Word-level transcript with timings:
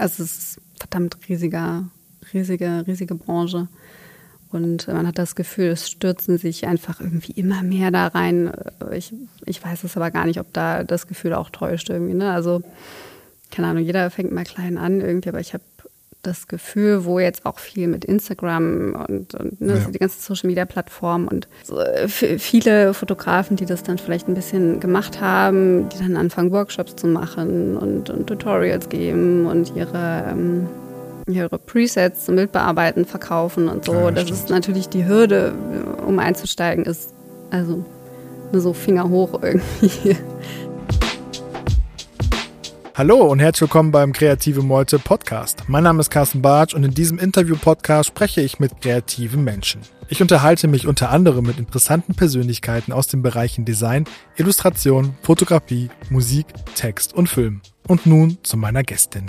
Also 0.00 0.22
es 0.22 0.38
ist 0.38 0.60
verdammt 0.78 1.18
riesiger, 1.28 1.84
riesige, 2.32 2.84
riesige 2.86 3.14
Branche. 3.14 3.68
Und 4.50 4.88
man 4.88 5.06
hat 5.06 5.18
das 5.18 5.36
Gefühl, 5.36 5.66
es 5.66 5.88
stürzen 5.88 6.36
sich 6.38 6.66
einfach 6.66 7.00
irgendwie 7.00 7.32
immer 7.32 7.62
mehr 7.62 7.90
da 7.92 8.08
rein. 8.08 8.50
Ich, 8.92 9.12
ich 9.46 9.64
weiß 9.64 9.84
es 9.84 9.96
aber 9.96 10.10
gar 10.10 10.26
nicht, 10.26 10.40
ob 10.40 10.52
da 10.52 10.82
das 10.82 11.06
Gefühl 11.06 11.34
auch 11.34 11.50
täuscht 11.50 11.88
irgendwie. 11.88 12.14
Ne? 12.14 12.32
Also, 12.32 12.62
keine 13.52 13.68
Ahnung, 13.68 13.84
jeder 13.84 14.10
fängt 14.10 14.32
mal 14.32 14.44
klein 14.44 14.76
an 14.76 15.00
irgendwie, 15.00 15.28
aber 15.28 15.40
ich 15.40 15.54
habe 15.54 15.62
das 16.22 16.48
Gefühl, 16.48 17.04
wo 17.04 17.18
jetzt 17.18 17.46
auch 17.46 17.58
viel 17.58 17.88
mit 17.88 18.04
Instagram 18.04 19.06
und, 19.08 19.34
und 19.34 19.60
ne, 19.60 19.78
ja. 19.78 19.90
die 19.90 19.98
ganzen 19.98 20.20
Social 20.20 20.48
Media 20.48 20.64
Plattformen 20.64 21.28
und 21.28 21.48
so, 21.64 21.80
äh, 21.80 22.08
viele 22.08 22.94
Fotografen, 22.94 23.56
die 23.56 23.66
das 23.66 23.82
dann 23.82 23.98
vielleicht 23.98 24.28
ein 24.28 24.34
bisschen 24.34 24.80
gemacht 24.80 25.20
haben, 25.20 25.88
die 25.88 25.98
dann 25.98 26.16
anfangen, 26.16 26.52
Workshops 26.52 26.96
zu 26.96 27.06
machen 27.06 27.76
und, 27.76 28.10
und 28.10 28.26
Tutorials 28.26 28.88
geben 28.88 29.46
und 29.46 29.74
ihre, 29.74 30.24
ähm, 30.30 30.68
ihre 31.26 31.58
Presets 31.58 32.24
zum 32.26 32.36
Bildbearbeiten 32.36 33.04
verkaufen 33.04 33.68
und 33.68 33.84
so. 33.84 33.94
Ja, 33.94 34.10
das, 34.10 34.26
das 34.26 34.38
ist 34.40 34.50
natürlich 34.50 34.88
die 34.88 35.06
Hürde, 35.06 35.54
um 36.06 36.18
einzusteigen, 36.18 36.84
ist 36.84 37.14
also 37.50 37.84
nur 38.52 38.60
so 38.60 38.72
Finger 38.72 39.08
hoch 39.08 39.40
irgendwie. 39.42 40.16
Hallo 42.96 43.18
und 43.18 43.38
herzlich 43.38 43.62
willkommen 43.62 43.92
beim 43.92 44.12
Kreative 44.12 44.62
Meute 44.62 44.98
Podcast. 44.98 45.62
Mein 45.68 45.84
Name 45.84 46.00
ist 46.00 46.10
Carsten 46.10 46.42
Bartsch 46.42 46.74
und 46.74 46.82
in 46.82 46.92
diesem 46.92 47.18
Interview-Podcast 47.18 48.08
spreche 48.08 48.40
ich 48.40 48.58
mit 48.58 48.80
kreativen 48.80 49.44
Menschen. 49.44 49.80
Ich 50.08 50.20
unterhalte 50.20 50.66
mich 50.66 50.88
unter 50.88 51.10
anderem 51.10 51.46
mit 51.46 51.58
interessanten 51.58 52.16
Persönlichkeiten 52.16 52.92
aus 52.92 53.06
den 53.06 53.22
Bereichen 53.22 53.64
Design, 53.64 54.04
Illustration, 54.36 55.14
Fotografie, 55.22 55.88
Musik, 56.10 56.46
Text 56.74 57.14
und 57.14 57.28
Film. 57.28 57.62
Und 57.86 58.06
nun 58.06 58.38
zu 58.42 58.56
meiner 58.56 58.82
Gästin. 58.82 59.26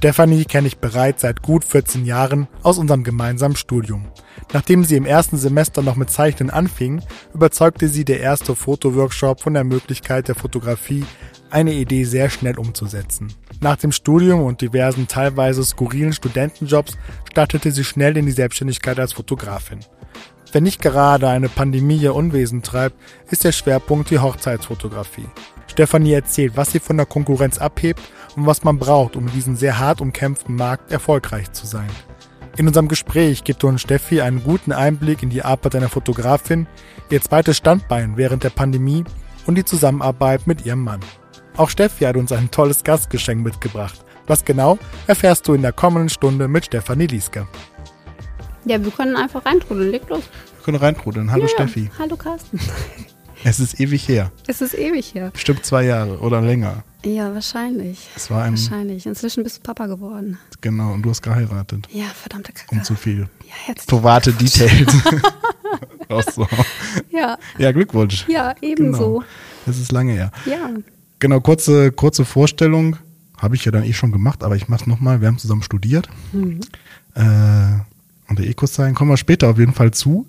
Stefanie 0.00 0.46
kenne 0.46 0.66
ich 0.66 0.78
bereits 0.78 1.20
seit 1.20 1.42
gut 1.42 1.62
14 1.62 2.06
Jahren 2.06 2.48
aus 2.62 2.78
unserem 2.78 3.04
gemeinsamen 3.04 3.54
Studium. 3.54 4.08
Nachdem 4.54 4.82
sie 4.82 4.96
im 4.96 5.04
ersten 5.04 5.36
Semester 5.36 5.82
noch 5.82 5.96
mit 5.96 6.08
Zeichnen 6.08 6.48
anfing, 6.48 7.02
überzeugte 7.34 7.86
sie 7.86 8.06
der 8.06 8.20
erste 8.20 8.56
Fotoworkshop 8.56 9.42
von 9.42 9.52
der 9.52 9.64
Möglichkeit 9.64 10.28
der 10.28 10.36
Fotografie 10.36 11.04
eine 11.50 11.74
Idee 11.74 12.04
sehr 12.04 12.30
schnell 12.30 12.58
umzusetzen. 12.58 13.34
Nach 13.60 13.76
dem 13.76 13.92
Studium 13.92 14.40
und 14.40 14.62
diversen 14.62 15.06
teilweise 15.06 15.62
skurrilen 15.62 16.14
Studentenjobs 16.14 16.96
startete 17.30 17.70
sie 17.70 17.84
schnell 17.84 18.16
in 18.16 18.24
die 18.24 18.32
Selbstständigkeit 18.32 18.98
als 18.98 19.12
Fotografin. 19.12 19.80
Wenn 20.50 20.62
nicht 20.62 20.80
gerade 20.80 21.28
eine 21.28 21.50
Pandemie 21.50 21.98
ihr 21.98 22.14
Unwesen 22.14 22.62
treibt, 22.62 22.96
ist 23.30 23.44
der 23.44 23.52
Schwerpunkt 23.52 24.08
die 24.08 24.20
Hochzeitsfotografie. 24.20 25.28
Stefanie 25.70 26.12
erzählt, 26.12 26.56
was 26.56 26.72
sie 26.72 26.80
von 26.80 26.96
der 26.96 27.06
Konkurrenz 27.06 27.58
abhebt 27.58 28.00
und 28.36 28.46
was 28.46 28.64
man 28.64 28.78
braucht, 28.78 29.16
um 29.16 29.26
in 29.26 29.32
diesem 29.32 29.56
sehr 29.56 29.78
hart 29.78 30.00
umkämpften 30.00 30.56
Markt 30.56 30.90
erfolgreich 30.90 31.52
zu 31.52 31.66
sein. 31.66 31.88
In 32.56 32.66
unserem 32.66 32.88
Gespräch 32.88 33.44
gibt 33.44 33.64
uns 33.64 33.80
Steffi 33.80 34.20
einen 34.20 34.42
guten 34.42 34.72
Einblick 34.72 35.22
in 35.22 35.30
die 35.30 35.42
Arbeit 35.42 35.76
einer 35.76 35.88
Fotografin, 35.88 36.66
ihr 37.08 37.22
zweites 37.22 37.56
Standbein 37.56 38.16
während 38.16 38.44
der 38.44 38.50
Pandemie 38.50 39.04
und 39.46 39.54
die 39.54 39.64
Zusammenarbeit 39.64 40.46
mit 40.46 40.66
ihrem 40.66 40.84
Mann. 40.84 41.00
Auch 41.56 41.70
Steffi 41.70 42.04
hat 42.04 42.16
uns 42.16 42.32
ein 42.32 42.50
tolles 42.50 42.84
Gastgeschenk 42.84 43.42
mitgebracht. 43.42 44.04
Was 44.26 44.44
genau, 44.44 44.78
erfährst 45.06 45.48
du 45.48 45.54
in 45.54 45.62
der 45.62 45.72
kommenden 45.72 46.08
Stunde 46.08 46.48
mit 46.48 46.66
Stefanie 46.66 47.06
Lieske. 47.06 47.46
Ja, 48.64 48.82
wir 48.82 48.90
können 48.90 49.16
einfach 49.16 49.44
reintrudeln. 49.46 49.90
Leg 49.90 50.08
los. 50.08 50.22
Wir 50.56 50.64
können 50.64 50.78
reintrudeln. 50.78 51.30
Hallo 51.30 51.44
ja, 51.44 51.48
Steffi. 51.48 51.90
Hallo 51.98 52.16
Carsten. 52.16 52.60
Es 53.44 53.60
ist 53.60 53.80
ewig 53.80 54.06
her. 54.08 54.30
Es 54.46 54.60
ist 54.60 54.74
ewig 54.74 55.14
her. 55.14 55.30
Bestimmt 55.30 55.64
zwei 55.64 55.84
Jahre 55.84 56.18
oder 56.18 56.40
länger. 56.40 56.84
Ja, 57.04 57.32
wahrscheinlich. 57.32 58.08
Es 58.14 58.30
war 58.30 58.44
ein 58.44 58.52
wahrscheinlich. 58.52 59.06
Inzwischen 59.06 59.42
bist 59.42 59.58
du 59.58 59.60
Papa 59.62 59.86
geworden. 59.86 60.38
Genau, 60.60 60.92
und 60.92 61.02
du 61.02 61.10
hast 61.10 61.22
geheiratet. 61.22 61.88
Ja, 61.90 62.04
verdammte 62.04 62.52
Kacke. 62.52 62.74
Um 62.74 62.84
zu 62.84 62.94
viel. 62.94 63.28
Ja, 63.46 63.54
herzlich. 63.64 63.86
Private 63.86 64.32
Details. 64.32 64.92
so. 66.34 66.46
Ja. 67.10 67.38
Ja, 67.58 67.72
Glückwunsch. 67.72 68.26
Ja, 68.28 68.54
ebenso. 68.60 69.20
Genau. 69.20 69.24
Es 69.66 69.78
ist 69.78 69.92
lange 69.92 70.12
her. 70.12 70.30
Ja. 70.44 70.70
Genau, 71.18 71.40
kurze, 71.40 71.92
kurze 71.92 72.24
Vorstellung. 72.24 72.96
Habe 73.38 73.56
ich 73.56 73.64
ja 73.64 73.72
dann 73.72 73.84
eh 73.84 73.94
schon 73.94 74.12
gemacht, 74.12 74.44
aber 74.44 74.56
ich 74.56 74.68
mache 74.68 74.82
es 74.82 74.86
nochmal. 74.86 75.22
Wir 75.22 75.28
haben 75.28 75.38
zusammen 75.38 75.62
studiert. 75.62 76.10
Mhm. 76.32 76.60
Äh, 77.14 77.80
und 78.28 78.38
der 78.38 78.46
Ecos-Zeichen 78.46 78.94
kommen 78.94 79.10
wir 79.10 79.16
später 79.16 79.48
auf 79.48 79.58
jeden 79.58 79.72
Fall 79.72 79.92
zu. 79.92 80.26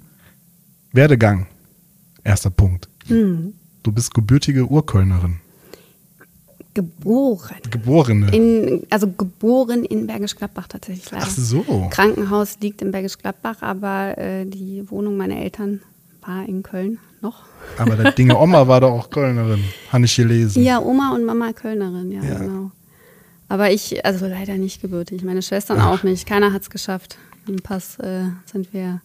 Werdegang. 0.93 1.47
Erster 2.23 2.49
Punkt. 2.49 2.87
Mhm. 3.11 3.53
Du 3.83 3.91
bist 3.91 4.13
gebürtige 4.13 4.65
Urkölnerin. 4.65 5.39
Geboren. 6.73 7.57
Geborene. 7.69 8.33
In, 8.33 8.83
also 8.89 9.07
geboren 9.11 9.83
in 9.83 10.07
Bergisch 10.07 10.35
Gladbach 10.35 10.67
tatsächlich 10.67 11.11
leider. 11.11 11.25
Ach 11.27 11.29
so. 11.29 11.89
Krankenhaus 11.91 12.59
liegt 12.61 12.81
in 12.81 12.91
Bergisch 12.91 13.17
Gladbach, 13.17 13.61
aber 13.61 14.17
äh, 14.17 14.45
die 14.45 14.89
Wohnung 14.89 15.17
meiner 15.17 15.37
Eltern 15.37 15.81
war 16.25 16.47
in 16.47 16.63
Köln 16.63 16.99
noch. 17.21 17.43
Aber 17.77 17.95
der 17.95 18.11
Dinge 18.13 18.37
Oma 18.37 18.67
war 18.67 18.79
doch 18.81 18.91
auch 18.91 19.09
Kölnerin, 19.09 19.63
habe 19.91 20.05
ich 20.05 20.15
gelesen. 20.15 20.63
Ja, 20.63 20.79
Oma 20.79 21.13
und 21.13 21.25
Mama 21.25 21.51
Kölnerin, 21.51 22.11
ja, 22.11 22.23
ja. 22.23 22.37
genau. 22.39 22.71
Aber 23.49 23.69
ich, 23.69 24.05
also 24.05 24.27
leider 24.27 24.53
nicht 24.55 24.81
gebürtig. 24.81 25.23
Meine 25.23 25.41
Schwestern 25.41 25.79
Ach. 25.79 25.87
auch 25.87 26.03
nicht. 26.03 26.25
Keiner 26.25 26.53
hat 26.53 26.61
es 26.61 26.69
geschafft. 26.69 27.17
Im 27.47 27.57
Pass 27.57 27.99
äh, 27.99 28.23
sind 28.45 28.73
wir 28.73 29.01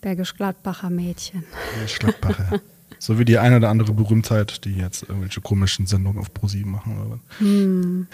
Bergisch-Gladbacher 0.00 0.90
Mädchen. 0.90 1.44
Bergisch-Gladbacher. 1.74 2.60
so 2.98 3.18
wie 3.18 3.24
die 3.24 3.38
eine 3.38 3.56
oder 3.56 3.68
andere 3.68 3.92
Berühmtheit, 3.92 4.64
die 4.64 4.74
jetzt 4.74 5.02
irgendwelche 5.02 5.40
komischen 5.40 5.86
Sendungen 5.86 6.18
auf 6.18 6.32
ProSieben 6.32 6.72
machen. 6.72 6.98
Oder? 7.06 7.18
Hm. 7.38 8.06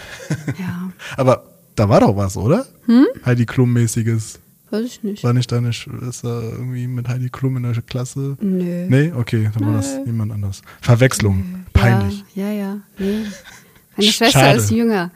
Ja. 0.58 0.92
Aber 1.16 1.44
da 1.74 1.88
war 1.88 2.00
doch 2.00 2.16
was, 2.16 2.36
oder? 2.36 2.66
Hm? 2.86 3.06
Heidi 3.24 3.46
Klum-mäßiges. 3.46 4.40
Weiß 4.70 4.84
ich 4.84 5.02
nicht. 5.02 5.22
War 5.22 5.32
nicht 5.32 5.52
deine 5.52 5.72
Schwester 5.72 6.42
irgendwie 6.42 6.86
mit 6.86 7.08
Heidi 7.08 7.28
Klum 7.28 7.56
in 7.56 7.62
der 7.62 7.80
Klasse? 7.82 8.36
Nö. 8.40 8.86
Nee? 8.88 9.12
Okay, 9.12 9.50
dann 9.52 9.62
Nö. 9.62 9.68
war 9.68 9.76
das 9.76 9.98
jemand 10.04 10.32
anders. 10.32 10.62
Verwechslung. 10.80 11.38
Nö. 11.38 11.58
Peinlich. 11.72 12.24
Ja, 12.34 12.50
ja, 12.50 12.52
ja. 12.52 12.76
Nee. 12.98 13.24
Meine 13.96 14.10
Schwester 14.10 14.40
Schade. 14.40 14.58
ist 14.58 14.70
jünger. 14.70 15.10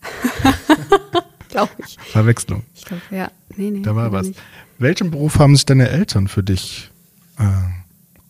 glaube 1.48 1.70
ich. 1.86 1.96
Verwechslung. 2.10 2.64
Ich 2.74 2.84
glaube, 2.84 3.02
ja. 3.10 3.30
Nee, 3.56 3.70
nee. 3.70 3.82
Da 3.82 3.94
war 3.94 4.10
was. 4.10 4.28
Nicht. 4.28 4.40
Welchen 4.78 5.10
Beruf 5.12 5.38
haben 5.38 5.54
sich 5.54 5.64
deine 5.64 5.88
Eltern 5.88 6.26
für 6.26 6.42
dich 6.42 6.90
äh, 7.38 7.44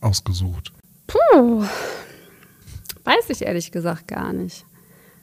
ausgesucht? 0.02 0.73
Puh. 1.06 1.64
Weiß 3.04 3.28
ich 3.28 3.42
ehrlich 3.42 3.70
gesagt 3.70 4.08
gar 4.08 4.32
nicht. 4.32 4.64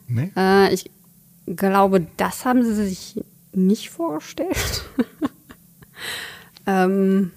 Nee? 0.07 0.31
Äh, 0.35 0.73
ich 0.73 0.91
glaube, 1.47 2.05
das 2.17 2.45
haben 2.45 2.63
sie 2.63 2.73
sich 2.75 3.23
nicht 3.53 3.89
vorgestellt. 3.89 4.83
Ähm, 6.67 7.31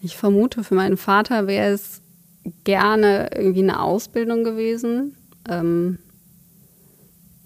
ich 0.00 0.16
vermute, 0.16 0.64
für 0.64 0.74
meinen 0.74 0.96
Vater 0.96 1.46
wäre 1.46 1.72
es 1.72 2.02
gerne 2.64 3.30
irgendwie 3.34 3.62
eine 3.62 3.80
Ausbildung 3.80 4.44
gewesen. 4.44 5.16
Ähm, 5.48 5.98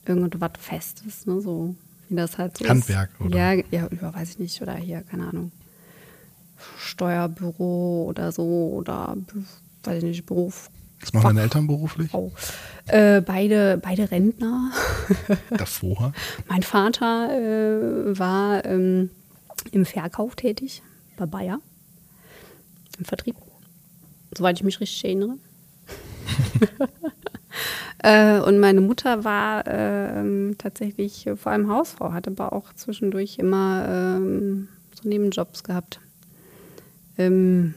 irgendwas 0.06 0.52
Festes, 0.58 1.26
ne? 1.26 1.40
so 1.40 1.74
wie 2.08 2.16
das 2.16 2.38
halt 2.38 2.56
so 2.56 2.68
Handwerk, 2.68 3.10
ist. 3.18 3.26
oder? 3.26 3.36
Ja, 3.36 3.52
ja, 3.70 3.88
ja, 3.90 4.14
weiß 4.14 4.30
ich 4.30 4.38
nicht. 4.38 4.62
Oder 4.62 4.74
hier, 4.74 5.02
keine 5.02 5.28
Ahnung. 5.28 5.52
Steuerbüro 6.78 8.04
oder 8.08 8.32
so 8.32 8.72
oder 8.74 9.16
weiß 9.86 9.98
ich 9.98 10.04
nicht, 10.04 10.26
Beruf. 10.26 10.70
Was 11.00 11.12
machen 11.12 11.26
deine 11.28 11.42
Eltern 11.42 11.66
beruflich? 11.66 12.12
Oh. 12.14 12.32
Äh, 12.86 13.20
beide, 13.20 13.78
beide 13.82 14.10
Rentner. 14.10 14.70
Davor? 15.50 16.12
mein 16.48 16.62
Vater 16.62 17.30
äh, 17.32 18.18
war 18.18 18.64
ähm, 18.64 19.10
im 19.72 19.84
Verkauf 19.84 20.36
tätig, 20.36 20.82
bei 21.16 21.26
Bayer, 21.26 21.60
im 22.98 23.04
Vertrieb, 23.04 23.36
soweit 24.36 24.58
ich 24.58 24.64
mich 24.64 24.80
richtig 24.80 25.04
erinnere. 25.04 25.36
äh, 27.98 28.40
und 28.40 28.58
meine 28.58 28.80
Mutter 28.80 29.24
war 29.24 29.66
äh, 29.66 30.54
tatsächlich 30.56 31.28
vor 31.36 31.52
allem 31.52 31.70
Hausfrau, 31.70 32.12
hatte 32.12 32.30
aber 32.30 32.52
auch 32.52 32.72
zwischendurch 32.72 33.38
immer 33.38 33.86
ähm, 33.88 34.68
so 34.94 35.08
Nebenjobs 35.08 35.62
gehabt. 35.62 36.00
Ähm. 37.18 37.74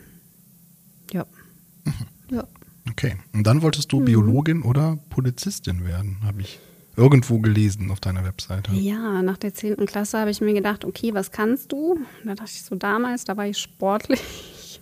Mhm. 1.85 2.35
ja. 2.35 2.47
Okay. 2.89 3.15
Und 3.33 3.45
dann 3.45 3.61
wolltest 3.61 3.91
du 3.91 3.99
mhm. 3.99 4.05
Biologin 4.05 4.61
oder 4.63 4.97
Polizistin 5.09 5.85
werden, 5.85 6.17
habe 6.23 6.41
ich 6.41 6.59
irgendwo 6.99 7.39
gelesen 7.39 7.91
auf 7.91 7.99
deiner 7.99 8.25
Webseite. 8.25 8.73
Ja, 8.73 9.21
nach 9.21 9.37
der 9.37 9.53
10. 9.53 9.85
Klasse 9.85 10.19
habe 10.19 10.31
ich 10.31 10.41
mir 10.41 10.53
gedacht, 10.53 10.83
okay, 10.83 11.13
was 11.13 11.31
kannst 11.31 11.71
du? 11.71 11.99
Da 12.25 12.35
dachte 12.35 12.51
ich 12.53 12.63
so 12.63 12.75
damals, 12.75 13.23
da 13.23 13.37
war 13.37 13.47
ich 13.47 13.57
sportlich. 13.57 14.81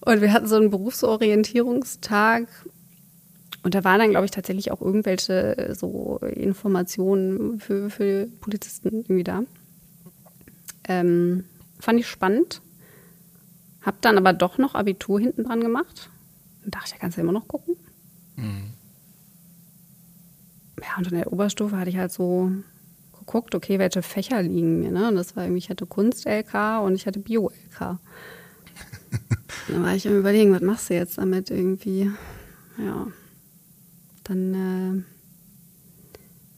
Und 0.00 0.20
wir 0.22 0.32
hatten 0.32 0.48
so 0.48 0.56
einen 0.56 0.70
Berufsorientierungstag. 0.70 2.48
Und 3.62 3.74
da 3.74 3.84
waren 3.84 4.00
dann, 4.00 4.10
glaube 4.10 4.24
ich, 4.24 4.30
tatsächlich 4.30 4.72
auch 4.72 4.80
irgendwelche 4.80 5.74
so 5.78 6.18
Informationen 6.18 7.60
für, 7.60 7.90
für 7.90 8.26
Polizisten 8.40 8.88
irgendwie 8.88 9.24
da. 9.24 9.42
Ähm, 10.88 11.44
fand 11.78 12.00
ich 12.00 12.08
spannend. 12.08 12.62
Hab 13.82 14.00
dann 14.02 14.18
aber 14.18 14.32
doch 14.32 14.58
noch 14.58 14.74
Abitur 14.74 15.20
hinten 15.20 15.44
dran 15.44 15.60
gemacht. 15.60 16.10
Und 16.64 16.74
dachte, 16.74 16.92
ja, 16.92 16.98
kannst 16.98 17.16
du 17.16 17.22
immer 17.22 17.32
noch 17.32 17.48
gucken. 17.48 17.76
Mhm 18.36 18.74
ja, 20.82 20.98
und 20.98 21.06
in 21.08 21.18
der 21.18 21.32
Oberstufe 21.32 21.76
hatte 21.76 21.90
ich 21.90 21.96
halt 21.96 22.12
so 22.12 22.50
geguckt, 23.18 23.54
okay, 23.54 23.78
welche 23.78 24.02
Fächer 24.02 24.42
liegen 24.42 24.80
mir. 24.80 24.90
Ne? 24.90 25.08
Und 25.08 25.16
das 25.16 25.36
war 25.36 25.44
irgendwie, 25.44 25.58
ich 25.58 25.70
hatte 25.70 25.86
Kunst-LK 25.86 26.82
und 26.82 26.94
ich 26.94 27.06
hatte 27.06 27.20
Bio-LK. 27.20 27.78
dann 29.68 29.82
war 29.82 29.94
ich 29.94 30.06
im 30.06 30.18
Überlegen, 30.18 30.52
was 30.52 30.62
machst 30.62 30.90
du 30.90 30.94
jetzt 30.94 31.18
damit 31.18 31.50
irgendwie? 31.50 32.10
Ja. 32.78 33.06
Dann 34.24 34.54
äh, 34.54 35.02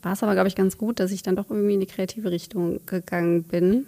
war 0.04 0.12
es 0.12 0.22
aber, 0.22 0.34
glaube 0.34 0.48
ich, 0.48 0.56
ganz 0.56 0.78
gut, 0.78 1.00
dass 1.00 1.10
ich 1.10 1.22
dann 1.22 1.36
doch 1.36 1.50
irgendwie 1.50 1.74
in 1.74 1.80
die 1.80 1.86
kreative 1.86 2.30
Richtung 2.30 2.80
gegangen 2.86 3.42
bin, 3.44 3.86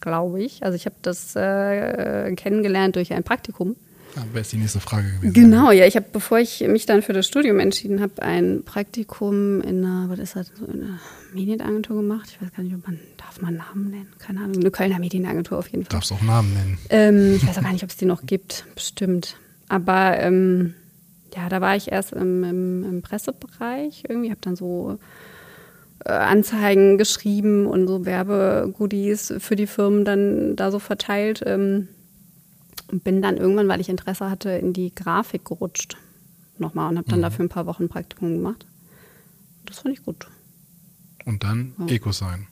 glaube 0.00 0.42
ich. 0.42 0.62
Also 0.64 0.76
ich 0.76 0.86
habe 0.86 0.96
das 1.02 1.34
äh, 1.36 2.34
kennengelernt 2.34 2.96
durch 2.96 3.12
ein 3.12 3.22
Praktikum. 3.22 3.76
Ja, 4.16 4.22
Wäre 4.32 4.40
es 4.40 4.48
die 4.48 4.56
nächste 4.56 4.80
Frage 4.80 5.08
gewesen. 5.12 5.34
Genau, 5.34 5.70
ja. 5.70 5.86
Ich 5.86 5.94
habe, 5.94 6.06
bevor 6.10 6.38
ich 6.38 6.60
mich 6.66 6.86
dann 6.86 7.02
für 7.02 7.12
das 7.12 7.26
Studium 7.26 7.60
entschieden 7.60 8.00
habe, 8.00 8.22
ein 8.22 8.62
Praktikum 8.64 9.60
in 9.60 9.84
einer, 9.84 10.08
was 10.08 10.18
ist 10.18 10.36
das, 10.36 10.50
so 10.58 10.64
in 10.64 10.84
einer 10.84 11.00
Medienagentur 11.34 11.96
gemacht. 11.96 12.30
Ich 12.30 12.40
weiß 12.40 12.54
gar 12.54 12.62
nicht, 12.62 12.74
ob 12.74 12.86
man, 12.86 12.98
darf 13.18 13.42
man 13.42 13.56
Namen 13.56 13.90
nennen? 13.90 14.12
Keine 14.18 14.40
Ahnung. 14.40 14.56
Eine 14.56 14.70
Kölner 14.70 14.98
Medienagentur 14.98 15.58
auf 15.58 15.68
jeden 15.68 15.84
Fall. 15.84 15.90
Darfst 15.90 16.12
auch 16.12 16.22
Namen 16.22 16.54
nennen. 16.54 16.78
Ähm, 16.88 17.36
ich 17.36 17.46
weiß 17.46 17.58
auch 17.58 17.62
gar 17.62 17.72
nicht, 17.72 17.84
ob 17.84 17.90
es 17.90 17.96
die 17.96 18.06
noch 18.06 18.24
gibt. 18.24 18.64
Bestimmt. 18.74 19.36
Aber 19.68 20.18
ähm, 20.18 20.74
ja, 21.34 21.50
da 21.50 21.60
war 21.60 21.76
ich 21.76 21.92
erst 21.92 22.12
im, 22.12 22.42
im, 22.42 22.84
im 22.84 23.02
Pressebereich 23.02 24.04
irgendwie, 24.08 24.30
habe 24.30 24.40
dann 24.40 24.56
so 24.56 24.98
Anzeigen 26.06 26.98
geschrieben 26.98 27.66
und 27.66 27.86
so 27.88 28.04
Werbegoodies 28.06 29.34
für 29.38 29.56
die 29.56 29.66
Firmen 29.66 30.04
dann 30.04 30.56
da 30.56 30.70
so 30.70 30.78
verteilt. 30.78 31.42
Ähm, 31.46 31.88
und 32.92 33.02
bin 33.02 33.20
dann 33.20 33.36
irgendwann, 33.36 33.66
weil 33.66 33.80
ich 33.80 33.88
Interesse 33.88 34.30
hatte, 34.30 34.50
in 34.50 34.72
die 34.72 34.94
Grafik 34.94 35.44
gerutscht. 35.44 35.96
Nochmal 36.58 36.88
und 36.90 36.98
habe 36.98 37.08
dann 37.10 37.18
Mhm. 37.18 37.22
dafür 37.22 37.44
ein 37.44 37.48
paar 37.48 37.66
Wochen 37.66 37.88
Praktikum 37.88 38.36
gemacht. 38.36 38.64
Das 39.64 39.80
fand 39.80 39.92
ich 39.98 40.04
gut. 40.04 40.28
Und 41.24 41.42
dann 41.42 41.72
Ja. 41.80 41.86
EcoSign. 41.94 42.46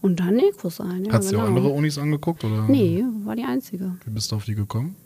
Und 0.00 0.20
dann 0.20 0.38
Ecosign, 0.38 1.04
ja. 1.04 1.12
Hast 1.12 1.26
du 1.26 1.30
genau. 1.32 1.42
dir 1.42 1.44
auch 1.44 1.48
andere 1.56 1.68
Unis 1.68 1.98
angeguckt? 1.98 2.44
Oder? 2.44 2.66
Nee, 2.68 3.04
war 3.24 3.36
die 3.36 3.44
einzige. 3.44 3.96
Wie 4.04 4.10
bist 4.10 4.32
du 4.32 4.36
auf 4.36 4.44
die 4.46 4.54
gekommen? 4.54 4.96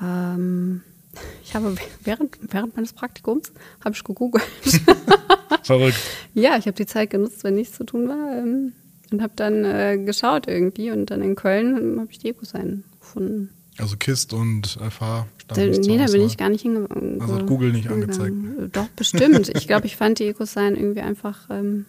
Ähm, 0.00 0.82
ich 1.44 1.54
habe 1.54 1.74
während, 2.04 2.38
während 2.40 2.76
meines 2.76 2.92
Praktikums 2.92 3.52
habe 3.84 3.94
ich 3.94 4.04
gegoogelt. 4.04 4.44
Verrückt. 5.62 5.98
ja, 6.34 6.56
ich 6.56 6.66
habe 6.66 6.72
die 6.72 6.86
Zeit 6.86 7.10
genutzt, 7.10 7.44
wenn 7.44 7.54
nichts 7.54 7.76
zu 7.76 7.84
tun 7.84 8.08
war. 8.08 8.36
Ähm, 8.36 8.72
und 9.12 9.22
habe 9.22 9.34
dann 9.36 9.64
äh, 9.64 9.98
geschaut 9.98 10.48
irgendwie. 10.48 10.90
Und 10.90 11.10
dann 11.10 11.22
in 11.22 11.34
Köln 11.36 11.76
ähm, 11.76 12.00
habe 12.00 12.10
ich 12.10 12.18
die 12.18 12.30
Ecosign 12.30 12.84
gefunden. 12.98 13.50
Also 13.78 13.96
KIST 13.96 14.32
und 14.32 14.66
FH 14.66 15.26
Da, 15.48 15.56
nee, 15.56 15.98
da 15.98 16.06
bin 16.06 16.22
ich 16.22 16.36
gar 16.36 16.50
nicht 16.50 16.62
hingegangen. 16.62 17.20
Also 17.20 17.34
hat 17.34 17.46
Google 17.46 17.72
nicht. 17.72 17.86
Äh, 17.86 18.68
Doch, 18.72 18.88
bestimmt. 18.88 19.50
ich 19.54 19.66
glaube, 19.66 19.86
ich 19.86 19.96
fand 19.96 20.18
die 20.18 20.24
Ecosign 20.24 20.76
irgendwie 20.76 21.00
einfach, 21.00 21.48
ähm, 21.50 21.86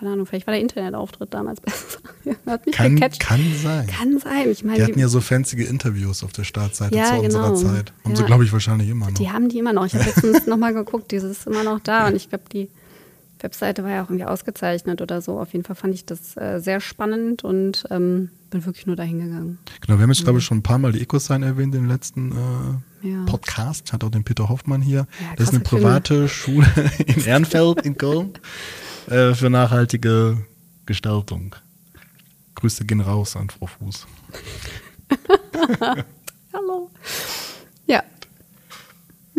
keine 0.00 0.12
Ahnung, 0.14 0.26
vielleicht 0.26 0.46
war 0.46 0.52
der 0.54 0.60
Internetauftritt 0.62 1.32
damals 1.34 1.60
besser. 1.62 1.98
Hat 2.46 2.66
mich 2.66 2.74
Kann, 2.74 2.96
gecatcht. 2.96 3.20
kann 3.20 3.40
sein. 3.62 3.86
Kann 3.86 4.18
sein. 4.18 4.50
Ich 4.50 4.64
meine, 4.64 4.76
Die 4.78 4.82
hatten 4.82 4.94
die, 4.94 5.00
ja 5.00 5.08
so 5.08 5.20
fanzige 5.20 5.64
Interviews 5.64 6.24
auf 6.24 6.32
der 6.32 6.44
Startseite 6.44 6.96
Ja, 6.96 7.14
zu 7.16 7.20
unserer 7.20 7.48
genau. 7.50 7.54
Zeit. 7.54 7.92
Haben 8.04 8.16
sie, 8.16 8.22
Ja. 8.22 8.26
glaube 8.26 8.44
ich, 8.44 8.52
wahrscheinlich 8.52 8.88
immer 8.88 9.06
noch. 9.10 9.14
die 9.18 9.30
haben 9.30 9.48
die 9.50 9.58
immer 9.58 9.72
noch. 9.74 9.84
Ich 9.86 9.94
habe 9.94 10.04
letztens 10.06 10.46
nochmal 10.46 10.72
geguckt, 10.74 11.12
dieses 11.12 11.38
ist 11.38 11.46
immer 11.46 11.62
noch 11.62 11.78
da. 11.80 12.08
Und 12.08 12.16
ich 12.16 12.28
glaube, 12.30 12.44
die 12.52 12.68
Webseite 13.40 13.84
war 13.84 13.90
ja 13.90 14.02
auch 14.02 14.08
irgendwie 14.10 14.24
ausgezeichnet 14.24 15.00
oder 15.02 15.20
so. 15.22 15.38
Auf 15.38 15.52
jeden 15.52 15.64
Fall 15.64 15.76
fand 15.76 15.94
ich 15.94 16.04
das 16.06 16.36
äh, 16.36 16.58
sehr 16.60 16.80
spannend 16.80 17.44
und 17.44 17.84
ähm, 17.90 18.30
bin 18.50 18.64
wirklich 18.66 18.86
nur 18.86 18.96
dahin 18.96 19.20
gegangen. 19.20 19.58
Genau, 19.80 19.98
wir 19.98 20.02
haben 20.02 20.10
jetzt, 20.10 20.24
glaube 20.24 20.38
ich, 20.40 20.44
schon 20.44 20.58
ein 20.58 20.62
paar 20.62 20.78
Mal 20.78 20.92
die 20.92 21.00
EcoSign 21.00 21.42
erwähnt 21.42 21.74
in 21.74 21.82
den 21.82 21.88
letzten 21.88 22.32
äh, 22.32 23.08
Ja. 23.08 23.24
Podcast. 23.26 23.92
Hat 23.92 24.02
auch 24.04 24.10
den 24.10 24.24
Peter 24.24 24.48
Hoffmann 24.48 24.82
hier. 24.82 25.06
Ja, 25.20 25.36
das 25.36 25.48
ist 25.48 25.54
eine 25.54 25.62
private 25.62 26.28
Schule 26.28 26.66
in 27.06 27.22
Ehrenfeld 27.24 27.82
in 27.82 27.96
Köln 27.96 28.32
äh, 29.10 29.34
für 29.34 29.50
nachhaltige 29.50 30.38
Gestaltung. 30.86 31.54
Grüße 32.54 32.84
gehen 32.84 33.00
raus 33.00 33.36
an 33.36 33.50
Frau 33.50 33.66
Fuß. 33.66 34.06
Hallo. 36.52 36.90
Ja, 37.86 38.02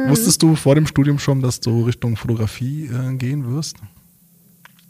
Mhm. 0.01 0.09
Wusstest 0.09 0.41
du 0.41 0.55
vor 0.55 0.75
dem 0.75 0.87
Studium 0.87 1.19
schon, 1.19 1.41
dass 1.41 1.59
du 1.59 1.83
Richtung 1.83 2.15
Fotografie 2.15 2.85
äh, 2.85 3.13
gehen 3.15 3.53
wirst? 3.53 3.77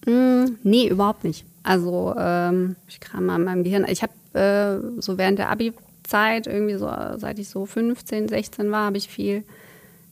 Mm, 0.06 0.58
nee, 0.64 0.88
überhaupt 0.88 1.24
nicht. 1.24 1.46
Also 1.64 2.16
ähm, 2.18 2.76
ich 2.88 3.00
kram 3.00 3.26
mal 3.26 3.38
in 3.38 3.44
meinem 3.46 3.64
Gehirn. 3.64 3.86
Ich 3.88 4.04
habe 4.04 4.14
äh, 4.34 5.02
so 5.02 5.18
während 5.18 5.40
der 5.40 5.50
Abi-Zeit, 5.50 6.48
irgendwie 6.48 6.76
so, 6.76 6.90
seit 7.18 7.40
ich 7.40 7.50
so 7.50 7.66
15, 7.66 8.28
16 8.28 8.72
war, 8.72 8.86
habe 8.86 8.98
ich 8.98 9.08
viel 9.08 9.44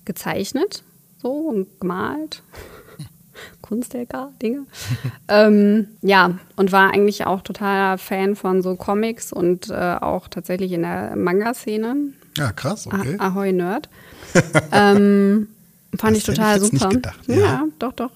gezeichnet 0.06 0.84
so 1.22 1.32
und 1.32 1.80
gemalt. 1.80 2.44
Kunst-LK, 3.62 4.30
Dinge. 4.42 4.66
ähm, 5.28 5.88
ja, 6.02 6.32
und 6.56 6.72
war 6.72 6.92
eigentlich 6.92 7.26
auch 7.26 7.42
totaler 7.42 7.98
Fan 7.98 8.36
von 8.36 8.62
so 8.62 8.76
Comics 8.76 9.32
und 9.34 9.70
äh, 9.70 9.96
auch 10.00 10.28
tatsächlich 10.28 10.72
in 10.72 10.82
der 10.84 11.16
Manga-Szene. 11.16 11.96
Ja, 12.38 12.52
krass, 12.52 12.88
okay. 12.88 13.16
Ah- 13.20 13.28
Ahoy 13.28 13.52
Nerd. 13.54 13.90
ähm, 14.72 15.48
fand 15.98 16.16
Das 16.16 16.24
ich 16.24 16.28
hätte 16.28 16.32
ich 16.32 16.38
total 16.38 16.58
jetzt 16.58 16.74
nicht 16.74 16.82
super. 16.82 16.94
gedacht, 16.96 17.20
ja. 17.28 17.36
ja. 17.36 17.64
doch, 17.80 17.94
doch. 17.94 18.12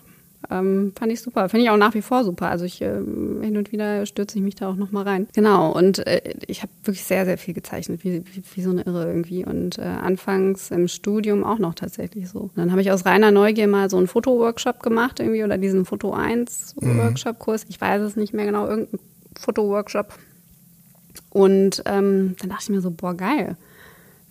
Ähm, 0.49 0.93
fand 0.97 1.11
ich 1.11 1.21
super. 1.21 1.49
Finde 1.49 1.65
ich 1.65 1.69
auch 1.69 1.77
nach 1.77 1.93
wie 1.93 2.01
vor 2.01 2.23
super. 2.23 2.49
Also 2.49 2.65
ich 2.65 2.81
ähm, 2.81 3.41
hin 3.41 3.57
und 3.57 3.71
wieder 3.71 4.05
stürze 4.05 4.37
ich 4.37 4.43
mich 4.43 4.55
da 4.55 4.69
auch 4.69 4.75
noch 4.75 4.91
mal 4.91 5.03
rein. 5.03 5.27
Genau. 5.33 5.71
Und 5.71 6.05
äh, 6.05 6.33
ich 6.47 6.61
habe 6.61 6.71
wirklich 6.83 7.03
sehr, 7.03 7.25
sehr 7.25 7.37
viel 7.37 7.53
gezeichnet, 7.53 8.03
wie, 8.03 8.23
wie, 8.25 8.43
wie 8.53 8.61
so 8.61 8.69
eine 8.69 8.81
Irre 8.83 9.07
irgendwie. 9.07 9.45
Und 9.45 9.77
äh, 9.77 9.81
anfangs 9.81 10.71
im 10.71 10.87
Studium 10.87 11.43
auch 11.43 11.59
noch 11.59 11.75
tatsächlich 11.75 12.29
so. 12.29 12.39
Und 12.39 12.57
dann 12.57 12.71
habe 12.71 12.81
ich 12.81 12.91
aus 12.91 13.05
reiner 13.05 13.31
Neugier 13.31 13.67
mal 13.67 13.89
so 13.89 13.97
einen 13.97 14.07
Fotoworkshop 14.07 14.81
gemacht 14.81 15.19
irgendwie 15.19 15.43
oder 15.43 15.57
diesen 15.57 15.85
Foto 15.85 16.13
1 16.13 16.75
Workshop-Kurs. 16.77 17.65
Ich 17.69 17.79
weiß 17.79 18.01
es 18.01 18.15
nicht 18.15 18.33
mehr 18.33 18.45
genau, 18.45 18.67
irgendein 18.67 18.99
Fotoworkshop. 19.39 20.13
Und 21.29 21.81
ähm, 21.85 22.35
dann 22.39 22.49
dachte 22.49 22.63
ich 22.63 22.69
mir 22.69 22.81
so, 22.81 22.91
boah, 22.91 23.15
geil. 23.15 23.57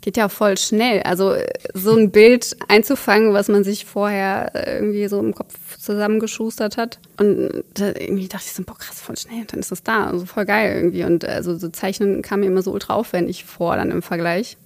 Geht 0.03 0.17
ja 0.17 0.29
voll 0.29 0.59
schnell. 0.59 1.03
Also 1.05 1.33
äh, 1.33 1.49
so 1.73 1.97
ein 1.97 2.11
Bild 2.11 2.57
einzufangen, 2.69 3.33
was 3.33 3.49
man 3.49 3.65
sich 3.65 3.87
vorher 3.87 4.55
äh, 4.55 4.77
irgendwie 4.77 5.09
so 5.09 5.19
im 5.21 5.35
Kopf 5.35 5.79
zusammengeschustert 5.79 6.77
hat. 6.77 6.99
Und 7.19 7.65
da 7.75 7.87
irgendwie 7.87 8.29
dachte 8.29 8.45
ich 8.47 8.53
so, 8.53 8.65
boah, 8.65 8.77
krass, 8.77 9.01
voll 9.01 9.17
schnell. 9.17 9.41
Und 9.41 9.53
dann 9.53 9.61
ist 9.61 9.71
das 9.71 9.83
da. 9.83 10.09
Also 10.09 10.27
voll 10.27 10.45
geil 10.45 10.75
irgendwie. 10.77 11.05
Und 11.05 11.25
also 11.25 11.57
so 11.57 11.69
Zeichnen 11.69 12.21
kam 12.21 12.41
mir 12.41 12.47
immer 12.47 12.63
so 12.63 12.73
ultra 12.73 12.95
aufwendig 12.95 13.45
vor 13.45 13.77
dann 13.77 13.91
im 13.91 14.03
Vergleich. 14.03 14.59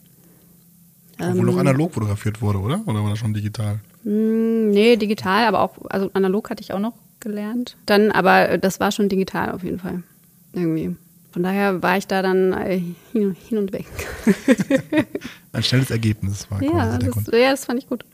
Obwohl 1.20 1.44
noch 1.44 1.58
analog 1.58 1.92
fotografiert 1.92 2.42
wurde, 2.42 2.58
oder? 2.58 2.82
Oder 2.86 3.02
war 3.02 3.10
das 3.10 3.18
schon 3.18 3.32
digital? 3.32 3.80
Hm, 4.04 4.70
nee, 4.70 4.96
digital, 4.96 5.46
aber 5.46 5.60
auch, 5.60 5.76
also 5.88 6.10
analog 6.12 6.50
hatte 6.50 6.62
ich 6.62 6.72
auch 6.72 6.78
noch 6.78 6.94
gelernt. 7.20 7.76
Dann, 7.86 8.10
aber 8.10 8.50
äh, 8.50 8.58
das 8.58 8.80
war 8.80 8.92
schon 8.92 9.08
digital 9.08 9.52
auf 9.52 9.62
jeden 9.62 9.78
Fall. 9.78 10.02
Irgendwie. 10.52 10.96
Von 11.36 11.42
daher 11.42 11.82
war 11.82 11.98
ich 11.98 12.06
da 12.06 12.22
dann 12.22 12.54
äh, 12.54 12.80
hin, 13.12 13.36
und 13.58 13.70
weg. 13.74 13.84
Ein 15.52 15.62
schnelles 15.62 15.90
Ergebnis 15.90 16.50
war 16.50 16.62
ja, 16.62 16.96
das, 16.96 17.10
Grund. 17.10 17.28
ja, 17.30 17.50
das 17.50 17.66
fand 17.66 17.78
ich 17.78 17.86
gut. 17.86 18.06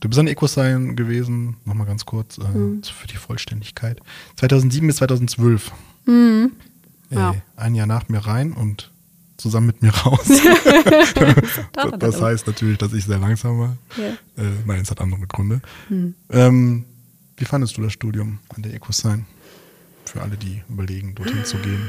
Du 0.00 0.10
bist 0.10 0.18
an 0.20 0.26
EcoSign 0.26 0.94
gewesen, 0.94 1.56
nochmal 1.64 1.86
ganz 1.86 2.04
kurz, 2.04 2.36
äh, 2.36 2.42
Mhm. 2.42 2.82
für 2.82 3.06
die 3.06 3.16
Vollständigkeit. 3.16 4.02
2007 4.36 4.86
bis 4.86 4.96
2012. 4.96 5.72
Mhm. 6.04 6.52
Ja. 7.08 7.30
Äh, 7.30 7.34
ein 7.56 7.74
Jahr 7.74 7.86
nach 7.86 8.10
mir 8.10 8.18
rein 8.18 8.52
und 8.52 8.90
zusammen 9.38 9.68
mit 9.68 9.80
mir 9.80 9.94
raus. 9.94 10.28
Da, 11.14 11.32
da, 11.72 11.96
das 11.96 12.18
da. 12.18 12.26
heißt 12.26 12.46
natürlich, 12.46 12.76
dass 12.76 12.92
ich 12.92 13.06
sehr 13.06 13.16
langsam 13.16 13.58
war. 13.58 13.76
Ja. 13.96 14.44
Äh, 14.44 14.50
nein, 14.66 14.82
es 14.82 14.90
hat 14.90 15.00
andere 15.00 15.26
Gründe. 15.26 15.62
Hm. 15.88 16.14
Ähm, 16.28 16.84
wie 17.38 17.46
fandest 17.46 17.78
du 17.78 17.80
das 17.80 17.94
Studium 17.94 18.38
an 18.54 18.60
der 18.64 18.74
EcoSign? 18.74 19.24
Für 20.04 20.20
alle, 20.20 20.36
die 20.36 20.62
überlegen, 20.68 21.14
dorhin 21.14 21.42
zu 21.46 21.56
gehen. 21.56 21.88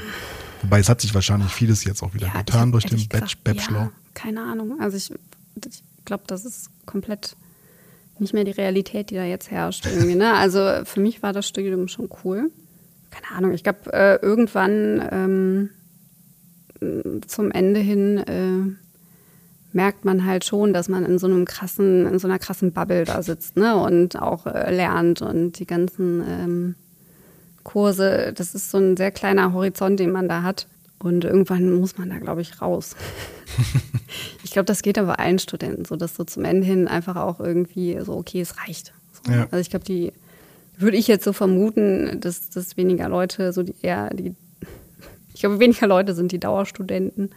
Wobei 0.62 0.80
es 0.80 0.90
hat 0.90 1.02
sich 1.02 1.14
wahrscheinlich 1.14 1.52
vieles 1.52 1.84
jetzt 1.84 2.04
auch 2.04 2.14
wieder 2.14 2.28
Ja, 2.28 2.40
getan 2.42 2.62
hab 2.68 2.72
durch 2.72 2.86
den 2.86 2.98
gesagt, 2.98 3.44
Bachelor. 3.44 3.80
Ja, 3.80 3.92
keine 4.14 4.44
Ahnung. 4.44 4.80
Also 4.80 4.98
ich, 4.98 5.12
ich 5.56 5.84
glaube, 6.06 6.24
das 6.28 6.46
ist 6.46 6.70
komplett 6.86 7.36
nicht 8.20 8.34
mehr 8.34 8.44
die 8.44 8.52
Realität, 8.52 9.10
die 9.10 9.16
da 9.16 9.24
jetzt 9.24 9.50
herrscht. 9.50 9.86
Ne? 9.86 10.34
Also 10.34 10.86
für 10.86 11.00
mich 11.00 11.24
war 11.24 11.34
das 11.34 11.48
Studium 11.48 11.88
schon 11.88 12.10
cool. 12.24 12.52
Keine 13.10 13.36
Ahnung. 13.36 13.54
Ich 13.54 13.64
glaube, 13.64 13.92
äh, 13.92 14.16
irgendwann 14.22 15.70
ähm, 16.82 17.22
zum 17.28 17.52
Ende 17.52 17.80
hin 17.80 18.18
äh, 18.20 18.78
merkt 19.74 20.06
man 20.06 20.26
halt 20.26 20.46
schon, 20.46 20.74
dass 20.74 20.88
man 20.90 21.06
in 21.06 21.18
so 21.18 21.28
einem 21.28 21.46
krassen, 21.46 22.06
in 22.08 22.20
so 22.20 22.28
einer 22.28 22.40
krassen 22.40 22.72
Bubble 22.72 23.06
da 23.06 23.24
sitzt, 23.24 23.58
ne? 23.58 23.76
Und 23.76 24.22
auch 24.22 24.46
äh, 24.46 24.74
lernt 24.74 25.22
und 25.22 25.60
die 25.60 25.66
ganzen 25.66 26.24
ähm, 26.28 26.76
Kurse, 27.64 28.34
das 28.34 28.56
ist 28.56 28.72
so 28.72 28.78
ein 28.78 28.98
sehr 28.98 29.12
kleiner 29.12 29.54
Horizont, 29.54 30.00
den 30.00 30.12
man 30.12 30.28
da 30.28 30.44
hat. 30.44 30.68
Und 31.00 31.24
irgendwann 31.24 31.80
muss 31.80 31.98
man 31.98 32.10
da, 32.10 32.20
glaube 32.20 32.42
ich, 32.42 32.62
raus. 32.62 32.96
ich 34.44 34.52
glaube, 34.52 34.66
das 34.66 34.84
geht 34.84 35.00
aber 35.00 35.20
allen 35.20 35.40
Studenten 35.40 35.86
so, 35.86 35.96
dass 35.96 36.16
so 36.16 36.24
zum 36.24 36.46
Ende 36.46 36.66
hin 36.66 36.88
einfach 36.88 37.16
auch 37.16 37.40
irgendwie 37.40 38.00
so, 38.02 38.14
okay, 38.14 38.42
es 38.42 38.60
reicht. 38.60 38.94
So. 39.12 39.32
Ja. 39.32 39.44
Also 39.46 39.58
ich 39.58 39.72
glaube, 39.72 39.86
die 39.86 40.14
würde 40.78 40.98
ich 40.98 41.08
jetzt 41.08 41.24
so 41.24 41.34
vermuten, 41.34 42.20
dass, 42.22 42.50
dass 42.50 42.78
weniger 42.78 43.10
Leute, 43.10 43.52
so 43.52 43.64
die 43.64 43.76
eher 43.82 44.12
die, 44.14 44.36
ich 45.34 45.42
glaube, 45.42 45.60
weniger 45.60 45.88
Leute 45.88 46.14
sind 46.14 46.32
die 46.32 46.40
Dauerstudenten. 46.40 47.32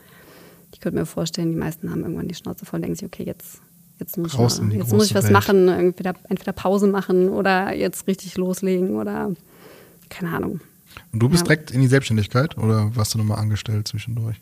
Ich 0.73 0.81
könnte 0.81 0.99
mir 0.99 1.07
vorstellen, 1.07 1.51
die 1.51 1.59
meisten 1.59 1.91
haben 1.91 2.03
irgendwann 2.03 2.29
die 2.29 2.35
Schnauze 2.35 2.67
voll 2.67 2.79
und 2.79 2.83
denken 2.83 2.97
sich, 2.97 3.07
okay, 3.07 3.25
jetzt 3.25 3.61
jetzt 3.99 4.19
muss 4.19 4.39
Raus 4.39 4.59
ich, 4.59 4.65
mal, 4.65 4.75
jetzt 4.77 4.93
muss 4.93 5.07
ich 5.07 5.15
was 5.15 5.25
Welt. 5.25 5.33
machen, 5.33 5.69
entweder, 5.69 6.15
entweder 6.29 6.53
Pause 6.53 6.87
machen 6.87 7.29
oder 7.29 7.73
jetzt 7.75 8.07
richtig 8.07 8.37
loslegen 8.37 8.97
oder 8.97 9.33
keine 10.11 10.35
Ahnung. 10.37 10.61
Und 11.13 11.21
du 11.23 11.29
bist 11.29 11.43
Ja. 11.43 11.49
direkt 11.49 11.71
in 11.73 11.81
die 11.81 11.87
Selbstständigkeit 11.89 12.57
oder 12.59 12.95
warst 12.95 13.15
du 13.15 13.19
nochmal 13.19 13.39
angestellt 13.39 13.89
zwischendurch? 13.89 14.37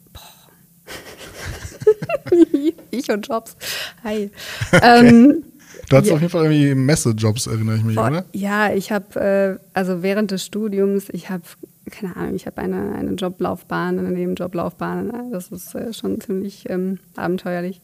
ich 2.91 3.11
und 3.11 3.27
Jobs. 3.27 3.57
Hi. 4.05 4.31
ähm, 4.83 5.45
Du 5.89 5.97
hattest 5.97 6.11
Ja. 6.11 6.15
auf 6.15 6.21
jeden 6.23 6.31
Fall 6.31 6.45
irgendwie 6.45 6.75
Messejobs, 6.75 7.47
erinnere 7.49 7.77
ich 7.77 7.83
mich, 7.85 7.97
Boah, 7.97 8.07
oder? 8.09 8.25
Ja, 8.33 8.73
ich 8.73 8.93
habe, 8.93 9.21
äh, 9.21 9.59
also 9.75 10.03
während 10.03 10.31
des 10.31 10.45
Studiums, 10.45 11.09
ich 11.11 11.29
habe, 11.29 11.43
keine 11.91 12.17
Ahnung, 12.17 12.35
ich 12.35 12.47
habe 12.47 12.59
eine, 12.63 12.95
eine 12.95 13.11
Joblaufbahn, 13.13 13.99
eine 13.99 14.11
Nebenjoblaufbahn. 14.11 15.31
Das 15.33 15.49
ist 15.49 15.75
äh, 15.75 15.93
schon 15.93 16.21
ziemlich 16.21 16.71
ähm, 16.71 16.99
abenteuerlich. 17.17 17.81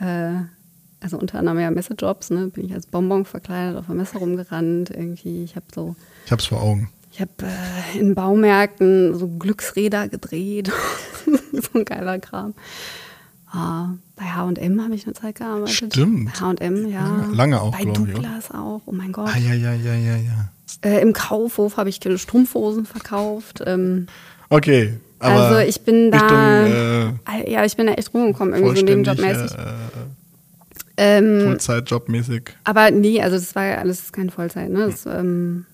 Äh, 0.00 0.32
also 1.04 1.18
unter 1.18 1.38
anderem 1.38 1.60
ja 1.60 1.70
Messejobs, 1.70 2.30
ne? 2.30 2.46
bin 2.48 2.64
ich 2.64 2.72
als 2.72 2.86
Bonbon 2.86 3.26
verkleidet 3.26 3.76
auf 3.76 3.86
der 3.86 3.94
Messe 3.94 4.16
rumgerannt. 4.18 4.88
Irgendwie, 4.90 5.44
ich 5.44 5.54
habe 5.54 5.66
so, 5.74 5.94
Ich 6.24 6.32
hab's 6.32 6.46
vor 6.46 6.62
Augen. 6.62 6.88
ich 7.12 7.20
habe 7.20 7.30
äh, 7.42 7.98
in 7.98 8.14
Baumärkten 8.14 9.14
so 9.14 9.28
Glücksräder 9.28 10.08
gedreht. 10.08 10.72
so 11.52 11.78
ein 11.78 11.84
geiler 11.84 12.18
Kram. 12.18 12.54
Ah, 13.52 13.90
bei 14.16 14.24
H&M 14.24 14.82
habe 14.82 14.94
ich 14.94 15.04
eine 15.04 15.12
Zeit 15.12 15.36
gearbeitet. 15.36 15.92
Stimmt. 15.92 16.32
Bei 16.32 16.40
H&M, 16.40 16.88
ja. 16.88 17.28
Lange 17.32 17.60
auch, 17.60 17.70
Bei 17.76 17.84
glaub 17.84 18.08
ich? 18.08 18.14
Douglas 18.14 18.50
auch, 18.50 18.80
oh 18.86 18.92
mein 18.92 19.12
Gott. 19.12 19.28
Ah, 19.32 19.38
ja, 19.38 19.52
ja, 19.54 19.74
ja, 19.74 19.94
ja, 19.94 20.16
ja. 20.16 20.48
Äh, 20.82 21.02
Im 21.02 21.12
Kaufhof 21.12 21.76
habe 21.76 21.90
ich 21.90 22.00
Strumpfhosen 22.16 22.86
verkauft. 22.86 23.62
Ähm, 23.66 24.06
Okay. 24.48 24.94
Aber 25.18 25.40
also 25.40 25.58
ich 25.68 25.80
bin 25.82 26.10
da, 26.10 26.18
Richtung, 26.62 27.18
äh, 27.26 27.50
ja, 27.50 27.64
ich 27.64 27.76
bin 27.76 27.86
da 27.86 27.94
echt 27.94 28.12
rumgekommen, 28.12 28.54
irgendwie 28.54 28.78
so 28.80 28.84
nebenjobmäßig. 28.84 29.52
äh, 29.58 29.72
Ähm, 30.96 31.40
Vollzeitjobmäßig. 31.42 32.56
aber 32.62 32.90
nee, 32.90 33.20
also 33.20 33.36
das 33.36 33.54
war 33.54 33.64
ja 33.64 33.78
alles 33.78 34.12
keine 34.12 34.30
Vollzeit. 34.30 34.70
Ne? 34.70 34.86
Das 34.86 35.06
ähm, 35.06 35.66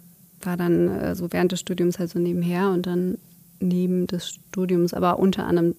war 0.43 0.57
dann 0.57 0.89
äh, 0.89 1.15
so 1.15 1.31
während 1.31 1.53
des 1.53 1.61
Studiums 1.61 1.99
halt 1.99 2.11
so 2.11 2.19
nebenher 2.19 2.71
und 2.71 2.87
dann 2.87 3.19
neben 3.61 4.07
des 4.07 4.31
Studiums, 4.31 4.95
aber 4.95 5.19
unter 5.19 5.47
anderem 5.47 5.75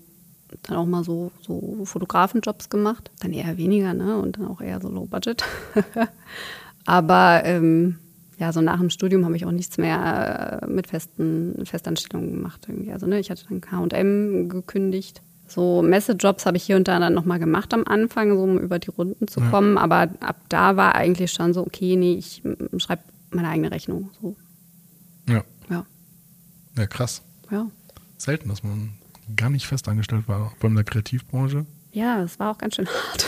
dann 0.63 0.77
auch 0.77 0.85
mal 0.85 1.03
so, 1.03 1.31
so 1.41 1.85
Fotografenjobs 1.85 2.69
gemacht. 2.69 3.11
Dann 3.21 3.33
eher 3.33 3.57
weniger, 3.57 3.93
ne? 3.93 4.17
Und 4.17 4.37
dann 4.37 4.47
auch 4.47 4.61
eher 4.61 4.81
so 4.81 4.89
Low 4.89 5.05
Budget. 5.05 5.43
aber 6.85 7.41
ähm, 7.45 7.97
ja, 8.37 8.51
so 8.51 8.61
nach 8.61 8.79
dem 8.79 8.89
Studium 8.89 9.23
habe 9.25 9.35
ich 9.35 9.45
auch 9.45 9.51
nichts 9.51 9.77
mehr 9.77 10.61
äh, 10.63 10.67
mit 10.67 10.87
festen 10.87 11.65
Festanstellungen 11.65 12.31
gemacht 12.31 12.65
irgendwie. 12.67 12.91
Also 12.91 13.07
ne, 13.07 13.19
ich 13.19 13.29
hatte 13.29 13.45
dann 13.47 13.61
H&M 13.71 14.49
gekündigt. 14.49 15.21
So 15.53 15.81
Messejobs 15.81 16.45
habe 16.45 16.57
ich 16.57 16.63
hier 16.63 16.75
und 16.77 16.87
da 16.87 16.99
dann 16.99 17.13
nochmal 17.13 17.39
gemacht 17.39 17.73
am 17.73 17.83
Anfang, 17.85 18.31
so 18.35 18.41
um 18.43 18.57
über 18.57 18.79
die 18.79 18.89
Runden 18.89 19.27
zu 19.27 19.41
kommen. 19.41 19.77
Aber 19.77 20.09
ab 20.19 20.37
da 20.49 20.75
war 20.77 20.95
eigentlich 20.95 21.31
schon 21.31 21.53
so, 21.53 21.61
okay, 21.61 21.95
nee, 21.95 22.13
ich 22.13 22.41
schreibe 22.77 23.01
meine 23.31 23.49
eigene 23.49 23.71
Rechnung. 23.71 24.09
So, 24.21 24.35
Ja. 25.29 25.43
ja, 25.69 25.85
ja, 26.77 26.87
krass. 26.87 27.21
ja. 27.51 27.67
Selten, 28.17 28.49
dass 28.49 28.63
man 28.63 28.93
gar 29.35 29.49
nicht 29.49 29.65
festangestellt 29.67 30.27
war, 30.27 30.51
vor 30.59 30.65
allem 30.69 30.73
in 30.73 30.75
der 30.75 30.83
Kreativbranche. 30.85 31.65
Ja, 31.93 32.21
es 32.23 32.39
war 32.39 32.51
auch 32.51 32.57
ganz 32.57 32.75
schön 32.75 32.87
hart. 32.87 33.25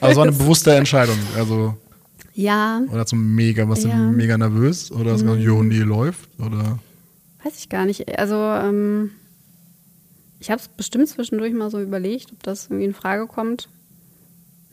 Aber 0.00 0.10
es 0.10 0.16
war 0.16 0.24
eine 0.24 0.32
bewusste 0.36 0.74
Entscheidung. 0.74 1.16
Also, 1.36 1.76
ja, 2.34 2.80
oder 2.92 3.06
so 3.06 3.16
mega, 3.16 3.68
was 3.68 3.84
Ja. 3.84 3.94
Mhm. 3.94 4.10
du 4.12 4.16
mega 4.16 4.36
nervös? 4.38 4.90
Oder 4.92 5.16
so, 5.18 5.34
jo, 5.34 5.62
nee, 5.62 5.78
läuft? 5.78 6.28
Oder? 6.38 6.78
weiß 7.44 7.56
ich 7.58 7.68
gar 7.70 7.86
nicht. 7.86 8.06
Also, 8.18 8.34
ähm, 8.34 9.10
ich 10.40 10.50
habe 10.50 10.60
es 10.60 10.68
bestimmt 10.68 11.08
zwischendurch 11.08 11.52
mal 11.52 11.70
so 11.70 11.80
überlegt, 11.80 12.32
ob 12.32 12.42
das 12.42 12.66
irgendwie 12.66 12.86
in 12.86 12.94
Frage 12.94 13.26
kommt. 13.26 13.68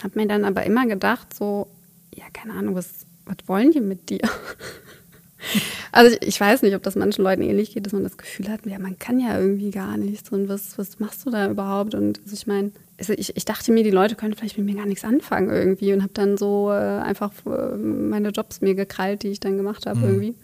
Habe 0.01 0.19
mir 0.19 0.27
dann 0.27 0.45
aber 0.45 0.63
immer 0.63 0.88
gedacht, 0.88 1.33
so, 1.33 1.67
ja, 2.15 2.25
keine 2.33 2.53
Ahnung, 2.53 2.75
was, 2.75 3.05
was 3.25 3.38
wollen 3.47 3.71
die 3.71 3.81
mit 3.81 4.09
dir? 4.09 4.21
Also 5.91 6.17
ich, 6.19 6.27
ich 6.27 6.39
weiß 6.41 6.63
nicht, 6.63 6.75
ob 6.75 6.83
das 6.83 6.95
manchen 6.95 7.24
Leuten 7.24 7.43
ähnlich 7.43 7.74
geht, 7.74 7.86
dass 7.86 7.93
man 7.93 8.03
das 8.03 8.17
Gefühl 8.17 8.50
hat, 8.50 8.65
ja, 8.65 8.79
man 8.79 8.97
kann 8.97 9.19
ja 9.19 9.39
irgendwie 9.39 9.69
gar 9.69 9.95
nichts 9.95 10.31
und 10.31 10.50
was, 10.50 10.77
was 10.77 11.00
machst 11.00 11.25
du 11.25 11.29
da 11.29 11.50
überhaupt? 11.50 11.95
Und 11.95 12.19
also 12.19 12.33
ich 12.33 12.47
meine, 12.47 12.71
also 12.97 13.13
ich, 13.13 13.36
ich 13.38 13.45
dachte 13.45 13.71
mir, 13.71 13.83
die 13.83 13.91
Leute 13.91 14.15
können 14.15 14.33
vielleicht 14.33 14.57
mit 14.57 14.65
mir 14.65 14.75
gar 14.75 14.88
nichts 14.88 15.05
anfangen 15.05 15.50
irgendwie 15.50 15.93
und 15.93 16.01
habe 16.01 16.13
dann 16.13 16.38
so 16.38 16.71
äh, 16.71 16.74
einfach 16.74 17.31
äh, 17.45 17.77
meine 17.77 18.29
Jobs 18.29 18.62
mir 18.62 18.75
gekrallt, 18.75 19.24
die 19.24 19.29
ich 19.29 19.39
dann 19.39 19.57
gemacht 19.57 19.86
habe 19.86 20.01
irgendwie. 20.05 20.36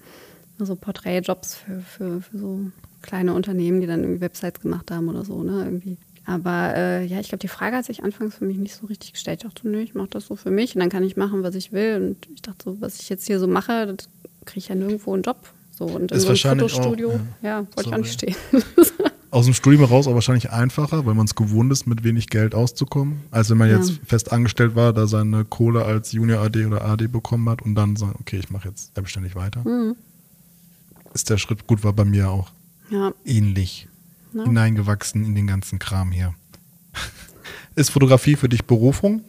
Also 0.60 0.76
Porträtjobs 0.76 1.56
für, 1.56 1.82
für, 1.82 2.22
für 2.22 2.38
so 2.38 2.60
kleine 3.04 3.34
Unternehmen, 3.34 3.80
die 3.82 3.88
dann 3.88 4.02
irgendwie 4.02 4.22
Websites 4.22 4.60
gemacht 4.62 4.90
haben 4.90 5.08
oder 5.10 5.24
so, 5.24 5.44
ne, 5.44 5.64
irgendwie. 5.66 5.98
Aber 6.26 6.74
äh, 6.76 7.06
ja, 7.06 7.20
ich 7.20 7.28
glaube, 7.28 7.42
die 7.42 7.48
Frage 7.50 7.76
hat 7.76 7.86
sich 7.86 8.02
anfangs 8.04 8.36
für 8.36 8.46
mich 8.46 8.58
nicht 8.58 8.74
so 8.76 8.86
richtig 8.88 9.12
gestellt. 9.14 9.44
Ich 9.44 9.50
dachte, 9.50 9.68
nö, 9.68 9.80
ich 9.82 9.94
mache 9.94 10.08
das 10.10 10.26
so 10.28 10.36
für 10.38 10.52
mich 10.52 10.74
und 10.74 10.80
dann 10.80 10.90
kann 10.90 11.04
ich 11.04 11.18
machen, 11.18 11.44
was 11.44 11.54
ich 11.54 11.72
will. 11.74 11.98
Und 12.02 12.30
ich 12.34 12.42
dachte 12.42 12.64
so, 12.64 12.78
was 12.82 13.00
ich 13.00 13.10
jetzt 13.10 13.28
hier 13.28 13.40
so 13.40 13.48
mache, 13.48 13.88
das 13.94 14.08
kriege 14.46 14.60
ich 14.60 14.68
ja 14.70 14.76
nirgendwo 14.76 15.14
einen 15.14 15.24
Job. 15.24 15.38
So, 15.72 15.86
und 15.86 16.12
in 16.12 16.18
Ist 16.18 16.22
so 16.24 16.28
einem 16.28 16.30
wahrscheinlich 16.30 16.64
auch, 16.66 16.70
Fotostudio, 16.70 17.20
ja. 17.42 17.50
ja, 17.50 17.68
wollte 17.76 17.90
ich 17.90 17.94
auch 17.94 17.98
nicht 17.98 18.14
stehen. 18.14 18.36
Aus 19.32 19.46
dem 19.46 19.56
Studium 19.56 19.82
heraus 19.88 20.06
auch 20.08 20.14
wahrscheinlich 20.14 20.52
einfacher, 20.52 21.08
weil 21.08 21.16
man 21.16 21.26
es 21.26 21.34
gewohnt 21.34 21.72
ist, 21.74 21.88
mit 21.88 22.04
wenig 22.04 22.30
Geld 22.30 22.54
auszukommen. 22.54 23.22
als 23.32 23.50
wenn 23.50 23.58
man 23.58 23.68
Ja. 23.70 23.78
jetzt 23.78 23.94
fest 24.06 24.32
angestellt 24.32 24.76
war, 24.76 24.94
da 24.94 25.08
seine 25.08 25.44
Kohle 25.44 25.84
als 25.86 26.12
Junior 26.12 26.40
AD 26.44 26.64
oder 26.68 26.86
AD 26.86 27.08
bekommen 27.08 27.50
hat 27.50 27.64
und 27.64 27.74
dann 27.74 27.96
sagt, 27.96 28.20
okay, 28.20 28.38
ich 28.38 28.52
mache 28.52 28.68
jetzt 28.70 28.94
selbstständig 28.94 29.36
weiter. 29.36 29.68
Mhm. 29.68 29.96
Ist 31.16 31.32
der 31.32 31.38
Schritt 31.40 31.66
gut, 31.66 31.84
war 31.84 31.94
bei 31.94 32.06
mir 32.06 32.30
auch 32.30 32.52
ja, 32.94 33.12
ähnlich 33.26 33.88
Ja. 34.34 34.44
hineingewachsen 34.46 35.26
in 35.26 35.36
den 35.36 35.48
ganzen 35.48 35.80
Kram 35.80 36.12
hier. 36.12 36.34
Ist 37.76 37.90
Fotografie 37.90 38.36
für 38.36 38.50
dich 38.50 38.66
Berufung? 38.66 39.24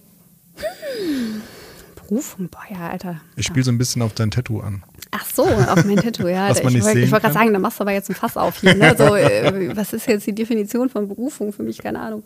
Berufung, 1.97 2.49
boah, 2.49 2.61
ja, 2.71 2.91
Alter. 2.91 3.21
Ich 3.37 3.47
spiele 3.47 3.65
so 3.65 3.71
ein 3.73 3.79
bisschen 3.79 4.03
auf 4.03 4.13
dein 4.15 4.31
Tattoo 4.31 4.61
an. 4.61 4.83
Ach 5.11 5.25
so, 5.33 5.45
auf 5.45 5.85
mein 5.85 5.97
Tattoo, 5.97 6.27
ja. 6.29 6.49
Was 6.51 6.63
man 6.63 6.69
ich 6.73 6.75
nicht 6.77 6.85
wollte 6.85 7.01
wollte 7.11 7.23
gerade 7.23 7.35
sagen, 7.35 7.53
da 7.53 7.59
machst 7.59 7.79
du 7.79 7.83
aber 7.83 7.93
jetzt 7.93 8.11
ein 8.11 8.15
Fass 8.15 8.37
auf 8.37 8.61
hier. 8.61 8.75
Ne? 8.75 8.95
So, 8.99 9.15
äh, 9.17 9.75
was 9.77 9.93
ist 9.93 10.07
jetzt 10.07 10.27
die 10.27 10.35
Definition 10.35 10.89
von 10.91 11.09
Berufung 11.09 11.53
für 11.53 11.63
mich? 11.63 11.79
Keine 11.79 12.01
Ahnung. 12.01 12.25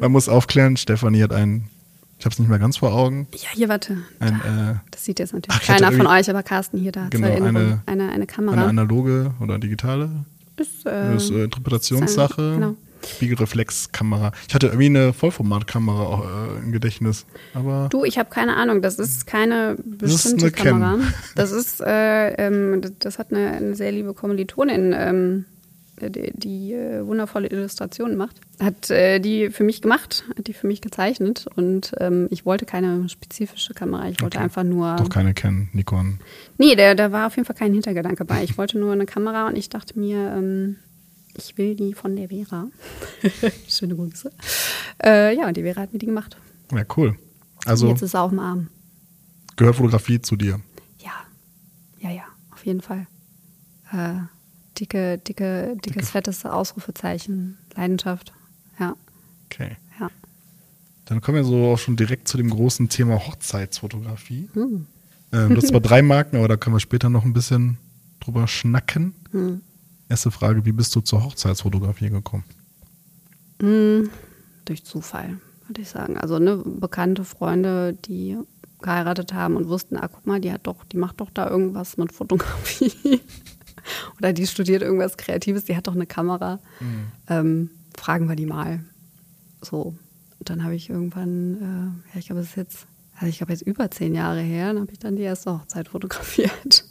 Man 0.00 0.10
muss 0.10 0.28
aufklären, 0.28 0.76
Stefanie 0.76 1.22
hat 1.22 1.32
einen, 1.32 1.68
ich 2.18 2.24
habe 2.24 2.32
es 2.32 2.38
nicht 2.38 2.48
mehr 2.48 2.58
ganz 2.58 2.78
vor 2.78 2.92
Augen, 2.92 3.28
Ja, 3.34 3.48
hier, 3.52 3.68
warte. 3.68 3.98
ein, 4.18 4.34
äh, 4.34 4.74
Das 4.90 5.04
sieht 5.04 5.18
jetzt 5.20 5.32
natürlich 5.34 5.60
Ach, 5.62 5.66
keiner 5.66 5.92
von 5.92 6.06
euch, 6.06 6.28
aber 6.30 6.42
Carsten 6.42 6.78
hier, 6.78 6.90
da 6.92 7.04
hat 7.04 7.10
Genau, 7.12 7.28
eine- 7.28 7.82
eine, 7.86 8.10
eine 8.10 8.26
Kamera. 8.26 8.54
eine 8.56 8.64
analoge 8.66 9.34
oder 9.40 9.58
digitale 9.58 10.24
ist, 10.60 10.86
äh, 10.86 11.12
Das 11.14 11.24
ist 11.24 11.30
äh, 11.30 11.44
Interpretationssache. 11.44 12.42
ist 12.42 12.54
genau. 12.54 12.74
Spiegelreflexkamera. 13.06 14.32
Ich 14.48 14.54
hatte 14.54 14.66
irgendwie 14.68 14.86
eine 14.86 15.12
Vollformatkamera 15.12 16.00
auch, 16.02 16.24
äh, 16.24 16.58
im 16.64 16.72
Gedächtnis. 16.72 17.26
Aber 17.54 17.88
Du, 17.90 18.04
ich 18.04 18.18
habe 18.18 18.28
keine 18.30 18.56
Ahnung. 18.56 18.82
Das 18.82 18.98
ist 18.98 19.26
keine 19.26 19.72
ist 19.78 19.98
bestimmte 19.98 20.46
eine 20.46 20.52
Canon. 20.52 20.80
Kamera. 20.80 21.08
Das 21.36 21.52
ist, 21.52 21.80
äh, 21.80 22.30
ähm, 22.34 22.80
das- 22.80 22.92
das 22.98 23.18
hat 23.18 23.32
eine, 23.32 23.50
eine 23.52 23.74
sehr 23.76 23.92
liebe 23.92 24.14
Kommilitonin, 24.14 24.94
ähm, 24.96 25.44
die, 25.98 26.32
die 26.34 26.72
äh, 26.72 27.06
wundervolle 27.06 27.48
Illustrationen 27.48 28.16
macht. 28.16 28.40
Hat 28.60 28.90
äh, 28.90 29.18
die 29.20 29.50
für 29.50 29.64
mich 29.64 29.82
gemacht, 29.82 30.24
hat 30.36 30.46
die 30.46 30.52
für 30.52 30.66
mich 30.66 30.80
gezeichnet. 30.80 31.46
Und 31.56 31.92
ähm, 31.98 32.26
ich 32.30 32.44
wollte 32.46 32.64
keine 32.66 33.08
spezifische 33.08 33.74
Kamera. 33.74 34.08
Ich 34.08 34.20
wollte 34.22 34.38
Okay. 34.38 34.44
einfach 34.44 34.64
nur. 34.64 34.96
doch 34.96 35.08
keine 35.08 35.34
Canon, 35.34 35.68
Nikon. 35.72 36.18
Nee, 36.58 36.74
da, 36.76 36.94
da 36.94 37.12
war 37.12 37.26
auf 37.26 37.36
jeden 37.36 37.46
Fall 37.46 37.56
kein 37.56 37.72
Hintergedanke 37.72 38.24
bei. 38.24 38.42
Ich 38.44 38.56
wollte 38.58 38.78
nur 38.78 38.92
eine 38.92 39.06
Kamera 39.06 39.48
und 39.48 39.56
ich 39.56 39.68
dachte 39.68 39.98
mir, 39.98 40.16
ähm, 40.36 40.76
ich 41.36 41.56
will 41.58 41.74
die 41.76 41.94
von 41.94 42.16
der 42.16 42.28
Vera. 42.28 42.68
Schöne 43.68 43.94
Grüße. 43.96 44.30
Äh, 45.04 45.36
ja, 45.36 45.46
und 45.48 45.56
die 45.56 45.62
Vera 45.62 45.82
hat 45.82 45.92
mir 45.92 45.98
die 45.98 46.06
gemacht. 46.06 46.36
Ja, 46.72 46.84
cool. 46.96 47.08
Und 47.10 47.66
Also 47.66 47.88
jetzt 47.88 48.02
ist 48.02 48.10
sie 48.12 48.20
auf 48.20 48.30
dem 48.30 48.38
Arm. 48.40 48.68
gehört 49.56 49.76
Fotografie 49.76 50.20
zu 50.20 50.36
dir. 50.36 50.60
Ja, 50.98 51.12
ja, 52.00 52.10
ja, 52.10 52.22
auf 52.52 52.64
jeden 52.66 52.80
Fall. 52.80 53.06
Äh, 53.92 54.14
dicke, 54.80 55.18
dicke, 55.18 55.76
dickes, 55.84 56.10
fettes 56.10 56.44
Ausrufezeichen, 56.44 57.58
Leidenschaft. 57.74 58.32
Ja, 58.78 58.94
Okay. 59.46 59.76
ja. 59.98 60.10
Dann 61.06 61.20
kommen 61.20 61.36
wir 61.38 61.44
so 61.44 61.72
auch 61.72 61.78
schon 61.78 61.96
direkt 61.96 62.28
zu 62.28 62.36
dem 62.36 62.50
großen 62.50 62.88
Thema 62.88 63.26
Hochzeitsfotografie. 63.26 64.48
Hm. 64.52 64.86
Ähm, 65.32 65.48
du 65.50 65.56
hast 65.56 65.68
zwar 65.68 65.80
drei 65.80 66.02
Marken, 66.02 66.36
aber 66.36 66.48
da 66.48 66.56
können 66.56 66.76
wir 66.76 66.80
später 66.80 67.08
noch 67.08 67.24
ein 67.24 67.32
bisschen 67.32 67.78
drüber 68.20 68.46
schnacken. 68.46 69.14
Hm. 69.30 69.62
Erste 70.08 70.30
Frage, 70.30 70.64
wie 70.64 70.72
bist 70.72 70.94
du 70.96 71.00
zur 71.00 71.24
Hochzeitsfotografie 71.24 72.10
gekommen? 72.10 72.44
Hm, 73.60 74.10
durch 74.64 74.84
Zufall, 74.84 75.38
würde 75.66 75.82
ich 75.82 75.88
sagen. 75.88 76.16
Also 76.16 76.38
ne, 76.38 76.56
bekannte 76.64 77.24
Freunde, 77.24 77.92
die 77.92 78.38
geheiratet 78.80 79.32
haben 79.32 79.56
und 79.56 79.68
wussten, 79.68 79.96
ah, 79.96 80.08
guck 80.08 80.26
mal, 80.26 80.40
die 80.40 80.52
hat 80.52 80.66
doch, 80.66 80.84
die 80.84 80.96
macht 80.98 81.20
doch 81.20 81.30
da 81.30 81.48
irgendwas 81.50 81.96
mit 81.96 82.12
Fotografie. 82.12 83.20
Oder 84.18 84.32
die 84.32 84.46
studiert 84.46 84.82
irgendwas 84.82 85.16
Kreatives, 85.16 85.64
die 85.64 85.76
hat 85.76 85.86
doch 85.86 85.94
eine 85.94 86.06
Kamera. 86.06 86.58
Ähm, 87.28 87.70
fragen 87.96 88.28
wir 88.28 88.36
die 88.36 88.46
mal. 88.46 88.80
So. 89.62 89.94
Und 90.38 90.50
dann 90.50 90.62
habe 90.64 90.74
ich 90.74 90.88
irgendwann, 90.90 91.54
äh, 92.10 92.14
ja, 92.14 92.20
ich 92.20 92.26
glaube, 92.26 92.40
es 92.42 92.48
ist 92.50 92.56
jetzt, 92.56 92.86
also 93.16 93.26
ich 93.26 93.38
glaube 93.38 93.52
jetzt 93.52 93.62
über 93.62 93.90
zehn 93.90 94.14
Jahre 94.14 94.40
her, 94.40 94.72
dann 94.72 94.82
habe 94.82 94.92
ich 94.92 94.98
dann 94.98 95.16
die 95.16 95.22
erste 95.22 95.52
Hochzeit 95.52 95.88
fotografiert. 95.88 96.84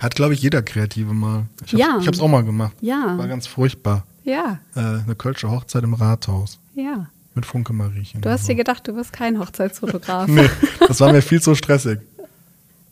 Hat, 0.00 0.14
glaube 0.16 0.34
ich, 0.34 0.40
jeder 0.42 0.62
Kreative 0.62 1.12
mal. 1.12 1.46
Ich 1.66 1.72
hab's, 1.74 1.80
Ja. 1.80 1.98
Ich 2.00 2.06
habe 2.06 2.16
es 2.16 2.20
auch 2.20 2.28
mal 2.28 2.42
gemacht. 2.44 2.74
Ja. 2.80 3.16
War 3.18 3.28
ganz 3.28 3.46
furchtbar. 3.46 4.06
Ja, 4.24 4.58
Äh, 4.74 4.80
eine 4.80 5.14
Kölsche 5.16 5.50
Hochzeit 5.50 5.84
im 5.84 5.94
Rathaus. 5.94 6.58
ja. 6.74 7.06
mit 7.34 7.46
Funke 7.46 7.72
Mariechen. 7.72 8.20
Du 8.20 8.28
hast 8.30 8.48
dir 8.48 8.56
gedacht, 8.56 8.88
du 8.88 8.96
wirst 8.96 9.12
kein 9.12 9.38
Hochzeitsfotograf. 9.38 10.26
nee, 10.28 10.48
das 10.80 10.98
war 11.00 11.12
mir 11.12 11.22
viel 11.22 11.40
zu 11.40 11.54
stressig. 11.54 12.00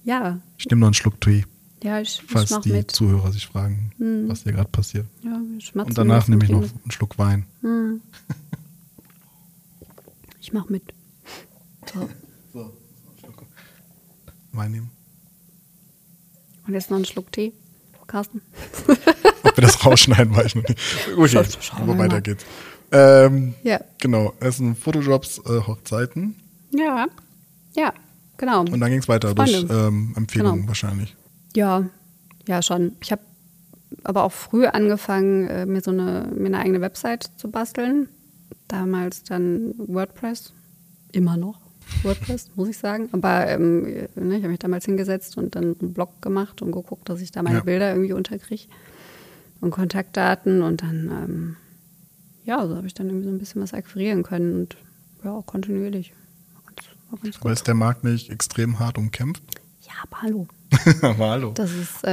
Ja. 0.04 0.38
Ich 0.56 0.66
nehme 0.66 0.80
noch 0.82 0.86
einen 0.88 0.94
Schluck 0.94 1.20
Tee, 1.20 1.44
Ja, 1.82 2.00
ich, 2.00 2.22
ich 2.24 2.30
falls 2.30 2.50
mach 2.50 2.62
die 2.62 2.72
mit. 2.72 2.90
Zuhörer 2.90 3.30
sich 3.32 3.46
fragen, 3.46 3.92
was 4.28 4.42
hier 4.42 4.52
gerade 4.52 4.68
passiert. 4.70 5.06
Ja, 5.22 5.40
wir 5.50 5.60
schmatzen 5.60 5.90
Und 5.90 5.98
danach 5.98 6.26
nehme 6.28 6.42
ich 6.44 6.50
noch 6.50 6.62
einen 6.62 6.90
Schluck 6.90 7.18
Wein. 7.18 7.46
ihm. 7.62 8.00
Ich 10.40 10.52
mach 10.52 10.68
mit. 10.68 10.82
So. 11.92 12.08
So, 12.52 12.72
Wein 14.52 14.70
nehmen. 14.70 14.90
Und 16.68 16.74
jetzt 16.74 16.88
noch 16.88 16.96
einen 16.96 17.04
Schluck 17.04 17.32
Tee. 17.32 17.52
Carsten. 18.06 18.40
Ob 19.42 19.56
wir 19.56 19.62
das 19.62 19.84
rausschneiden, 19.84 20.34
weiß 20.36 20.46
ich 20.46 20.54
noch 20.54 20.62
nicht. 20.68 20.78
Okay, 21.16 21.38
aber 21.72 21.86
wir 21.88 21.98
weiter 21.98 22.20
geht's. 22.20 22.44
Ähm, 22.92 23.54
Ja. 23.64 23.80
Genau, 23.98 24.34
es 24.38 24.58
sind 24.58 24.78
Fotojobs, 24.78 25.38
äh, 25.46 25.60
Hochzeiten. 25.66 26.36
Ja. 26.70 27.08
Ja, 27.74 27.92
genau. 28.36 28.60
Und 28.60 28.78
dann 28.78 28.90
ging 28.90 29.00
es 29.00 29.08
weiter 29.08 29.34
Freunde. 29.34 29.64
durch 29.66 29.76
ähm, 29.88 30.12
Empfehlungen 30.16 30.58
Genau. 30.60 30.68
wahrscheinlich. 30.68 31.16
Ja, 31.56 31.84
ja 32.46 32.62
schon. 32.62 32.92
Ich 33.00 33.10
habe 33.12 33.22
aber 34.04 34.24
auch 34.24 34.32
früh 34.32 34.66
angefangen, 34.66 35.48
äh, 35.48 35.64
mir 35.66 35.80
so 35.80 35.90
eine, 35.90 36.28
mir 36.34 36.46
eine 36.46 36.58
eigene 36.58 36.80
Website 36.80 37.30
zu 37.38 37.50
basteln. 37.50 38.08
Damals 38.68 39.22
dann 39.22 39.74
WordPress, 39.78 40.52
immer 41.12 41.36
noch 41.36 41.60
WordPress, 42.02 42.50
muss 42.56 42.68
ich 42.68 42.78
sagen. 42.78 43.08
Aber 43.12 43.48
ähm, 43.48 43.82
ne, 44.14 44.36
ich 44.36 44.42
habe 44.42 44.48
mich 44.48 44.58
damals 44.58 44.84
hingesetzt 44.84 45.38
und 45.38 45.54
dann 45.54 45.76
einen 45.80 45.94
Blog 45.94 46.20
gemacht 46.20 46.60
und 46.62 46.72
geguckt, 46.72 47.08
dass 47.08 47.20
ich 47.20 47.32
da 47.32 47.42
meine 47.42 47.58
Ja. 47.58 47.64
Bilder 47.64 47.90
irgendwie 47.92 48.12
unterkriege 48.12 48.64
und 49.60 49.70
Kontaktdaten 49.70 50.60
und 50.62 50.82
dann, 50.82 51.10
ähm, 51.10 51.56
ja, 52.44 52.66
so 52.66 52.76
habe 52.76 52.86
ich 52.86 52.94
dann 52.94 53.06
irgendwie 53.06 53.26
so 53.28 53.32
ein 53.32 53.38
bisschen 53.38 53.62
was 53.62 53.72
akquirieren 53.72 54.22
können 54.24 54.60
und 54.60 54.76
ja, 55.24 55.32
auch 55.32 55.46
kontinuierlich. 55.46 56.12
War 56.54 56.62
ganz, 56.66 56.88
war 57.10 57.18
ganz 57.20 57.36
Aber 57.36 57.42
gut. 57.44 57.52
ist 57.52 57.66
der 57.66 57.74
Markt 57.74 58.04
nicht 58.04 58.30
extrem 58.30 58.78
hart 58.78 58.98
umkämpft? 58.98 59.42
Ja, 59.82 59.92
aber 60.02 60.22
hallo. 60.22 60.48
aber 61.02 61.30
hallo. 61.30 61.52
Das 61.54 61.72
ist 61.72 62.04
äh, 62.04 62.10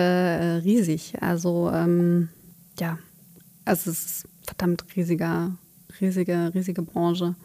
riesig. 0.63 1.15
Also 1.21 1.71
ähm, 1.73 2.29
ja, 2.79 2.97
es 3.65 3.87
ist 3.87 4.27
verdammt 4.45 4.85
riesiger, 4.95 5.51
riesige, 5.99 6.51
riesige 6.53 6.81
Branche. 6.81 7.35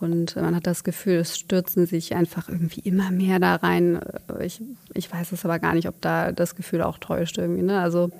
Und 0.00 0.36
man 0.36 0.54
hat 0.54 0.66
das 0.66 0.84
Gefühl, 0.84 1.14
es 1.14 1.38
stürzen 1.38 1.86
sich 1.86 2.14
einfach 2.14 2.48
irgendwie 2.48 2.80
immer 2.80 3.10
mehr 3.10 3.38
da 3.38 3.54
rein. 3.56 4.00
Ich, 4.40 4.60
ich 4.92 5.10
weiß 5.10 5.32
es 5.32 5.44
aber 5.44 5.58
gar 5.58 5.74
nicht, 5.74 5.88
ob 5.88 6.00
da 6.00 6.32
das 6.32 6.56
Gefühl 6.56 6.82
auch 6.82 6.98
täuscht 6.98 7.38
irgendwie. 7.38 7.62
Ne? 7.62 7.80
Also, 7.80 8.10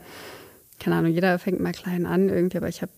keine 0.81 0.97
Ahnung, 0.97 1.13
jeder 1.13 1.39
fängt 1.39 1.61
mal 1.61 1.73
klein 1.73 2.07
an 2.07 2.29
irgendwie, 2.29 2.59
aber 2.59 2.69
ich 2.69 2.81
habe 2.81 2.93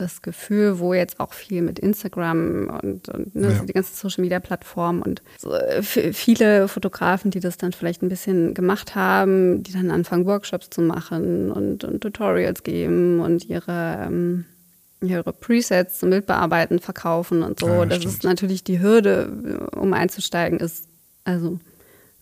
das 0.00 0.22
Gefühl, 0.22 0.78
wo 0.78 0.94
jetzt 0.94 1.20
auch 1.20 1.32
viel 1.32 1.62
mit 1.62 1.78
Instagram 1.78 2.78
und, 2.82 3.08
und 3.08 3.34
ne, 3.34 3.48
Ja. 3.48 3.58
so 3.58 3.64
die 3.64 3.72
ganzen 3.72 3.94
Social 3.94 4.22
Media 4.22 4.40
Plattformen 4.40 5.02
und 5.02 5.22
so, 5.38 5.52
äh, 5.54 5.82
viele 5.82 6.68
Fotografen, 6.68 7.30
die 7.30 7.40
das 7.40 7.56
dann 7.56 7.72
vielleicht 7.72 8.02
ein 8.02 8.08
bisschen 8.08 8.54
gemacht 8.54 8.94
haben, 8.94 9.62
die 9.62 9.72
dann 9.72 9.90
anfangen, 9.90 10.26
Workshops 10.26 10.70
zu 10.70 10.80
machen 10.82 11.50
und, 11.50 11.84
und 11.84 12.00
Tutorials 12.00 12.62
geben 12.62 13.20
und 13.20 13.44
ihre, 13.46 14.04
ähm, 14.06 14.44
ihre 15.02 15.32
Presets 15.32 15.98
zum 15.98 16.10
Bildbearbeiten 16.10 16.78
verkaufen 16.78 17.42
und 17.42 17.60
so. 17.60 17.68
Ja, 17.68 17.86
das 17.86 17.98
stimmt. 17.98 18.14
ist 18.14 18.24
natürlich 18.24 18.64
die 18.64 18.80
Hürde, 18.80 19.68
um 19.76 19.92
einzusteigen, 19.92 20.58
ist 20.60 20.86
also 21.24 21.58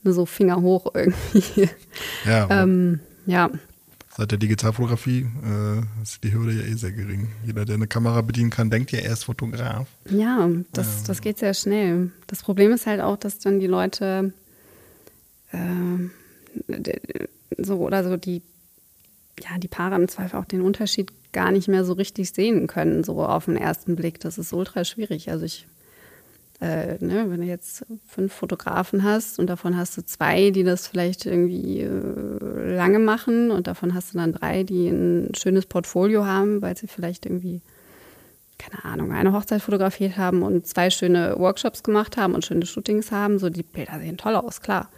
nur 0.04 0.14
so 0.14 0.26
Finger 0.26 0.60
hoch 0.62 0.86
irgendwie. 0.94 1.68
Ja, 2.24 2.46
ähm, 2.50 3.00
ja, 3.26 3.50
seit 4.18 4.32
der 4.32 4.38
Digitalfotografie 4.38 5.20
äh, 5.44 6.02
ist 6.02 6.22
die 6.24 6.32
Hürde 6.34 6.52
ja 6.52 6.62
eh 6.64 6.74
sehr 6.74 6.92
gering. 6.92 7.28
Jeder, 7.46 7.64
der 7.64 7.76
eine 7.76 7.86
Kamera 7.86 8.20
bedienen 8.20 8.50
kann, 8.50 8.68
denkt 8.68 8.90
ja, 8.92 8.98
er 8.98 9.12
ist 9.12 9.24
Fotograf. 9.24 9.86
Ja, 10.10 10.50
das, 10.72 11.04
das 11.04 11.22
geht 11.22 11.38
sehr 11.38 11.54
schnell. 11.54 12.10
Das 12.26 12.42
Problem 12.42 12.72
ist 12.72 12.86
halt 12.86 13.00
auch, 13.00 13.16
dass 13.16 13.38
dann 13.38 13.60
die 13.60 13.68
Leute 13.68 14.32
äh, 15.52 15.58
d- 16.68 17.00
so 17.56 17.76
oder 17.78 18.02
so 18.04 18.16
die, 18.16 18.42
ja, 19.40 19.56
die 19.58 19.68
Paare 19.68 19.94
im 19.94 20.08
Zweifel 20.08 20.36
auch 20.38 20.44
den 20.44 20.62
Unterschied 20.62 21.12
gar 21.32 21.52
nicht 21.52 21.68
mehr 21.68 21.84
so 21.84 21.92
richtig 21.92 22.30
sehen 22.30 22.66
können, 22.66 23.04
so 23.04 23.22
auf 23.24 23.44
den 23.44 23.56
ersten 23.56 23.94
Blick. 23.96 24.18
Das 24.20 24.36
ist 24.36 24.52
ultra 24.52 24.84
schwierig. 24.84 25.30
Also 25.30 25.44
ich, 25.44 25.66
äh, 26.60 27.02
ne, 27.04 27.26
wenn 27.28 27.40
du 27.40 27.46
jetzt 27.46 27.86
fünf 28.06 28.32
Fotografen 28.32 29.04
hast 29.04 29.38
und 29.38 29.48
davon 29.48 29.76
hast 29.76 29.96
du 29.96 30.04
zwei, 30.04 30.50
die 30.50 30.64
das 30.64 30.88
vielleicht 30.88 31.26
irgendwie 31.26 31.80
äh, 31.80 32.74
lange 32.76 32.98
machen 32.98 33.50
und 33.50 33.66
davon 33.66 33.94
hast 33.94 34.14
du 34.14 34.18
dann 34.18 34.32
drei, 34.32 34.64
die 34.64 34.88
ein 34.88 35.32
schönes 35.36 35.66
Portfolio 35.66 36.26
haben, 36.26 36.60
weil 36.60 36.76
sie 36.76 36.88
vielleicht 36.88 37.26
irgendwie 37.26 37.62
keine 38.58 38.84
Ahnung, 38.84 39.12
eine 39.12 39.32
Hochzeit 39.32 39.62
fotografiert 39.62 40.16
haben 40.16 40.42
und 40.42 40.66
zwei 40.66 40.90
schöne 40.90 41.38
Workshops 41.38 41.82
gemacht 41.82 42.16
haben 42.16 42.34
und 42.34 42.44
schöne 42.44 42.66
Shootings 42.66 43.12
haben. 43.12 43.38
So, 43.38 43.50
die 43.50 43.62
Bilder 43.62 43.98
sehen 44.00 44.18
toll 44.18 44.34
aus, 44.34 44.60
klar. 44.60 44.90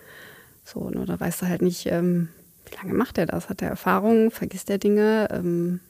So, 0.64 0.90
nur 0.90 1.06
da 1.06 1.20
weißt 1.20 1.42
du 1.42 1.46
halt 1.46 1.62
nicht, 1.62 1.86
ähm, 1.86 2.28
wie 2.64 2.76
lange 2.76 2.94
macht 2.94 3.18
er 3.18 3.26
das? 3.26 3.48
Hat 3.48 3.62
er 3.62 3.68
Erfahrung? 3.68 4.30
Vergisst 4.30 4.70
er 4.70 4.78
Dinge? 4.78 5.28
Ähm, 5.30 5.80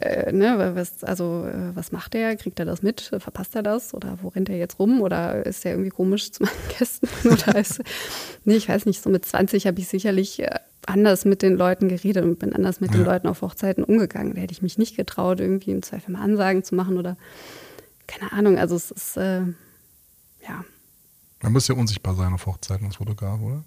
äh, 0.00 0.32
ne, 0.32 0.72
was, 0.74 1.04
also, 1.04 1.46
äh, 1.46 1.74
was 1.74 1.92
macht 1.92 2.14
er? 2.14 2.36
Kriegt 2.36 2.58
er 2.58 2.64
das 2.66 2.82
mit? 2.82 3.00
Verpasst 3.18 3.54
er 3.54 3.62
das? 3.62 3.94
Oder 3.94 4.18
wo 4.22 4.28
rennt 4.28 4.48
er 4.48 4.56
jetzt 4.56 4.78
rum? 4.78 5.00
Oder 5.00 5.44
ist 5.46 5.64
er 5.64 5.72
irgendwie 5.72 5.90
komisch 5.90 6.32
zu 6.32 6.42
meinen 6.44 6.52
Gästen? 6.78 7.08
Oder 7.28 7.56
ist, 7.58 7.80
nee, 8.44 8.56
ich 8.56 8.68
weiß 8.68 8.86
nicht, 8.86 9.02
so 9.02 9.10
mit 9.10 9.24
20 9.24 9.66
habe 9.66 9.78
ich 9.80 9.88
sicherlich 9.88 10.40
äh, 10.40 10.50
anders 10.86 11.24
mit 11.24 11.42
den 11.42 11.56
Leuten 11.56 11.88
geredet 11.88 12.24
und 12.24 12.38
bin 12.38 12.52
anders 12.52 12.80
mit 12.80 12.94
den 12.94 13.00
Ja. 13.04 13.12
Leuten 13.12 13.26
auf 13.28 13.42
Hochzeiten 13.42 13.82
umgegangen. 13.84 14.34
Da 14.34 14.40
hätte 14.40 14.52
ich 14.52 14.62
mich 14.62 14.78
nicht 14.78 14.96
getraut, 14.96 15.40
irgendwie 15.40 15.72
im 15.72 15.82
Zweifel 15.82 16.12
mal 16.12 16.22
Ansagen 16.22 16.62
zu 16.64 16.74
machen 16.74 16.96
oder 16.98 17.16
keine 18.06 18.32
Ahnung. 18.32 18.58
Also 18.58 18.76
es 18.76 18.90
ist, 18.92 19.16
äh, 19.16 19.40
ja, 20.46 20.64
Man 21.42 21.52
muss 21.52 21.66
ja 21.68 21.74
unsichtbar 21.74 22.14
sein 22.14 22.32
auf 22.32 22.46
Hochzeiten 22.46 22.86
als 22.86 22.96
Fotograf, 22.96 23.40
oder? 23.40 23.64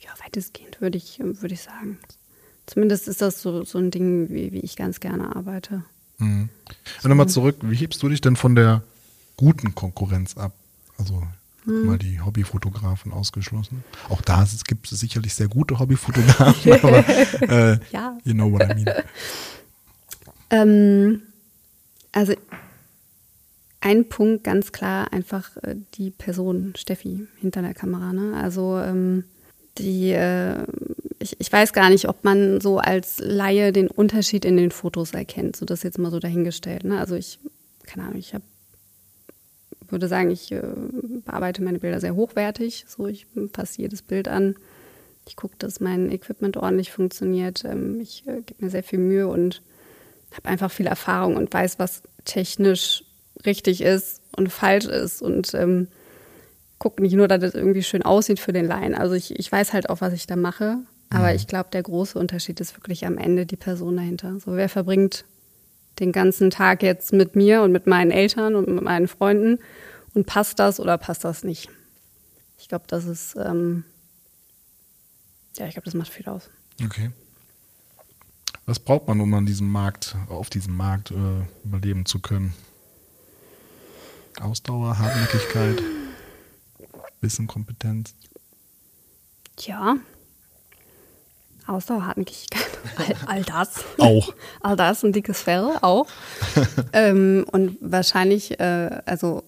ja, 0.00 0.10
weitestgehend 0.24 0.80
würde 0.80 0.96
ich, 0.98 1.18
würde 1.20 1.54
ich 1.54 1.62
sagen. 1.62 1.98
Zumindest 2.66 3.08
ist 3.08 3.20
das 3.20 3.42
so, 3.42 3.64
so 3.64 3.78
ein 3.78 3.90
Ding, 3.90 4.30
wie, 4.30 4.52
wie 4.52 4.60
ich 4.60 4.76
ganz 4.76 5.00
gerne 5.00 5.34
arbeite. 5.36 5.84
Mhm. 6.18 6.48
Und 7.02 7.08
nochmal 7.08 7.28
zurück, 7.28 7.56
wie 7.62 7.76
hebst 7.76 8.02
du 8.02 8.08
dich 8.08 8.20
denn 8.20 8.36
von 8.36 8.54
der 8.54 8.82
guten 9.36 9.74
Konkurrenz 9.74 10.36
ab? 10.36 10.52
Also 10.98 11.22
Hm. 11.64 11.86
mal 11.86 11.98
die 11.98 12.20
Hobbyfotografen 12.20 13.10
ausgeschlossen. 13.12 13.84
Auch 14.10 14.20
da 14.20 14.46
gibt 14.66 14.92
es 14.92 15.00
sicherlich 15.00 15.34
sehr 15.34 15.48
gute 15.48 15.78
Hobbyfotografen, 15.78 16.72
aber 16.82 17.08
äh, 17.40 17.78
Ja. 17.90 18.18
you 18.24 18.34
know 18.34 18.50
what 18.52 18.62
I 18.62 18.74
mean. 18.74 18.86
Ähm, 20.50 21.22
also 22.12 22.34
ein 23.80 24.08
Punkt 24.08 24.44
ganz 24.44 24.72
klar 24.72 25.12
einfach 25.12 25.56
äh, 25.62 25.74
die 25.94 26.10
Person 26.10 26.74
Steffi 26.76 27.26
hinter 27.40 27.62
der 27.62 27.74
Kamera. 27.74 28.12
Ne? 28.12 28.36
Also 28.36 28.78
ähm, 28.78 29.24
die, 29.78 30.10
äh, 30.12 30.64
ich, 31.24 31.40
ich 31.40 31.50
weiß 31.50 31.72
gar 31.72 31.88
nicht, 31.88 32.08
ob 32.08 32.22
man 32.22 32.60
so 32.60 32.78
als 32.78 33.18
Laie 33.18 33.72
den 33.72 33.88
Unterschied 33.88 34.44
in 34.44 34.58
den 34.58 34.70
Fotos 34.70 35.12
erkennt. 35.12 35.56
So 35.56 35.64
das 35.64 35.82
jetzt 35.82 35.98
mal 35.98 36.10
so 36.10 36.20
dahingestellt. 36.20 36.84
Ne? 36.84 37.00
Also 37.00 37.16
ich, 37.16 37.38
keine 37.86 38.04
Ahnung, 38.04 38.18
ich 38.18 38.34
habe 38.34 38.44
würde 39.88 40.08
sagen, 40.08 40.30
ich 40.30 40.50
äh, 40.50 40.62
bearbeite 41.24 41.62
meine 41.62 41.78
Bilder 41.78 42.00
sehr 42.00 42.14
hochwertig. 42.14 42.84
So, 42.88 43.06
ich 43.06 43.26
passe 43.52 43.80
jedes 43.80 44.02
Bild 44.02 44.28
an. 44.28 44.56
Ich 45.26 45.36
gucke, 45.36 45.54
dass 45.58 45.80
mein 45.80 46.10
Equipment 46.10 46.56
ordentlich 46.56 46.90
funktioniert. 46.90 47.64
Ähm, 47.64 48.00
ich 48.00 48.26
äh, 48.26 48.42
gebe 48.42 48.64
mir 48.64 48.70
sehr 48.70 48.82
viel 48.82 48.98
Mühe 48.98 49.28
und 49.28 49.62
habe 50.32 50.48
einfach 50.48 50.70
viel 50.70 50.86
Erfahrung 50.86 51.36
und 51.36 51.52
weiß, 51.52 51.78
was 51.78 52.02
technisch 52.24 53.04
richtig 53.46 53.82
ist 53.82 54.20
und 54.36 54.48
falsch 54.50 54.86
ist 54.86 55.22
und 55.22 55.54
ähm, 55.54 55.88
gucke 56.78 57.02
nicht 57.02 57.14
nur, 57.14 57.28
dass 57.28 57.40
das 57.40 57.54
irgendwie 57.54 57.82
schön 57.82 58.02
aussieht 58.02 58.40
für 58.40 58.52
den 58.52 58.66
Laien. 58.66 58.94
Also 58.94 59.14
ich, 59.14 59.38
ich 59.38 59.52
weiß 59.52 59.72
halt 59.72 59.90
auch, 59.90 60.00
was 60.00 60.12
ich 60.12 60.26
da 60.26 60.36
mache, 60.36 60.78
aber 61.14 61.34
ich 61.34 61.46
glaube, 61.46 61.70
der 61.72 61.82
große 61.82 62.18
Unterschied 62.18 62.60
ist 62.60 62.76
wirklich 62.76 63.06
am 63.06 63.18
Ende 63.18 63.46
die 63.46 63.56
Person 63.56 63.96
dahinter. 63.96 64.38
So, 64.40 64.56
wer 64.56 64.68
verbringt 64.68 65.24
den 65.98 66.12
ganzen 66.12 66.50
Tag 66.50 66.82
jetzt 66.82 67.12
mit 67.12 67.36
mir 67.36 67.62
und 67.62 67.72
mit 67.72 67.86
meinen 67.86 68.10
Eltern 68.10 68.54
und 68.54 68.68
mit 68.68 68.82
meinen 68.82 69.08
Freunden 69.08 69.58
und 70.14 70.26
passt 70.26 70.58
das 70.58 70.80
oder 70.80 70.98
passt 70.98 71.24
das 71.24 71.44
nicht? 71.44 71.70
Ich 72.58 72.68
glaube, 72.68 72.84
das 72.88 73.04
ist, 73.04 73.36
ähm, 73.36 73.84
ja, 75.56 75.66
ich 75.66 75.74
glaube, 75.74 75.84
das 75.84 75.94
macht 75.94 76.12
viel 76.12 76.28
aus. 76.28 76.50
Okay. 76.84 77.10
Was 78.66 78.78
braucht 78.78 79.06
man, 79.08 79.20
um 79.20 79.32
an 79.34 79.46
diesem 79.46 79.70
Markt, 79.70 80.16
auf 80.28 80.48
diesem 80.48 80.74
Markt 80.76 81.10
äh, 81.10 81.14
überleben 81.64 82.06
zu 82.06 82.18
können? 82.20 82.54
Ausdauer, 84.40 84.98
Hartnäckigkeit, 84.98 85.82
Wissen, 87.20 87.46
Kompetenz. 87.46 88.14
Tja, 89.56 89.96
Ausdauer, 91.66 92.06
Hartnäckigkeit, 92.06 92.66
all, 92.96 93.36
all 93.36 93.42
das. 93.42 93.84
Auch. 93.98 94.34
All 94.60 94.76
das, 94.76 95.02
ein 95.02 95.12
dickes 95.12 95.40
Fell 95.40 95.76
auch. 95.80 96.06
ähm, 96.92 97.44
und 97.50 97.78
wahrscheinlich, 97.80 98.60
äh, 98.60 99.00
also 99.06 99.42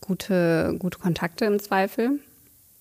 gute, 0.00 0.76
gute 0.78 0.98
Kontakte 0.98 1.44
im 1.44 1.60
Zweifel. 1.60 2.20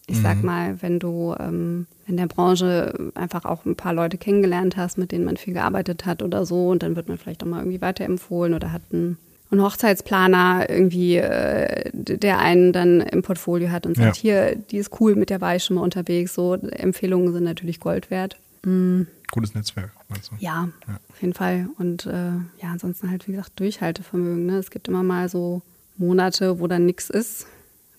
Ich 0.08 0.22
sag 0.22 0.44
mal, 0.44 0.82
wenn 0.82 1.00
du 1.00 1.34
ähm, 1.40 1.88
in 2.08 2.18
der 2.18 2.28
Branche 2.28 3.12
einfach 3.16 3.46
auch 3.46 3.64
ein 3.64 3.78
paar 3.78 3.94
Leute 3.94 4.18
kennengelernt 4.18 4.76
hast, 4.76 4.98
mit 4.98 5.14
denen 5.14 5.24
man 5.24 5.38
viel 5.38 5.54
gearbeitet 5.54 6.06
hat 6.06 6.22
oder 6.22 6.46
so, 6.46 6.70
und 6.70 6.84
dann 6.84 6.98
wird 6.98 7.08
man 7.08 7.18
vielleicht 7.18 7.42
auch 7.42 7.48
mal 7.48 7.60
irgendwie 7.60 7.82
weiterempfohlen 7.82 8.54
oder 8.54 8.74
hat 8.74 8.82
ein 8.92 9.18
ein 9.54 9.62
Hochzeitsplaner 9.62 10.70
irgendwie, 10.70 11.18
äh, 11.18 11.90
der 11.94 12.40
einen 12.40 12.74
dann 12.74 13.02
im 13.02 13.22
Portfolio 13.22 13.70
hat 13.72 13.86
und 13.86 13.96
sagt, 13.98 14.18
Ja. 14.18 14.22
hier, 14.22 14.56
die 14.56 14.78
ist 14.78 15.00
cool 15.00 15.16
mit 15.16 15.30
der 15.30 15.42
Weiche 15.42 15.74
mal 15.74 15.82
unterwegs. 15.82 16.34
So 16.34 16.54
Empfehlungen 16.56 17.32
sind 17.34 17.44
natürlich 17.44 17.80
Gold 17.80 18.10
wert. 18.12 18.38
Mm, 18.66 19.04
Gutes 19.32 19.56
Netzwerk, 19.56 19.92
meinst 20.10 20.32
du? 20.32 20.36
ja, 20.40 20.70
Ja. 20.88 21.00
auf 21.10 21.22
jeden 21.22 21.34
Fall. 21.34 21.68
Und 21.80 22.06
äh, 22.06 22.12
ja, 22.62 22.72
ansonsten 22.72 23.10
halt, 23.10 23.28
wie 23.28 23.32
gesagt, 23.32 23.60
Durchhaltevermögen. 23.60 24.46
Ne? 24.46 24.58
Es 24.58 24.70
gibt 24.72 24.88
immer 24.88 25.04
mal 25.04 25.28
so 25.30 25.62
Monate, 25.98 26.60
wo 26.60 26.68
dann 26.68 26.86
nichts 26.86 27.10
ist. 27.10 27.48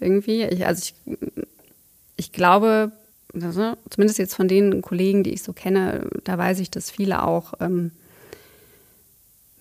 Irgendwie. 0.01 0.43
Ich, 0.45 0.67
also 0.67 0.83
ich, 1.07 1.17
ich 2.17 2.33
glaube, 2.33 2.93
also, 3.35 3.75
zumindest 3.91 4.19
jetzt 4.19 4.35
von 4.35 4.47
den 4.49 4.81
Kollegen, 4.83 5.23
die 5.25 5.31
ich 5.33 5.43
so 5.43 5.53
kenne, 5.53 6.09
da 6.25 6.39
weiß 6.39 6.61
ich, 6.61 6.71
dass 6.71 6.91
viele 6.91 7.23
auch 7.25 7.55
ähm, 7.61 7.91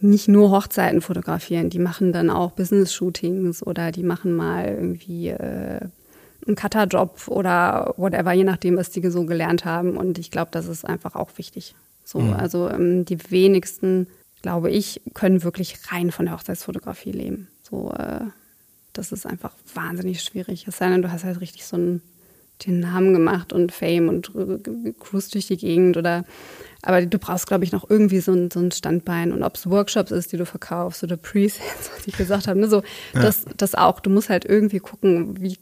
nicht 0.03 0.27
nur 0.27 0.51
Hochzeiten 0.51 1.01
fotografieren, 1.01 1.69
die 1.69 1.79
machen 1.79 2.11
dann 2.11 2.29
auch 2.29 2.51
Business-Shootings 2.51 3.65
oder 3.65 3.91
die 3.91 4.03
machen 4.03 4.35
mal 4.35 4.67
irgendwie 4.67 5.29
äh, 5.29 5.79
einen 6.45 6.55
Cutter-Job 6.55 7.27
oder 7.27 7.93
whatever, 7.97 8.33
je 8.33 8.43
nachdem, 8.43 8.77
was 8.77 8.89
die 8.89 9.07
so 9.09 9.25
gelernt 9.25 9.65
haben. 9.65 9.97
Und 9.97 10.19
ich 10.19 10.29
glaube, 10.29 10.51
das 10.51 10.67
ist 10.67 10.85
einfach 10.85 11.15
auch 11.15 11.29
wichtig. 11.37 11.75
So, 12.03 12.19
also 12.19 12.69
ähm, 12.69 13.05
die 13.05 13.31
wenigsten, 13.31 14.07
glaube 14.41 14.69
ich, 14.69 15.01
können 15.13 15.43
wirklich 15.43 15.77
rein 15.89 16.11
von 16.11 16.25
der 16.25 16.35
Hochzeitsfotografie 16.35 17.11
leben. 17.11 17.47
So, 17.61 17.91
äh, 17.97 18.25
das 18.91 19.11
ist 19.11 19.25
einfach 19.25 19.53
wahnsinnig 19.73 20.21
schwierig. 20.21 20.67
Es 20.67 20.77
sei 20.77 20.89
denn, 20.89 21.01
du 21.01 21.11
hast 21.11 21.23
halt 21.23 21.39
richtig 21.39 21.65
so 21.65 21.77
einen 21.77 22.01
den 22.65 22.79
Namen 22.79 23.13
gemacht 23.13 23.51
und 23.53 23.71
Fame 23.71 24.09
und 24.09 24.31
cruise 24.99 25.31
durch 25.31 25.47
die 25.47 25.57
Gegend 25.57 25.97
oder 25.97 26.23
aber 26.85 27.05
du 27.05 27.17
brauchst, 27.17 27.47
glaube 27.47 27.63
ich, 27.63 27.71
noch 27.71 27.89
irgendwie 27.89 28.19
so 28.19 28.33
ein, 28.33 28.51
so 28.51 28.59
ein 28.59 28.69
Standbein 28.71 29.31
und 29.31 29.41
ob 29.43 29.55
es 29.55 29.69
Workshops 29.69 30.11
ist, 30.11 30.33
die 30.33 30.37
du 30.37 30.45
verkaufst 30.45 31.01
oder 31.03 31.15
Presets, 31.15 31.59
was 31.95 32.05
ich 32.05 32.17
gesagt 32.17 32.47
habe, 32.47 32.59
ne, 32.59 32.67
so 32.67 32.83
das, 33.13 33.45
das 33.55 33.73
auch. 33.73 34.01
Du 34.01 34.09
musst 34.09 34.29
halt 34.29 34.43
irgendwie 34.43 34.79
gucken, 34.79 35.41
wie 35.41 35.57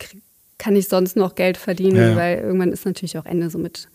kann 0.58 0.76
ich 0.76 0.88
sonst 0.88 1.16
noch 1.16 1.36
Geld 1.36 1.58
verdienen, 1.58 1.96
Ja, 1.96 2.10
ja. 2.10 2.16
weil 2.16 2.38
irgendwann 2.40 2.72
ist 2.72 2.86
natürlich 2.86 3.18
auch 3.20 3.26
Ende 3.26 3.52
so 3.52 3.60
mit 3.60 3.88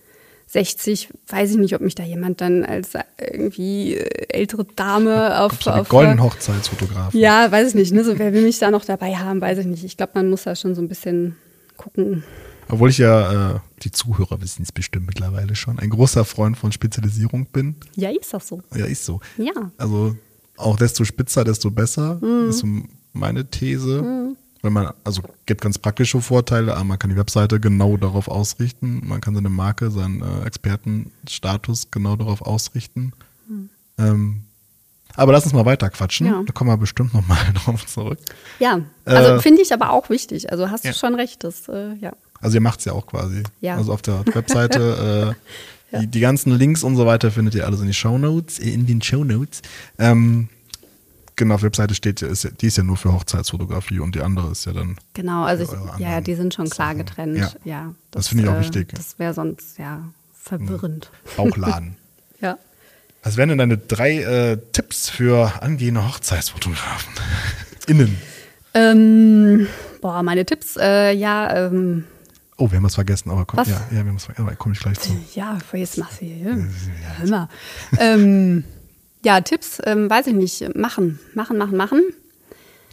60, 0.49 1.09
weiß 1.27 1.51
ich 1.51 1.57
nicht, 1.57 1.75
ob 1.75 1.81
mich 1.81 1.97
da 1.97 2.05
jemand 2.05 2.41
dann 2.41 2.65
als 2.65 2.93
irgendwie 3.21 3.95
äh, 3.97 4.27
ältere 4.29 4.65
Dame 4.77 5.41
auf, 5.41 5.67
auf 5.67 5.89
goldenen 5.89 6.23
Hochzeitsfotografen. 6.23 7.19
ja, 7.19 7.51
weiß 7.51 7.69
ich 7.71 7.75
nicht, 7.75 7.93
ne? 7.93 8.05
So, 8.05 8.17
wer 8.21 8.33
will 8.33 8.43
mich 8.43 8.61
da 8.61 8.71
noch 8.71 8.85
dabei 8.85 9.17
haben, 9.17 9.41
weiß 9.41 9.59
ich 9.59 9.67
nicht. 9.67 9.83
Ich 9.85 9.97
glaube, 9.97 10.13
man 10.15 10.31
muss 10.31 10.45
da 10.45 10.55
schon 10.55 10.77
so 10.77 10.81
ein 10.83 10.87
bisschen 10.89 11.35
gucken. 11.77 12.23
Obwohl 12.69 12.91
ich 12.91 12.99
ja, 12.99 13.55
äh, 13.57 13.61
die 13.83 13.91
Zuhörer 13.93 14.41
wissen 14.41 14.63
es 14.63 14.73
bestimmt 14.73 15.07
mittlerweile 15.07 15.55
schon, 15.55 15.79
ein 15.79 15.91
großer 15.91 16.25
Freund 16.25 16.57
von 16.57 16.73
Spezialisierung 16.73 17.47
bin. 17.47 17.77
Ja, 17.95 18.11
ist 18.11 18.33
doch 18.35 18.41
so. 18.41 18.63
Ja, 18.75 18.87
ist 18.87 19.05
so. 19.05 19.21
Ja. 19.39 19.53
Also 19.79 20.17
auch 20.57 20.77
desto 20.77 21.05
spitzer, 21.05 21.45
desto 21.45 21.71
besser, 21.71 22.17
Mhm. 22.21 22.49
ist 22.51 22.59
so 22.59 22.67
meine 23.13 23.49
These. 23.51 24.35
Wenn 24.63 24.73
man, 24.73 24.91
also 25.05 25.23
gibt 25.45 25.61
ganz 25.61 25.79
praktische 25.79 26.21
Vorteile, 26.21 26.75
aber 26.75 26.83
man 26.85 26.99
kann 26.99 27.11
die 27.11 27.17
Webseite 27.17 27.61
genau 27.61 27.97
darauf 27.97 28.27
ausrichten, 28.27 29.03
man 29.07 29.21
kann 29.21 29.35
seine 29.35 29.51
Marke, 29.51 29.91
seinen 29.93 30.23
äh, 30.23 30.45
Expertenstatus 30.47 31.91
genau 31.91 32.17
darauf 32.17 32.43
ausrichten. 32.43 33.13
Ähm, 33.99 34.43
aber 35.15 35.33
lass 35.33 35.45
uns 35.45 35.53
mal 35.55 35.65
weiter 35.65 35.89
quatschen. 35.89 36.27
Mhm. 36.27 36.33
Ja. 36.33 36.43
Da 36.45 36.53
kommen 36.53 36.71
wir 36.71 36.77
bestimmt 36.77 37.15
nochmal 37.15 37.39
drauf 37.65 37.87
zurück. 37.87 38.19
Ja, 38.59 38.81
also 39.05 39.33
Äh, 39.35 39.41
finde 39.41 39.63
ich 39.63 39.73
aber 39.73 39.91
auch 39.91 40.11
wichtig. 40.11 40.51
Also 40.51 40.71
hast 40.71 40.85
ja. 40.85 40.93
du 40.93 40.99
schon 40.99 41.15
recht, 41.15 41.45
das, 41.45 41.69
äh, 41.69 41.95
ja. 41.95 42.13
Also 42.41 42.57
ihr 42.57 42.61
macht's 42.61 42.85
ja 42.85 42.93
auch 42.93 43.07
quasi. 43.07 43.43
Ja. 43.61 43.77
Also 43.77 43.93
auf 43.93 44.03
der 44.03 44.25
Webseite. 44.35 45.35
äh, 45.35 45.93
Ja. 45.93 46.01
die, 46.01 46.07
die 46.09 46.21
ganzen 46.21 46.53
Links 46.57 46.83
und 46.83 46.97
so 46.97 47.07
weiter 47.07 47.31
findet 47.31 47.55
ihr 47.55 47.65
alles 47.65 47.81
in 47.81 47.87
die 47.87 47.95
Shownotes, 47.95 48.59
äh, 48.59 48.71
in 48.71 48.87
den 48.87 49.01
Shownotes. 49.03 49.63
Ähm, 49.99 50.49
genau, 51.37 51.55
auf 51.55 51.61
der 51.61 51.69
Webseite 51.69 51.95
steht 51.95 52.21
ja, 52.21 52.27
ist, 52.29 52.49
die 52.61 52.67
ist 52.67 52.77
ja 52.77 52.83
nur 52.83 52.97
für 52.97 53.13
Hochzeitsfotografie 53.13 54.01
und 54.01 54.15
die 54.17 54.21
andere 54.21 54.51
ist 54.51 54.65
ja 54.67 54.73
dann. 54.73 54.97
Genau, 55.15 55.45
also 55.45 55.63
ich, 55.63 56.01
ja, 56.01 56.21
die 56.21 56.35
sind 56.35 56.55
schon 56.55 56.69
klar 56.69 56.95
getrennt. 56.97 57.39
Ja. 57.39 57.51
Ja, 57.65 57.95
Das 58.11 58.29
finde 58.29 58.43
ich 58.45 58.49
auch 58.51 58.55
äh, 58.57 58.61
wichtig. 58.61 58.89
Das 58.95 59.19
wäre 59.21 59.33
sonst, 59.33 59.79
ja, 59.79 60.01
verwirrend. 60.35 61.11
Bauchladen. 61.37 61.97
Ja. 62.41 62.59
Was 63.23 63.37
wären 63.39 63.49
denn 63.49 63.59
deine 63.59 63.79
drei 63.79 64.19
äh, 64.23 64.59
Tipps 64.73 65.09
für 65.09 65.63
angehende 65.63 66.07
Hochzeitsfotografen? 66.07 67.13
Innen. 67.87 68.19
Ähm, 68.75 69.67
boah, 70.03 70.23
meine 70.23 70.45
Tipps, 70.45 70.77
äh, 70.77 71.13
ja, 71.13 71.67
ähm, 71.67 72.05
Oh, 72.59 72.71
wir 72.71 72.79
haben 72.79 72.85
was 72.85 72.95
vergessen, 72.95 73.31
aber 73.31 73.45
komm, 73.45 73.59
Was? 73.59 73.69
ja, 73.69 73.75
ja, 73.91 73.91
wir 73.91 73.99
haben 73.99 74.15
was 74.15 74.25
vergessen, 74.25 74.47
aber 74.47 74.57
komme 74.57 74.75
ich 74.75 74.81
gleich 74.81 74.99
zu. 74.99 75.13
Ja, 75.35 75.59
jetzt 75.75 75.99
machst 75.99 76.23
du 76.23 76.27
hier. 76.27 76.67
Hör 77.19 77.29
mal. 77.29 77.49
ähm, 77.99 78.65
ja, 79.23 79.41
Tipps, 79.43 79.81
ähm, 79.85 80.09
weiß 80.09 80.29
ich 80.29 80.35
nicht. 80.35 80.75
Machen, 80.75 81.19
machen, 81.35 81.59
machen, 81.59 81.77
machen. 81.77 82.01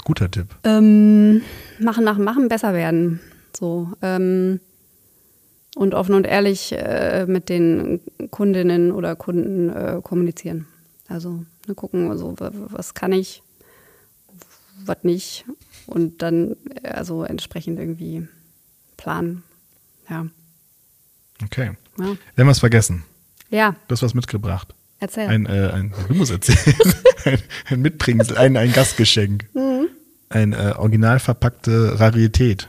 Guter 0.04 0.30
Tipp. 0.30 0.48
Ähm, 0.66 1.42
machen, 1.80 2.04
machen, 2.04 2.24
machen, 2.26 2.50
besser 2.50 2.74
werden. 2.74 3.22
So. 3.56 3.90
Ähm, 4.02 4.60
und 5.76 5.94
offen 5.94 6.16
und 6.16 6.28
ehrlich 6.28 6.74
äh, 6.74 7.26
mit 7.26 7.50
den 7.50 8.02
Kundinnen 8.32 8.92
oder 8.92 9.16
Kunden 9.16 9.70
äh, 9.70 10.02
kommunizieren. 10.04 10.68
Also 11.08 11.46
ne, 11.68 11.76
gucken, 11.76 12.10
also, 12.10 12.36
was 12.38 12.94
kann 12.94 13.12
ich, 13.12 13.42
was 14.86 14.98
nicht. 15.04 15.46
Und 15.88 16.22
dann 16.22 16.58
äh, 16.84 16.90
also 16.90 17.24
entsprechend 17.24 17.80
irgendwie 17.80 18.28
planen. 18.98 19.44
Ja. 20.10 20.26
Okay. 21.44 21.72
Ja, 22.00 22.06
Wir 22.36 22.44
haben 22.44 22.48
was 22.50 22.60
vergessen. 22.60 23.04
ja 23.50 23.76
Du 23.88 23.94
hast 23.94 24.04
was 24.04 24.14
mitgebracht. 24.14 24.74
erzähl. 25.00 25.28
Ein, 25.28 25.46
äh, 25.46 25.70
ein, 25.74 25.94
du 26.08 26.14
musst 26.16 26.32
erzählen. 26.32 26.76
ein, 27.26 27.40
ein 27.70 27.82
Mitbringsel, 27.82 28.38
ein, 28.38 28.58
ein 28.58 28.72
Gastgeschenk. 28.74 29.46
Mhm. 29.54 29.88
Ein 30.30 30.54
äh, 30.54 30.74
original 30.78 31.20
verpackte 31.20 32.00
Rarität. 32.00 32.68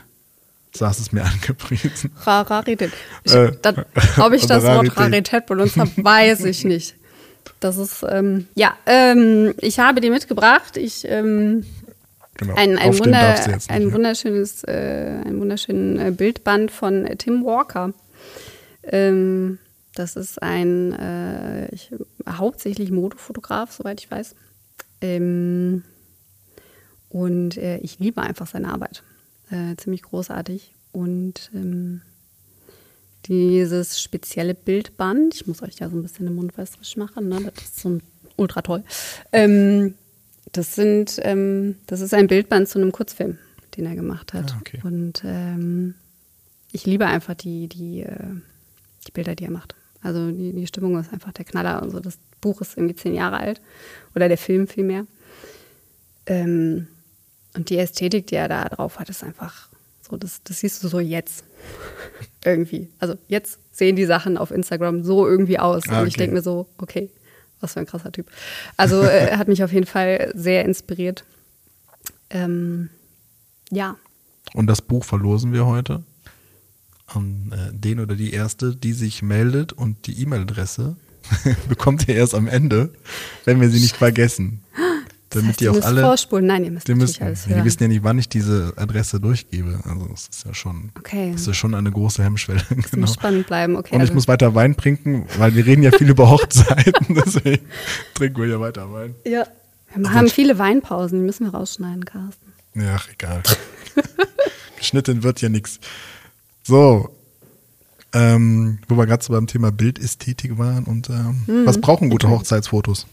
So 0.76 0.86
hast 0.86 0.98
du 0.98 1.02
es 1.04 1.12
mir 1.12 1.24
angepriesen. 1.24 2.12
Ra- 2.22 2.42
Rarität. 2.42 2.92
Ich, 3.24 3.32
Äh, 3.32 3.52
das, 3.62 3.76
ob 4.18 4.32
ich 4.32 4.42
das 4.46 4.64
also 4.64 4.66
Wort 4.68 4.96
Rarität. 4.96 4.98
Rarität 4.98 5.46
benutzt 5.46 5.76
habe, 5.76 5.90
weiß 5.96 6.44
ich 6.44 6.64
nicht. 6.64 6.94
Das 7.60 7.76
ist, 7.78 8.04
ähm, 8.08 8.46
ja, 8.54 8.74
ähm, 8.86 9.54
ich 9.58 9.78
habe 9.78 10.00
die 10.00 10.10
mitgebracht. 10.10 10.76
Ich, 10.76 11.04
ähm, 11.06 11.64
Genau. 12.36 12.54
ein, 12.54 12.78
ein, 12.78 12.98
Wunder, 12.98 13.48
nicht, 13.48 13.70
ein 13.70 13.84
ne? 13.84 13.92
wunderschönes, 13.92 14.64
äh, 14.64 15.20
ein 15.24 15.38
wunderschönen 15.38 15.98
äh, 15.98 16.10
Bildband 16.10 16.70
von 16.70 17.06
Tim 17.18 17.44
Walker. 17.44 17.92
Ähm, 18.82 19.58
das 19.94 20.16
ist 20.16 20.42
ein 20.42 20.92
äh, 20.92 21.72
ich, 21.72 21.92
hauptsächlich 22.28 22.90
Modefotograf, 22.90 23.72
soweit 23.72 24.00
ich 24.00 24.10
weiß. 24.10 24.34
Ähm, 25.00 25.84
und 27.08 27.56
äh, 27.56 27.78
ich 27.78 28.00
liebe 28.00 28.20
einfach 28.20 28.48
seine 28.48 28.72
Arbeit. 28.72 29.04
Äh, 29.50 29.76
ziemlich 29.76 30.02
großartig. 30.02 30.74
Und 30.90 31.50
ähm, 31.54 32.02
dieses 33.26 34.00
spezielle 34.00 34.54
Bildband, 34.54 35.34
ich 35.34 35.46
muss 35.46 35.62
euch 35.62 35.78
ja 35.78 35.88
so 35.88 35.96
ein 35.96 36.02
bisschen 36.02 36.26
den 36.26 36.34
Mund 36.34 36.56
wässrig 36.58 36.96
machen, 36.96 37.28
ne? 37.28 37.52
das 37.54 37.64
ist 37.64 37.80
so 37.80 37.98
ultra 38.36 38.62
toll. 38.62 38.82
Ähm, 39.32 39.94
das 40.56 40.74
sind, 40.74 41.20
ähm, 41.22 41.76
das 41.86 42.00
ist 42.00 42.14
ein 42.14 42.26
Bildband 42.26 42.68
zu 42.68 42.78
einem 42.78 42.92
Kurzfilm, 42.92 43.38
den 43.76 43.86
er 43.86 43.94
gemacht 43.94 44.32
hat. 44.32 44.52
Ah, 44.52 44.58
okay. 44.60 44.80
Und 44.82 45.22
ähm, 45.24 45.94
ich 46.72 46.86
liebe 46.86 47.06
einfach 47.06 47.34
die, 47.34 47.68
die, 47.68 48.02
äh, 48.02 48.16
die 49.06 49.12
Bilder, 49.12 49.34
die 49.34 49.44
er 49.44 49.50
macht. 49.50 49.74
Also 50.02 50.30
die, 50.30 50.52
die 50.52 50.66
Stimmung 50.66 50.98
ist 50.98 51.12
einfach 51.12 51.32
der 51.32 51.44
Knaller. 51.44 51.82
Also 51.82 52.00
das 52.00 52.18
Buch 52.40 52.60
ist 52.60 52.76
irgendwie 52.76 52.94
zehn 52.94 53.14
Jahre 53.14 53.38
alt. 53.38 53.60
Oder 54.14 54.28
der 54.28 54.38
Film 54.38 54.68
vielmehr. 54.68 55.06
Ähm, 56.26 56.86
und 57.54 57.70
die 57.70 57.78
Ästhetik, 57.78 58.26
die 58.28 58.36
er 58.36 58.48
da 58.48 58.64
drauf 58.68 58.98
hat, 58.98 59.08
ist 59.08 59.24
einfach 59.24 59.68
so, 60.02 60.16
das, 60.16 60.42
das 60.44 60.60
siehst 60.60 60.82
du 60.82 60.88
so 60.88 61.00
jetzt. 61.00 61.44
irgendwie. 62.44 62.88
Also 62.98 63.14
jetzt 63.28 63.58
sehen 63.72 63.96
die 63.96 64.04
Sachen 64.04 64.36
auf 64.36 64.50
Instagram 64.50 65.02
so 65.02 65.26
irgendwie 65.26 65.58
aus. 65.58 65.84
Ah, 65.88 66.00
Und 66.00 66.08
ich 66.08 66.14
okay. 66.14 66.24
denke 66.24 66.36
mir 66.36 66.42
so, 66.42 66.68
okay, 66.78 67.10
was 67.64 67.72
für 67.72 67.80
ein 67.80 67.86
krasser 67.86 68.12
Typ. 68.12 68.30
Also 68.76 69.02
äh, 69.02 69.30
er 69.30 69.38
hat 69.38 69.48
mich 69.48 69.64
auf 69.64 69.72
jeden 69.72 69.86
Fall 69.86 70.32
sehr 70.34 70.64
inspiriert. 70.64 71.24
Ähm, 72.30 72.90
ja, 73.70 73.96
Und 74.54 74.66
das 74.66 74.82
Buch 74.82 75.04
verlosen 75.04 75.52
wir 75.52 75.66
heute 75.66 76.02
an 77.06 77.52
äh, 77.52 77.72
den 77.72 78.00
oder 78.00 78.14
die 78.14 78.32
erste, 78.32 78.74
die 78.76 78.92
sich 78.92 79.22
meldet 79.22 79.72
und 79.72 80.06
die 80.06 80.20
E-Mail-Adresse 80.22 80.96
bekommt 81.68 82.08
ihr 82.08 82.16
erst 82.16 82.34
am 82.34 82.48
Ende, 82.48 82.92
wenn 83.44 83.60
wir 83.60 83.70
sie 83.70 83.80
nicht 83.80 83.96
vergessen. 83.96 84.63
Das 85.34 85.42
Damit 85.42 85.48
heißt, 85.50 85.60
die 85.60 85.64
ihr 85.64 85.70
auch 85.70 85.74
müsst 85.74 85.86
alle, 85.86 86.00
vorspulen. 86.02 86.46
Nein, 86.46 86.64
ihr 86.64 86.70
müsst 86.70 86.88
die 86.88 86.92
natürlich 86.92 87.10
müssen, 87.20 87.22
alles 87.24 87.42
ja, 87.44 87.48
die 87.48 87.54
hören. 87.56 87.64
wissen 87.66 87.82
ja 87.82 87.88
nicht, 87.88 88.02
wann 88.04 88.18
ich 88.18 88.28
diese 88.28 88.72
Adresse 88.76 89.20
durchgebe. 89.20 89.80
Also 89.84 90.06
das 90.06 90.28
ist 90.28 90.44
ja 90.46 90.54
schon, 90.54 90.90
Okay. 90.98 91.32
das 91.32 91.46
ist 91.46 91.56
schon 91.56 91.74
eine 91.74 91.90
große 91.90 92.22
Hemmschwelle. 92.22 92.62
Es 92.78 92.90
genau. 92.90 93.02
muss 93.02 93.14
spannend 93.14 93.46
bleiben, 93.46 93.76
okay. 93.76 93.90
Und 93.94 94.00
ich 94.00 94.08
also- 94.08 94.14
muss 94.14 94.28
weiter 94.28 94.54
Wein 94.54 94.76
trinken, 94.76 95.26
weil 95.38 95.54
wir 95.54 95.66
reden 95.66 95.82
ja 95.82 95.90
viel 95.92 96.08
über 96.08 96.30
Hochzeiten, 96.30 97.14
deswegen 97.14 97.64
trinken 98.14 98.40
wir 98.40 98.48
ja 98.48 98.60
weiter 98.60 98.92
Wein. 98.92 99.14
ja. 99.24 99.46
Wir 99.96 100.12
haben 100.12 100.26
viele 100.28 100.58
Weinpausen, 100.58 101.20
die 101.20 101.24
müssen 101.24 101.46
wir 101.46 101.54
rausschneiden, 101.54 102.04
Carsten. 102.04 102.52
Ja, 102.74 102.96
egal. 103.12 103.42
Geschnitten 104.76 105.22
wird 105.22 105.40
ja 105.40 105.48
nichts. 105.48 105.78
So, 106.64 107.10
ähm, 108.12 108.78
wo 108.88 108.96
wir 108.96 109.06
gerade 109.06 109.22
so 109.24 109.32
beim 109.32 109.46
Thema 109.46 109.70
Bildästhetik 109.72 110.58
waren 110.58 110.84
und 110.84 111.10
ähm, 111.10 111.44
Mhm. 111.46 111.66
was 111.66 111.80
brauchen 111.80 112.10
gute 112.10 112.28
Hochzeitsfotos? 112.28 113.06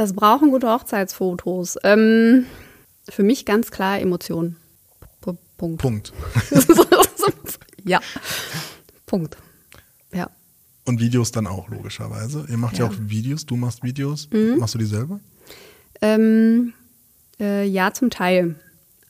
Was 0.00 0.14
brauchen 0.14 0.50
gute 0.50 0.66
Hochzeitsfotos? 0.66 1.76
Ähm, 1.84 2.46
für 3.06 3.22
mich 3.22 3.44
ganz 3.44 3.70
klar 3.70 4.00
Emotionen. 4.00 4.56
P 5.20 5.34
Punkt. 5.58 5.82
Punkt. 5.82 6.12
ja. 7.84 8.00
Punkt. 9.04 9.36
Ja. 10.14 10.30
Und 10.86 11.00
Videos 11.00 11.32
dann 11.32 11.46
auch, 11.46 11.68
logischerweise. 11.68 12.46
Ihr 12.48 12.56
macht 12.56 12.78
ja, 12.78 12.86
Ja. 12.86 12.90
auch 12.90 12.94
Videos, 12.98 13.44
du 13.44 13.56
machst 13.56 13.82
Videos. 13.82 14.30
Mhm. 14.32 14.56
Machst 14.56 14.74
du 14.74 14.78
die 14.78 14.86
selber? 14.86 15.20
Ähm, 16.00 16.72
äh, 17.38 17.66
ja, 17.66 17.92
zum 17.92 18.08
Teil. 18.08 18.54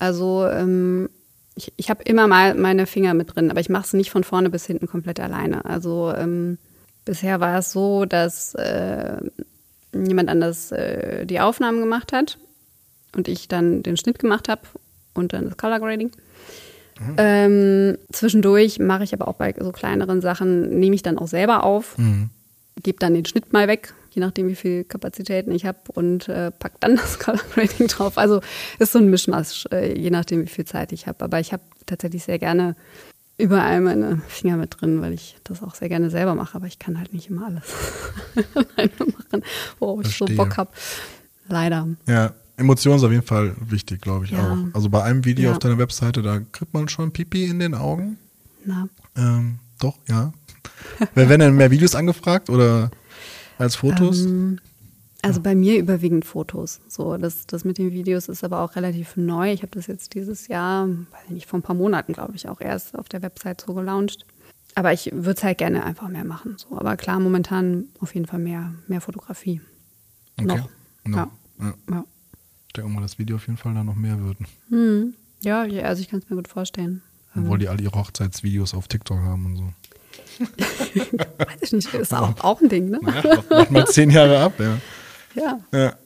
Also 0.01 0.45
ähm, 0.49 1.09
ich, 1.55 1.73
ich 1.77 1.89
habe 1.89 2.03
immer 2.03 2.27
mal 2.27 2.57
meine 2.57 2.87
Finger 2.89 3.15
mit 3.15 3.37
drin, 3.37 3.53
aber 3.53 3.61
ich 3.61 3.69
mache 3.69 3.85
es 3.85 3.93
nicht 3.93 4.11
von 4.11 4.25
vorne 4.25 4.51
bis 4.51 4.67
hinten 4.67 4.89
komplett 4.89 5.21
alleine. 5.21 5.65
Also 5.65 6.13
ähm, 6.17 6.59
bisher 7.05 7.39
war 7.39 7.61
es 7.61 7.71
so, 7.71 8.07
dass 8.07 8.57
äh, 8.57 9.19
jemand 9.95 10.29
anders 10.29 10.73
äh, 10.73 11.27
die 11.27 11.41
Aufnahmen 11.41 11.81
gemacht 11.81 12.13
hat 12.13 12.39
und 13.17 13.29
ich 13.29 13.49
dann 13.49 13.83
den 13.83 13.97
Schnitt 13.97 14.19
gemacht 14.19 14.49
habe 14.49 14.63
und 15.15 15.33
dann 15.33 15.45
das 15.47 15.57
Color 15.57 15.81
Grading. 15.81 16.13
Ähm, 17.17 17.97
zwischendurch 18.13 18.79
mache 18.79 19.05
ich 19.05 19.15
aber 19.15 19.27
auch 19.27 19.37
bei 19.37 19.55
so 19.59 19.73
kleineren 19.73 20.21
Sachen, 20.21 20.79
nehme 20.79 20.95
ich 20.95 21.03
dann 21.03 21.19
auch 21.19 21.29
selber 21.29 21.65
auf, 21.65 21.97
gebe 22.83 22.99
dann 22.99 23.15
den 23.15 23.25
Schnitt 23.25 23.55
mal 23.55 23.69
weg, 23.69 23.95
je 24.11 24.21
nachdem, 24.21 24.49
wie 24.49 24.55
viel 24.55 24.85
Kapazitäten 24.85 25.51
ich 25.53 25.65
habe 25.65 25.79
und 25.95 26.29
äh, 26.29 26.51
pack 26.51 26.73
dann 26.81 26.97
das 26.97 27.19
Color 27.19 27.41
Grading 27.55 27.87
drauf. 27.87 28.19
Also 28.19 28.41
ist 28.79 28.93
so 28.93 28.99
ein 28.99 29.09
Mischmasch, 29.09 29.67
äh, 29.73 29.99
je 29.99 30.11
nachdem, 30.11 30.43
wie 30.43 30.51
viel 30.51 30.67
Zeit 30.67 30.93
ich 30.93 31.07
habe. 31.07 31.25
Aber 31.25 31.41
ich 31.41 31.53
habe 31.53 31.63
tatsächlich 31.87 32.25
sehr 32.25 32.39
gerne 32.39 32.77
überall 33.41 33.81
meine 33.81 34.21
Finger 34.29 34.57
mit 34.57 34.81
drin, 34.81 35.01
weil 35.03 35.13
ich 35.13 35.37
das 35.45 35.63
auch 35.63 35.75
sehr 35.75 35.89
gerne 35.89 36.11
selber 36.11 36.35
mache. 36.35 36.55
Aber 36.57 36.67
ich 36.67 36.79
kann 36.79 36.99
halt 36.99 37.13
nicht 37.13 37.29
immer 37.31 37.47
alles 37.47 37.65
alleine 38.55 38.93
machen, 38.99 39.43
worauf 39.79 40.01
ich 40.03 40.09
so 40.17 40.27
Verstehe. 40.27 40.37
Bock 40.37 40.57
habe. 40.57 40.71
Leider. 41.49 41.89
Ja, 42.07 42.33
Emotionen 42.57 42.97
ist 42.99 43.05
auf 43.05 43.11
jeden 43.11 43.27
Fall 43.27 43.55
wichtig, 43.61 44.01
glaube 44.03 44.27
ich 44.27 44.31
Ja. 44.33 44.53
auch. 44.53 44.59
Also 44.75 44.89
bei 44.91 45.03
einem 45.03 45.25
Video 45.25 45.47
Ja. 45.47 45.53
auf 45.53 45.59
deiner 45.59 45.79
Webseite, 45.79 46.23
da 46.23 46.41
kriegt 46.53 46.75
man 46.75 46.89
schon 46.89 47.11
Pipi 47.13 47.45
in 47.47 47.59
den 47.59 47.75
Augen. 47.75 48.19
Na, 48.65 48.89
Ähm, 49.17 49.59
doch, 49.81 49.97
ja. 50.09 50.33
Wer 51.15 51.29
werden 51.29 51.41
denn 51.41 51.55
mehr 51.57 51.71
Videos 51.71 51.95
angefragt 51.95 52.51
oder 52.51 52.91
als 53.59 53.77
Fotos? 53.77 54.21
Ähm, 54.21 54.59
Also 55.23 55.41
bei 55.41 55.55
mir 55.55 55.79
überwiegend 55.79 56.25
Fotos. 56.25 56.81
So, 56.89 57.17
das, 57.17 57.47
das 57.47 57.65
mit 57.65 57.79
den 57.79 57.93
Videos 57.93 58.29
ist 58.29 58.43
aber 58.43 58.61
auch 58.61 58.77
relativ 58.77 59.17
neu. 59.17 59.53
Ich 59.53 59.63
habe 59.63 59.73
das 59.73 59.87
jetzt 59.87 60.15
dieses 60.15 60.49
Jahr, 60.49 60.89
weiß 60.89 61.25
ich 61.27 61.31
nicht, 61.31 61.47
vor 61.47 61.59
ein 61.59 61.63
paar 61.63 61.77
Monaten, 61.77 62.13
glaube 62.13 62.35
ich, 62.37 62.49
auch 62.49 62.61
erst 62.61 62.99
auf 62.99 63.09
der 63.09 63.23
Website 63.23 63.61
so 63.61 63.75
gelauncht. 63.75 64.25
Aber 64.75 64.93
ich 64.93 65.11
würde 65.13 65.33
es 65.33 65.43
halt 65.43 65.59
gerne 65.59 65.85
einfach 65.85 66.09
mehr 66.09 66.25
machen. 66.25 66.57
So. 66.57 66.79
Aber 66.79 66.97
klar, 66.97 67.21
momentan 67.21 67.85
auf 67.99 68.15
jeden 68.15 68.27
Fall 68.27 68.39
mehr, 68.39 68.73
mehr 68.87 69.01
Fotografie. 69.01 69.61
Noch. 70.41 70.69
No. 71.05 71.17
Ja. 71.17 71.31
Ja. 71.61 71.75
Ja. 71.91 72.05
Ich 72.69 72.73
denke 72.75 72.91
mal, 72.91 73.01
dass 73.01 73.19
Video 73.19 73.37
auf 73.37 73.47
jeden 73.47 73.59
Fall 73.59 73.75
da 73.75 73.85
noch 73.85 73.97
mehr 73.97 74.23
wird. 74.23 74.39
Hm. 74.69 75.15
Ja, 75.43 75.63
also 75.63 76.03
ich 76.03 76.09
kann 76.09 76.21
es 76.21 76.31
mir 76.31 76.37
gut 76.37 76.49
vorstellen. 76.49 77.03
Obwohl 77.37 77.59
die 77.59 77.69
alle 77.69 77.83
ihre 77.83 77.99
Hochzeitsvideos 77.99 78.75
auf 78.75 78.89
TikTok 78.89 79.19
haben 79.19 79.47
und 79.47 79.57
so. 79.57 79.73
Weiß 81.39 81.63
ich 81.63 81.73
nicht, 81.73 81.95
ist 81.95 82.15
auch, 82.15 82.39
auch 82.41 82.61
ein 82.61 82.69
Ding, 82.69 82.91
ne? 82.91 83.01
Ja, 83.03 83.43
macht 83.51 83.71
mal 83.71 83.87
zehn 83.87 84.11
Jahre 84.11 84.41
ab, 84.41 84.55
ja. 84.59 84.79
Ja. 85.35 85.61
ja. 85.73 85.97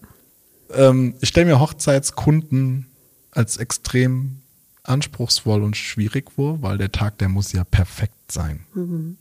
Ähm, 0.71 1.15
ich 1.21 1.29
stelle 1.29 1.47
mir 1.47 1.61
Hochzeitskunden 1.61 2.87
als 3.31 3.57
extrem 3.57 4.43
anspruchsvoll 4.83 5.63
und 5.63 5.77
schwierig 5.77 6.31
vor, 6.33 6.63
weil 6.63 6.79
der 6.79 6.93
Tag, 6.93 7.19
der 7.19 7.29
muss 7.29 7.53
ja 7.53 7.65
perfekt 7.65 8.31
sein. 8.31 8.67
Mhm. 8.75 9.17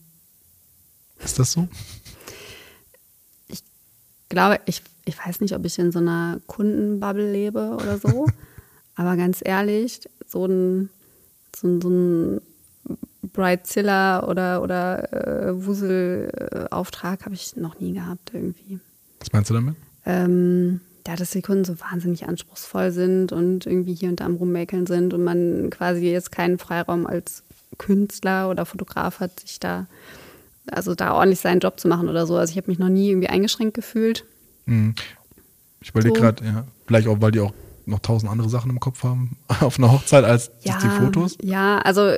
Ist 1.24 1.40
das 1.40 1.54
so? 1.54 1.68
ich 3.48 3.64
glaube, 4.30 4.60
ich, 4.66 4.82
ich 5.06 5.18
weiß 5.18 5.40
nicht, 5.40 5.56
ob 5.56 5.66
ich 5.66 5.80
in 5.80 5.92
so 5.92 6.00
einer 6.00 6.42
Kundenbubble 6.48 7.32
lebe 7.32 7.78
oder 7.80 7.98
so. 7.98 8.28
aber 8.96 9.16
ganz 9.16 9.40
ehrlich, 9.44 10.02
so 10.28 10.46
ein, 10.46 10.90
so 11.56 11.68
ein, 11.68 11.82
so 11.82 11.90
ein 11.90 12.42
Brightzilla 13.32 14.28
oder, 14.28 14.62
oder 14.62 15.14
äh, 15.14 15.66
Wusel-Auftrag 15.66 17.26
habe 17.26 17.36
ich 17.36 17.56
noch 17.56 17.80
nie 17.80 17.94
gehabt 17.94 18.32
irgendwie. 18.34 18.80
Was 19.20 19.32
meinst 19.32 19.50
du 19.50 19.54
damit? 19.54 19.76
Ähm, 20.06 20.82
ja, 21.08 21.16
dass 21.16 21.32
die 21.32 21.42
Kunden 21.42 21.66
so 21.66 21.80
wahnsinnig 21.80 22.28
anspruchsvoll 22.28 22.92
sind 22.92 23.32
und 23.32 23.66
irgendwie 23.66 23.94
hier 23.94 24.10
und 24.10 24.20
da 24.20 24.26
am 24.26 24.36
Rummäkeln 24.36 24.86
sind 24.86 25.14
und 25.14 25.24
man 25.24 25.70
quasi 25.70 26.10
jetzt 26.10 26.32
keinen 26.32 26.58
Freiraum 26.58 27.06
als 27.06 27.44
Künstler 27.78 28.50
oder 28.50 28.66
Fotograf 28.66 29.20
hat, 29.20 29.42
sich 29.42 29.60
da, 29.60 29.88
also 30.72 30.96
da 30.96 31.14
ordentlich 31.14 31.40
seinen 31.40 31.60
Job 31.60 31.80
zu 31.80 31.88
machen 31.88 32.08
oder 32.08 32.26
so. 32.26 32.38
Also 32.38 32.52
ich 32.52 32.58
habe 32.58 32.72
mich 32.72 32.80
noch 32.80 32.90
nie 32.90 33.10
irgendwie 33.10 33.30
eingeschränkt 33.30 33.74
gefühlt. 33.74 34.24
Hm. 34.66 34.96
Ich 35.82 35.90
überlege 35.90 36.16
So. 36.16 36.22
gerade, 36.22 36.46
ja, 36.46 36.64
vielleicht 36.88 37.08
auch, 37.08 37.20
weil 37.20 37.32
die 37.32 37.42
auch 37.42 37.54
noch 37.86 38.00
tausend 38.00 38.32
andere 38.32 38.50
Sachen 38.50 38.70
im 38.70 38.80
Kopf 38.80 39.04
haben 39.04 39.38
auf 39.60 39.78
einer 39.78 39.92
Hochzeit 39.92 40.24
als 40.24 40.52
Ja, 40.62 40.80
die 40.82 40.88
Fotos. 40.88 41.38
Ja, 41.42 41.80
also 41.80 42.14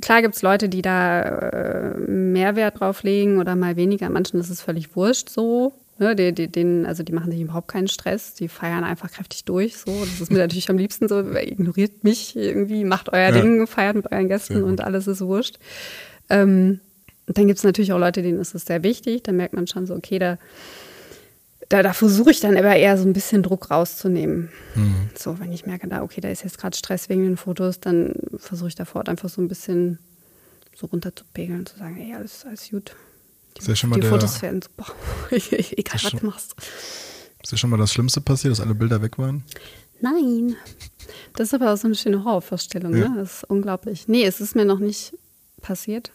klar 0.00 0.22
gibt 0.22 0.36
es 0.36 0.42
Leute, 0.42 0.70
die 0.70 0.80
da 0.80 1.20
äh, 1.20 1.98
mehr 1.98 2.56
Wert 2.56 2.80
drauf 2.80 3.02
legen 3.02 3.38
oder 3.38 3.56
mal 3.56 3.76
weniger. 3.76 4.08
Manchen 4.08 4.40
ist 4.40 4.48
es 4.48 4.62
völlig 4.62 4.96
wurscht 4.96 5.28
so. 5.28 5.74
Ne, 5.98 6.14
die, 6.14 6.32
die, 6.34 6.48
denen, 6.48 6.84
also 6.84 7.02
die 7.02 7.12
machen 7.12 7.30
sich 7.30 7.40
überhaupt 7.40 7.68
keinen 7.68 7.88
Stress, 7.88 8.34
die 8.34 8.48
feiern 8.48 8.84
einfach 8.84 9.10
kräftig 9.10 9.44
durch. 9.44 9.78
So. 9.78 9.90
Das 10.00 10.20
ist 10.20 10.30
mir 10.30 10.38
natürlich 10.38 10.68
am 10.68 10.76
liebsten 10.76 11.08
so, 11.08 11.20
ignoriert 11.20 12.04
mich 12.04 12.36
irgendwie, 12.36 12.84
macht 12.84 13.08
euer 13.14 13.30
Ja. 13.34 13.40
Ding, 13.40 13.66
feiert 13.66 13.96
mit 13.96 14.12
euren 14.12 14.28
Gästen 14.28 14.62
und 14.62 14.82
alles 14.82 15.06
ist 15.06 15.22
wurscht. 15.22 15.56
Ähm, 16.28 16.80
und 17.26 17.38
dann 17.38 17.46
gibt 17.46 17.58
es 17.58 17.64
natürlich 17.64 17.92
auch 17.94 17.98
Leute, 17.98 18.20
denen 18.22 18.38
ist 18.38 18.54
es 18.54 18.66
sehr 18.66 18.82
wichtig. 18.82 19.22
Da 19.22 19.32
merkt 19.32 19.54
man 19.54 19.66
schon 19.66 19.86
so, 19.86 19.94
okay, 19.94 20.18
da, 20.18 20.38
da, 21.70 21.82
da 21.82 21.92
versuche 21.94 22.30
ich 22.30 22.40
dann 22.40 22.56
aber 22.58 22.76
eher 22.76 22.98
so 22.98 23.08
ein 23.08 23.14
bisschen 23.14 23.42
Druck 23.42 23.70
rauszunehmen. 23.70 24.50
So, 25.16 25.40
wenn 25.40 25.50
ich 25.50 25.64
merke, 25.64 25.88
da, 25.88 26.02
okay, 26.02 26.20
da 26.20 26.28
ist 26.28 26.44
jetzt 26.44 26.58
gerade 26.58 26.76
Stress 26.76 27.08
wegen 27.08 27.24
den 27.24 27.36
Fotos, 27.38 27.80
dann 27.80 28.12
versuche 28.36 28.68
ich 28.68 28.74
davor 28.74 29.08
einfach 29.08 29.30
so 29.30 29.40
ein 29.40 29.48
bisschen 29.48 29.98
so 30.74 30.86
runterzupegeln 30.88 31.60
und 31.60 31.68
zu 31.70 31.78
sagen, 31.78 31.96
ey, 31.98 32.14
alles, 32.14 32.44
alles 32.44 32.68
gut. 32.70 32.94
Die, 33.56 33.60
Ist 33.60 33.68
ja 33.68 33.76
schon 33.76 33.90
mal 33.90 33.96
die 33.96 34.02
der- 34.02 34.10
Fotos 34.10 34.42
werden 34.42 34.60
super. 34.62 34.86
Egal, 35.30 36.00
was 36.02 36.10
du 36.12 36.26
machst. 36.26 36.54
Ist 37.42 37.52
dir 37.52 37.56
schon 37.56 37.70
mal 37.70 37.76
das 37.78 37.92
Schlimmste 37.92 38.20
passiert, 38.20 38.52
dass 38.52 38.60
alle 38.60 38.74
Bilder 38.74 39.00
weg 39.02 39.18
waren? 39.18 39.44
Nein. 40.00 40.56
Das 41.34 41.48
ist 41.48 41.54
aber 41.54 41.72
auch 41.72 41.76
so 41.76 41.86
eine 41.86 41.94
schöne 41.94 42.22
Horrorvorstellung, 42.24 42.94
Ja. 42.96 43.08
ne? 43.08 43.16
Das 43.20 43.38
ist 43.38 43.44
unglaublich. 43.44 44.08
Nee, 44.08 44.24
es 44.24 44.40
ist 44.40 44.54
mir 44.56 44.64
noch 44.64 44.78
nicht 44.80 45.14
passiert. 45.62 46.12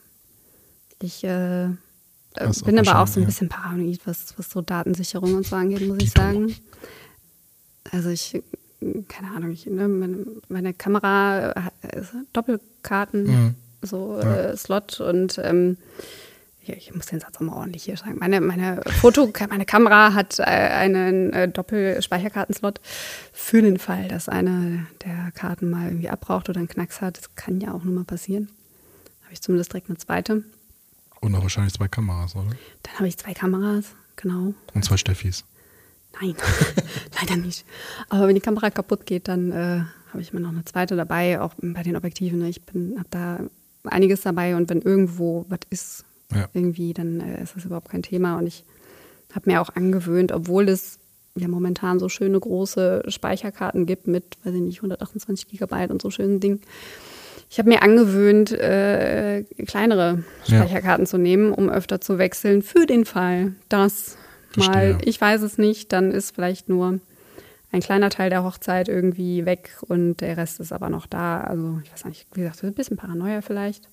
Ich 1.01 1.23
äh, 1.23 1.63
äh, 1.65 1.69
bin 2.65 2.77
aber 2.77 2.99
auch 3.01 3.08
so 3.08 3.19
ein 3.19 3.23
ja. 3.23 3.27
bisschen 3.27 3.49
paranoid, 3.49 4.01
was, 4.06 4.38
was 4.38 4.49
so 4.51 4.62
Datensicherung 4.62 5.34
und 5.36 5.47
so 5.47 5.56
angeht, 5.56 5.88
muss 5.88 5.97
ich 6.01 6.12
sagen. 6.12 6.56
Also 7.91 8.10
ich, 8.10 8.41
keine 9.08 9.32
Ahnung, 9.36 9.51
ich, 9.51 9.65
ne, 9.65 9.88
meine, 9.88 10.25
meine 10.47 10.73
Kamera 10.73 11.54
hat 11.56 11.73
äh, 11.82 12.01
Doppelkarten, 12.34 13.23
Mhm. 13.23 13.56
so 13.82 14.19
Ja. 14.21 14.36
äh, 14.51 14.58
Slot 14.58 14.99
und 15.01 15.39
ähm, 15.43 15.77
ja, 15.77 16.04
ich 16.63 16.93
muss 16.93 17.08
den 17.08 17.19
Satz 17.19 17.38
auch 17.38 17.41
mal 17.41 17.56
ordentlich 17.56 17.84
hier 17.84 17.97
sagen. 17.97 18.17
Meine, 18.19 18.39
meine 18.39 18.82
Foto, 19.00 19.32
meine 19.50 19.65
Kamera 19.65 20.13
hat 20.13 20.39
äh, 20.39 20.43
einen 20.43 21.34
äh, 21.34 21.47
Doppelspeicherkartenslot 21.47 22.80
für 23.34 23.62
den 23.62 23.80
Fall, 23.80 24.08
dass 24.08 24.30
eine 24.30 24.86
der 25.04 25.32
Karten 25.32 25.69
mal 25.69 25.88
irgendwie 25.88 26.10
abbraucht 26.10 26.50
oder 26.50 26.60
einen 26.60 26.67
Knacks 26.67 27.02
hat. 27.02 27.17
Das 27.17 27.36
kann 27.36 27.60
ja 27.62 27.74
auch 27.74 27.84
nur 27.84 27.93
mal 27.93 28.04
passieren. 28.04 28.50
Habe 29.24 29.34
ich 29.34 29.41
zumindest 29.41 29.74
direkt 29.74 29.89
eine 29.89 29.97
zweite. 29.97 30.43
Und 31.19 31.36
auch 31.36 31.41
wahrscheinlich 31.41 31.74
zwei 31.74 31.88
Kameras, 31.88 32.36
oder? 32.36 32.50
Dann 32.84 32.95
habe 32.95 33.08
ich 33.08 33.17
zwei 33.17 33.34
Kameras, 33.34 33.86
genau. 34.15 34.54
Und 34.74 34.86
zwei 34.86 34.97
Steffis. 34.97 35.45
Nein, 36.19 36.36
leider 37.19 37.38
nicht. 37.38 37.65
Aber 38.10 38.28
wenn 38.28 38.36
die 38.36 38.41
Kamera 38.41 38.69
kaputt 38.69 39.06
geht, 39.06 39.28
dann 39.28 39.52
äh, 39.52 39.84
habe 40.10 40.21
ich 40.21 40.32
immer 40.32 40.41
noch 40.41 40.50
eine 40.50 40.65
zweite 40.65 40.95
dabei, 40.95 41.39
auch 41.39 41.54
bei 41.62 41.84
den 41.84 41.95
Objektiven. 41.95 42.39
Ne? 42.39 42.50
Ich 42.50 42.62
habe 42.97 43.08
da 43.10 43.39
einiges 43.84 44.21
dabei 44.21 44.56
und 44.56 44.69
wenn 44.69 44.82
irgendwo 44.82 45.45
was 45.50 45.60
ist, 45.69 46.06
Ja. 46.34 46.50
irgendwie, 46.54 46.94
dann 46.94 47.20
äh, 47.22 47.44
ist 47.44 47.56
das 47.56 47.65
überhaupt 47.65 47.89
kein 47.89 48.04
Thema. 48.04 48.38
Und 48.38 48.48
ich 48.48 48.63
habe 49.34 49.50
mir 49.50 49.62
auch 49.62 49.70
angewöhnt, 49.76 50.32
obwohl 50.32 50.70
es 50.70 51.00
ja 51.36 51.48
momentan 51.48 52.00
so 52.00 52.10
schöne 52.10 52.39
große 52.39 53.04
Speicherkarten 53.08 53.86
gibt 53.86 54.08
mit, 54.08 54.38
weiß 54.44 54.54
ich 54.54 54.62
nicht, 54.62 54.78
128 54.80 55.48
Gigabyte 55.48 55.91
und 55.91 56.02
so 56.02 56.10
schönen 56.10 56.39
Ding. 56.39 56.60
Ich 57.50 57.58
habe 57.60 57.70
mir 57.70 57.82
angewöhnt, 57.84 58.52
äh, 58.52 59.44
kleinere 59.65 60.24
Ja. 60.46 60.60
Speicherkarten 60.63 61.06
zu 61.06 61.17
nehmen, 61.17 61.52
um 61.52 61.70
öfter 61.70 62.00
zu 62.02 62.17
wechseln, 62.17 62.62
für 62.62 62.86
den 62.86 63.06
Fall, 63.06 63.54
dass 63.70 64.17
mal, 64.58 64.65
Verstehe. 64.65 64.98
ich 65.04 65.20
weiß 65.20 65.41
es 65.41 65.58
nicht, 65.58 65.91
dann 65.94 66.12
ist 66.12 66.34
vielleicht 66.36 66.70
nur 66.70 67.00
ein 67.74 67.80
kleiner 67.82 68.10
Teil 68.10 68.30
der 68.30 68.44
Hochzeit 68.44 68.89
irgendwie 68.89 69.46
weg 69.46 69.78
und 69.88 70.17
der 70.17 70.36
Rest 70.36 70.60
ist 70.60 70.74
aber 70.74 70.89
noch 70.89 71.06
da. 71.08 71.39
Also 71.41 71.80
ich 71.84 71.91
weiß 71.94 72.06
nicht, 72.06 72.28
wie 72.34 72.41
gesagt, 72.41 72.63
ein 72.63 72.74
bisschen 72.74 72.98
Paranoia 72.98 73.41
vielleicht. 73.41 73.88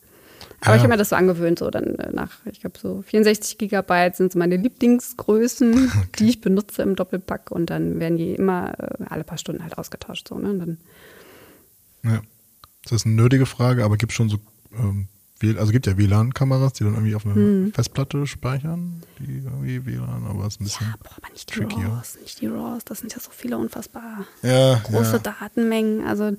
Aber 0.60 0.70
Ja. 0.70 0.76
ich 0.76 0.82
habe 0.82 0.92
mir 0.92 0.96
das 0.96 1.10
so 1.10 1.16
angewöhnt, 1.16 1.58
so 1.58 1.70
dann 1.70 1.94
äh, 1.96 2.10
nach, 2.12 2.40
ich 2.46 2.60
glaube, 2.60 2.78
so 2.78 3.02
64 3.02 3.58
Gigabyte 3.58 4.16
sind 4.16 4.32
so 4.32 4.38
meine 4.38 4.56
Lieblingsgrößen, 4.56 5.92
die 6.18 6.28
ich 6.28 6.40
benutze 6.40 6.82
im 6.82 6.96
Doppelpack 6.96 7.50
und 7.50 7.70
dann 7.70 8.00
werden 8.00 8.18
die 8.18 8.34
immer 8.34 8.78
äh, 8.78 9.04
alle 9.08 9.24
paar 9.24 9.38
Stunden 9.38 9.62
halt 9.62 9.78
ausgetauscht. 9.78 10.28
So, 10.28 10.38
ne? 10.38 10.50
Und 10.50 10.58
dann, 10.58 10.78
Ja. 12.04 12.22
Das 12.84 12.92
ist 12.92 13.06
eine 13.06 13.16
nötige 13.16 13.44
Frage, 13.44 13.84
aber 13.84 13.96
gibt 13.98 14.12
schon 14.12 14.30
so 14.30 14.38
ähm, 14.72 15.08
also 15.42 15.72
gibt 15.72 15.86
ja 15.86 15.96
WLAN-Kameras, 15.96 16.72
die 16.74 16.84
dann 16.84 16.94
irgendwie 16.94 17.14
auf 17.14 17.24
einer 17.24 17.34
hm. 17.34 17.72
Festplatte 17.72 18.26
speichern, 18.26 19.02
die 19.18 19.38
irgendwie 19.44 19.86
WLAN, 19.86 20.26
aber 20.26 20.46
es 20.46 20.54
ist 20.54 20.60
ein 20.60 20.64
bisschen. 20.64 20.86
Ja, 20.88 20.94
boah, 21.02 21.12
aber 21.16 21.32
nicht 21.32 21.48
die 21.48 21.60
trickier. 21.60 21.86
RAWs, 21.86 22.18
nicht 22.20 22.40
die 22.40 22.46
RAWs, 22.48 22.84
das 22.84 22.98
sind 22.98 23.14
ja 23.14 23.20
so 23.20 23.30
viele 23.30 23.56
unfassbar 23.56 24.26
ja, 24.42 24.80
große 24.84 25.12
ja. 25.12 25.18
Datenmengen. 25.18 26.04
Also, 26.04 26.36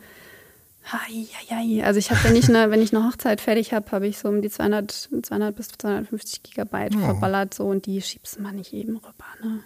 also 1.83 1.99
ich 1.99 2.11
habe, 2.11 2.23
wenn 2.23 2.35
ich 2.35 2.49
eine, 2.49 2.71
wenn 2.71 2.81
ich 2.81 2.95
eine 2.95 3.05
Hochzeit 3.05 3.41
fertig 3.41 3.73
habe, 3.73 3.91
habe 3.91 4.07
ich 4.07 4.17
so 4.17 4.27
um 4.29 4.41
die 4.41 4.49
200, 4.49 5.09
200 5.23 5.55
bis 5.55 5.69
250 5.69 6.43
Gigabyte 6.43 6.95
oh. 6.95 6.99
verballert 6.99 7.53
so 7.53 7.65
und 7.65 7.85
die 7.85 8.01
schiebst 8.01 8.39
mal 8.39 8.53
nicht 8.53 8.73
eben 8.73 8.97
rüber, 8.97 9.25
ne? 9.43 9.59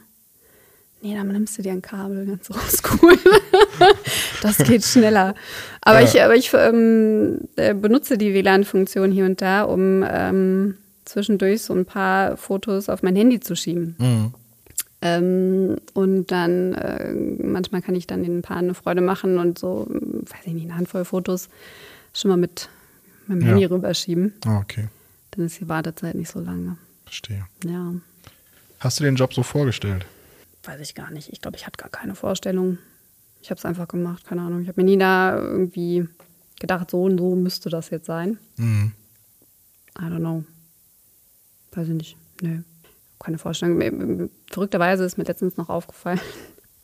Nee, 1.02 1.16
dann 1.16 1.28
nimmst 1.28 1.58
du 1.58 1.62
dir 1.62 1.74
ein 1.74 1.82
Kabel, 1.82 2.26
ganz 2.26 2.50
oldschool. 2.52 3.18
das 4.42 4.58
geht 4.60 4.86
schneller. 4.86 5.36
Aber 5.82 6.00
ja. 6.00 6.08
ich, 6.08 6.22
aber 6.22 6.36
ich 6.36 6.54
ähm, 6.54 7.40
äh, 7.58 7.74
benutze 7.74 8.18
die 8.18 8.34
WLAN-Funktion 8.34 9.12
hier 9.12 9.26
und 9.26 9.42
da, 9.42 9.64
um 9.64 10.06
ähm, 10.08 10.78
zwischendurch 11.04 11.62
so 11.64 11.74
ein 11.74 11.86
paar 11.86 12.38
Fotos 12.38 12.88
auf 12.88 13.04
mein 13.04 13.18
Handy 13.18 13.42
zu 13.42 13.56
schieben. 13.58 13.96
Mhm. 14.00 14.34
Ähm, 15.06 15.78
und 15.94 16.32
dann, 16.32 16.74
äh, 16.74 17.14
manchmal 17.14 17.82
kann 17.82 17.94
ich 17.94 18.08
dann 18.08 18.24
den 18.24 18.42
Paaren 18.42 18.66
eine 18.66 18.74
Freude 18.74 19.02
machen 19.02 19.38
und 19.38 19.60
so, 19.60 19.86
weiß 19.90 20.46
ich 20.46 20.54
nicht, 20.54 20.64
eine 20.66 20.78
Handvoll 20.78 21.04
Fotos 21.04 21.50
schon 22.14 22.30
mal 22.30 22.38
mit 22.38 22.70
meinem 23.28 23.42
ja. 23.42 23.48
Handy 23.48 23.66
rüberschieben. 23.66 24.34
Ah, 24.46 24.60
okay. 24.60 24.88
Dann 25.32 25.46
ist 25.46 25.60
die 25.60 25.68
Wartezeit 25.68 26.16
nicht 26.16 26.30
so 26.30 26.40
lange. 26.40 26.78
Verstehe. 27.06 27.46
Ja. 27.66 27.94
Hast 28.80 29.00
du 29.00 29.04
den 29.04 29.16
Job 29.16 29.34
so 29.34 29.44
vorgestellt? 29.44 30.06
weiß 30.64 30.80
ich 30.82 30.96
gar 30.96 31.12
nicht. 31.12 31.30
Ich 31.32 31.42
glaube, 31.42 31.58
ich 31.58 31.66
hatte 31.66 31.78
gar 31.78 31.90
keine 31.90 32.16
Vorstellung. 32.16 32.78
Ich 33.42 33.50
habe 33.50 33.60
es 33.60 33.66
einfach 33.66 33.88
gemacht, 33.88 34.26
keine 34.26 34.42
Ahnung. 34.42 34.62
Ich 34.62 34.68
habe 34.68 34.82
mir 34.82 34.86
nie 34.86 34.98
da 34.98 35.38
irgendwie 35.38 36.08
gedacht, 36.60 36.92
so 36.92 37.04
und 37.04 37.18
so 37.18 37.36
müsste 37.36 37.70
das 37.70 37.90
jetzt 37.90 38.06
sein. 38.06 38.38
Mhm. 38.58 38.94
I 40.00 40.04
don't 40.04 40.20
know. 40.20 40.44
Weiß 41.74 41.88
ich 41.88 41.94
nicht. 41.94 42.18
Nö. 42.42 42.62
Keine 43.24 43.38
Vorstellung. 43.38 44.30
Verrückterweise 44.50 45.06
ist 45.06 45.18
mir 45.18 45.24
letztens 45.24 45.56
noch 45.56 45.70
aufgefallen, 45.70 46.20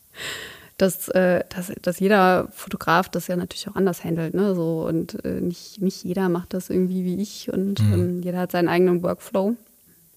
dass, 0.78 1.08
äh, 1.08 1.44
dass, 1.50 1.70
dass 1.82 2.00
jeder 2.00 2.48
Fotograf 2.52 3.10
das 3.10 3.26
ja 3.26 3.36
natürlich 3.36 3.68
auch 3.68 3.76
anders 3.76 4.04
handelt. 4.04 4.32
Ne? 4.32 4.54
So, 4.54 4.86
und 4.86 5.22
äh, 5.24 5.40
nicht, 5.40 5.82
nicht 5.82 6.02
jeder 6.02 6.30
macht 6.30 6.54
das 6.54 6.70
irgendwie 6.70 7.04
wie 7.04 7.20
ich 7.20 7.52
und 7.52 7.82
mhm. 7.82 7.92
ähm, 7.92 8.22
jeder 8.22 8.38
hat 8.38 8.52
seinen 8.52 8.68
eigenen 8.68 9.02
Workflow. 9.02 9.54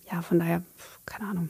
Ja, 0.09 0.21
von 0.21 0.39
daher, 0.39 0.63
keine 1.05 1.29
Ahnung. 1.29 1.49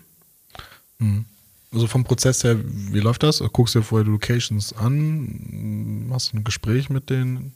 Mhm. 0.97 1.25
Also 1.71 1.87
vom 1.87 2.03
Prozess 2.03 2.43
her, 2.43 2.57
wie 2.63 2.99
läuft 2.99 3.23
das? 3.23 3.43
Guckst 3.51 3.75
du 3.75 3.79
dir 3.79 3.85
vorher 3.85 4.05
die 4.05 4.11
Locations 4.11 4.73
an? 4.73 6.09
Hast 6.11 6.33
du 6.33 6.37
ein 6.37 6.43
Gespräch 6.43 6.89
mit 6.89 7.09
den 7.09 7.53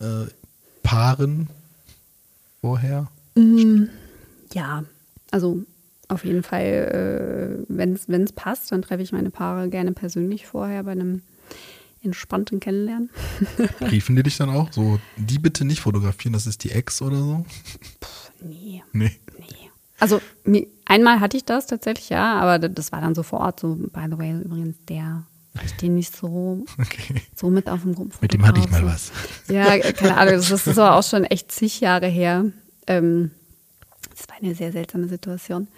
äh, 0.00 0.26
Paaren 0.82 1.48
vorher? 2.60 3.08
Mm, 3.34 3.84
ja, 4.52 4.84
also 5.32 5.64
auf 6.08 6.24
jeden 6.24 6.42
Fall, 6.42 7.66
äh, 7.68 7.74
wenn 7.74 7.92
es 7.94 8.32
passt, 8.32 8.72
dann 8.72 8.82
treffe 8.82 9.02
ich 9.02 9.12
meine 9.12 9.30
Paare 9.30 9.68
gerne 9.68 9.92
persönlich 9.92 10.46
vorher 10.46 10.82
bei 10.82 10.92
einem 10.92 11.22
entspannten 12.02 12.60
Kennenlernen. 12.60 13.10
Riefen 13.80 14.16
die 14.16 14.22
dich 14.22 14.36
dann 14.36 14.50
auch? 14.50 14.72
So, 14.72 14.98
die 15.16 15.38
bitte 15.38 15.64
nicht 15.64 15.80
fotografieren, 15.80 16.32
das 16.32 16.46
ist 16.46 16.64
die 16.64 16.70
Ex 16.70 17.02
oder 17.02 17.18
so? 17.18 17.44
Puh, 18.00 18.08
nee. 18.40 18.82
Nee. 18.92 19.12
Nee. 19.38 19.70
Also 20.00 20.20
einmal 20.84 21.20
hatte 21.20 21.36
ich 21.36 21.44
das 21.44 21.66
tatsächlich, 21.66 22.08
ja, 22.08 22.38
aber 22.38 22.68
das 22.68 22.92
war 22.92 23.00
dann 23.00 23.14
so 23.14 23.22
vor 23.22 23.40
Ort, 23.40 23.60
so, 23.60 23.74
by 23.74 24.06
the 24.10 24.16
way, 24.16 24.32
übrigens 24.40 24.76
der, 24.88 25.24
ich 25.64 25.72
den 25.74 25.96
nicht 25.96 26.16
so, 26.16 26.64
okay. 26.78 27.20
so 27.34 27.50
mit 27.50 27.68
auf 27.68 27.82
dem 27.82 27.94
Rumpf. 27.94 28.22
Mit 28.22 28.32
dem 28.32 28.46
hatte 28.46 28.60
ich 28.60 28.70
mal 28.70 28.86
was. 28.86 29.10
Ja, 29.48 29.76
keine 29.78 30.16
Ahnung, 30.16 30.34
das 30.34 30.50
ist 30.50 30.78
aber 30.78 30.96
auch 30.96 31.02
schon 31.02 31.24
echt 31.24 31.50
zig 31.50 31.80
Jahre 31.80 32.06
her. 32.06 32.44
Ähm, 32.86 33.32
das 34.18 34.28
war 34.28 34.36
eine 34.36 34.54
sehr 34.54 34.72
seltsame 34.72 35.08
Situation. 35.08 35.68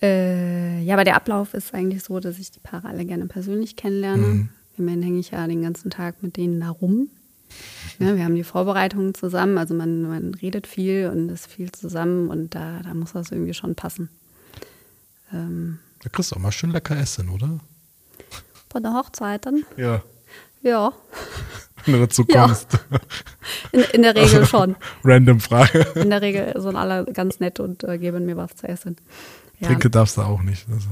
Äh, 0.00 0.82
ja, 0.82 0.94
aber 0.94 1.04
der 1.04 1.16
Ablauf 1.16 1.54
ist 1.54 1.74
eigentlich 1.74 2.02
so, 2.02 2.18
dass 2.20 2.38
ich 2.38 2.50
die 2.50 2.60
Paare 2.60 2.88
alle 2.88 3.04
gerne 3.04 3.26
persönlich 3.26 3.76
kennenlerne. 3.76 4.26
Mhm. 4.26 4.48
Immerhin 4.76 5.02
hänge 5.02 5.20
ich 5.20 5.30
ja 5.30 5.46
den 5.46 5.62
ganzen 5.62 5.90
Tag 5.90 6.22
mit 6.22 6.36
denen 6.36 6.60
da 6.60 6.70
rum. 6.70 7.08
Ja, 8.00 8.16
wir 8.16 8.24
haben 8.24 8.34
die 8.34 8.42
Vorbereitungen 8.42 9.14
zusammen, 9.14 9.58
also 9.58 9.74
man, 9.74 10.02
man 10.02 10.34
redet 10.34 10.66
viel 10.66 11.08
und 11.12 11.28
ist 11.28 11.46
viel 11.46 11.70
zusammen 11.70 12.28
und 12.28 12.54
da, 12.54 12.80
da 12.82 12.94
muss 12.94 13.12
das 13.12 13.30
irgendwie 13.30 13.54
schon 13.54 13.76
passen. 13.76 14.08
Ähm, 15.32 15.78
da 16.02 16.08
kriegst 16.08 16.32
du 16.32 16.36
auch 16.36 16.40
mal 16.40 16.50
schön 16.50 16.70
lecker 16.70 16.96
Essen, 16.96 17.28
oder? 17.28 17.60
Bei 18.70 18.80
der 18.80 18.94
Hochzeit 18.94 19.46
dann? 19.46 19.64
Ja. 19.76 20.02
Ja. 20.62 20.92
Wenn 21.84 21.94
du 21.94 22.00
dazu 22.00 22.24
kommst. 22.24 22.72
Ja. 22.72 22.98
In, 23.72 23.80
in, 23.92 24.02
der 24.02 24.14
Regel 24.14 24.46
schon. 24.46 24.76
Random 25.02 25.40
Frage. 25.40 25.80
In 25.94 26.10
der 26.10 26.22
Regel 26.22 26.54
sind 26.60 26.76
alle 26.76 27.04
ganz 27.12 27.40
nett 27.40 27.60
und 27.60 27.84
äh, 27.84 27.98
geben 27.98 28.26
mir 28.26 28.36
was 28.36 28.56
zu 28.56 28.68
essen. 28.68 28.96
Ja. 29.60 29.68
Trinke 29.68 29.90
darfst 29.90 30.16
du 30.16 30.22
auch 30.22 30.42
nicht. 30.42 30.66
Also. 30.70 30.88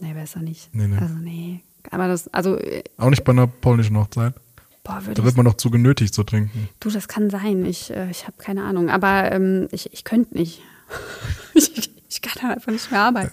Nee, 0.00 0.14
besser 0.14 0.40
nicht. 0.40 0.74
Nee, 0.74 0.86
nee. 0.86 0.98
Also 0.98 1.14
nee. 1.14 1.60
Aber 1.90 2.08
das, 2.08 2.28
also. 2.32 2.58
Auch 2.96 3.10
nicht 3.10 3.24
bei 3.24 3.32
einer 3.32 3.46
polnischen 3.46 3.96
Hochzeit? 3.96 4.34
Boah, 4.82 5.02
da 5.14 5.24
wird 5.24 5.36
man 5.36 5.44
noch 5.44 5.56
zu 5.56 5.70
genötigt 5.70 6.14
zu 6.14 6.24
trinken. 6.24 6.68
Du, 6.80 6.90
das 6.90 7.06
kann 7.06 7.28
sein. 7.28 7.64
Ich, 7.66 7.90
äh, 7.90 8.10
ich 8.10 8.26
habe 8.26 8.36
keine 8.38 8.64
Ahnung. 8.64 8.88
Aber 8.88 9.30
ähm, 9.30 9.68
ich, 9.72 9.92
ich 9.92 10.04
könnte 10.04 10.34
nicht. 10.34 10.62
ich, 11.54 11.90
ich 12.08 12.22
kann 12.22 12.42
da 12.42 12.54
einfach 12.54 12.72
nicht 12.72 12.90
mehr 12.90 13.00
arbeiten. 13.00 13.32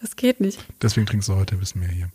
Das 0.00 0.16
geht 0.16 0.40
nicht. 0.40 0.64
Deswegen 0.80 1.06
trinkst 1.06 1.28
du 1.28 1.34
heute 1.34 1.56
ein 1.56 1.58
bisschen 1.58 1.80
mehr 1.80 1.90
hier. 1.90 2.08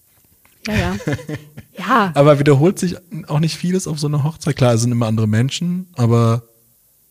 Ja, 0.68 0.74
ja. 0.74 0.96
ja. 1.78 2.12
Aber 2.16 2.40
wiederholt 2.40 2.80
sich 2.80 2.98
auch 3.28 3.40
nicht 3.40 3.56
vieles 3.56 3.88
auf 3.88 4.00
so 4.00 4.08
einer 4.08 4.24
Hochzeit. 4.24 4.56
Klar, 4.56 4.74
es 4.74 4.82
sind 4.82 4.92
immer 4.92 5.08
andere 5.08 5.28
Menschen, 5.28 5.88
aber 5.96 6.44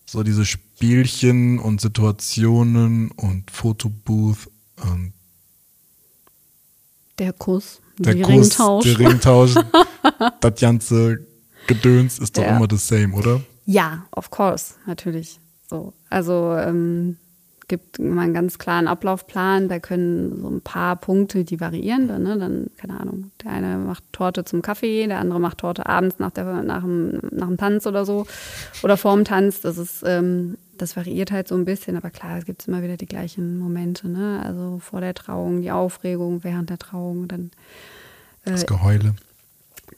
so 0.06 0.22
diese 0.22 0.44
Spielchen 0.44 1.58
und 1.58 1.80
Situationen 1.80 3.10
und 3.12 3.50
Fotobooth 3.50 4.48
und 4.82 5.12
der 7.18 7.32
Kuss, 7.34 7.80
der 7.98 8.20
Kuss, 8.20 8.28
Ringtausch. 8.28 8.84
der 8.84 8.98
Ringtausch, 8.98 9.54
das 10.40 10.60
ganze 10.60 11.26
Gedöns 11.66 12.18
ist 12.18 12.36
doch 12.36 12.42
ja. 12.42 12.56
immer 12.56 12.66
das 12.66 12.88
same, 12.88 13.14
oder? 13.14 13.40
Ja, 13.66 14.06
of 14.10 14.30
course, 14.30 14.74
natürlich. 14.86 15.38
So, 15.68 15.92
also 16.08 16.56
ähm, 16.56 17.18
gibt 17.70 17.98
immer 17.98 18.20
einen 18.20 18.34
ganz 18.34 18.58
klaren 18.58 18.86
Ablaufplan. 18.86 19.68
Da 19.68 19.78
können 19.78 20.42
so 20.42 20.50
ein 20.50 20.60
paar 20.60 20.96
Punkte, 20.96 21.44
die 21.44 21.58
variieren 21.58 22.08
dann, 22.08 22.24
ne? 22.24 22.36
Dann, 22.36 22.66
keine 22.76 23.00
Ahnung, 23.00 23.30
der 23.42 23.52
eine 23.52 23.78
macht 23.78 24.04
Torte 24.12 24.44
zum 24.44 24.60
Kaffee, 24.60 25.06
der 25.06 25.18
andere 25.18 25.40
macht 25.40 25.58
Torte 25.58 25.86
abends 25.86 26.18
nach, 26.18 26.32
der, 26.32 26.44
nach, 26.62 26.82
dem, 26.82 27.20
nach 27.30 27.46
dem 27.46 27.56
Tanz 27.56 27.86
oder 27.86 28.04
so. 28.04 28.26
Oder 28.82 28.98
vorm 28.98 29.24
Tanz. 29.24 29.62
Das 29.62 29.78
ist, 29.78 30.02
ähm, 30.04 30.58
das 30.76 30.96
variiert 30.96 31.30
halt 31.30 31.48
so 31.48 31.54
ein 31.54 31.64
bisschen, 31.64 31.96
aber 31.96 32.10
klar, 32.10 32.36
es 32.36 32.44
gibt 32.44 32.68
immer 32.68 32.82
wieder 32.82 32.98
die 32.98 33.06
gleichen 33.06 33.58
Momente, 33.58 34.08
ne? 34.08 34.42
Also 34.44 34.80
vor 34.80 35.00
der 35.00 35.14
Trauung, 35.14 35.62
die 35.62 35.70
Aufregung, 35.70 36.44
während 36.44 36.68
der 36.68 36.78
Trauung, 36.78 37.28
dann 37.28 37.50
äh, 38.44 38.50
das 38.50 38.66
Geheule 38.66 39.14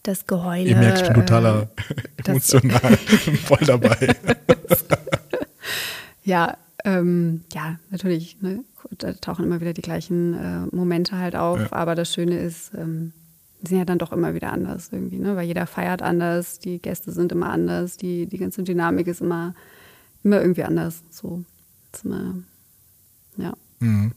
das 0.03 0.27
Geheule. 0.27 0.69
Ihr 0.69 0.77
merkt, 0.77 1.03
ich 1.03 1.07
bin 1.07 1.15
totaler 1.15 1.69
äh, 1.89 2.31
emotional 2.31 2.97
voll 3.45 3.65
dabei. 3.65 4.17
ja, 6.25 6.57
ähm, 6.85 7.42
ja, 7.53 7.79
natürlich. 7.90 8.40
Ne? 8.40 8.64
Da 8.99 9.12
tauchen 9.12 9.45
immer 9.45 9.61
wieder 9.61 9.73
die 9.73 9.83
gleichen 9.83 10.35
äh, 10.35 10.75
Momente 10.75 11.16
halt 11.16 11.37
auf. 11.37 11.61
Ja. 11.61 11.73
Aber 11.73 11.95
das 11.95 12.12
Schöne 12.12 12.38
ist, 12.38 12.73
ähm, 12.75 13.12
die 13.61 13.68
sind 13.68 13.79
ja 13.79 13.85
dann 13.85 13.99
doch 13.99 14.12
immer 14.12 14.35
wieder 14.35 14.53
anders 14.53 14.88
irgendwie, 14.90 15.18
ne? 15.18 15.37
Weil 15.37 15.47
jeder 15.47 15.66
feiert 15.66 16.03
anders, 16.03 16.59
die 16.59 16.81
Gäste 16.81 17.12
sind 17.12 17.31
immer 17.31 17.51
anders, 17.51 17.97
die, 17.97 18.27
die 18.27 18.38
ganze 18.38 18.64
Dynamik 18.64 19.07
ist 19.07 19.21
immer, 19.21 19.55
immer 20.25 20.40
irgendwie 20.40 20.64
anders. 20.64 21.03
So. 21.11 21.45
ist 21.92 22.05
immer, 22.05 22.35
ja. 23.37 23.53
Mhm. 23.79 24.12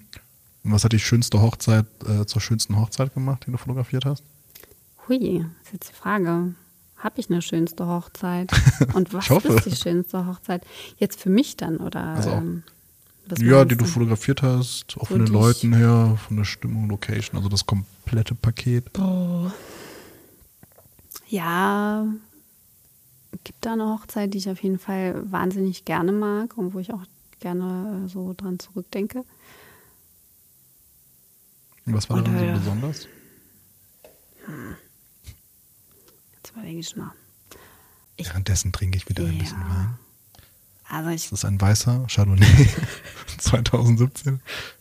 Und 0.63 0.71
was 0.71 0.83
hat 0.83 0.93
die 0.93 0.99
schönste 0.99 1.41
Hochzeit 1.41 1.85
äh, 2.07 2.25
zur 2.25 2.41
schönsten 2.41 2.75
Hochzeit 2.75 3.13
gemacht, 3.13 3.43
die 3.45 3.51
du 3.51 3.57
fotografiert 3.57 4.05
hast? 4.05 4.23
Hui, 5.07 5.45
ist 5.63 5.73
jetzt 5.73 5.89
die 5.89 5.93
Frage. 5.93 6.55
Habe 6.97 7.19
ich 7.19 7.29
eine 7.29 7.41
schönste 7.41 7.87
Hochzeit? 7.87 8.51
Und 8.93 9.13
was 9.13 9.29
ist 9.29 9.65
die 9.65 9.75
schönste 9.75 10.25
Hochzeit? 10.25 10.65
Jetzt 10.97 11.19
für 11.19 11.29
mich 11.29 11.57
dann, 11.57 11.77
oder? 11.77 12.01
Also 12.01 12.29
ähm, 12.31 12.63
ja, 13.37 13.65
die 13.65 13.75
du 13.75 13.85
fotografiert 13.85 14.43
hast, 14.43 14.97
auch 14.99 15.07
von 15.07 15.25
den 15.25 15.33
Leuten 15.33 15.73
her, 15.73 16.17
von 16.27 16.37
der 16.37 16.45
Stimmung, 16.45 16.89
Location, 16.89 17.37
also 17.37 17.49
das 17.49 17.65
komplette 17.65 18.35
Paket. 18.35 18.85
Oh. 18.99 19.51
Ja, 21.27 22.05
gibt 23.43 23.65
da 23.65 23.73
eine 23.73 23.87
Hochzeit, 23.87 24.33
die 24.33 24.37
ich 24.37 24.49
auf 24.49 24.61
jeden 24.61 24.79
Fall 24.79 25.19
wahnsinnig 25.31 25.85
gerne 25.85 26.11
mag 26.11 26.57
und 26.57 26.73
wo 26.73 26.79
ich 26.79 26.93
auch 26.93 27.03
gerne 27.39 28.05
äh, 28.05 28.09
so 28.09 28.33
dran 28.37 28.59
zurückdenke. 28.59 29.25
Was 31.85 32.09
war 32.09 32.21
daran 32.21 32.55
so 32.55 32.59
besonders? 32.59 33.07
Hm 34.45 34.75
überlege 36.55 36.79
ich 36.79 36.95
mal. 36.95 37.11
Ich, 38.17 38.27
Währenddessen 38.27 38.71
trinke 38.71 38.97
ich 38.97 39.09
wieder 39.09 39.23
ja. 39.23 39.29
ein 39.29 39.37
bisschen 39.37 39.59
Wein. 39.59 39.97
Also 40.87 41.09
ich, 41.09 41.29
das 41.29 41.39
ist 41.39 41.45
ein 41.45 41.59
weißer 41.59 42.05
Chardonnay 42.07 42.45
2017. 43.39 44.39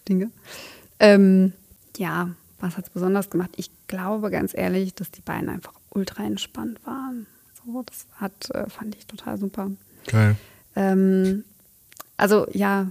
Dinge. 0.09 0.31
Ähm, 1.01 1.53
ja, 1.97 2.31
was 2.61 2.77
hat 2.77 2.85
es 2.85 2.91
besonders 2.91 3.31
gemacht? 3.31 3.51
Ich 3.57 3.71
glaube 3.89 4.31
ganz 4.31 4.55
ehrlich, 4.55 4.95
dass 4.95 5.11
die 5.11 5.23
beiden 5.23 5.49
einfach 5.49 5.73
ultra 5.91 6.25
entspannt 6.25 6.79
waren. 6.85 7.27
So, 7.65 7.83
das 7.83 8.07
hat, 8.17 8.51
äh, 8.51 8.69
fand 8.69 8.95
ich 8.95 9.07
total 9.07 9.39
super. 9.39 9.71
Geil. 10.07 10.37
Ähm, 10.77 11.45
also 12.17 12.47
ja, 12.53 12.91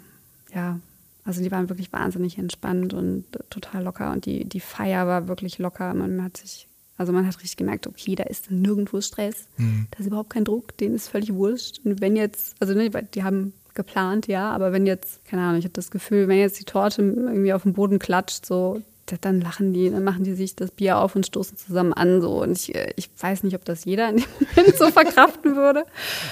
ja. 0.54 0.80
Also 1.26 1.42
die 1.42 1.52
waren 1.52 1.70
wirklich 1.70 1.94
wahnsinnig 1.94 2.38
entspannt 2.38 2.94
und 2.94 3.26
total 3.50 3.84
locker. 3.84 4.12
Und 4.12 4.26
die, 4.26 4.44
die 4.44 4.60
Feier 4.60 5.08
war 5.08 5.28
wirklich 5.28 5.58
locker. 5.58 5.94
Man 5.94 6.22
hat 6.22 6.36
sich, 6.36 6.68
also 6.98 7.12
man 7.12 7.26
hat 7.26 7.38
richtig 7.38 7.58
gemerkt, 7.58 7.88
okay, 7.88 8.16
da 8.16 8.24
ist 8.24 8.52
nirgendwo 8.52 9.02
Stress. 9.02 9.48
Mhm. 9.58 9.88
Da 9.92 10.00
ist 10.00 10.08
überhaupt 10.08 10.30
kein 10.30 10.46
Druck, 10.46 10.78
denen 10.78 10.96
ist 10.96 11.10
völlig 11.10 11.34
wurscht. 11.34 11.80
Und 11.84 12.02
wenn 12.02 12.16
jetzt, 12.16 12.56
also 12.60 12.74
ne, 12.74 12.90
die 12.90 13.24
haben 13.24 13.54
geplant, 13.74 14.28
ja, 14.28 14.52
aber 14.52 14.72
wenn 14.72 14.86
jetzt, 14.86 15.26
keine 15.26 15.42
Ahnung, 15.42 15.58
ich 15.58 15.66
habe 15.66 15.74
das 15.74 15.90
Gefühl, 15.90 16.28
wenn 16.28 16.38
jetzt 16.38 16.60
die 16.60 16.66
Torte 16.66 17.02
irgendwie 17.02 17.54
auf 17.54 17.64
dem 17.64 17.74
Boden 17.74 18.00
klatscht, 18.00 18.46
so, 18.46 18.82
dann 19.22 19.42
lachen 19.42 19.74
die, 19.74 19.90
dann 19.90 20.04
machen 20.04 20.24
die 20.24 20.34
sich 20.34 20.56
das 20.56 20.72
Bier 20.72 20.98
auf 20.98 21.16
und 21.16 21.26
stoßen 21.26 21.58
zusammen 21.58 21.94
an. 21.94 22.22
So. 22.22 22.42
Und 22.42 22.54
ich, 22.54 22.74
äh, 22.74 22.94
ich 22.96 23.10
weiß 23.20 23.44
nicht, 23.44 23.56
ob 23.56 23.66
das 23.66 23.86
jeder 23.86 24.10
in 24.10 24.18
dem 24.18 24.26
Moment 24.40 24.78
so 24.78 24.90
verkraften 24.92 25.56
würde. 25.56 25.86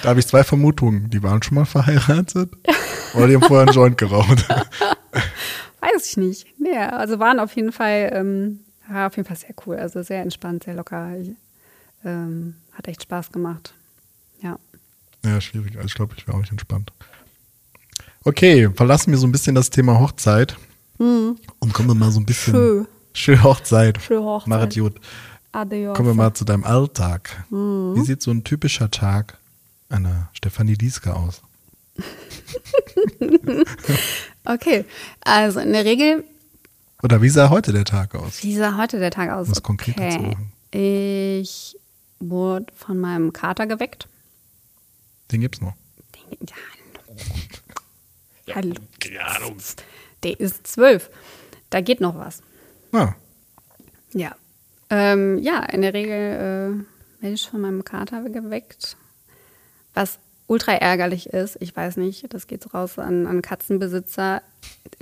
Da 0.03 0.09
habe 0.09 0.19
ich 0.19 0.27
zwei 0.27 0.43
Vermutungen. 0.43 1.09
Die 1.09 1.21
waren 1.21 1.43
schon 1.43 1.55
mal 1.55 1.65
verheiratet 1.65 2.49
oder 3.13 3.27
die 3.27 3.35
haben 3.35 3.43
vorher 3.43 3.67
einen 3.67 3.75
Joint 3.75 3.97
geraucht. 3.97 4.47
weiß 5.81 6.07
ich 6.07 6.17
nicht. 6.17 6.47
Nee, 6.59 6.77
also 6.77 7.19
waren 7.19 7.39
auf 7.39 7.55
jeden 7.55 7.71
Fall, 7.71 8.11
ähm, 8.13 8.61
war 8.93 9.07
auf 9.07 9.15
jeden 9.15 9.27
Fall 9.27 9.37
sehr 9.37 9.55
cool. 9.65 9.77
Also 9.77 10.01
sehr 10.03 10.21
entspannt, 10.21 10.63
sehr 10.63 10.75
locker. 10.75 11.17
Ich, 11.17 11.31
ähm, 12.03 12.55
hat 12.73 12.87
echt 12.87 13.03
Spaß 13.03 13.31
gemacht. 13.31 13.73
Ja. 14.41 14.57
Ja, 15.23 15.39
schwierig. 15.39 15.75
Also 15.75 15.87
ich 15.87 15.93
glaube, 15.93 16.15
ich 16.17 16.27
wäre 16.27 16.35
auch 16.35 16.41
nicht 16.41 16.51
entspannt. 16.51 16.91
Okay, 18.23 18.69
verlassen 18.73 19.11
wir 19.11 19.17
so 19.17 19.27
ein 19.27 19.31
bisschen 19.31 19.55
das 19.55 19.69
Thema 19.69 19.99
Hochzeit. 19.99 20.57
Mhm. 20.99 21.37
Und 21.59 21.73
kommen 21.73 21.89
wir 21.89 21.95
mal 21.95 22.11
so 22.11 22.19
ein 22.19 22.25
bisschen. 22.25 22.53
Schön. 22.53 22.87
Schön 23.13 23.43
Hochzeit. 23.43 24.01
Schön 24.01 24.23
Hochzeit. 24.23 24.47
Mach 24.47 24.67
es 24.67 24.75
gut. 24.75 24.99
Adios. 25.51 25.97
Kommen 25.97 26.09
wir 26.09 26.15
mal 26.15 26.33
zu 26.33 26.45
deinem 26.45 26.63
Alltag. 26.63 27.45
Mhm. 27.49 27.95
Wie 27.95 28.01
sieht 28.01 28.21
so 28.21 28.31
ein 28.31 28.43
typischer 28.43 28.89
Tag 28.89 29.37
einer 29.89 30.29
Stefanie 30.33 30.75
Lieske 30.75 31.15
aus? 31.15 31.41
okay, 34.45 34.85
also 35.21 35.59
in 35.59 35.73
der 35.73 35.85
Regel. 35.85 36.23
Oder 37.03 37.21
wie 37.21 37.29
sah 37.29 37.49
heute 37.49 37.73
der 37.73 37.85
Tag 37.85 38.15
aus? 38.15 38.43
Wie 38.43 38.55
sah 38.55 38.77
heute 38.77 38.99
der 38.99 39.11
Tag 39.11 39.29
aus? 39.31 39.49
Was 39.49 39.63
konkret 39.63 39.97
okay. 39.97 40.09
dazu 40.09 40.23
machen. 40.23 40.51
Ich 40.71 41.77
wurde 42.19 42.71
von 42.75 42.99
meinem 42.99 43.33
Kater 43.33 43.67
geweckt. 43.67 44.07
Den 45.31 45.41
gibt's 45.41 45.61
noch. 45.61 45.73
Den, 46.15 46.37
ja, 48.45 48.55
hallo. 48.55 48.75
Ja, 49.03 49.33
hallo 49.33 49.55
der 50.23 50.39
ist 50.39 50.67
zwölf. 50.67 51.09
Da 51.69 51.81
geht 51.81 52.01
noch 52.01 52.15
was. 52.15 52.41
Ah. 52.91 53.15
Ja. 54.13 54.35
Ähm, 54.89 55.37
ja, 55.39 55.63
in 55.63 55.81
der 55.81 55.93
Regel 55.93 56.85
äh, 57.21 57.21
werde 57.23 57.33
ich 57.33 57.49
von 57.49 57.61
meinem 57.61 57.83
Kater 57.83 58.23
geweckt. 58.23 58.97
Was 59.93 60.19
ultra 60.51 60.73
ärgerlich 60.73 61.27
ist, 61.27 61.57
ich 61.61 61.73
weiß 61.73 61.95
nicht, 61.95 62.31
das 62.33 62.45
geht 62.45 62.73
raus 62.73 62.99
an, 62.99 63.25
an 63.25 63.41
Katzenbesitzer. 63.41 64.41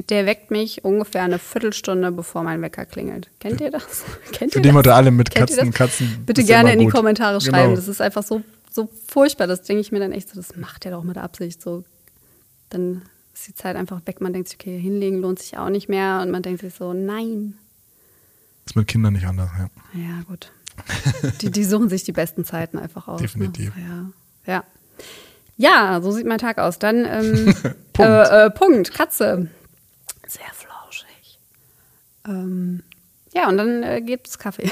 Der 0.08 0.28
weckt 0.28 0.52
mich 0.52 0.86
ungefähr 0.86 1.24
eine 1.24 1.40
Viertelstunde, 1.40 2.12
bevor 2.12 2.44
mein 2.44 2.62
Wecker 2.62 2.86
klingelt. 2.86 3.32
Kennt 3.40 3.60
ihr 3.60 3.72
das? 3.72 4.04
Kennt 4.32 4.54
Für 4.54 4.62
ihr 4.62 4.74
heute 4.74 4.94
alle 4.94 5.10
mit 5.10 5.32
Kennt 5.32 5.50
Katzen, 5.50 5.74
Katzen. 5.74 6.24
Bitte 6.26 6.44
gerne 6.44 6.72
in 6.74 6.80
die 6.80 6.88
Kommentare 6.88 7.42
schreiben. 7.42 7.70
Genau. 7.70 7.76
Das 7.76 7.88
ist 7.88 8.00
einfach 8.00 8.22
so, 8.22 8.44
so 8.70 8.90
furchtbar. 9.08 9.48
Das 9.48 9.64
denke 9.64 9.82
ich 9.82 9.92
mir 9.92 10.00
dann 10.00 10.12
echt 10.12 10.30
so, 10.30 10.36
das 10.36 10.56
macht 10.56 10.86
er 10.86 10.92
doch 10.92 11.04
mit 11.04 11.18
Absicht. 11.18 11.64
So, 11.64 11.84
dann 12.70 13.02
ist 13.34 13.48
die 13.48 13.56
Zeit 13.56 13.76
einfach 13.76 14.06
weg. 14.06 14.22
Man 14.22 14.34
denkt 14.34 14.50
sich, 14.50 14.60
okay, 14.60 14.80
hinlegen 14.80 15.20
lohnt 15.20 15.40
sich 15.40 15.58
auch 15.58 15.70
nicht 15.70 15.90
mehr. 15.90 16.22
Und 16.22 16.30
man 16.30 16.44
denkt 16.44 16.62
sich 16.62 16.76
so, 16.76 16.94
nein. 16.94 17.56
Ist 18.68 18.76
mit 18.76 18.88
Kindern 18.88 19.14
nicht 19.14 19.26
anders, 19.26 19.50
ja. 19.58 19.70
Ja, 20.00 20.22
gut. 20.28 20.52
die, 21.42 21.50
die 21.50 21.64
suchen 21.64 21.90
sich 21.90 22.04
die 22.04 22.12
besten 22.12 22.46
Zeiten 22.46 22.78
einfach 22.78 23.08
aus. 23.08 23.20
Ne? 23.20 23.26
Definitiv. 23.26 23.76
Ne? 23.76 24.12
Ja. 24.46 24.54
ja. 24.54 24.64
Ja, 25.60 26.00
so 26.02 26.12
sieht 26.12 26.26
mein 26.26 26.38
Tag 26.38 26.58
aus. 26.58 26.80
Dann 26.80 27.06
ähm, 27.06 27.54
Punkt. 27.94 28.00
Äh, 28.00 28.46
äh, 28.46 28.50
Punkt. 28.50 28.94
Katze. 28.94 29.50
Sehr 30.26 30.48
flauschig. 30.54 31.38
Ähm, 32.26 32.82
ja, 33.34 33.50
und 33.50 33.58
dann 33.58 33.84
äh, 33.84 34.02
gibt 34.02 34.30
es 34.30 34.40
Kaffee. 34.40 34.72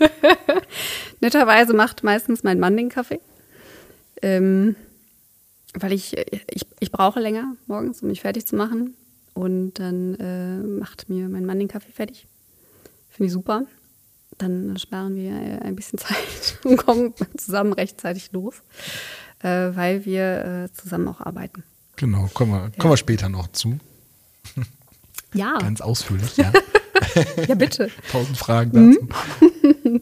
Netterweise 1.20 1.72
macht 1.72 2.02
meistens 2.02 2.42
mein 2.42 2.58
Mann 2.58 2.76
den 2.76 2.88
Kaffee. 2.88 3.20
Ähm, 4.22 4.74
weil 5.74 5.92
ich, 5.92 6.16
ich, 6.50 6.66
ich 6.80 6.90
brauche 6.90 7.20
länger 7.20 7.54
morgens, 7.68 8.02
um 8.02 8.08
mich 8.08 8.22
fertig 8.22 8.44
zu 8.44 8.56
machen. 8.56 8.96
Und 9.34 9.74
dann 9.74 10.16
äh, 10.16 10.56
macht 10.58 11.08
mir 11.08 11.28
mein 11.28 11.46
Mann 11.46 11.60
den 11.60 11.68
Kaffee 11.68 11.92
fertig. 11.92 12.26
Finde 13.08 13.28
ich 13.28 13.32
super. 13.32 13.66
Dann 14.38 14.76
sparen 14.78 15.14
wir 15.14 15.30
äh, 15.30 15.58
ein 15.60 15.76
bisschen 15.76 15.98
Zeit 16.00 16.58
und 16.64 16.76
kommen 16.76 17.14
zusammen 17.36 17.72
rechtzeitig 17.72 18.32
los, 18.32 18.56
äh, 18.56 19.23
weil 19.48 20.04
wir 20.04 20.68
äh, 20.70 20.72
zusammen 20.72 21.08
auch 21.08 21.20
arbeiten. 21.20 21.62
Genau, 21.96 22.28
kommen 22.34 22.52
wir, 22.52 22.70
kommen 22.78 22.92
wir 22.92 22.96
später 22.96 23.28
noch 23.28 23.48
zu. 23.48 23.78
Ja. 25.36 25.58
Ganz 25.58 25.80
ausführlich, 25.80 26.36
ja. 26.36 26.52
ja, 27.48 27.56
bitte. 27.56 27.90
Tausend 28.12 28.38
Fragen 28.38 28.70
dazu. 28.70 29.08
Mhm. 29.82 30.00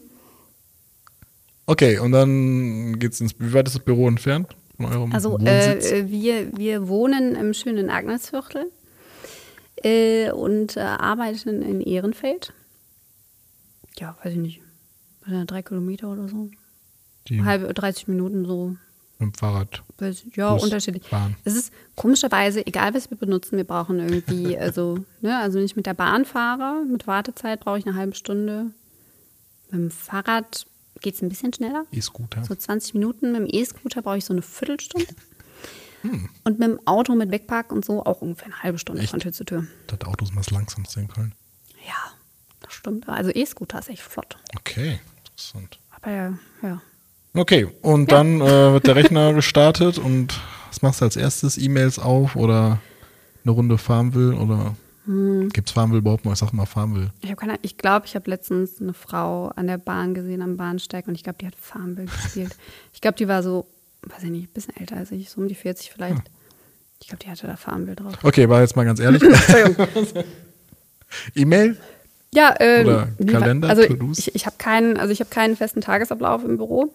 okay, 1.65 1.97
und 1.97 2.11
dann 2.11 2.99
geht's 2.99 3.19
ins. 3.19 3.33
Wie 3.39 3.51
weit 3.51 3.65
ist 3.65 3.75
das 3.75 3.83
Büro 3.83 4.07
entfernt? 4.07 4.55
von 4.83 4.85
eurem 4.85 5.13
Also 5.13 5.37
äh, 5.39 6.09
wir, 6.09 6.57
wir 6.57 6.87
wohnen 6.87 7.35
im 7.35 7.53
schönen 7.53 7.89
Agnesviertel 7.89 8.71
äh, 9.77 10.31
und 10.31 10.77
äh, 10.77 10.81
arbeiten 10.81 11.61
in 11.61 11.81
Ehrenfeld. 11.81 12.53
Ja, 13.97 14.17
weiß 14.23 14.33
ich 14.33 14.39
nicht. 14.39 14.61
Drei 15.45 15.61
Kilometer 15.61 16.11
oder 16.11 16.27
so. 16.27 16.49
Die 17.27 17.41
Halbe, 17.43 17.73
30 17.73 18.09
Minuten 18.09 18.45
so. 18.45 18.75
Mit 19.25 19.35
dem 19.35 19.39
Fahrrad. 19.39 19.83
Ja, 20.35 20.53
Bus, 20.53 20.63
unterschiedlich. 20.63 21.09
Bahn. 21.09 21.35
Es 21.43 21.55
ist 21.55 21.73
komischerweise, 21.95 22.65
egal 22.65 22.93
was 22.93 23.09
wir 23.09 23.17
benutzen, 23.17 23.57
wir 23.57 23.63
brauchen 23.63 23.99
irgendwie, 23.99 24.57
also, 24.57 25.05
ne, 25.21 25.37
also 25.37 25.57
wenn 25.57 25.65
ich 25.65 25.75
mit 25.75 25.85
der 25.85 25.93
Bahn 25.93 26.25
fahre, 26.25 26.85
mit 26.85 27.07
Wartezeit 27.07 27.61
brauche 27.61 27.79
ich 27.79 27.87
eine 27.87 27.95
halbe 27.95 28.15
Stunde. 28.15 28.71
Mit 29.71 29.81
dem 29.81 29.91
Fahrrad 29.91 30.65
geht 31.01 31.15
es 31.15 31.21
ein 31.21 31.29
bisschen 31.29 31.53
schneller. 31.53 31.85
E-Scooter. 31.91 32.43
So 32.43 32.55
20 32.55 32.93
Minuten. 32.95 33.31
Mit 33.31 33.41
dem 33.41 33.47
E-Scooter 33.49 34.01
brauche 34.01 34.17
ich 34.17 34.25
so 34.25 34.33
eine 34.33 34.41
Viertelstunde. 34.41 35.07
Hm. 36.03 36.27
Und 36.43 36.59
mit 36.59 36.67
dem 36.67 36.85
Auto 36.85 37.15
mit 37.15 37.31
Wegpark 37.31 37.71
und 37.71 37.85
so 37.85 38.05
auch 38.05 38.21
ungefähr 38.21 38.47
eine 38.47 38.61
halbe 38.61 38.77
Stunde 38.77 39.01
echt? 39.01 39.11
von 39.11 39.21
Tür 39.21 39.31
zu 39.31 39.45
Tür. 39.45 39.65
Das 39.87 40.01
Auto 40.01 40.25
ist 40.25 40.33
mal 40.33 40.41
das 40.41 40.51
langsamste 40.51 40.99
in 40.99 41.07
Köln. 41.07 41.33
Ja, 41.87 42.11
das 42.59 42.73
stimmt. 42.73 43.07
Also 43.07 43.31
E-Scooter 43.31 43.79
ist 43.79 43.87
echt 43.87 44.01
flott. 44.01 44.37
Okay, 44.53 44.99
interessant. 45.19 45.79
Aber 45.91 46.11
ja, 46.11 46.37
ja. 46.61 46.81
Okay, 47.35 47.67
und 47.81 48.11
ja. 48.11 48.17
dann 48.17 48.41
äh, 48.41 48.73
wird 48.73 48.87
der 48.87 48.95
Rechner 48.95 49.33
gestartet 49.33 49.97
und 49.97 50.39
was 50.69 50.81
machst 50.81 51.01
du 51.01 51.05
als 51.05 51.15
erstes? 51.15 51.57
E-Mails 51.57 51.99
auf 51.99 52.35
oder 52.35 52.79
eine 53.43 53.51
Runde 53.51 53.77
fahren 53.77 54.13
will 54.13 54.33
oder 54.33 54.75
hm. 55.05 55.49
Gibt 55.49 55.67
es 55.67 55.73
Farmville 55.73 55.99
überhaupt 55.99 56.23
noch? 56.23 56.31
Ich 56.31 56.39
sag 56.39 56.53
mal 56.53 56.65
Farmville. 56.65 57.11
Ich 57.21 57.35
keine 57.35 57.59
Ich 57.61 57.77
glaube, 57.77 58.05
ich 58.05 58.15
habe 58.15 58.29
letztens 58.29 58.79
eine 58.79 58.93
Frau 58.93 59.49
an 59.49 59.67
der 59.67 59.77
Bahn 59.77 60.13
gesehen, 60.13 60.41
am 60.41 60.55
Bahnsteig 60.55 61.07
und 61.07 61.15
ich 61.15 61.23
glaube, 61.23 61.39
die 61.39 61.47
hat 61.47 61.55
Farmville 61.59 62.07
gespielt. 62.07 62.55
ich 62.93 63.01
glaube, 63.01 63.17
die 63.17 63.27
war 63.27 63.43
so, 63.43 63.67
weiß 64.03 64.23
ich 64.23 64.29
nicht, 64.29 64.49
ein 64.49 64.53
bisschen 64.53 64.75
älter 64.77 64.95
als 64.95 65.11
ich, 65.11 65.29
so 65.29 65.41
um 65.41 65.47
die 65.47 65.55
40 65.55 65.91
vielleicht. 65.91 66.15
Hm. 66.15 66.23
Ich 67.01 67.09
glaube, 67.09 67.23
die 67.23 67.29
hatte 67.29 67.47
da 67.47 67.57
Farmville 67.57 67.97
drauf. 67.97 68.13
Okay, 68.23 68.47
war 68.47 68.61
jetzt 68.61 68.77
mal 68.77 68.85
ganz 68.85 69.01
ehrlich. 69.01 69.21
E-Mail? 71.35 71.77
Ja, 72.33 72.55
äh, 72.59 72.83
Oder 72.83 73.09
Kalender, 73.27 73.69
also 73.69 73.83
ich, 73.83 74.33
ich 74.33 74.45
habe 74.45 74.55
keinen, 74.57 74.97
also 74.97 75.11
ich 75.11 75.19
habe 75.19 75.29
keinen 75.29 75.57
festen 75.57 75.81
Tagesablauf 75.81 76.43
im 76.45 76.57
Büro. 76.57 76.93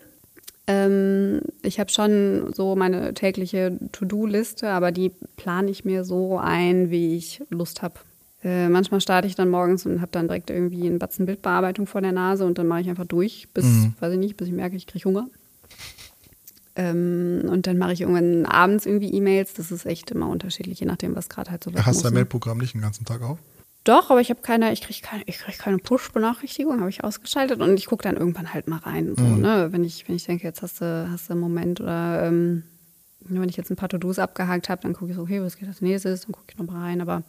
Ähm, 0.68 1.40
ich 1.62 1.80
habe 1.80 1.90
schon 1.90 2.52
so 2.52 2.76
meine 2.76 3.14
tägliche 3.14 3.78
To-Do-Liste, 3.90 4.68
aber 4.68 4.92
die 4.92 5.10
plane 5.36 5.70
ich 5.70 5.86
mir 5.86 6.04
so 6.04 6.38
ein, 6.38 6.90
wie 6.90 7.16
ich 7.16 7.40
Lust 7.48 7.80
habe. 7.80 7.94
Äh, 8.44 8.68
manchmal 8.68 9.00
starte 9.00 9.26
ich 9.26 9.34
dann 9.34 9.48
morgens 9.48 9.86
und 9.86 10.02
habe 10.02 10.12
dann 10.12 10.28
direkt 10.28 10.50
irgendwie 10.50 10.86
einen 10.86 10.98
Batzen 10.98 11.24
Bildbearbeitung 11.24 11.86
vor 11.86 12.02
der 12.02 12.12
Nase 12.12 12.44
und 12.44 12.58
dann 12.58 12.68
mache 12.68 12.82
ich 12.82 12.90
einfach 12.90 13.06
durch, 13.06 13.48
bis, 13.54 13.64
mhm. 13.64 13.94
weiß 13.98 14.12
ich 14.12 14.18
nicht, 14.18 14.36
bis 14.36 14.48
ich 14.48 14.54
merke, 14.54 14.76
ich 14.76 14.86
kriege 14.86 15.06
Hunger. 15.06 15.26
Ähm, 16.76 17.46
und 17.48 17.66
dann 17.66 17.78
mache 17.78 17.94
ich 17.94 18.02
irgendwann 18.02 18.44
abends 18.44 18.84
irgendwie 18.84 19.12
E-Mails. 19.12 19.54
Das 19.54 19.72
ist 19.72 19.86
echt 19.86 20.10
immer 20.10 20.28
unterschiedlich, 20.28 20.78
je 20.78 20.86
nachdem, 20.86 21.16
was 21.16 21.30
gerade 21.30 21.50
halt 21.50 21.64
so 21.64 21.74
was 21.74 21.86
Hast 21.86 22.00
du 22.00 22.02
dein 22.04 22.12
ne? 22.12 22.20
Mailprogramm 22.20 22.58
nicht 22.58 22.74
den 22.74 22.82
ganzen 22.82 23.06
Tag 23.06 23.22
auf? 23.22 23.38
Doch, 23.88 24.10
aber 24.10 24.20
ich 24.20 24.28
habe 24.28 24.42
keine, 24.42 24.70
ich 24.74 24.82
kriege 24.82 25.00
keine, 25.00 25.22
ich 25.24 25.38
krieg 25.38 25.58
keine 25.58 25.78
Push-Benachrichtigung, 25.78 26.80
habe 26.80 26.90
ich 26.90 27.04
ausgeschaltet 27.04 27.62
und 27.62 27.74
ich 27.78 27.86
gucke 27.86 28.02
dann 28.02 28.18
irgendwann 28.18 28.52
halt 28.52 28.68
mal 28.68 28.80
rein. 28.80 29.14
So, 29.16 29.22
mhm. 29.22 29.40
ne? 29.40 29.68
Wenn 29.70 29.82
ich, 29.82 30.06
wenn 30.06 30.14
ich 30.14 30.24
denke, 30.24 30.44
jetzt 30.44 30.60
hast 30.60 30.82
du, 30.82 31.08
hast 31.10 31.30
du 31.30 31.32
einen 31.32 31.40
Moment 31.40 31.80
oder 31.80 32.22
ähm, 32.24 32.64
wenn 33.20 33.48
ich 33.48 33.56
jetzt 33.56 33.70
ein 33.70 33.76
paar 33.76 33.88
To-Dos 33.88 34.18
abgehakt 34.18 34.68
habe, 34.68 34.82
dann 34.82 34.92
gucke 34.92 35.12
ich 35.12 35.16
so, 35.16 35.22
okay, 35.22 35.40
was 35.40 35.56
geht 35.56 35.68
als 35.68 35.80
nächstes, 35.80 36.20
dann 36.20 36.32
gucke 36.32 36.48
ich 36.50 36.58
noch 36.58 36.66
mal 36.66 36.82
rein, 36.82 37.00
aber 37.00 37.22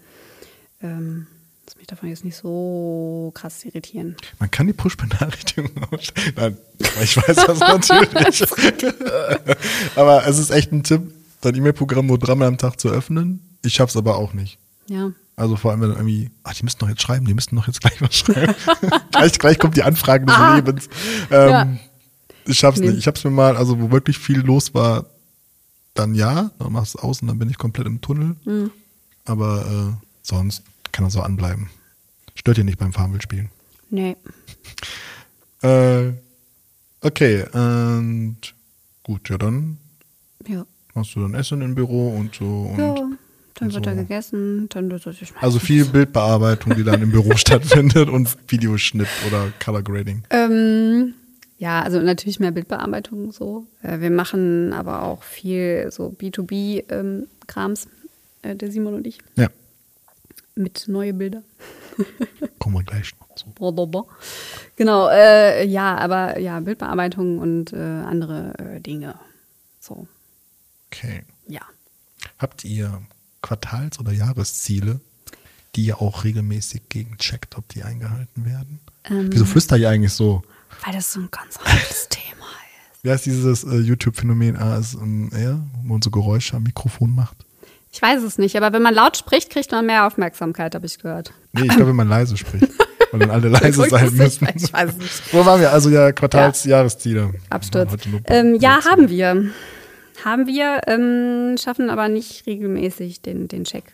ähm, 0.81 1.27
das 1.65 1.77
mich 1.77 1.87
davon 1.87 2.09
jetzt 2.09 2.25
nicht 2.25 2.35
so 2.35 3.31
krass 3.35 3.63
irritieren. 3.63 4.17
Man 4.39 4.51
kann 4.51 4.67
die 4.67 4.73
Push-Benachrichtigung 4.73 5.71
ausstellen. 5.91 6.33
Nein, 6.35 6.57
ich 7.01 7.15
weiß 7.15 7.37
das 7.37 7.59
natürlich. 7.61 8.43
aber 9.95 10.27
es 10.27 10.37
ist 10.37 10.49
echt 10.49 10.73
ein 10.73 10.83
Tipp, 10.83 11.03
dein 11.39 11.55
E-Mail-Programm 11.55 12.07
nur 12.07 12.19
dreimal 12.19 12.49
am 12.49 12.57
Tag 12.57 12.81
zu 12.81 12.89
öffnen. 12.89 13.39
Ich 13.63 13.75
schaffe 13.75 13.91
es 13.91 13.95
aber 13.95 14.17
auch 14.17 14.33
nicht. 14.33 14.59
Ja. 14.89 15.13
Also 15.39 15.55
vor 15.55 15.71
allem, 15.71 15.79
wenn 15.79 15.91
irgendwie, 15.91 16.31
ach, 16.43 16.53
die 16.53 16.63
müssten 16.63 16.81
doch 16.81 16.89
jetzt 16.89 17.01
schreiben, 17.01 17.25
die 17.25 17.33
müssten 17.33 17.55
doch 17.55 17.65
jetzt 17.65 17.79
gleich 17.79 18.01
was 18.01 18.13
schreiben. 18.13 18.53
gleich, 19.11 19.39
gleich 19.39 19.57
kommt 19.57 19.77
die 19.77 19.83
Anfrage 19.83 20.25
des 20.25 20.35
ah, 20.35 20.55
Lebens. 20.55 20.89
Ähm, 21.31 21.49
ja. 21.49 21.67
Ich 22.45 22.57
schaff's 22.57 22.79
nee. 22.81 22.87
nicht. 22.87 22.97
Ich 22.97 23.07
hab's 23.07 23.23
mir 23.23 23.31
mal, 23.31 23.55
also 23.55 23.79
wo 23.79 23.89
wirklich 23.89 24.17
viel 24.17 24.41
los 24.41 24.73
war, 24.73 25.05
dann 25.93 26.13
ja, 26.13 26.51
dann 26.59 26.73
machst 26.73 26.93
du 26.93 26.97
es 26.97 27.03
aus 27.05 27.21
und 27.21 27.29
dann 27.29 27.39
bin 27.39 27.49
ich 27.49 27.57
komplett 27.57 27.87
im 27.87 28.01
Tunnel. 28.01 28.35
Mhm. 28.43 28.71
Aber 29.23 29.95
äh, 30.01 30.05
sonst 30.23 30.63
kann 30.91 31.05
er 31.05 31.09
so 31.09 31.21
anbleiben. 31.21 31.69
Stört 32.35 32.57
dir 32.57 32.65
nicht 32.65 32.77
beim 32.77 32.91
Farmville-Spielen. 32.91 33.49
Nee. 33.89 34.17
Äh, 35.61 36.13
okay, 37.01 37.43
und 37.51 38.37
gut, 39.03 39.27
ja, 39.27 39.37
dann 39.37 39.77
Ja. 40.47 40.65
machst 40.93 41.13
du 41.15 41.19
dann 41.19 41.33
Essen 41.33 41.59
im 41.59 41.75
Büro 41.75 42.15
und 42.15 42.33
so. 42.33 42.45
Und 42.45 42.79
ja. 42.79 42.95
Dann 43.59 43.73
wird 43.73 43.85
so. 43.85 43.91
da 43.91 43.93
gegessen, 43.93 44.69
dann 44.69 44.89
wird 44.89 45.05
ich 45.07 45.33
meine, 45.33 45.43
Also 45.43 45.59
viel 45.59 45.85
Bildbearbeitung, 45.85 46.75
die 46.75 46.83
dann 46.83 47.01
im 47.01 47.11
Büro 47.11 47.31
stattfindet 47.35 48.09
und 48.09 48.35
Videoschnitt 48.47 49.07
oder 49.27 49.51
Color 49.63 49.83
Grading. 49.83 50.23
Ähm, 50.29 51.13
ja, 51.57 51.81
also 51.81 51.99
natürlich 51.99 52.39
mehr 52.39 52.51
Bildbearbeitung 52.51 53.31
so. 53.31 53.65
Äh, 53.81 53.99
wir 53.99 54.11
machen 54.11 54.71
aber 54.71 55.03
auch 55.03 55.23
viel 55.23 55.89
so 55.91 56.07
B2B-Krams, 56.17 57.87
äh, 58.43 58.55
der 58.55 58.71
Simon 58.71 58.93
und 58.93 59.05
ich, 59.07 59.19
Ja, 59.35 59.49
mit 60.55 60.85
neue 60.87 61.13
Bilder. 61.13 61.43
kommen 62.59 62.75
wir 62.75 62.83
gleich 62.83 63.13
noch 63.19 63.35
zu. 63.35 64.05
Genau, 64.77 65.09
äh, 65.09 65.65
ja, 65.65 65.97
aber 65.97 66.39
ja, 66.39 66.59
Bildbearbeitung 66.61 67.39
und 67.39 67.73
äh, 67.73 67.77
andere 67.77 68.53
äh, 68.57 68.79
Dinge. 68.79 69.15
So, 69.79 70.07
Okay. 70.91 71.23
ja. 71.47 71.61
Habt 72.37 72.65
ihr 72.65 73.01
Quartals- 73.41 73.99
oder 73.99 74.11
Jahresziele, 74.11 74.99
die 75.75 75.85
ihr 75.85 76.01
auch 76.01 76.23
regelmäßig 76.23 76.83
gegencheckt, 76.89 77.57
ob 77.57 77.67
die 77.69 77.83
eingehalten 77.83 78.45
werden? 78.45 78.79
Ähm, 79.05 79.29
Wieso 79.31 79.45
flüster 79.45 79.77
ihr 79.77 79.89
eigentlich 79.89 80.13
so? 80.13 80.43
Weil 80.85 80.93
das 80.93 81.13
so 81.13 81.19
ein 81.19 81.29
ganz 81.31 81.57
anderes 81.57 82.07
Thema 82.09 82.25
ist. 82.93 83.03
Wie 83.03 83.11
heißt 83.11 83.25
dieses 83.25 83.63
äh, 83.63 83.77
YouTube-Phänomen 83.77 84.55
ASMR, 84.57 85.59
wo 85.83 85.93
man 85.93 86.01
so 86.01 86.09
Geräusche 86.11 86.55
am 86.57 86.63
Mikrofon 86.63 87.13
macht? 87.13 87.37
Ich 87.91 88.01
weiß 88.01 88.21
es 88.23 88.37
nicht, 88.37 88.55
aber 88.55 88.71
wenn 88.71 88.83
man 88.83 88.93
laut 88.93 89.17
spricht, 89.17 89.49
kriegt 89.49 89.71
man 89.71 89.85
mehr 89.85 90.05
Aufmerksamkeit, 90.05 90.75
habe 90.75 90.85
ich 90.85 90.99
gehört. 90.99 91.33
Nee, 91.53 91.63
ich 91.63 91.69
glaube, 91.69 91.87
wenn 91.87 91.95
man 91.95 92.07
leise 92.07 92.37
spricht. 92.37 92.67
Weil 93.11 93.21
dann 93.21 93.31
alle 93.31 93.47
leise 93.49 93.89
sein 93.89 94.13
müssen. 94.15 94.45
nicht, 94.45 94.63
Ich 94.67 94.73
weiß 94.73 94.91
es 94.91 94.97
nicht. 94.97 95.33
Wo 95.33 95.43
waren 95.43 95.59
wir? 95.59 95.71
Also 95.71 95.89
ja, 95.89 96.11
Quartals-, 96.11 96.65
Jahresziele. 96.65 97.33
Absturz. 97.49 97.91
Ähm, 98.25 98.55
ja, 98.59 98.85
haben 98.85 99.09
wir. 99.09 99.45
Haben 100.23 100.47
wir, 100.47 100.81
ähm, 100.87 101.57
schaffen 101.57 101.89
aber 101.89 102.09
nicht 102.09 102.45
regelmäßig 102.45 103.21
den, 103.21 103.47
den 103.47 103.63
Check. 103.63 103.85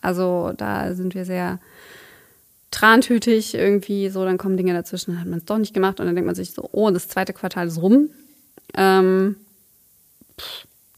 Also 0.00 0.52
da 0.56 0.94
sind 0.94 1.14
wir 1.14 1.24
sehr 1.24 1.58
trantütig 2.70 3.54
irgendwie 3.54 4.08
so, 4.10 4.24
dann 4.24 4.36
kommen 4.36 4.56
Dinge 4.56 4.74
dazwischen, 4.74 5.12
dann 5.12 5.20
hat 5.20 5.28
man 5.28 5.38
es 5.38 5.44
doch 5.44 5.58
nicht 5.58 5.74
gemacht 5.74 6.00
und 6.00 6.06
dann 6.06 6.14
denkt 6.14 6.26
man 6.26 6.34
sich 6.34 6.52
so, 6.52 6.68
oh, 6.72 6.90
das 6.90 7.08
zweite 7.08 7.32
Quartal 7.32 7.68
ist 7.68 7.80
rum. 7.80 8.10
Ähm, 8.74 9.36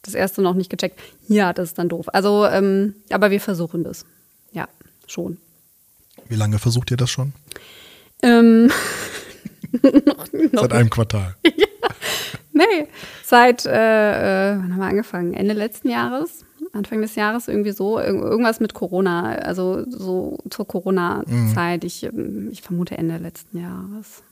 das 0.02 0.14
erste 0.14 0.40
noch 0.40 0.54
nicht 0.54 0.70
gecheckt. 0.70 1.00
Ja, 1.28 1.52
das 1.52 1.70
ist 1.70 1.78
dann 1.78 1.88
doof. 1.88 2.06
Also, 2.12 2.46
ähm, 2.46 2.94
aber 3.10 3.30
wir 3.30 3.40
versuchen 3.40 3.84
das. 3.84 4.06
Ja, 4.52 4.68
schon. 5.06 5.36
Wie 6.28 6.36
lange 6.36 6.58
versucht 6.58 6.90
ihr 6.90 6.96
das 6.96 7.10
schon? 7.10 7.32
Ähm, 8.22 8.66
noch, 10.06 10.32
noch 10.52 10.62
Seit 10.62 10.72
einem 10.72 10.90
Quartal. 10.90 11.36
Nee, 12.57 12.88
seit, 13.22 13.66
äh, 13.66 13.70
äh, 13.70 14.59
wann 14.59 14.72
haben 14.72 14.80
wir 14.80 14.86
angefangen? 14.86 15.34
Ende 15.34 15.52
letzten 15.52 15.90
Jahres, 15.90 16.44
Anfang 16.72 17.02
des 17.02 17.14
Jahres, 17.14 17.48
irgendwie 17.48 17.72
so. 17.72 17.98
Irg 17.98 18.16
irgendwas 18.16 18.61
mit 18.61 18.72
Corona, 18.72 19.32
also 19.34 19.84
so 19.90 20.38
zur 20.48 20.66
Corona-Zeit. 20.66 21.84
Ich, 21.84 22.04
ähm, 22.04 22.48
ich 22.50 22.62
vermute 22.62 22.96
Ende 22.96 23.18
letzten 23.18 23.59
Jahres. 23.61 24.22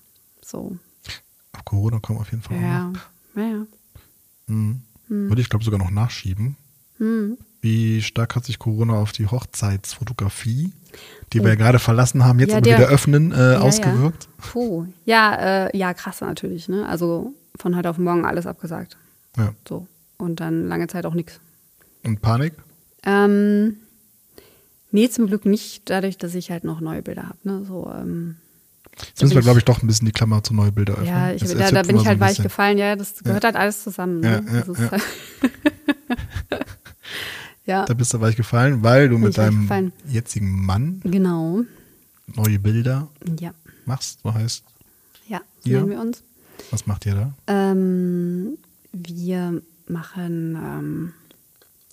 So, 0.42 0.76
Auf 1.52 1.64
Corona 1.64 1.98
kommen 2.00 2.18
auf 2.18 2.30
jeden 2.30 2.42
Fall. 2.42 2.56
ja, 2.56 2.92
ja, 3.36 3.42
ja. 3.42 3.66
Mhm. 4.46 4.80
Hm. 5.08 5.28
Würde 5.28 5.42
ich, 5.42 5.50
glaube 5.50 5.64
sogar 5.64 5.78
noch 5.78 5.90
nachschieben. 5.90 6.56
Wie 7.60 8.00
stark 8.00 8.36
hat 8.36 8.46
sich 8.46 8.58
Corona 8.58 8.94
auf 8.94 9.12
die 9.12 9.26
Hochzeitsfotografie, 9.26 10.72
die 11.32 11.40
wir 11.40 11.48
ja 11.50 11.54
gerade 11.56 11.78
verlassen 11.78 12.24
haben, 12.24 12.38
jetzt 12.38 12.50
Oh. 12.50 12.52
Ja, 12.52 12.56
aber 12.58 12.64
der- 12.68 12.78
wieder 12.78 12.88
öffnen, 12.88 13.32
äh, 13.32 13.52
Ja, 13.54 13.60
ausgewirkt? 13.60 14.24
Ja. 14.38 14.44
Puh. 14.52 14.86
Ja, 15.04 15.66
äh, 15.66 15.76
ja, 15.76 15.94
krass 15.94 16.20
natürlich, 16.20 16.68
ne? 16.68 16.86
Also 16.88 17.32
von 17.56 17.76
heute 17.76 17.90
auf 17.90 17.98
morgen 17.98 18.24
alles 18.24 18.46
abgesagt. 18.46 18.96
Ja. 19.36 19.52
So. 19.68 19.86
Und 20.18 20.40
dann 20.40 20.68
lange 20.68 20.86
Zeit 20.86 21.06
auch 21.06 21.14
nichts. 21.14 21.40
Und 22.04 22.20
Panik? 22.22 22.54
Ähm, 23.04 23.76
nee, 24.90 25.08
zum 25.08 25.26
Glück 25.26 25.44
nicht, 25.44 25.90
dadurch, 25.90 26.18
dass 26.18 26.34
ich 26.34 26.50
halt 26.50 26.64
noch 26.64 26.80
neue 26.80 27.02
Bilder 27.02 27.24
habe. 27.24 27.38
Ne? 27.42 27.64
So, 27.66 27.90
ähm, 27.94 28.36
Jetzt 28.96 29.22
müssen 29.22 29.32
wir, 29.34 29.38
ich- 29.40 29.44
glaube 29.44 29.58
ich, 29.58 29.64
doch 29.64 29.82
ein 29.82 29.88
bisschen 29.88 30.06
die 30.06 30.12
Klammer 30.12 30.42
zu 30.44 30.54
neue 30.54 30.70
Bilder 30.70 30.92
öffnen. 30.92 31.08
ja, 31.08 31.32
ich, 31.32 31.42
Jetzt 31.42 31.58
da, 31.58 31.70
da 31.70 31.82
bin 31.82 31.96
ich 31.96 32.02
so 32.02 32.08
halt 32.08 32.18
ein 32.18 32.20
weich 32.20 32.40
gefallen. 32.40 32.78
Ja, 32.78 32.94
das 32.94 33.16
gehört 33.24 33.42
halt 33.44 33.56
alles 33.56 33.82
zusammen. 33.82 34.20
Ne? 34.20 34.44
Ja, 34.46 34.52
ja, 34.54 34.60
Das 34.60 34.68
ist 34.68 34.78
ja. 34.78 34.90
halt- 34.92 35.02
ja, 37.66 37.84
Da 37.86 37.94
bist 37.94 38.12
du 38.14 38.20
weich 38.20 38.36
gefallen, 38.36 38.82
weil 38.82 39.08
du 39.08 39.16
Bin 39.16 39.24
mit 39.24 39.38
deinem 39.38 39.62
gefallen. 39.62 39.92
jetzigen 40.08 40.64
Mann 40.64 41.00
genau. 41.04 41.62
neue 42.34 42.58
Bilder 42.58 43.08
Ja, 43.40 43.52
machst. 43.86 44.20
So 44.22 44.32
heißt, 44.34 44.64
ja, 45.28 45.40
so 45.60 45.70
nennen 45.70 45.90
wir 45.90 46.00
uns. 46.00 46.22
was 46.70 46.86
macht 46.86 47.06
ihr 47.06 47.14
da? 47.14 47.34
Ähm, 47.46 48.58
wir 48.92 49.62
machen, 49.88 50.56
ähm, 50.56 51.12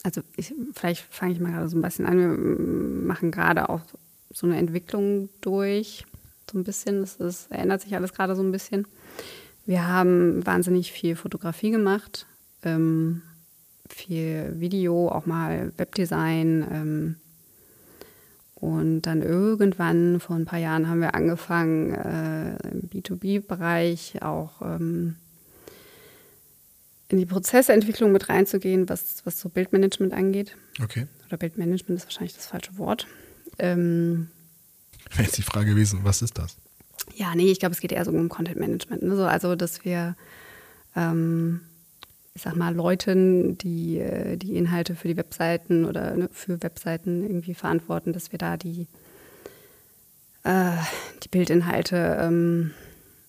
also 0.03 0.21
ich, 0.37 0.53
vielleicht 0.73 1.05
fange 1.09 1.33
ich 1.33 1.39
mal 1.39 1.51
gerade 1.51 1.69
so 1.69 1.77
ein 1.77 1.81
bisschen 1.81 2.05
an. 2.05 2.17
Wir 2.17 3.05
machen 3.07 3.31
gerade 3.31 3.69
auch 3.69 3.81
so 4.33 4.47
eine 4.47 4.57
Entwicklung 4.57 5.29
durch, 5.41 6.05
so 6.51 6.57
ein 6.57 6.63
bisschen. 6.63 7.01
Das 7.01 7.15
ist, 7.15 7.51
ändert 7.51 7.81
sich 7.81 7.95
alles 7.95 8.13
gerade 8.13 8.35
so 8.35 8.43
ein 8.43 8.51
bisschen. 8.51 8.85
Wir 9.65 9.87
haben 9.87 10.45
wahnsinnig 10.45 10.91
viel 10.91 11.15
Fotografie 11.15 11.71
gemacht, 11.71 12.25
ähm, 12.63 13.21
viel 13.91 14.55
Video, 14.59 15.09
auch 15.09 15.25
mal 15.25 15.71
Webdesign. 15.77 16.67
Ähm, 16.71 17.15
und 18.55 19.03
dann 19.03 19.21
irgendwann, 19.21 20.19
vor 20.19 20.35
ein 20.35 20.45
paar 20.45 20.59
Jahren, 20.59 20.87
haben 20.87 21.01
wir 21.01 21.15
angefangen, 21.15 21.93
äh, 21.93 22.57
im 22.69 22.89
B2B-Bereich 22.89 24.21
auch 24.21 24.61
ähm, 24.61 25.15
in 27.09 27.17
die 27.17 27.25
Prozessentwicklung 27.25 28.11
mit 28.11 28.29
reinzugehen, 28.29 28.87
was, 28.87 29.25
was 29.25 29.39
so 29.39 29.49
Bildmanagement 29.49 30.13
angeht. 30.13 30.55
Okay. 30.81 31.07
Oder 31.27 31.37
Bildmanagement 31.37 31.99
ist 31.99 32.05
wahrscheinlich 32.05 32.35
das 32.35 32.45
falsche 32.45 32.77
Wort. 32.77 33.07
Ähm, 33.57 34.27
Wäre 35.09 35.23
jetzt 35.23 35.37
die 35.37 35.41
Frage 35.41 35.71
gewesen, 35.71 36.01
was 36.03 36.21
ist 36.21 36.37
das? 36.37 36.57
ja, 37.15 37.35
nee, 37.35 37.51
ich 37.51 37.59
glaube, 37.59 37.73
es 37.73 37.81
geht 37.81 37.91
eher 37.91 38.05
so 38.05 38.11
um 38.11 38.29
Content 38.29 38.59
Management. 38.59 39.03
Ne? 39.03 39.15
So, 39.15 39.25
also, 39.25 39.55
dass 39.55 39.85
wir, 39.85 40.15
ähm, 40.95 41.61
ich 42.41 42.45
sag 42.45 42.55
mal, 42.55 42.73
Leuten, 42.73 43.55
die 43.59 43.99
äh, 43.99 44.35
die 44.35 44.55
Inhalte 44.55 44.95
für 44.95 45.07
die 45.07 45.15
Webseiten 45.15 45.85
oder 45.85 46.17
ne, 46.17 46.27
für 46.31 46.63
Webseiten 46.63 47.21
irgendwie 47.21 47.53
verantworten, 47.53 48.13
dass 48.13 48.31
wir 48.31 48.39
da 48.39 48.57
die, 48.57 48.87
äh, 50.41 50.71
die 51.21 51.27
Bildinhalte 51.27 52.17
ähm, 52.19 52.71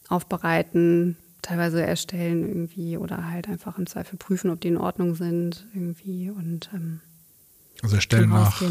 aufbereiten, 0.08 1.18
teilweise 1.42 1.84
erstellen 1.84 2.48
irgendwie 2.48 2.96
oder 2.96 3.28
halt 3.28 3.50
einfach 3.50 3.76
im 3.76 3.86
Zweifel 3.86 4.16
prüfen, 4.16 4.48
ob 4.48 4.62
die 4.62 4.68
in 4.68 4.78
Ordnung 4.78 5.14
sind 5.14 5.66
irgendwie 5.74 6.30
und 6.30 6.70
ähm, 6.72 7.02
Also 7.82 7.96
erstellen 7.96 8.30
nach. 8.30 8.62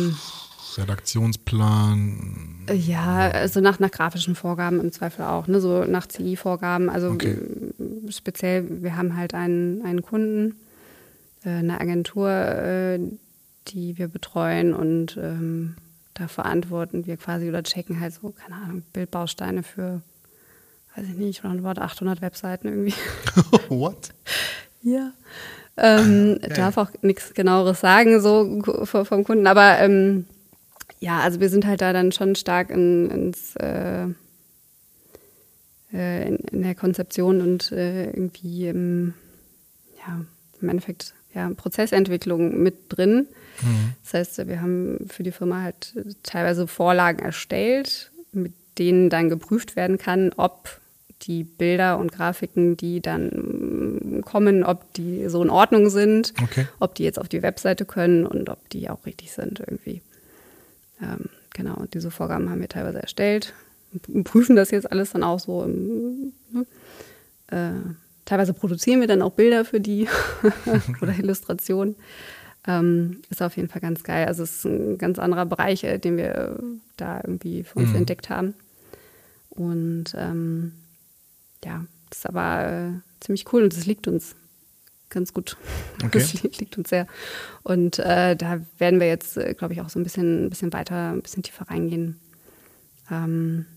Redaktionsplan. 0.77 2.65
Ja, 2.73 3.29
also 3.29 3.59
nach, 3.59 3.79
nach 3.79 3.91
grafischen 3.91 4.35
Vorgaben 4.35 4.79
im 4.79 4.91
Zweifel 4.91 5.25
auch, 5.25 5.47
ne? 5.47 5.59
so 5.59 5.83
nach 5.83 6.07
CI-Vorgaben. 6.07 6.89
Also 6.89 7.09
Okay. 7.09 7.37
speziell, 8.09 8.81
wir 8.81 8.95
haben 8.95 9.17
halt 9.17 9.33
einen, 9.33 9.83
einen 9.83 10.01
Kunden, 10.01 10.55
äh, 11.43 11.49
eine 11.49 11.79
Agentur, 11.79 12.29
äh, 12.29 12.99
die 13.67 13.97
wir 13.97 14.07
betreuen 14.07 14.73
und 14.73 15.17
ähm, 15.17 15.75
da 16.13 16.27
verantworten 16.27 17.05
wir 17.05 17.17
quasi 17.17 17.49
oder 17.49 17.63
checken 17.63 17.99
halt 17.99 18.13
so, 18.13 18.29
keine 18.29 18.55
Ahnung, 18.55 18.83
Bildbausteine 18.93 19.63
für, 19.63 20.01
weiß 20.95 21.05
ich 21.07 21.15
nicht, 21.15 21.43
roundabout 21.43 21.81
800 21.81 22.21
Webseiten 22.21 22.67
irgendwie. 22.67 22.93
What? 23.69 24.13
Ja. 24.81 25.11
Ähm, 25.81 26.39
Darf 26.55 26.77
auch 26.77 26.91
nichts 27.01 27.33
genaueres 27.33 27.81
sagen, 27.81 28.21
so 28.21 28.61
vom 28.83 29.23
Kunden, 29.23 29.47
aber 29.47 29.79
ähm, 29.79 30.25
ja, 30.99 31.19
also 31.19 31.39
wir 31.39 31.49
sind 31.49 31.65
halt 31.65 31.81
da 31.81 31.91
dann 31.91 32.11
schon 32.11 32.35
stark 32.35 32.69
in, 32.69 33.09
ins, 33.09 33.55
äh, 33.55 34.05
äh, 35.91 36.27
in, 36.27 36.35
in 36.35 36.61
der 36.61 36.75
Konzeption 36.75 37.41
und 37.41 37.71
äh, 37.71 38.05
irgendwie 38.11 38.67
im, 38.67 39.15
ja, 39.97 40.23
im 40.61 40.69
Endeffekt 40.69 41.15
ja, 41.33 41.49
Prozessentwicklung 41.49 42.61
mit 42.61 42.75
drin. 42.89 43.27
Das 44.03 44.13
heißt, 44.13 44.47
wir 44.47 44.61
haben 44.61 45.07
für 45.07 45.23
die 45.23 45.31
Firma 45.31 45.61
halt 45.61 45.93
teilweise 46.23 46.67
Vorlagen 46.67 47.19
erstellt, 47.19 48.11
mit 48.31 48.53
denen 48.77 49.09
dann 49.09 49.29
geprüft 49.29 49.75
werden 49.75 49.97
kann, 49.97 50.31
ob 50.35 50.80
die 51.23 51.43
Bilder 51.43 51.97
und 51.97 52.11
Grafiken, 52.11 52.77
die 52.77 53.01
dann 53.01 53.27
mm, 53.27 54.21
kommen, 54.21 54.63
ob 54.63 54.93
die 54.93 55.27
so 55.29 55.43
in 55.43 55.49
Ordnung 55.49 55.89
sind, 55.89 56.33
Okay. 56.43 56.67
ob 56.79 56.95
die 56.95 57.03
jetzt 57.03 57.19
auf 57.19 57.29
die 57.29 57.41
Webseite 57.41 57.85
können 57.85 58.25
und 58.25 58.49
ob 58.49 58.69
die 58.69 58.89
auch 58.89 59.05
richtig 59.05 59.31
sind 59.31 59.59
irgendwie. 59.59 60.01
Ähm, 61.01 61.29
genau, 61.53 61.75
und 61.75 61.93
diese 61.93 62.11
Vorgaben 62.11 62.49
haben 62.49 62.61
wir 62.61 62.69
teilweise 62.69 63.01
erstellt 63.01 63.53
und 64.07 64.23
prüfen 64.23 64.55
das 64.55 64.71
jetzt 64.71 64.91
alles 64.91 65.11
dann 65.11 65.23
auch 65.23 65.39
so 65.39 65.63
im, 65.63 66.33
ne? 66.51 66.65
äh, 67.47 67.89
teilweise 68.25 68.53
produzieren 68.53 69.01
wir 69.01 69.07
dann 69.07 69.21
auch 69.21 69.33
Bilder 69.33 69.65
für 69.65 69.79
die 69.79 70.07
oder 71.01 71.17
Illustrationen. 71.17 71.95
Ähm, 72.67 73.21
ist 73.29 73.41
auf 73.41 73.57
jeden 73.57 73.69
Fall 73.69 73.81
ganz 73.81 74.03
geil. 74.03 74.27
Also 74.27 74.43
es 74.43 74.57
ist 74.57 74.65
ein 74.65 74.97
ganz 74.99 75.17
anderer 75.17 75.47
Bereich, 75.47 75.83
äh, 75.83 75.97
den 75.97 76.17
wir 76.17 76.35
äh, 76.35 76.63
da 76.95 77.17
irgendwie 77.17 77.63
für 77.63 77.79
uns 77.79 77.89
mhm. 77.89 77.95
entdeckt 77.97 78.29
haben. 78.29 78.53
Und 79.49 80.13
ähm, 80.15 80.73
ja, 81.63 81.85
das 82.09 82.19
ist 82.19 82.25
aber 82.25 82.67
äh, 82.67 83.23
ziemlich 83.23 83.51
cool 83.53 83.63
und 83.63 83.75
das 83.75 83.85
liegt 83.85 84.07
uns 84.07 84.35
ganz 85.09 85.33
gut. 85.33 85.57
Okay. 86.03 86.17
Das 86.17 86.57
liegt 86.57 86.79
uns 86.79 86.89
sehr. 86.89 87.05
Und 87.61 87.99
äh, 87.99 88.35
da 88.35 88.59
werden 88.79 88.99
wir 88.99 89.07
jetzt, 89.07 89.37
äh, 89.37 89.53
glaube 89.53 89.75
ich, 89.75 89.81
auch 89.81 89.89
so 89.89 89.99
ein 89.99 90.03
bisschen, 90.03 90.45
ein 90.45 90.49
bisschen 90.49 90.73
weiter, 90.73 91.11
ein 91.11 91.21
bisschen 91.21 91.43
tiefer 91.43 91.69
reingehen. 91.69 92.19
Ähm, 93.11 93.67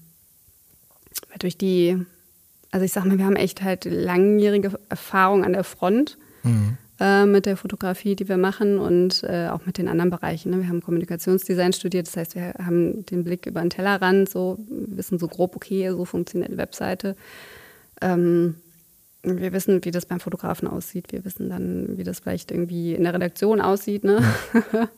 weil 1.29 1.39
durch 1.39 1.59
die, 1.59 1.99
also 2.71 2.87
ich 2.87 2.93
sag 2.93 3.05
mal, 3.05 3.19
wir 3.19 3.27
haben 3.27 3.37
echt 3.37 3.63
halt 3.63 3.85
langjährige 3.85 4.79
Erfahrung 4.89 5.45
an 5.45 5.53
der 5.53 5.65
Front 5.65 6.17
mhm. 6.45 6.79
äh, 6.99 7.27
mit 7.27 7.45
der 7.45 7.59
Fotografie, 7.59 8.17
die 8.17 8.27
wir 8.27 8.39
machen 8.39 8.79
und 8.79 9.23
äh, 9.25 9.49
auch 9.49 9.67
mit 9.67 9.77
den 9.77 9.89
anderen 9.89 10.11
Bereichen. 10.11 10.51
Ne? 10.51 10.63
Wir 10.63 10.69
haben 10.69 10.83
Kommunikationsdesign 10.83 11.75
studiert, 11.75 12.07
das 12.07 12.17
heißt, 12.17 12.35
wir 12.37 12.55
haben 12.65 13.05
den 13.05 13.23
Blick 13.23 13.45
über 13.45 13.61
den 13.61 13.69
Tellerrand, 13.69 14.31
so 14.31 14.59
wissen 14.69 15.19
so 15.19 15.29
grob, 15.29 15.57
okay, 15.57 15.91
so 15.91 16.07
funktioniert 16.07 16.51
eine 16.51 16.59
Webseite. 16.59 17.17
Ähm, 18.01 18.57
wir 19.23 19.53
wissen, 19.53 19.85
wie 19.85 19.91
das 19.91 20.07
beim 20.07 20.21
Fotografen 20.21 20.69
aussieht. 20.69 21.13
Wir 21.13 21.25
wissen 21.25 21.49
dann, 21.49 21.97
wie 21.97 22.05
das 22.05 22.21
vielleicht 22.21 22.51
irgendwie 22.51 22.95
in 22.95 23.05
der 23.05 23.15
Redaktion 23.15 23.61
aussieht. 23.61 24.05
Ne? 24.05 24.23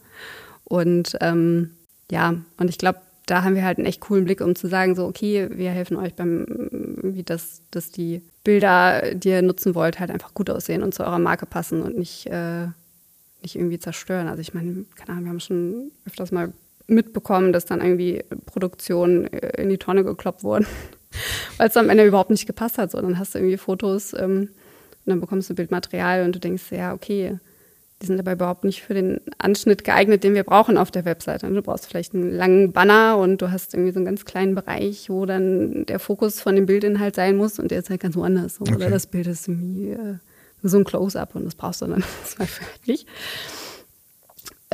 und 0.65 1.17
ähm, 1.21 1.71
ja, 2.11 2.35
und 2.57 2.69
ich 2.69 2.79
glaube, 2.79 3.01
da 3.27 3.43
haben 3.43 3.57
wir 3.57 3.65
halt 3.65 3.79
einen 3.79 3.87
echt 3.87 4.01
coolen 4.01 4.25
Blick, 4.25 4.41
um 4.41 4.55
zu 4.55 4.69
sagen, 4.69 4.95
so, 4.95 5.05
okay, 5.05 5.49
wir 5.51 5.71
helfen 5.71 5.97
euch 5.97 6.15
beim, 6.15 6.47
wie 7.03 7.25
das, 7.25 7.63
dass 7.73 7.91
die 7.91 8.23
Bilder, 8.45 9.15
die 9.15 9.31
ihr 9.31 9.43
nutzen 9.43 9.75
wollt, 9.75 9.99
halt 9.99 10.11
einfach 10.13 10.33
gut 10.33 10.49
aussehen 10.49 10.83
und 10.83 10.95
zu 10.95 11.05
eurer 11.05 11.19
Marke 11.19 11.47
passen 11.47 11.83
und 11.83 11.99
nicht, 11.99 12.27
äh, 12.27 12.67
nicht 13.43 13.57
irgendwie 13.57 13.81
zerstören. 13.81 14.29
Also 14.29 14.41
ich 14.41 14.55
meine, 14.55 14.85
keine 14.95 15.11
Ahnung, 15.11 15.25
wir 15.25 15.31
haben 15.31 15.41
schon 15.41 15.91
öfters 16.07 16.31
mal 16.31 16.53
mitbekommen, 16.87 17.53
dass 17.53 17.65
dann 17.65 17.81
irgendwie 17.81 18.23
Produktionen 18.47 19.27
äh, 19.33 19.61
in 19.61 19.71
die 19.71 19.79
Tonne 19.79 20.05
gekloppt 20.05 20.45
wurden, 20.45 20.67
weil 21.57 21.69
es 21.69 21.77
am 21.77 21.89
Ende 21.89 22.05
überhaupt 22.05 22.31
nicht 22.31 22.47
gepasst 22.47 22.79
hat. 22.79 22.91
So, 22.91 23.01
dann 23.01 23.19
hast 23.19 23.35
du 23.35 23.39
irgendwie 23.39 23.57
Fotos 23.57 24.13
ähm, 24.13 24.49
und 25.05 25.11
dann 25.11 25.21
bekommst 25.21 25.51
du 25.51 25.55
Bildmaterial 25.55 26.25
und 26.25 26.35
du 26.35 26.41
denkst, 26.41 26.65
ja, 26.71 26.93
okay, 26.93 27.39
die 28.03 28.07
sind 28.07 28.21
aber 28.21 28.33
überhaupt 28.33 28.65
nicht 28.65 28.83
für 28.83 28.93
den 28.93 29.21
Anschnitt 29.39 29.83
geeignet, 29.83 30.23
den 30.23 30.35
wir 30.35 30.45
brauchen 30.45 30.77
auf 30.77 30.91
der 30.91 31.07
Webseite. 31.07 31.49
Du 31.49 31.63
brauchst 31.63 31.87
vielleicht 31.87 32.15
einen 32.15 32.31
langen 32.31 32.73
Banner 32.73 33.17
und 33.17 33.41
du 33.41 33.51
hast 33.51 33.73
irgendwie 33.73 33.93
so 33.93 33.99
einen 33.99 34.05
ganz 34.05 34.27
kleinen 34.27 34.55
Bereich, 34.55 35.09
wo 35.09 35.25
dann 35.25 35.87
der 35.87 35.99
Fokus 35.99 36.41
von 36.41 36.55
dem 36.57 36.67
Bildinhalt 36.67 37.15
sein 37.15 37.37
muss 37.37 37.59
und 37.59 37.71
der 37.71 37.79
ist 37.79 37.89
halt 37.89 38.01
ganz 38.01 38.15
woanders. 38.15 38.57
So. 38.57 38.63
Okay. 38.63 38.75
Oder 38.75 38.91
das 38.91 39.07
Bild 39.07 39.27
ist 39.27 39.49
irgendwie 39.49 39.93
äh, 39.93 40.17
so 40.63 40.77
ein 40.77 40.85
Close-up 40.85 41.35
und 41.35 41.47
das 41.47 41.55
brauchst 41.55 41.81
du 41.81 41.87
dann 41.87 42.05
zweifel 42.25 42.67
halt 42.67 42.87
nicht. 42.87 43.07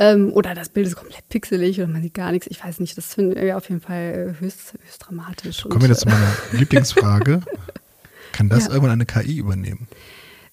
Ähm, 0.03 0.33
oder 0.33 0.53
das 0.53 0.67
Bild 0.69 0.87
ist 0.87 0.97
komplett 0.97 1.29
pixelig 1.29 1.79
oder 1.79 1.87
man 1.87 2.01
sieht 2.01 2.13
gar 2.13 2.31
nichts. 2.31 2.47
Ich 2.47 2.63
weiß 2.63 2.81
nicht, 2.81 2.97
das 2.97 3.13
finden 3.13 3.39
wir 3.39 3.55
auf 3.55 3.69
jeden 3.69 3.79
Fall 3.79 4.35
höchst, 4.39 4.73
höchst 4.73 5.05
dramatisch. 5.05 5.63
Kommen 5.63 5.81
wir 5.81 5.87
jetzt 5.87 6.01
zu 6.01 6.09
meiner 6.09 6.33
Lieblingsfrage. 6.51 7.41
Kann 8.33 8.49
das 8.49 8.65
ja. 8.65 8.71
irgendwann 8.71 8.91
eine 8.91 9.05
KI 9.05 9.37
übernehmen? 9.37 9.87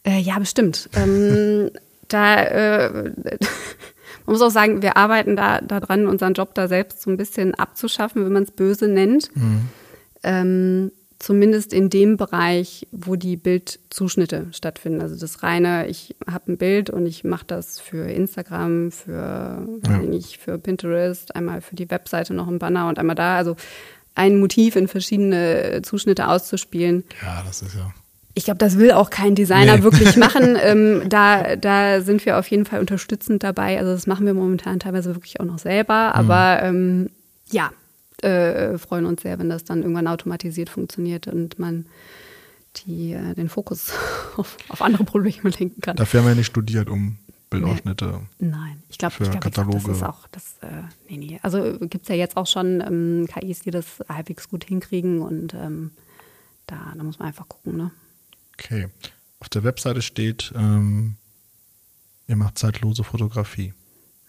Äh, 0.07 0.21
ja, 0.21 0.39
bestimmt. 0.39 0.89
Ähm, 0.95 1.71
da, 2.07 2.43
äh, 2.45 2.93
man 2.93 3.13
muss 4.27 4.43
auch 4.43 4.51
sagen, 4.51 4.83
wir 4.83 4.97
arbeiten 4.97 5.35
da, 5.35 5.61
da 5.61 5.81
dran, 5.81 6.07
unseren 6.07 6.35
Job 6.35 6.55
da 6.55 6.69
selbst 6.69 7.03
so 7.03 7.11
ein 7.11 7.17
bisschen 7.17 7.55
abzuschaffen, 7.55 8.25
wenn 8.25 8.33
man 8.33 8.45
es 8.45 8.53
böse 8.53 8.87
nennt. 8.87 9.35
Mhm. 9.35 9.69
Ähm, 10.23 10.93
zumindest 11.21 11.73
in 11.73 11.91
dem 11.91 12.17
Bereich, 12.17 12.89
wo 12.91 13.15
die 13.15 13.37
Bildzuschnitte 13.37 14.49
stattfinden. 14.53 15.01
Also 15.01 15.17
das 15.17 15.45
reine, 15.45 15.87
ich 15.87 16.17
habe 16.29 16.53
ein 16.53 16.57
Bild 16.57 16.91
und 16.91 17.07
ich 17.07 17.23
mache 17.23 17.45
das 17.47 17.79
für 17.79 18.11
Instagram, 18.11 18.91
für, 18.91 19.69
ja. 19.87 19.99
nicht, 19.99 20.39
für 20.39 20.59
Pinterest, 20.59 21.37
einmal 21.37 21.61
für 21.61 21.77
die 21.77 21.91
Webseite 21.91 22.35
noch 22.35 22.49
ein 22.49 22.59
Banner 22.59 22.89
und 22.89 22.99
einmal 22.99 23.15
da. 23.15 23.37
Also 23.37 23.55
ein 24.15 24.41
Motiv 24.41 24.75
in 24.77 24.89
verschiedene 24.89 25.83
Zuschnitte 25.83 26.27
auszuspielen. 26.27 27.05
Ja, 27.23 27.45
das 27.47 27.63
ist 27.63 27.75
ja 27.75 27.93
ich 28.35 28.45
glaube, 28.45 28.59
das 28.59 28.79
will 28.79 28.93
auch 28.93 29.11
kein 29.11 29.35
Designer 29.35 29.79
nee. 29.79 29.83
wirklich 29.83 30.17
machen. 30.17 30.57
Ähm, 30.63 31.03
da, 31.09 31.57
da 31.57 32.01
sind 32.01 32.25
wir 32.25 32.39
auf 32.39 32.47
jeden 32.49 32.65
Fall 32.65 32.81
unterstützend 32.81 33.43
dabei. 33.43 33.79
Also 33.79 33.93
das 33.93 34.07
machen 34.07 34.25
wir 34.25 34.35
momentan 34.35 34.79
teilweise 34.81 35.15
wirklich 35.15 35.41
auch 35.41 35.45
noch 35.45 35.59
selber. 35.59 36.15
Aber 36.15 36.71
mhm. 36.71 37.03
ähm, 37.03 37.11
ja, 37.51 37.71
äh, 38.25 38.79
freuen 38.79 39.07
uns 39.07 39.23
sehr, 39.23 39.39
wenn 39.39 39.49
das 39.49 39.65
dann 39.65 39.83
irgendwann 39.83 40.07
automatisiert 40.07 40.69
funktioniert 40.69 41.27
und 41.27 41.59
man 41.59 41.87
die, 42.77 43.13
äh, 43.13 43.35
den 43.35 43.49
Fokus 43.49 43.93
auf, 44.37 44.57
auf, 44.69 44.83
andere 44.83 45.05
Probleme 45.05 45.51
lenken 45.51 45.81
kann. 45.81 45.97
Dafür 45.97 46.21
haben 46.21 46.27
wir 46.27 46.33
ja 46.33 46.37
nicht 46.37 46.47
studiert, 46.47 46.89
um 46.89 47.19
Bildausschnitte. 47.51 48.21
Nee. 48.39 48.49
Nein, 48.49 48.83
ich 48.89 48.99
glaube, 48.99 49.17
glaub, 49.19 49.41
Kataloge. 49.41 49.89
das 49.89 49.97
ist 49.97 50.03
auch 50.03 50.29
das. 50.29 50.59
Äh, 50.63 50.83
nee, 51.09 51.17
nee. 51.17 51.41
Also 51.43 51.79
gibt 51.81 52.03
es 52.03 52.09
ja 52.09 52.15
jetzt 52.15 52.37
auch 52.37 52.47
schon 52.47 52.81
ähm, 52.81 53.27
KIs, 53.27 53.61
die 53.61 53.73
das 53.73 53.87
halbwegs 54.09 54.49
gut 54.49 54.65
hinkriegen 54.65 55.21
und 55.21 55.55
ähm, 55.55 55.91
da, 56.67 56.93
da 56.97 57.03
muss 57.03 57.19
man 57.19 57.29
einfach 57.29 57.49
gucken, 57.49 57.77
ne? 57.77 57.91
Okay. 58.55 58.89
Auf 59.41 59.49
der 59.49 59.65
Webseite 59.65 60.03
steht, 60.03 60.53
ähm, 60.55 61.17
ihr 62.29 62.37
macht 62.37 62.59
zeitlose 62.59 63.03
Fotografie. 63.03 63.73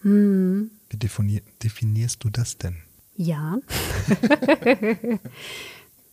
Hm. 0.02 0.72
Wie 0.90 0.98
definier 0.98 1.42
definierst 1.62 2.24
du 2.24 2.30
das 2.30 2.58
denn? 2.58 2.78
Ja. 3.16 3.60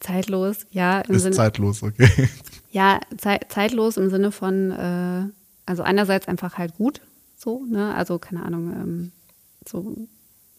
zeitlos, 0.01 0.67
ja. 0.71 1.01
Ist 1.01 1.23
Sinne, 1.23 1.37
zeitlos, 1.37 1.83
okay. 1.83 2.29
Ja, 2.71 3.01
zei 3.17 3.39
zeitlos 3.49 3.97
im 3.97 4.11
Sinne 4.11 4.31
von, 4.31 4.71
äh, 4.71 5.25
also 5.67 5.83
einerseits 5.83 6.29
einfach 6.29 6.59
halt 6.59 6.75
gut, 6.77 7.01
so, 7.37 7.65
ne? 7.65 7.95
Also 7.95 8.19
keine 8.19 8.43
Ahnung, 8.43 8.73
ähm, 8.73 9.13
so, 9.67 9.97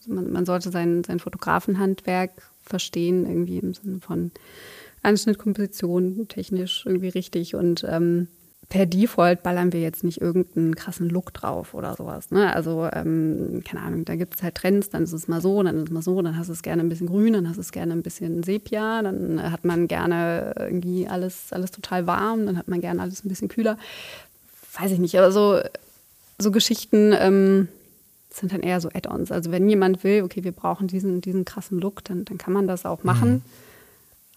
man, 0.07 0.31
man 0.31 0.45
sollte 0.45 0.71
sein, 0.71 1.03
sein 1.03 1.19
Fotografenhandwerk 1.19 2.31
verstehen, 2.61 3.25
irgendwie 3.25 3.59
im 3.59 3.73
Sinne 3.73 3.99
von 3.99 4.31
Anschnittkomposition 5.01 6.27
technisch 6.27 6.83
irgendwie 6.85 7.09
richtig 7.09 7.55
und 7.55 7.85
ähm, 7.87 8.27
per 8.69 8.85
Default 8.85 9.41
ballern 9.41 9.73
wir 9.73 9.81
jetzt 9.81 10.03
nicht 10.03 10.21
irgendeinen 10.21 10.75
krassen 10.75 11.09
Look 11.09 11.33
drauf 11.33 11.73
oder 11.73 11.95
sowas. 11.95 12.29
Ne? 12.29 12.53
Also, 12.53 12.87
ähm, 12.93 13.63
keine 13.67 13.81
Ahnung, 13.81 14.05
da 14.05 14.15
gibt 14.15 14.35
es 14.35 14.43
halt 14.43 14.55
Trends, 14.55 14.89
dann 14.89 15.03
ist 15.03 15.11
es 15.11 15.27
mal 15.27 15.41
so, 15.41 15.61
dann 15.63 15.77
ist 15.77 15.83
es 15.85 15.89
mal 15.89 16.03
so, 16.03 16.21
dann 16.21 16.37
hast 16.37 16.49
du 16.49 16.53
es 16.53 16.61
gerne 16.61 16.83
ein 16.83 16.89
bisschen 16.89 17.07
grün, 17.07 17.33
dann 17.33 17.49
hast 17.49 17.55
du 17.55 17.61
es 17.61 17.71
gerne 17.71 17.93
ein 17.93 18.03
bisschen 18.03 18.43
Sepia, 18.43 19.01
dann 19.01 19.51
hat 19.51 19.65
man 19.65 19.87
gerne 19.87 20.53
irgendwie 20.55 21.07
alles, 21.07 21.51
alles 21.51 21.71
total 21.71 22.05
warm, 22.05 22.45
dann 22.45 22.57
hat 22.57 22.67
man 22.67 22.79
gerne 22.79 23.01
alles 23.01 23.25
ein 23.25 23.29
bisschen 23.29 23.47
kühler. 23.47 23.77
Weiß 24.79 24.91
ich 24.91 24.99
nicht, 24.99 25.17
aber 25.17 25.31
so, 25.31 25.59
so 26.37 26.51
Geschichten 26.51 27.11
ähm, 27.17 27.69
sind 28.29 28.53
dann 28.53 28.61
eher 28.61 28.79
so 28.81 28.89
Add-ons. 28.89 29.31
Also 29.31 29.51
wenn 29.51 29.67
jemand 29.67 30.03
will, 30.03 30.21
okay, 30.21 30.43
wir 30.43 30.51
brauchen 30.51 30.87
diesen, 30.87 31.21
diesen 31.21 31.43
krassen 31.43 31.79
Look, 31.79 32.03
dann, 32.03 32.23
dann 32.25 32.37
kann 32.37 32.53
man 32.53 32.67
das 32.67 32.85
auch 32.85 33.03
machen. 33.03 33.43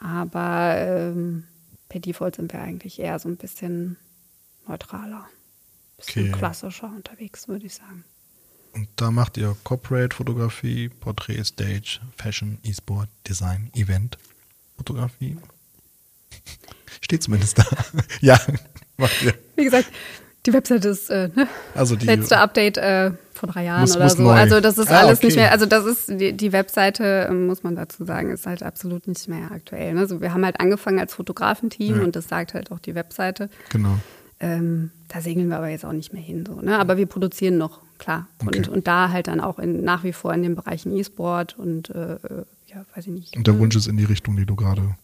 Mhm. 0.01 0.07
Aber 0.07 0.75
ähm, 0.79 1.45
per 1.91 2.01
Default 2.01 2.37
sind 2.37 2.51
wir 2.55 2.63
eigentlich 2.63 2.99
eher 2.99 3.19
so 3.19 3.29
ein 3.29 3.37
bisschen 3.37 3.99
neutraler, 4.67 5.27
bisschen 5.97 6.31
okay. 6.31 6.39
klassischer 6.39 6.87
unterwegs, 6.87 7.49
würde 7.49 7.67
ich 7.67 7.75
sagen. 7.75 8.05
Und 8.73 8.89
da 8.97 9.11
macht 9.11 9.37
ihr 9.37 9.55
Corporate-Fotografie, 9.65 10.89
Portrait, 10.89 11.47
Stage, 11.47 12.01
Fashion, 12.17 12.59
E-Sport, 12.63 13.09
Design, 13.29 13.71
Event, 13.75 14.17
Fotografie. 14.77 15.37
Steht 17.03 17.23
zumindest 17.23 17.59
da. 17.59 17.67
ja, 18.21 18.41
macht 18.97 19.23
ihr. 19.23 19.35
Wie 19.57 19.65
gesagt, 19.65 19.89
die 20.47 20.53
Website 20.53 20.85
ist 20.85 21.09
äh, 21.11 21.29
ne? 21.35 21.47
also 21.75 21.95
die 21.95 22.07
letzte 22.07 22.39
Update 22.39 22.77
äh, 22.77 23.13
vor 23.33 23.49
drei 23.49 23.65
Jahren 23.65 23.83
muss, 23.83 23.95
oder 23.95 24.05
muss 24.05 24.15
so. 24.15 24.23
Neu. 24.23 24.33
Also 24.33 24.61
das 24.61 24.77
ist 24.77 24.91
ah, 24.91 25.01
alles 25.01 25.19
okay. 25.19 25.27
nicht 25.27 25.37
mehr, 25.37 25.53
also 25.53 25.67
das 25.67 25.85
ist 25.85 26.09
die, 26.09 26.33
die 26.33 26.53
Webseite, 26.53 27.29
ähm, 27.31 27.47
muss 27.47 27.63
man 27.63 27.77
dazu 27.77 28.05
sagen, 28.05 28.31
ist 28.31 28.47
halt 28.47 28.63
absolut 28.63 29.07
nicht 29.07 29.29
mehr 29.29 29.53
aktuell. 29.53 29.95
Ne? 29.95 30.01
Also 30.01 30.21
wir 30.21 30.35
haben 30.35 30.45
halt 30.45 30.59
angefangen 30.59 30.99
als 30.99 31.15
Fotografenteam 31.15 31.99
ja. 31.99 32.03
und 32.03 32.17
das 32.17 32.29
sagt 32.29 32.55
halt 32.55 32.73
auch 32.73 32.81
die 32.81 32.95
Webseite. 32.95 33.51
Genau. 33.69 33.99
Ähm, 34.43 34.91
da 35.09 35.23
segeln 35.23 35.49
wir 35.49 35.57
aber 35.57 35.69
jetzt 35.69 35.85
auch 35.85 35.93
nicht 35.93 36.13
mehr 36.13 36.23
hin. 36.23 36.45
So, 36.45 36.61
ne? 36.61 36.79
Aber 36.79 36.99
wir 36.99 37.07
produzieren 37.07 37.57
noch, 37.57 37.81
klar. 37.99 38.27
Okay. 38.45 38.59
Und, 38.59 38.69
und 38.69 38.87
da 38.87 39.09
halt 39.09 39.29
dann 39.29 39.41
auch 39.41 39.59
in, 39.59 39.83
nach 39.83 40.05
wie 40.05 40.13
vor 40.13 40.35
in 40.35 40.43
den 40.43 40.57
Bereichen 40.57 40.95
E-Sport 40.95 41.59
und 41.59 41.89
äh, 41.91 42.19
ja, 42.67 42.85
weiß 42.95 43.07
ich 43.07 43.13
nicht. 43.13 43.37
Und 43.37 43.47
der 43.47 43.59
Wunsch 43.59 43.77
ist 43.77 43.87
in 43.87 43.97
die 43.97 44.05
Richtung, 44.05 44.37
die 44.37 44.45
du 44.45 44.57
gerade. 44.57 44.97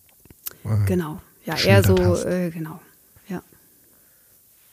Äh, 0.64 0.86
genau, 0.86 1.22
ja, 1.47 1.57
eher 1.57 1.82
so, 1.82 1.97
äh, 1.97 2.51
genau. 2.51 2.80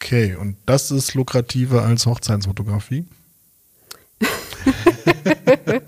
Okay, 0.05 0.35
und 0.35 0.55
das 0.67 0.91
ist 0.91 1.15
lukrativer 1.15 1.83
als 1.83 2.05
Hochzeitsfotografie? 2.05 3.05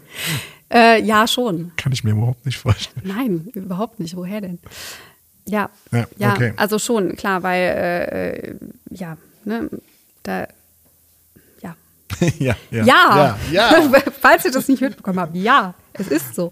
äh, 0.73 1.03
ja, 1.03 1.27
schon. 1.27 1.71
Kann 1.77 1.91
ich 1.91 2.03
mir 2.03 2.11
überhaupt 2.11 2.43
nicht 2.43 2.57
vorstellen. 2.57 3.05
Nein, 3.07 3.47
überhaupt 3.53 3.99
nicht. 3.99 4.15
Woher 4.15 4.41
denn? 4.41 4.57
Ja, 5.47 5.69
ja, 5.91 6.07
ja 6.17 6.33
okay. 6.33 6.53
also 6.57 6.77
schon, 6.77 7.15
klar, 7.15 7.41
weil, 7.43 7.61
äh, 7.61 8.55
ja, 8.89 9.17
ne, 9.45 9.69
da, 10.23 10.47
ja. 12.39 12.55
ja, 12.69 12.83
ja. 12.83 12.85
Ja, 12.85 13.37
ja, 13.51 14.01
falls 14.21 14.45
ihr 14.45 14.51
das 14.51 14.67
nicht 14.67 14.81
mitbekommen 14.81 15.19
habt, 15.19 15.35
ja, 15.35 15.73
es 15.93 16.07
ist 16.07 16.35
so. 16.35 16.51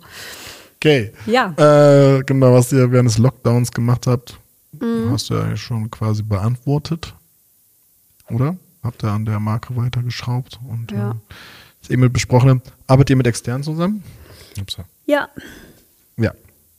Okay. 0.78 1.12
Ja. 1.26 1.54
Äh, 1.58 2.24
genau, 2.24 2.54
was 2.54 2.72
ihr 2.72 2.92
während 2.92 3.10
des 3.10 3.18
Lockdowns 3.18 3.72
gemacht 3.72 4.08
habt, 4.08 4.38
mhm. 4.74 5.10
hast 5.12 5.30
du 5.30 5.36
ja 5.36 5.56
schon 5.56 5.90
quasi 5.90 6.22
beantwortet. 6.22 7.14
Oder? 8.30 8.58
Habt 8.84 9.04
ihr 9.04 9.10
an 9.10 9.26
der 9.26 9.40
Marke 9.40 9.76
weitergeschraubt 9.76 10.60
und 10.70 10.92
ja. 10.92 11.12
äh, 11.12 11.14
das 11.82 11.90
eben 11.90 12.04
mit 12.04 12.14
besprochene. 12.14 12.62
Arbeitet 12.88 13.12
ihr 13.12 13.16
mit 13.16 13.28
externen 13.28 13.64
zusammen? 13.64 14.04
Ups. 14.60 14.78
Ja. 14.78 14.86
Ja. 15.06 15.30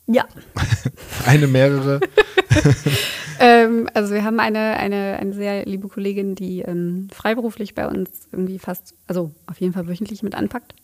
Ja. 0.07 0.24
eine, 1.26 1.46
mehrere. 1.46 2.00
ähm, 3.40 3.88
also 3.94 4.14
wir 4.14 4.24
haben 4.24 4.40
eine, 4.40 4.76
eine, 4.76 5.18
eine 5.18 5.34
sehr 5.34 5.64
liebe 5.66 5.88
Kollegin, 5.88 6.34
die 6.34 6.61
ähm, 6.61 7.09
freiberuflich 7.12 7.74
bei 7.74 7.88
uns 7.88 8.11
irgendwie 8.32 8.59
fast, 8.59 8.94
also 9.07 9.32
auf 9.46 9.61
jeden 9.61 9.72
Fall 9.72 9.88
wöchentlich 9.88 10.22
mit 10.22 10.34
anpackt. 10.34 10.74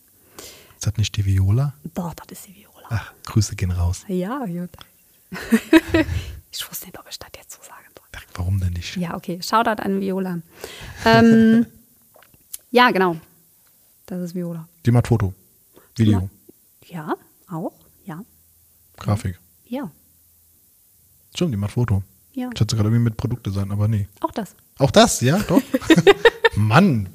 Ist 0.76 0.86
das 0.86 0.96
nicht 0.96 1.16
die 1.16 1.24
Viola? 1.24 1.74
Doch, 1.94 2.14
das 2.14 2.38
ist 2.38 2.48
die 2.48 2.56
Viola. 2.56 2.88
Ach, 2.90 3.12
Grüße 3.26 3.54
gehen 3.54 3.70
raus. 3.70 4.04
Ja, 4.08 4.44
gut. 4.44 4.70
ich 6.50 6.68
wusste 6.68 6.86
nicht, 6.86 6.98
ob 6.98 7.06
ich 7.08 7.18
das 7.18 7.28
jetzt 7.36 7.52
so 7.52 7.62
sagen 7.62 7.86
soll. 7.96 8.22
Warum 8.34 8.60
denn 8.60 8.72
nicht? 8.72 8.96
Ja, 8.96 9.14
okay. 9.14 9.40
Shoutout 9.40 9.82
an 9.82 10.00
Viola. 10.00 10.40
ähm, 11.04 11.66
ja, 12.70 12.90
genau. 12.90 13.16
Das 14.06 14.20
ist 14.20 14.34
Viola. 14.34 14.66
Die 14.84 14.90
macht 14.90 15.06
Foto. 15.06 15.32
Video. 15.96 16.28
Ja, 16.86 17.14
auch. 17.50 17.72
Ja. 19.02 19.06
Grafik. 19.06 19.38
Ja. 19.66 19.90
Stimmt, 21.34 21.52
die 21.52 21.58
macht 21.58 21.72
Foto. 21.72 22.02
Ja. 22.34 22.50
Ich 22.54 22.60
hatte 22.60 22.76
gerade 22.76 22.88
irgendwie 22.88 23.04
mit 23.04 23.16
Produktdesign, 23.16 23.70
aber 23.70 23.88
nee. 23.88 24.08
Auch 24.20 24.30
das. 24.30 24.54
Auch 24.78 24.90
das, 24.90 25.20
ja, 25.20 25.38
doch. 25.38 25.62
Mann. 26.56 27.08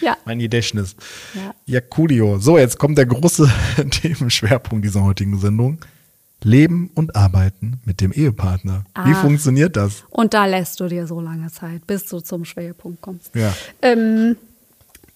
Ja. 0.00 0.16
Mein 0.24 0.38
Gedächtnis. 0.38 0.94
Ja. 1.34 1.54
Ja, 1.66 1.80
coolio. 1.80 2.38
So, 2.38 2.58
jetzt 2.58 2.78
kommt 2.78 2.98
der 2.98 3.06
große 3.06 3.50
Themenschwerpunkt 3.90 4.84
dieser 4.84 5.02
heutigen 5.02 5.38
Sendung. 5.38 5.78
Leben 6.42 6.90
und 6.94 7.16
Arbeiten 7.16 7.80
mit 7.84 8.00
dem 8.00 8.12
Ehepartner. 8.12 8.84
Ah. 8.94 9.08
Wie 9.08 9.14
funktioniert 9.14 9.76
das? 9.76 10.04
Und 10.10 10.34
da 10.34 10.46
lässt 10.46 10.78
du 10.78 10.86
dir 10.86 11.06
so 11.06 11.20
lange 11.20 11.50
Zeit, 11.50 11.86
bis 11.86 12.06
du 12.06 12.20
zum 12.20 12.44
Schwerpunkt 12.44 13.00
kommst. 13.00 13.34
Ja. 13.34 13.52
Ähm, 13.82 14.36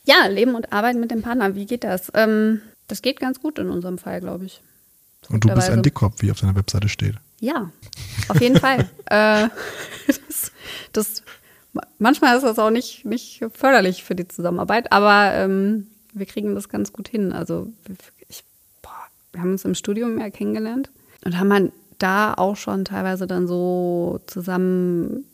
ja, 0.05 0.27
Leben 0.27 0.57
und 0.57 0.73
Arbeiten 0.73 0.99
mit 0.99 1.13
dem 1.13 1.23
Partner. 1.23 1.55
Wie 1.55 1.67
geht 1.67 1.85
das? 1.85 2.11
Ähm, 2.15 2.61
das 2.89 3.03
geht 3.03 3.21
ganz 3.21 3.41
gut 3.41 3.61
in 3.61 3.71
unserem 3.71 3.99
Fall, 3.99 4.21
glaube 4.21 4.47
ich. 4.47 4.61
Und 5.29 5.45
du 5.45 5.55
bist 5.55 5.71
ein 5.71 5.83
Dickkopf, 5.83 6.21
wie 6.21 6.31
auf 6.31 6.41
deiner 6.41 6.57
Webseite 6.57 6.89
steht. 6.89 7.17
Ja, 7.41 7.71
auf 8.29 8.41
jeden 8.41 8.59
Fall. 8.59 8.89
äh, 9.07 9.49
das, 10.07 10.53
das, 10.93 11.23
manchmal 11.99 12.37
ist 12.37 12.43
das 12.43 12.59
auch 12.59 12.71
nicht, 12.71 13.05
nicht 13.05 13.45
förderlich 13.53 14.05
für 14.05 14.15
die 14.15 14.29
Zusammenarbeit, 14.29 14.93
aber 14.93 15.33
ähm, 15.35 15.87
wir 16.13 16.27
kriegen 16.27 16.55
das 16.55 16.69
ganz 16.69 16.93
gut 16.93 17.09
hin. 17.09 17.33
Also 17.33 17.73
ich, 18.29 18.45
boah, 18.83 18.91
wir 19.33 19.41
haben 19.41 19.53
uns 19.53 19.65
im 19.65 19.75
Studium 19.75 20.19
ja 20.21 20.31
kennengelernt 20.31 20.91
und 21.25 21.39
haben 21.39 21.53
halt 21.53 21.73
da 21.99 22.35
auch 22.35 22.57
schon 22.57 22.85
teilweise 22.85 23.27
dann 23.27 23.47
so 23.47 24.21
zusammen 24.27 25.25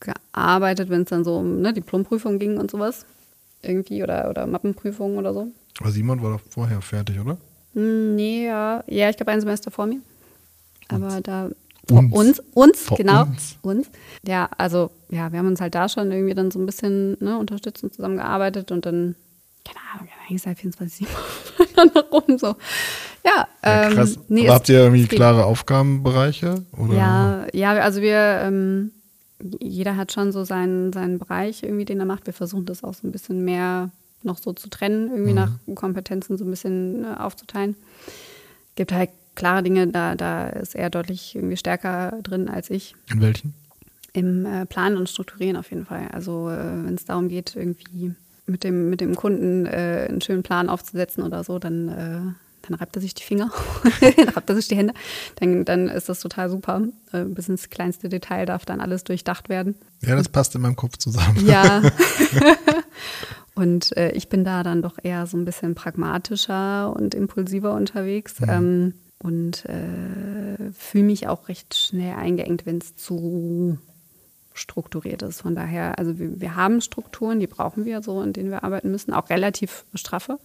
gearbeitet, 0.00 0.88
wenn 0.88 1.02
es 1.02 1.08
dann 1.08 1.24
so 1.24 1.36
um 1.36 1.60
ne, 1.60 1.72
Diplomprüfung 1.72 2.38
ging 2.38 2.58
und 2.58 2.70
sowas. 2.70 3.06
Irgendwie 3.62 4.02
oder, 4.02 4.30
oder 4.30 4.46
Mappenprüfung 4.46 5.18
oder 5.18 5.34
so. 5.34 5.48
Aber 5.78 5.90
Simon 5.90 6.22
war 6.22 6.32
doch 6.32 6.40
vorher 6.48 6.80
fertig, 6.80 7.20
oder? 7.20 7.36
Hm, 7.74 8.14
nee, 8.14 8.46
ja. 8.46 8.84
Ja, 8.86 9.10
ich 9.10 9.16
glaube 9.16 9.32
ein 9.32 9.40
Semester 9.40 9.70
vor 9.70 9.86
mir. 9.86 10.00
Aber 10.88 11.06
uns. 11.06 11.22
da. 11.22 11.50
Uns. 11.90 12.12
Uns, 12.12 12.42
uns 12.54 12.82
vor 12.82 12.96
genau. 12.96 13.22
Uns. 13.22 13.58
uns. 13.62 13.90
Ja, 14.26 14.48
also, 14.56 14.90
ja, 15.08 15.32
wir 15.32 15.38
haben 15.38 15.48
uns 15.48 15.60
halt 15.60 15.74
da 15.74 15.88
schon 15.88 16.12
irgendwie 16.12 16.34
dann 16.34 16.50
so 16.50 16.58
ein 16.58 16.66
bisschen 16.66 17.16
ne, 17.20 17.36
unterstützend 17.38 17.94
zusammengearbeitet 17.94 18.70
und 18.70 18.86
dann, 18.86 19.16
keine 19.64 19.78
Ahnung, 19.94 20.08
eigentlich 20.28 20.42
seit 20.42 20.58
24 20.58 21.06
Stunden 21.72 21.98
rum 21.98 22.38
so. 22.38 22.54
Ja, 23.24 23.48
ja 23.64 23.82
ähm, 23.88 23.94
krass. 23.94 24.18
Nee, 24.28 24.46
Aber 24.46 24.54
habt 24.54 24.68
ihr 24.68 24.78
irgendwie 24.78 25.06
klare 25.06 25.44
Aufgabenbereiche? 25.44 26.64
Oder? 26.76 26.94
Ja, 26.94 27.46
ja, 27.52 27.72
also 27.72 28.00
wir, 28.02 28.40
ähm, 28.44 28.92
jeder 29.60 29.96
hat 29.96 30.12
schon 30.12 30.32
so 30.32 30.44
seinen, 30.44 30.92
seinen 30.92 31.18
Bereich 31.18 31.62
irgendwie, 31.62 31.86
den 31.86 31.98
er 31.98 32.06
macht. 32.06 32.26
Wir 32.26 32.34
versuchen 32.34 32.66
das 32.66 32.84
auch 32.84 32.94
so 32.94 33.06
ein 33.06 33.12
bisschen 33.12 33.44
mehr 33.44 33.90
noch 34.22 34.38
so 34.38 34.52
zu 34.52 34.68
trennen, 34.68 35.10
irgendwie 35.10 35.30
mhm. 35.30 35.36
nach 35.36 35.52
Kompetenzen 35.74 36.38
so 36.38 36.44
ein 36.44 36.50
bisschen 36.50 37.04
äh, 37.04 37.16
aufzuteilen. 37.18 37.76
Gibt 38.76 38.92
halt 38.92 39.10
klare 39.34 39.62
Dinge, 39.62 39.86
da, 39.88 40.14
da 40.14 40.48
ist 40.48 40.74
er 40.74 40.90
deutlich 40.90 41.34
irgendwie 41.34 41.56
stärker 41.56 42.18
drin 42.22 42.48
als 42.48 42.70
ich. 42.70 42.94
In 43.10 43.20
welchen? 43.20 43.54
Im 44.12 44.44
äh, 44.44 44.66
Planen 44.66 44.96
und 44.96 45.08
Strukturieren 45.08 45.56
auf 45.56 45.70
jeden 45.70 45.86
Fall. 45.86 46.08
Also 46.12 46.50
äh, 46.50 46.84
wenn 46.84 46.94
es 46.94 47.04
darum 47.04 47.28
geht, 47.28 47.56
irgendwie 47.56 48.14
mit 48.46 48.64
dem, 48.64 48.90
mit 48.90 49.00
dem 49.00 49.14
Kunden 49.14 49.66
äh, 49.66 50.06
einen 50.08 50.20
schönen 50.20 50.42
Plan 50.42 50.68
aufzusetzen 50.68 51.22
oder 51.22 51.44
so, 51.44 51.58
dann 51.58 51.88
äh, 51.88 52.32
dann 52.62 52.74
reibt 52.78 52.96
er 52.96 53.02
sich 53.02 53.14
die 53.14 53.22
Finger, 53.22 53.50
dann 54.00 54.28
reibt 54.28 54.48
er 54.48 54.56
sich 54.56 54.68
die 54.68 54.76
Hände, 54.76 54.94
dann, 55.36 55.64
dann 55.64 55.88
ist 55.88 56.08
das 56.08 56.20
total 56.20 56.50
super. 56.50 56.82
Äh, 57.12 57.24
bis 57.24 57.48
ins 57.48 57.70
kleinste 57.70 58.08
Detail 58.08 58.46
darf 58.46 58.64
dann 58.64 58.80
alles 58.80 59.04
durchdacht 59.04 59.48
werden. 59.48 59.74
Ja, 60.02 60.14
das 60.14 60.28
passt 60.28 60.54
in 60.54 60.60
meinem 60.60 60.76
Kopf 60.76 60.96
zusammen. 60.98 61.46
Ja. 61.46 61.82
und 63.54 63.96
äh, 63.96 64.12
ich 64.12 64.28
bin 64.28 64.44
da 64.44 64.62
dann 64.62 64.82
doch 64.82 64.98
eher 65.02 65.26
so 65.26 65.36
ein 65.36 65.44
bisschen 65.44 65.74
pragmatischer 65.74 66.94
und 66.94 67.14
impulsiver 67.14 67.74
unterwegs. 67.74 68.40
Mhm. 68.40 68.48
Ähm, 68.48 68.94
und 69.22 69.66
äh, 69.66 70.72
fühle 70.72 71.04
mich 71.04 71.28
auch 71.28 71.48
recht 71.48 71.74
schnell 71.74 72.14
eingeengt, 72.14 72.64
wenn 72.64 72.78
es 72.78 72.96
zu 72.96 73.78
strukturiert 74.54 75.22
ist. 75.22 75.42
Von 75.42 75.54
daher, 75.54 75.98
also 75.98 76.18
wir, 76.18 76.40
wir, 76.40 76.56
haben 76.56 76.80
Strukturen, 76.80 77.38
die 77.38 77.46
brauchen 77.46 77.84
wir 77.84 78.02
so, 78.02 78.22
in 78.22 78.32
denen 78.32 78.50
wir 78.50 78.64
arbeiten 78.64 78.90
müssen, 78.90 79.12
auch 79.12 79.28
relativ 79.28 79.84
straffe. 79.94 80.38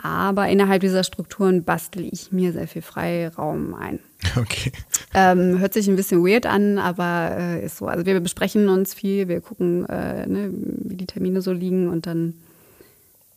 Aber 0.00 0.48
innerhalb 0.48 0.80
dieser 0.80 1.02
Strukturen 1.02 1.64
bastel 1.64 2.06
ich 2.12 2.30
mir 2.30 2.52
sehr 2.52 2.68
viel 2.68 2.82
Freiraum 2.82 3.74
ein. 3.74 4.00
Okay. 4.36 4.72
Ähm, 5.14 5.58
hört 5.58 5.72
sich 5.72 5.88
ein 5.88 5.96
bisschen 5.96 6.24
weird 6.24 6.44
an, 6.44 6.78
aber 6.78 7.36
äh, 7.38 7.64
ist 7.64 7.78
so. 7.78 7.86
Also 7.86 8.04
wir 8.04 8.20
besprechen 8.20 8.68
uns 8.68 8.92
viel, 8.92 9.28
wir 9.28 9.40
gucken, 9.40 9.88
äh, 9.88 10.26
ne, 10.26 10.50
wie 10.52 10.96
die 10.96 11.06
Termine 11.06 11.40
so 11.40 11.52
liegen 11.52 11.88
und 11.88 12.06
dann 12.06 12.34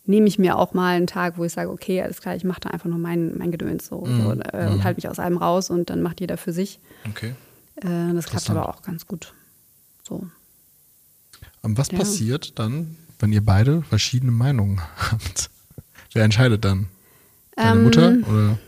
nehme 0.04 0.26
ich 0.26 0.38
mir 0.38 0.58
auch 0.58 0.74
mal 0.74 0.96
einen 0.96 1.06
Tag, 1.06 1.38
wo 1.38 1.44
ich 1.44 1.52
sage, 1.52 1.70
okay, 1.70 2.02
alles 2.02 2.20
klar, 2.20 2.34
ich 2.34 2.44
mache 2.44 2.60
da 2.60 2.70
einfach 2.70 2.88
nur 2.88 2.98
mein, 2.98 3.36
mein 3.38 3.50
Gedöns 3.50 3.86
so, 3.86 4.00
mm. 4.00 4.22
so 4.22 4.30
äh, 4.32 4.68
mm. 4.68 4.72
und 4.72 4.84
halte 4.84 4.98
mich 4.98 5.08
aus 5.08 5.18
allem 5.18 5.36
raus 5.36 5.70
und 5.70 5.90
dann 5.90 6.02
macht 6.02 6.20
jeder 6.20 6.36
für 6.36 6.52
sich. 6.52 6.80
Okay. 7.08 7.34
Äh, 7.76 8.12
das 8.14 8.26
klappt 8.26 8.50
aber 8.50 8.68
auch 8.68 8.82
ganz 8.82 9.06
gut. 9.06 9.32
So. 10.02 10.26
Und 11.62 11.78
was 11.78 11.90
ja. 11.90 11.98
passiert 11.98 12.58
dann, 12.58 12.96
wenn 13.18 13.32
ihr 13.32 13.44
beide 13.44 13.82
verschiedene 13.82 14.32
Meinungen 14.32 14.80
habt? 15.10 15.50
Wer 16.12 16.24
entscheidet 16.24 16.64
dann? 16.64 16.88
Deine 17.54 17.78
ähm, 17.78 17.84
Mutter 17.84 18.16
oder, 18.28 18.58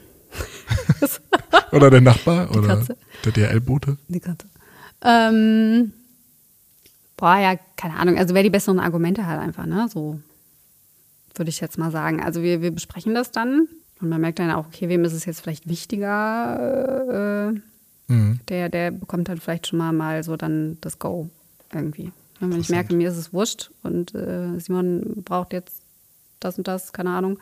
oder 1.72 1.90
der 1.90 2.00
Nachbar 2.00 2.46
Die 2.46 2.58
oder 2.58 2.68
Katze. 2.68 2.96
der 3.24 3.32
DRL-Bote? 3.32 3.98
Die 4.08 4.20
Katze. 4.20 4.46
Ähm, 5.02 5.92
boah, 7.16 7.36
ja, 7.38 7.56
keine 7.76 7.96
Ahnung. 7.96 8.16
Also 8.16 8.34
wer 8.34 8.42
die 8.42 8.50
besseren 8.50 8.78
Argumente 8.78 9.26
hat 9.26 9.40
einfach, 9.40 9.66
ne? 9.66 9.88
So 9.92 10.20
würde 11.34 11.48
ich 11.48 11.60
jetzt 11.60 11.78
mal 11.78 11.90
sagen. 11.90 12.22
Also 12.22 12.42
wir, 12.42 12.62
wir 12.62 12.70
besprechen 12.70 13.14
das 13.14 13.30
dann 13.30 13.68
und 14.00 14.08
man 14.08 14.20
merkt 14.20 14.38
dann 14.38 14.50
auch, 14.50 14.66
okay, 14.66 14.88
wem 14.88 15.04
ist 15.04 15.12
es 15.12 15.24
jetzt 15.24 15.40
vielleicht 15.40 15.68
wichtiger? 15.68 17.52
Äh, 18.08 18.12
mhm. 18.12 18.40
Der, 18.48 18.68
der 18.68 18.90
bekommt 18.90 19.28
dann 19.28 19.38
vielleicht 19.38 19.68
schon 19.68 19.78
mal, 19.78 19.92
mal 19.92 20.22
so 20.22 20.36
dann 20.36 20.78
das 20.80 20.98
Go 20.98 21.30
irgendwie. 21.72 22.12
Und 22.40 22.52
wenn 22.52 22.60
ich 22.60 22.68
merke, 22.68 22.94
mir 22.94 23.08
ist 23.08 23.16
es 23.16 23.32
wurscht 23.32 23.70
und 23.82 24.14
äh, 24.14 24.58
Simon 24.58 25.22
braucht 25.24 25.52
jetzt 25.52 25.82
das 26.40 26.58
und 26.58 26.68
das, 26.68 26.92
keine 26.92 27.10
Ahnung, 27.10 27.38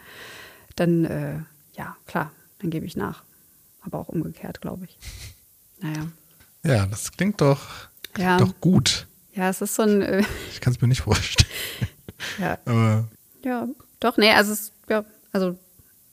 dann 0.76 1.04
äh, 1.04 1.38
ja, 1.76 1.96
klar, 2.06 2.30
dann 2.60 2.70
gebe 2.70 2.86
ich 2.86 2.96
nach. 2.96 3.22
Aber 3.80 3.98
auch 3.98 4.08
umgekehrt, 4.08 4.60
glaube 4.60 4.86
ich. 4.86 4.98
Naja. 5.80 6.06
Ja, 6.62 6.86
das 6.86 7.10
klingt 7.10 7.40
doch, 7.40 7.60
klingt 8.12 8.30
ja. 8.30 8.36
doch 8.36 8.54
gut. 8.60 9.08
Ja, 9.34 9.48
es 9.48 9.60
ist 9.60 9.74
so 9.74 9.82
ein. 9.82 10.00
Äh, 10.00 10.22
ich 10.52 10.60
kann 10.60 10.72
es 10.72 10.80
mir 10.80 10.86
nicht 10.86 11.00
vorstellen. 11.02 11.50
Ja. 12.38 12.56
Aber. 12.66 13.08
Ja, 13.44 13.68
doch, 14.00 14.16
nee, 14.16 14.30
also 14.30 14.52
es, 14.52 14.72
ja, 14.88 15.04
also 15.32 15.56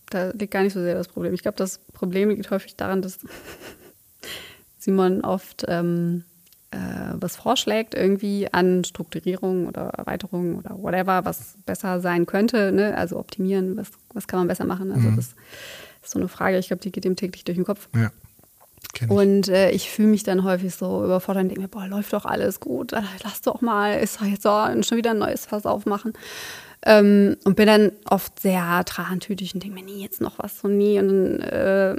da 0.09 0.31
liegt 0.31 0.51
gar 0.51 0.63
nicht 0.63 0.73
so 0.73 0.81
sehr 0.81 0.95
das 0.95 1.07
Problem. 1.07 1.33
Ich 1.33 1.41
glaube, 1.41 1.57
das 1.57 1.79
Problem 1.93 2.29
liegt 2.29 2.49
häufig 2.51 2.75
daran, 2.75 3.01
dass 3.01 3.19
Simon 4.79 5.21
oft 5.21 5.65
ähm, 5.67 6.23
äh, 6.71 6.77
was 7.13 7.35
vorschlägt, 7.35 7.95
irgendwie 7.95 8.51
an 8.51 8.83
Strukturierung 8.83 9.67
oder 9.67 9.89
Erweiterung 9.89 10.57
oder 10.57 10.77
whatever, 10.81 11.25
was 11.25 11.55
besser 11.65 11.99
sein 11.99 12.25
könnte, 12.25 12.71
ne? 12.71 12.95
also 12.95 13.17
optimieren, 13.17 13.77
was, 13.77 13.91
was 14.13 14.27
kann 14.27 14.39
man 14.39 14.47
besser 14.47 14.65
machen. 14.65 14.91
Also 14.91 15.09
mhm. 15.09 15.15
das 15.15 15.35
ist 16.03 16.11
so 16.11 16.19
eine 16.19 16.27
Frage, 16.27 16.57
ich 16.57 16.67
glaube, 16.67 16.81
die 16.81 16.91
geht 16.91 17.05
ihm 17.05 17.15
täglich 17.15 17.43
durch 17.43 17.57
den 17.57 17.65
Kopf. 17.65 17.89
Ja. 17.95 18.11
Und 19.07 19.47
äh, 19.49 19.71
ich 19.71 19.89
fühle 19.89 20.09
mich 20.09 20.23
dann 20.23 20.43
häufig 20.43 20.75
so 20.75 21.03
überfordert 21.03 21.43
und 21.43 21.49
denke 21.49 21.61
mir, 21.61 21.67
boah, 21.67 21.87
läuft 21.87 22.13
doch 22.13 22.25
alles 22.25 22.59
gut, 22.59 22.91
lass 23.23 23.41
doch 23.41 23.61
mal, 23.61 23.99
ist 23.99 24.19
doch 24.19 24.25
jetzt 24.25 24.43
so, 24.43 24.49
schon 24.83 24.97
wieder 24.97 25.11
ein 25.11 25.19
neues 25.19 25.45
Fass 25.45 25.65
aufmachen. 25.65 26.13
Ähm, 26.85 27.35
und 27.43 27.55
bin 27.55 27.67
dann 27.67 27.91
oft 28.09 28.39
sehr 28.39 28.83
trantütig 28.85 29.53
und 29.53 29.63
denke 29.63 29.75
mir, 29.75 29.83
nee, 29.83 30.01
jetzt 30.01 30.21
noch 30.21 30.39
was 30.39 30.63
und 30.63 30.77
nie. 30.77 30.97
Und 30.99 31.07
dann 31.09 31.39
äh, 31.41 31.95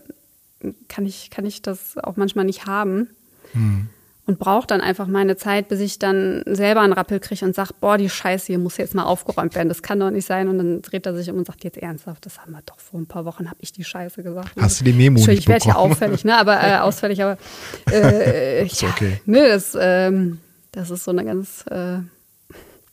kann, 0.88 1.06
ich, 1.06 1.30
kann 1.30 1.44
ich 1.44 1.62
das 1.62 1.98
auch 1.98 2.16
manchmal 2.16 2.44
nicht 2.44 2.66
haben. 2.66 3.10
Mhm. 3.52 3.88
Und 4.30 4.38
brauche 4.38 4.64
dann 4.68 4.80
einfach 4.80 5.08
meine 5.08 5.36
Zeit, 5.36 5.66
bis 5.66 5.80
ich 5.80 5.98
dann 5.98 6.44
selber 6.46 6.82
einen 6.82 6.92
Rappel 6.92 7.18
kriege 7.18 7.44
und 7.44 7.52
sage, 7.52 7.74
boah, 7.80 7.98
die 7.98 8.08
Scheiße 8.08 8.46
hier 8.46 8.60
muss 8.60 8.76
jetzt 8.76 8.94
mal 8.94 9.02
aufgeräumt 9.02 9.56
werden. 9.56 9.68
Das 9.68 9.82
kann 9.82 9.98
doch 9.98 10.12
nicht 10.12 10.24
sein. 10.24 10.46
Und 10.46 10.58
dann 10.58 10.82
dreht 10.82 11.04
er 11.04 11.16
sich 11.16 11.28
um 11.30 11.38
und 11.38 11.48
sagt, 11.48 11.64
jetzt 11.64 11.78
ernsthaft, 11.78 12.24
das 12.26 12.38
haben 12.38 12.52
wir 12.52 12.62
doch 12.64 12.78
vor 12.78 13.00
ein 13.00 13.06
paar 13.06 13.24
Wochen, 13.24 13.50
habe 13.50 13.58
ich 13.58 13.72
die 13.72 13.82
Scheiße 13.82 14.22
gesagt. 14.22 14.52
Hast 14.60 14.78
du 14.78 14.84
die 14.84 14.92
Memo 14.92 15.18
nicht 15.18 15.28
Ich 15.28 15.48
werde 15.48 15.66
ja 15.66 15.74
auffällig, 15.74 16.24
ne? 16.24 16.38
aber 16.38 16.62
äh, 16.62 16.76
ausfällig, 16.76 17.20
aber 17.24 17.38
äh, 17.90 18.64
ist 18.64 18.84
okay. 18.84 19.20
Ja, 19.26 19.32
ne, 19.32 19.48
das, 19.48 19.76
ähm, 19.80 20.38
das 20.70 20.90
ist 20.90 21.02
so 21.02 21.10
eine 21.10 21.24
ganz, 21.24 21.64
äh, 21.66 21.98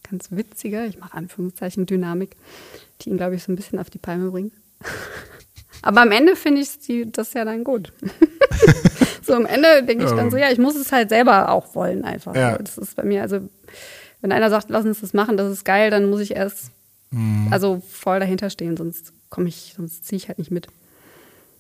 ganz 0.10 0.32
witzige, 0.32 0.86
ich 0.86 0.98
mache 0.98 1.14
Anführungszeichen, 1.14 1.86
Dynamik, 1.86 2.36
die 3.02 3.10
ihn, 3.10 3.18
glaube 3.18 3.36
ich, 3.36 3.44
so 3.44 3.52
ein 3.52 3.56
bisschen 3.56 3.78
auf 3.78 3.92
die 3.92 4.00
Palme 4.00 4.32
bringt. 4.32 4.54
Aber 5.84 6.02
am 6.02 6.12
Ende 6.12 6.36
finde 6.36 6.62
ich 6.62 7.12
das 7.12 7.34
ja 7.36 7.46
dann 7.46 7.64
gut. 7.64 7.94
so 9.28 9.36
am 9.36 9.46
Ende 9.46 9.84
denke 9.84 10.06
ich 10.06 10.12
dann 10.12 10.32
so, 10.32 10.38
ja, 10.38 10.50
ich 10.50 10.58
muss 10.58 10.76
es 10.76 10.92
halt 10.92 11.10
selber 11.10 11.50
auch 11.50 11.76
wollen 11.76 12.04
einfach. 12.04 12.36
Ja. 12.36 12.58
Das 12.58 12.78
ist 12.78 12.96
bei 12.96 13.04
mir, 13.04 13.22
also 13.22 13.48
wenn 14.22 14.32
einer 14.32 14.50
sagt, 14.50 14.70
lass 14.70 14.86
uns 14.86 15.02
das 15.02 15.14
machen, 15.14 15.38
das 15.38 15.52
ist 15.52 15.66
geil, 15.66 15.92
dann 15.92 16.10
muss 16.10 16.22
ich 16.22 16.36
erst 16.36 16.72
mhm. 17.12 17.50
also 17.52 17.82
voll 17.88 18.20
dahinter 18.20 18.50
stehen, 18.50 18.76
sonst 18.76 19.14
komme 19.30 19.50
ich, 19.50 19.74
sonst 19.78 20.06
ziehe 20.06 20.18
ich 20.18 20.28
halt 20.28 20.40
nicht 20.40 20.52
mit. 20.52 20.68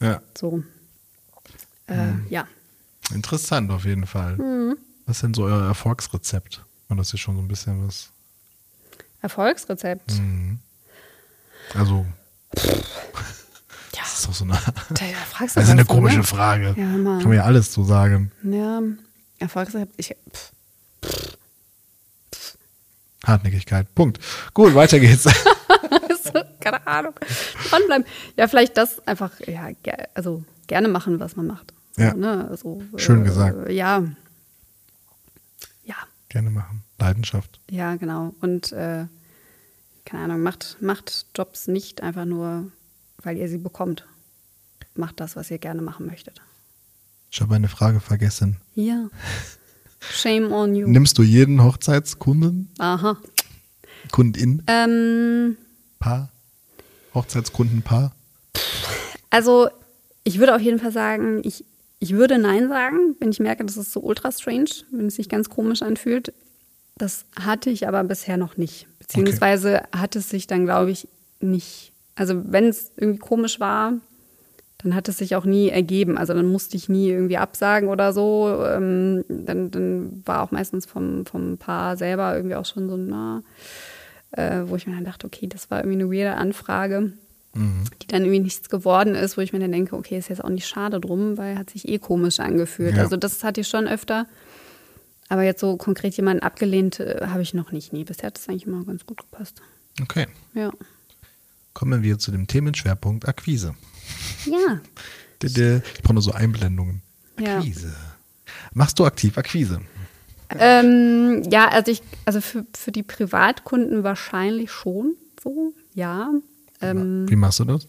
Ja. 0.01 0.21
So. 0.35 0.63
Äh, 1.87 1.95
mhm. 1.95 2.25
Ja. 2.29 2.47
Interessant 3.13 3.71
auf 3.71 3.85
jeden 3.85 4.07
Fall. 4.07 4.37
Mhm. 4.37 4.77
Was 5.05 5.17
ist 5.17 5.23
denn 5.23 5.33
so 5.33 5.43
euer 5.43 5.63
Erfolgsrezept? 5.65 6.63
Und 6.89 6.97
das 6.97 7.13
ist 7.13 7.19
schon 7.19 7.35
so 7.35 7.41
ein 7.41 7.47
bisschen 7.47 7.85
was. 7.85 8.11
Erfolgsrezept? 9.21 10.13
Mhm. 10.13 10.59
Also. 11.73 12.05
Ja. 12.55 12.73
Das 14.17 14.23
ist 14.23 14.29
doch 14.29 14.33
so 14.33 14.45
eine, 14.45 14.59
da, 14.89 15.05
ja, 15.05 15.15
das 15.39 15.55
ist 15.57 15.69
eine 15.69 15.81
was, 15.81 15.87
komische 15.87 16.17
ne? 16.17 16.23
Frage. 16.23 16.73
Ja, 16.75 16.85
Mann. 16.85 17.19
Kann 17.19 17.27
man 17.27 17.37
ja 17.37 17.43
alles 17.43 17.71
so 17.71 17.83
sagen. 17.83 18.31
Ja, 18.41 18.81
Erfolgsrezept. 19.37 19.93
Ich, 19.97 20.15
pff. 20.33 21.37
Hartnäckigkeit. 23.23 23.93
Punkt. 23.93 24.19
Gut, 24.55 24.73
weiter 24.73 24.99
geht's. 24.99 25.25
Keine 26.59 26.87
Ahnung. 26.87 27.13
Dranbleiben. 27.69 28.05
Ja, 28.37 28.47
vielleicht 28.47 28.75
das 28.77 29.05
einfach, 29.07 29.39
ja, 29.41 29.69
also 30.15 30.43
gerne 30.65 30.87
machen, 30.87 31.19
was 31.19 31.35
man 31.35 31.45
macht. 31.45 31.71
So, 31.95 32.01
Ja. 32.01 32.13
Ne? 32.15 32.47
Also, 32.49 32.81
Schön 32.95 33.21
äh, 33.21 33.25
gesagt. 33.25 33.69
Ja. 33.69 34.03
Ja, 35.83 35.95
Gerne 36.29 36.49
machen. 36.49 36.83
Leidenschaft. 36.97 37.59
ja, 37.69 37.95
genau. 37.97 38.33
Und 38.41 38.71
äh, 38.71 39.05
keine 40.05 40.23
Ahnung, 40.23 40.41
macht, 40.41 40.77
macht 40.81 41.27
Jobs 41.35 41.67
nicht 41.67 42.01
einfach 42.01 42.25
nur, 42.25 42.71
weil 43.21 43.37
ihr 43.37 43.47
sie 43.49 43.57
bekommt. 43.57 44.05
Macht 44.95 45.19
das, 45.19 45.35
was 45.35 45.51
ihr 45.51 45.57
gerne 45.59 45.81
machen 45.81 46.05
möchtet. 46.05 46.41
Ich 47.29 47.41
habe 47.41 47.55
eine 47.55 47.67
Frage 47.67 47.99
vergessen. 47.99 48.57
Ja. 48.75 49.09
Shame 49.99 50.51
on 50.51 50.75
you. 50.75 50.87
Nimmst 50.87 51.17
du 51.17 51.23
jeden 51.23 51.63
Hochzeitskunden, 51.63 52.69
Aha. 52.77 53.17
Kundin, 54.11 54.63
Ähm, 54.67 55.57
Paar, 55.99 56.31
Hochzeitskundenpaar? 57.13 58.15
Also, 59.29 59.69
ich 60.23 60.39
würde 60.39 60.55
auf 60.55 60.61
jeden 60.61 60.79
Fall 60.79 60.91
sagen, 60.91 61.41
ich, 61.43 61.65
ich 61.99 62.13
würde 62.13 62.37
Nein 62.37 62.69
sagen, 62.69 63.15
wenn 63.19 63.29
ich 63.29 63.39
merke, 63.39 63.65
das 63.65 63.75
ist 63.77 63.91
so 63.91 63.99
ultra 64.01 64.31
strange, 64.31 64.69
wenn 64.91 65.07
es 65.07 65.15
sich 65.15 65.29
ganz 65.29 65.49
komisch 65.49 65.81
anfühlt. 65.81 66.33
Das 66.95 67.25
hatte 67.39 67.69
ich 67.69 67.87
aber 67.87 68.03
bisher 68.03 68.37
noch 68.37 68.57
nicht. 68.57 68.87
Beziehungsweise 68.99 69.83
hat 69.95 70.15
es 70.15 70.29
sich 70.29 70.47
dann, 70.47 70.65
glaube 70.65 70.91
ich, 70.91 71.07
nicht. 71.39 71.91
Also, 72.17 72.41
wenn 72.45 72.65
es 72.65 72.91
irgendwie 72.97 73.19
komisch 73.19 73.59
war, 73.59 73.93
dann 74.79 74.93
hat 74.93 75.07
es 75.07 75.17
sich 75.17 75.35
auch 75.35 75.45
nie 75.45 75.69
ergeben. 75.69 76.17
Also, 76.17 76.33
dann 76.33 76.47
musste 76.47 76.77
ich 76.77 76.89
nie 76.89 77.09
irgendwie 77.09 77.37
absagen 77.37 77.89
oder 77.89 78.13
so. 78.13 78.63
Ähm, 78.65 79.23
dann, 79.29 79.71
dann 79.71 80.23
war 80.25 80.43
auch 80.43 80.51
meistens 80.51 80.85
vom, 80.85 81.25
vom 81.25 81.57
Paar 81.57 81.97
selber 81.97 82.35
irgendwie 82.35 82.55
auch 82.55 82.65
schon 82.65 82.89
so, 82.89 82.97
na, 82.97 83.43
äh, 84.31 84.63
wo 84.65 84.75
ich 84.75 84.87
mir 84.87 84.95
dann 84.95 85.05
dachte, 85.05 85.27
okay, 85.27 85.47
das 85.47 85.71
war 85.71 85.79
irgendwie 85.79 86.03
eine 86.03 86.11
weirde 86.11 86.35
Anfrage 86.35 87.13
die 88.01 88.07
dann 88.07 88.23
irgendwie 88.23 88.41
nichts 88.41 88.69
geworden 88.69 89.15
ist, 89.15 89.37
wo 89.37 89.41
ich 89.41 89.51
mir 89.51 89.59
dann 89.59 89.71
denke, 89.71 89.95
okay, 89.95 90.17
ist 90.17 90.29
jetzt 90.29 90.43
auch 90.43 90.49
nicht 90.49 90.67
schade 90.67 90.99
drum, 90.99 91.37
weil 91.37 91.57
hat 91.57 91.69
sich 91.69 91.87
eh 91.87 91.97
komisch 91.97 92.39
angefühlt. 92.39 92.95
Ja. 92.95 93.03
Also 93.03 93.17
das 93.17 93.43
hatte 93.43 93.61
ich 93.61 93.67
schon 93.67 93.87
öfter. 93.87 94.27
Aber 95.29 95.43
jetzt 95.43 95.59
so 95.59 95.75
konkret 95.75 96.15
jemanden 96.15 96.43
abgelehnt 96.43 96.99
äh, 96.99 97.27
habe 97.27 97.41
ich 97.41 97.53
noch 97.53 97.71
nicht. 97.71 97.93
Nee, 97.93 98.03
bisher 98.03 98.27
hat 98.27 98.37
das 98.37 98.47
eigentlich 98.47 98.67
immer 98.67 98.83
ganz 98.85 99.05
gut 99.05 99.17
gepasst. 99.17 99.61
Okay. 100.01 100.27
Ja. 100.53 100.71
Kommen 101.77 102.01
wir 102.01 102.17
zu 102.17 102.31
dem 102.31 102.47
Themenschwerpunkt 102.47 103.27
Akquise. 103.27 103.75
Ja. 104.45 104.81
Ich 105.43 106.01
brauche 106.01 106.15
nur 106.15 106.23
so 106.23 106.31
Einblendungen. 106.31 107.03
Ja. 107.39 107.59
Akquise. 107.59 107.95
Machst 108.73 108.97
du 108.97 109.05
aktiv 109.05 109.37
Akquise? 109.37 109.81
Ähm, 110.57 111.43
ja, 111.51 111.67
also 111.67 111.91
ich, 111.91 112.01
also 112.25 112.41
für, 112.41 112.65
für 112.75 112.91
die 112.91 113.03
Privatkunden 113.03 114.03
wahrscheinlich 114.03 114.71
schon 114.71 115.17
so, 115.39 115.75
ja. 115.93 116.31
Ähm, 116.81 117.29
Wie 117.29 117.35
machst 117.35 117.59
du 117.59 117.65
das? 117.65 117.87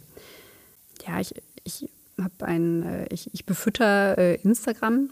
ja, 1.06 1.18
ich, 1.18 1.34
ich 1.64 1.88
habe 2.20 2.44
ein, 2.44 2.82
äh, 2.82 3.06
ich, 3.10 3.32
ich 3.32 3.46
befütter 3.46 4.18
äh, 4.18 4.34
Instagram 4.42 5.08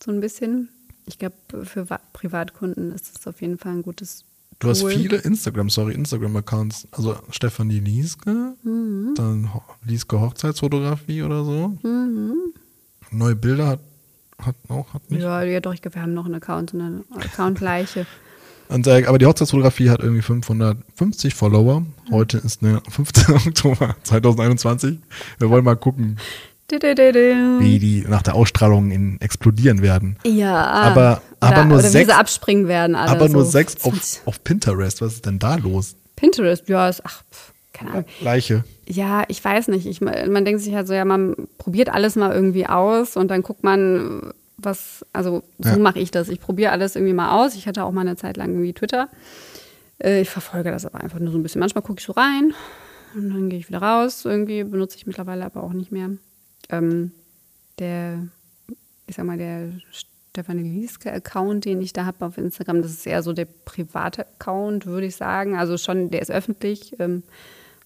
so 0.00 0.12
ein 0.12 0.20
bisschen. 0.20 0.68
Ich 1.06 1.18
glaube, 1.18 1.34
für 1.64 1.84
Privatkunden 2.12 2.92
ist 2.92 3.18
es 3.18 3.26
auf 3.26 3.40
jeden 3.40 3.58
Fall 3.58 3.72
ein 3.72 3.82
gutes 3.82 4.24
Du 4.58 4.68
hast 4.68 4.80
Tool. 4.80 4.90
viele 4.92 5.16
Instagram, 5.18 5.68
sorry, 5.70 5.94
Instagram-Accounts. 5.94 6.88
Also 6.92 7.16
Stefanie 7.30 7.80
Lieske, 7.80 8.54
Mhm. 8.62 9.14
dann 9.16 9.50
Lieske 9.84 10.20
Hochzeitsfotografie 10.20 11.22
oder 11.22 11.44
so. 11.44 11.76
Mhm. 11.82 12.34
Neue 13.10 13.36
Bilder 13.36 13.66
hat, 13.68 13.80
hat 14.40 14.54
auch, 14.68 14.92
hat 14.94 15.10
nicht. 15.10 15.22
Ja, 15.22 15.42
ja, 15.42 15.60
doch, 15.60 15.74
ich 15.74 15.82
glaube, 15.82 15.96
wir 15.96 16.02
haben 16.02 16.14
noch 16.14 16.24
einen 16.26 16.36
Account, 16.36 16.74
eine 16.74 17.04
Account-Leiche. 17.14 18.06
Und, 18.68 18.86
äh, 18.86 19.04
aber 19.06 19.18
die 19.18 19.26
Hochzeitsfotografie 19.26 19.90
hat 19.90 20.00
irgendwie 20.00 20.22
550 20.22 21.34
Follower. 21.34 21.84
Heute 22.10 22.38
ist 22.38 22.62
der 22.62 22.80
15. 22.88 23.34
Oktober 23.34 23.94
2021. 24.04 24.98
Wir 25.38 25.50
wollen 25.50 25.64
mal 25.64 25.76
gucken. 25.76 26.16
Wie 26.70 27.78
die 27.78 28.04
nach 28.08 28.22
der 28.22 28.34
Ausstrahlung 28.34 28.90
in 28.90 29.20
explodieren 29.20 29.82
werden. 29.82 30.16
Ja, 30.24 30.64
Aber- 30.66 30.92
oder, 31.00 31.22
aber 31.40 31.64
nur 31.64 31.78
oder 31.78 31.84
wie 31.84 31.88
sechs- 31.90 32.08
sie 32.10 32.16
abspringen 32.18 32.68
werden 32.68 32.96
alle. 32.96 33.10
aber 33.10 33.28
nur 33.28 33.44
so. 33.44 33.50
sechs 33.50 33.84
auf, 33.84 34.20
auf 34.24 34.42
Pinterest. 34.44 35.00
Was 35.02 35.14
ist 35.14 35.26
denn 35.26 35.38
da 35.38 35.56
los? 35.56 35.94
Pinterest, 36.16 36.68
ja, 36.68 36.88
ist, 36.88 37.02
ach, 37.04 37.22
keine 37.72 37.90
Ahnung. 37.90 38.04
Leiche. 38.22 38.64
Ja, 38.86 39.24
ich 39.28 39.44
weiß 39.44 39.68
nicht. 39.68 39.86
Ich, 39.86 40.00
man 40.00 40.44
denkt 40.44 40.62
sich 40.62 40.74
halt 40.74 40.86
so, 40.86 40.94
ja, 40.94 41.04
man 41.04 41.34
probiert 41.58 41.88
alles 41.90 42.16
mal 42.16 42.32
irgendwie 42.32 42.66
aus 42.66 43.16
und 43.16 43.28
dann 43.28 43.42
guckt 43.42 43.62
man, 43.64 44.32
was, 44.56 45.04
also 45.12 45.42
so 45.58 45.70
Ja. 45.70 45.76
mache 45.78 45.98
ich 45.98 46.10
das. 46.10 46.28
Ich 46.28 46.40
probiere 46.40 46.70
alles 46.72 46.94
irgendwie 46.96 47.14
mal 47.14 47.32
aus. 47.44 47.54
Ich 47.56 47.66
hatte 47.66 47.84
auch 47.84 47.92
mal 47.92 48.02
eine 48.02 48.16
Zeit 48.16 48.36
lang 48.36 48.50
irgendwie 48.50 48.72
Twitter. 48.72 49.08
Äh, 49.98 50.20
Ich 50.22 50.30
verfolge 50.30 50.70
das 50.70 50.86
aber 50.86 51.00
einfach 51.02 51.18
nur 51.18 51.30
so 51.32 51.38
ein 51.38 51.42
bisschen. 51.42 51.60
Manchmal 51.60 51.82
gucke 51.82 51.98
ich 52.00 52.06
so 52.06 52.12
rein 52.12 52.54
und 53.14 53.30
dann 53.30 53.48
gehe 53.50 53.58
ich 53.58 53.68
wieder 53.68 53.82
raus. 53.82 54.24
Irgendwie 54.24 54.64
benutze 54.64 54.96
ich 54.96 55.06
mittlerweile 55.06 55.44
aber 55.44 55.62
auch 55.62 55.72
nicht 55.72 55.92
mehr. 55.92 56.10
Ähm, 56.70 57.12
der, 57.78 58.26
ich 59.06 59.16
sag 59.16 59.24
mal, 59.24 59.38
der 59.38 59.72
Stefanie 59.90 60.80
Lieske-Account, 60.80 61.64
den 61.64 61.80
ich 61.80 61.92
da 61.92 62.04
habe 62.06 62.24
auf 62.24 62.38
Instagram, 62.38 62.82
das 62.82 62.92
ist 62.92 63.06
eher 63.06 63.22
so 63.22 63.32
der 63.32 63.44
private 63.44 64.26
Account, 64.26 64.86
würde 64.86 65.06
ich 65.06 65.16
sagen. 65.16 65.56
Also 65.56 65.76
schon, 65.78 66.10
der 66.10 66.22
ist 66.22 66.30
öffentlich. 66.30 66.98
Ähm, 66.98 67.22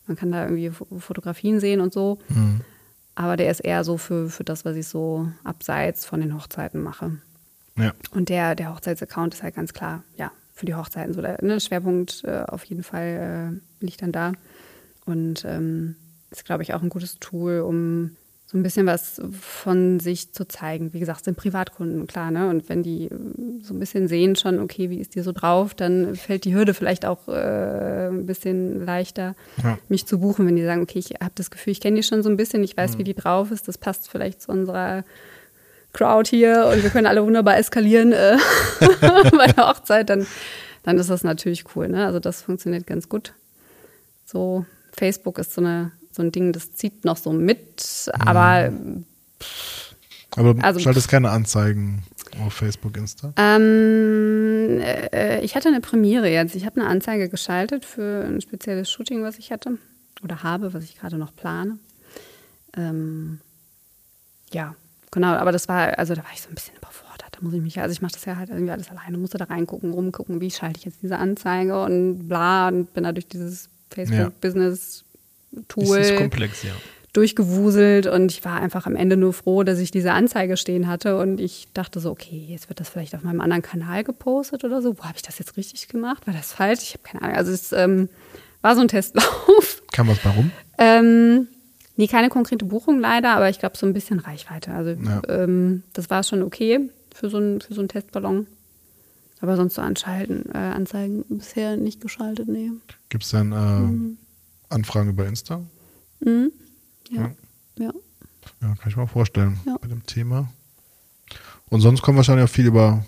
man 0.07 0.17
kann 0.17 0.33
da 0.33 0.45
irgendwie 0.45 0.71
Fo- 0.71 0.99
Fotografien 0.99 1.61
sehen 1.61 1.81
und 1.81 1.93
so. 1.93 2.19
Aber 3.15 3.37
der 3.37 3.51
ist 3.51 3.61
eher 3.61 3.85
so 3.85 3.99
für, 3.99 4.31
für 4.31 4.45
das, 4.45 4.65
was 4.65 4.77
ich 4.77 4.87
so 4.87 5.29
abseits 5.45 6.07
von 6.07 6.21
den 6.21 6.35
Hochzeiten 6.35 6.83
mache. 6.83 7.19
Ja. 7.77 7.93
Und 8.13 8.29
der, 8.29 8.55
der 8.55 8.75
Hochzeitsaccount 8.75 9.35
ist 9.35 9.43
halt 9.43 9.55
ganz 9.57 9.73
klar, 9.73 10.05
ja, 10.17 10.33
für 10.55 10.67
die 10.67 10.75
Hochzeiten 10.75 11.15
so. 11.15 11.21
Der 11.21 11.43
ne, 11.43 11.61
Schwerpunkt 11.61 12.23
äh, 12.25 12.45
auf 12.47 12.65
jeden 12.65 12.83
Fall 12.83 13.61
äh, 13.81 13.85
liegt 13.85 14.03
dann 14.03 14.13
da. 14.13 14.33
Und 15.05 15.45
ähm, 15.45 15.97
ist, 16.31 16.45
glaube 16.45 16.63
ich, 16.63 16.75
auch 16.75 16.83
ein 16.83 16.89
gutes 16.91 17.19
Tool, 17.19 17.61
um 17.61 18.17
so 18.51 18.57
ein 18.57 18.63
bisschen 18.63 18.87
was 18.87 19.21
von 19.43 20.01
sich 20.01 20.33
zu 20.33 20.49
zeigen. 20.49 20.95
Wie 20.95 21.01
gesagt, 21.01 21.23
sind 21.27 21.37
Privatkunden, 21.37 22.07
klar, 22.07 22.31
ne? 22.31 22.49
Und 22.49 22.71
wenn 22.71 22.83
die 22.83 23.05
äh, 23.05 23.11
so 23.63 23.75
ein 23.75 23.79
bisschen 23.79 24.09
sehen 24.09 24.37
schon, 24.37 24.59
okay, 24.59 24.89
wie 24.89 25.01
ist 25.01 25.15
die 25.15 25.21
so 25.21 25.33
drauf, 25.33 25.75
dann 25.75 26.17
fällt 26.17 26.45
die 26.47 26.55
Hürde 26.55 26.73
vielleicht 26.73 27.05
auch 27.05 27.29
äh, 27.29 28.09
ein 28.09 28.25
bisschen 28.25 28.87
leichter, 28.87 29.35
Ja. 29.63 29.79
mich 29.91 30.07
zu 30.07 30.19
buchen, 30.19 30.47
wenn 30.47 30.57
die 30.57 30.65
sagen, 30.65 30.81
okay, 30.81 30.99
ich 30.99 31.11
habe 31.21 31.33
das 31.35 31.51
Gefühl, 31.51 31.73
ich 31.73 31.81
kenne 31.83 31.97
die 31.97 32.03
schon 32.03 32.23
so 32.23 32.31
ein 32.31 32.39
bisschen, 32.39 32.65
ich 32.65 32.75
weiß, 32.75 32.97
wie 32.97 33.05
die 33.05 33.13
drauf 33.15 33.51
ist, 33.51 33.69
das 33.69 33.77
passt 33.77 34.09
vielleicht 34.11 34.41
zu 34.41 34.51
unserer 34.51 35.05
Crowd 35.93 36.29
hier 36.31 36.71
und 36.73 36.83
wir 36.83 36.89
können 36.89 37.07
alle 37.07 37.23
wunderbar 37.23 37.59
eskalieren 37.59 38.13
äh, 38.13 38.39
bei 39.37 39.47
der 39.49 39.69
Hochzeit, 39.69 40.09
dann, 40.09 40.27
dann 40.85 40.97
ist 40.97 41.11
das 41.11 41.23
natürlich 41.23 41.65
cool. 41.77 41.89
Ne? 41.89 42.07
Also 42.07 42.19
das 42.19 42.41
funktioniert 42.41 42.87
ganz 42.87 43.11
gut. 43.11 43.35
So, 44.25 44.65
Facebook 44.97 45.39
ist 45.39 45.53
so, 45.53 45.61
eine, 45.61 45.93
so 46.13 46.23
ein 46.23 46.33
Ding, 46.33 46.53
das 46.53 46.73
zieht 46.73 47.05
noch 47.05 47.17
so 47.17 47.33
mit, 47.33 48.11
aber 48.13 48.73
Aber 50.37 50.55
du 50.55 50.61
Also- 50.63 50.81
schaltest 50.81 51.09
keine 51.09 51.31
Anzeigen 51.31 52.03
auf 52.45 52.53
Facebook, 52.53 52.97
Insta. 52.97 53.33
ähm, 53.37 54.79
äh, 54.81 55.41
ich 55.41 55.57
hatte 55.57 55.69
eine 55.69 55.81
Premiere 55.81 56.29
jetzt. 56.31 56.55
Ich 56.55 56.67
habe 56.67 56.81
eine 56.81 56.89
Anzeige 56.91 57.29
geschaltet 57.29 57.85
für 57.85 58.25
ein 58.25 58.41
spezielles 58.41 58.91
Shooting, 58.91 59.23
was 59.23 59.39
ich 59.39 59.51
hatte 59.51 59.79
oder 60.23 60.43
habe, 60.43 60.75
was 60.75 60.85
ich 60.85 60.99
gerade 60.99 61.17
noch 61.17 61.35
plane. 61.35 61.79
Ähm, 62.77 63.41
ja, 64.53 64.75
genau, 65.11 65.29
aber 65.29 65.51
das 65.53 65.69
war, 65.69 65.99
also 65.99 66.15
da 66.15 66.23
war 66.23 66.31
ich 66.33 66.43
so 66.43 66.49
ein 66.51 66.55
bisschen 66.55 66.77
überfordert 66.77 67.09
da 67.39 67.45
muss 67.45 67.55
ich 67.55 67.61
mich, 67.63 67.81
also 67.81 67.93
ich 67.93 68.03
mache 68.03 68.13
das 68.13 68.25
ja 68.25 68.37
halt 68.37 68.51
irgendwie 68.51 68.73
alles 68.73 68.91
alleine, 68.91 69.17
musste 69.19 69.39
da 69.39 69.45
reingucken, 69.45 69.93
rumgucken, 69.93 70.41
wie 70.41 70.51
schalte 70.51 70.79
ich 70.79 70.85
jetzt 70.85 71.03
diese 71.03 71.19
Anzeige 71.19 71.81
und 71.83 72.27
bla 72.29 72.69
und 72.69 72.93
bin 72.95 73.05
da 73.05 73.13
durch 73.13 73.29
dieses 73.29 73.69
Das 75.69 76.11
ist 76.11 76.17
komplex, 76.17 76.63
ja 76.63 76.73
durchgewuselt 77.13 78.07
und 78.07 78.31
ich 78.31 78.45
war 78.45 78.61
einfach 78.61 78.87
am 78.87 78.95
Ende 78.95 79.17
nur 79.17 79.33
froh, 79.33 79.63
dass 79.63 79.79
ich 79.79 79.91
diese 79.91 80.13
Anzeige 80.13 80.57
stehen 80.57 80.87
hatte 80.87 81.19
und 81.19 81.41
ich 81.41 81.69
dachte 81.73 82.01
so, 82.01 82.11
okay, 82.11 82.45
jetzt 82.49 82.69
wird 82.69 82.81
das 82.81 82.89
vielleicht 82.89 83.15
auf 83.15 83.23
meinem 83.23 83.41
anderen 83.41 83.63
Kanal 83.63 84.05
gepostet 84.05 84.63
oder 84.65 84.83
so. 84.83 84.99
Wo 84.99 85.05
habe 85.05 85.15
ich 85.17 85.23
das 85.23 85.39
jetzt 85.39 85.57
richtig 85.57 85.89
gemacht? 85.89 86.27
War 86.27 86.35
das 86.35 86.53
falsch? 86.53 86.81
Ich 86.83 86.93
habe 86.93 87.03
keine 87.03 87.23
Ahnung. 87.23 87.37
Also 87.37 87.53
es 87.53 87.73
ähm, 87.73 88.09
war 88.61 88.75
so 88.75 88.83
ein 88.83 88.89
Testlauf. 88.89 89.83
Kam 89.93 90.09
was 90.09 90.25
warum? 90.25 90.53
Ähm, 90.77 91.49
nee, 91.97 92.07
keine 92.07 92.29
konkrete 92.29 92.65
Buchung 92.65 93.01
leider, 93.01 93.31
aber 93.31 93.49
ich 93.49 93.59
glaube 93.59 93.77
so 93.77 93.87
ein 93.87 93.95
bisschen 93.95 94.21
Reichweite. 94.21 94.73
Also 94.73 94.91
ja. 94.91 95.23
ähm, 95.29 95.83
das 95.95 96.11
war 96.11 96.23
schon 96.23 96.43
okay 96.43 96.91
für 97.15 97.31
so, 97.31 97.39
ein, 97.39 97.61
für 97.61 97.75
so 97.75 97.81
einen 97.81 97.89
Testballon. 97.89 98.47
Aber 99.41 99.57
sonst 99.57 99.75
so 99.75 99.83
anschalten, 99.83 100.47
äh, 100.53 100.59
Anzeigen 100.59 101.25
bisher 101.29 101.77
nicht 101.77 102.01
geschaltet, 102.01 102.49
nee. 102.49 102.71
Gibt 103.09 103.25
es 103.25 103.31
dann 103.31 103.53
äh, 103.53 103.57
mhm. 103.57 104.19
Anfragen 104.69 105.11
über 105.11 105.27
Insta? 105.27 105.61
Mhm. 106.21 106.53
Ja. 107.11 107.31
ja. 107.79 107.93
Ja, 108.61 108.75
kann 108.75 108.89
ich 108.89 108.97
mir 108.97 109.07
vorstellen 109.07 109.61
ja. 109.67 109.77
bei 109.81 109.89
dem 109.89 110.05
Thema. 110.07 110.49
Und 111.69 111.81
sonst 111.81 112.03
kommt 112.03 112.17
wahrscheinlich 112.17 112.45
auch 112.45 112.53
viel 112.53 112.67
über 112.67 113.05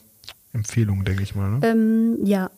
Empfehlungen, 0.52 1.04
denke 1.04 1.22
ich 1.22 1.34
mal. 1.34 1.50
Ne? 1.50 1.66
Ähm, 1.66 2.18
ja. 2.24 2.50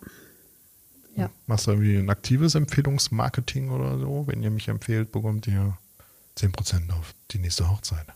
ja. 1.17 1.31
Machst 1.47 1.67
du 1.67 1.73
irgendwie 1.73 1.97
ein 1.97 2.11
aktives 2.11 2.55
Empfehlungsmarketing 2.55 3.71
oder 3.71 3.99
so? 3.99 4.25
Wenn 4.27 4.43
ihr 4.43 4.51
mich 4.51 4.69
empfehlt, 4.69 5.13
bekommt 5.13 5.47
ihr 5.47 5.77
10% 6.39 6.91
auf 6.93 7.15
die 7.31 7.39
nächste 7.39 7.71
Hochzeit. 7.71 8.07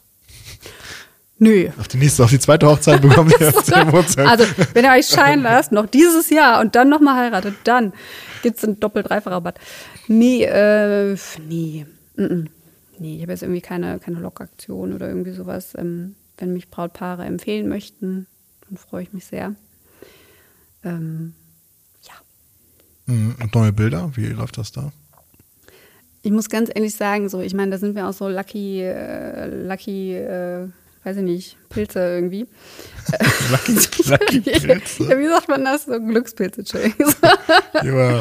Nö. 1.38 1.68
Auf 1.78 1.88
die 1.88 1.98
nächste, 1.98 2.24
auf 2.24 2.30
die 2.30 2.38
zweite 2.38 2.66
Hochzeit 2.66 3.02
bekommt 3.02 3.32
ihr 3.38 3.50
10%. 3.52 4.24
Also, 4.24 4.44
wenn 4.72 4.84
ihr 4.84 4.92
euch 4.92 5.06
scheinen 5.06 5.42
lasst, 5.42 5.70
noch 5.70 5.86
dieses 5.86 6.30
Jahr 6.30 6.60
und 6.60 6.74
dann 6.74 6.88
nochmal 6.88 7.16
heiratet, 7.16 7.56
dann 7.64 7.92
gibt 8.46 8.58
es 8.58 8.64
einen 8.64 8.78
Doppel-Dreifach-Rabatt. 8.78 9.58
Nee, 10.06 10.44
äh, 10.44 11.16
nee. 11.48 11.84
Mm. 12.14 12.44
Nee, 13.00 13.16
ich 13.16 13.22
habe 13.22 13.32
jetzt 13.32 13.42
irgendwie 13.42 13.60
keine, 13.60 13.98
keine 13.98 14.20
Lockaktion 14.20 14.92
oder 14.92 15.08
irgendwie 15.08 15.32
sowas. 15.32 15.74
Ähm, 15.76 16.14
wenn 16.38 16.52
mich 16.52 16.70
Brautpaare 16.70 17.24
empfehlen 17.24 17.68
möchten, 17.68 18.28
dann 18.68 18.78
freue 18.78 19.02
ich 19.02 19.12
mich 19.12 19.26
sehr. 19.26 19.56
Ähm, 20.84 21.34
ja. 22.02 22.14
Mhm, 23.06 23.34
und 23.42 23.52
neue 23.52 23.72
Bilder, 23.72 24.12
wie 24.14 24.26
läuft 24.26 24.58
das 24.58 24.70
da? 24.70 24.92
Ich 26.22 26.30
muss 26.30 26.48
ganz 26.48 26.70
ehrlich 26.72 26.94
sagen, 26.94 27.28
so, 27.28 27.40
ich 27.40 27.52
meine, 27.52 27.72
da 27.72 27.78
sind 27.78 27.96
wir 27.96 28.08
auch 28.08 28.12
so 28.12 28.28
lucky, 28.28 28.80
äh, 28.82 29.48
lucky, 29.66 30.14
äh, 30.14 30.68
weiß 31.06 31.18
ich 31.18 31.22
nicht, 31.22 31.56
Pilze 31.68 32.00
irgendwie. 32.00 32.48
lucky, 33.50 33.74
lucky 34.10 34.40
Pilze? 34.66 35.04
ja, 35.04 35.18
wie 35.18 35.28
sagt 35.28 35.48
man 35.48 35.64
das? 35.64 35.84
So 35.84 36.00
Glückspilze, 36.00 36.64
ja, 37.74 38.10
äh, 38.10 38.20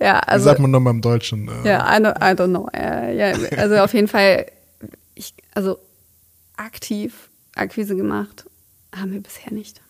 ja, 0.00 0.18
also, 0.20 0.44
wie 0.44 0.48
sagt 0.48 0.60
man 0.60 0.70
nochmal 0.70 0.94
im 0.94 1.02
Deutschen? 1.02 1.48
Äh, 1.48 1.68
ja, 1.68 1.86
I 1.86 2.00
don't, 2.00 2.16
I 2.16 2.34
don't 2.34 2.48
know. 2.48 2.68
Äh, 2.72 3.14
ja, 3.14 3.58
also 3.58 3.76
auf 3.76 3.92
jeden 3.92 4.08
Fall, 4.08 4.46
ich, 5.14 5.34
also 5.54 5.78
aktiv 6.56 7.28
Akquise 7.54 7.94
gemacht 7.94 8.46
haben 8.96 9.12
wir 9.12 9.20
bisher 9.22 9.52
nicht. 9.52 9.82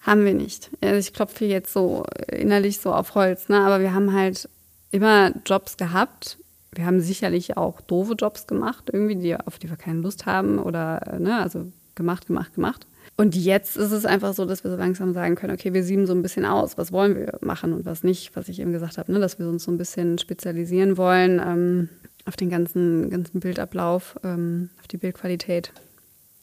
Haben 0.00 0.24
wir 0.24 0.34
nicht. 0.34 0.70
Also 0.80 0.96
ich 0.96 1.12
klopfe 1.12 1.44
jetzt 1.44 1.72
so 1.72 2.04
innerlich 2.28 2.80
so 2.80 2.94
auf 2.94 3.14
Holz, 3.14 3.48
ne? 3.50 3.60
aber 3.60 3.80
wir 3.80 3.92
haben 3.92 4.14
halt 4.14 4.48
immer 4.90 5.32
Jobs 5.44 5.76
gehabt, 5.76 6.38
wir 6.76 6.86
haben 6.86 7.00
sicherlich 7.00 7.56
auch 7.56 7.80
doofe 7.80 8.14
Jobs 8.14 8.46
gemacht, 8.46 8.90
irgendwie, 8.92 9.16
die, 9.16 9.36
auf 9.36 9.58
die 9.58 9.68
wir 9.68 9.76
keine 9.76 10.00
Lust 10.00 10.26
haben 10.26 10.58
oder, 10.58 11.18
ne, 11.18 11.40
also 11.40 11.66
gemacht, 11.94 12.26
gemacht, 12.26 12.54
gemacht. 12.54 12.86
Und 13.16 13.36
jetzt 13.36 13.76
ist 13.76 13.92
es 13.92 14.04
einfach 14.04 14.34
so, 14.34 14.44
dass 14.44 14.64
wir 14.64 14.70
so 14.70 14.76
langsam 14.76 15.14
sagen 15.14 15.36
können, 15.36 15.54
okay, 15.54 15.72
wir 15.72 15.84
sieben 15.84 16.06
so 16.06 16.14
ein 16.14 16.22
bisschen 16.22 16.44
aus, 16.44 16.76
was 16.76 16.90
wollen 16.90 17.14
wir 17.14 17.38
machen 17.42 17.72
und 17.72 17.84
was 17.84 18.02
nicht, 18.02 18.34
was 18.34 18.48
ich 18.48 18.60
eben 18.60 18.72
gesagt 18.72 18.98
habe, 18.98 19.12
ne, 19.12 19.20
dass 19.20 19.38
wir 19.38 19.48
uns 19.48 19.64
so 19.64 19.70
ein 19.70 19.78
bisschen 19.78 20.18
spezialisieren 20.18 20.96
wollen 20.96 21.40
ähm, 21.44 21.88
auf 22.26 22.36
den 22.36 22.50
ganzen, 22.50 23.10
ganzen 23.10 23.40
Bildablauf, 23.40 24.18
ähm, 24.24 24.70
auf 24.80 24.88
die 24.88 24.96
Bildqualität. 24.96 25.72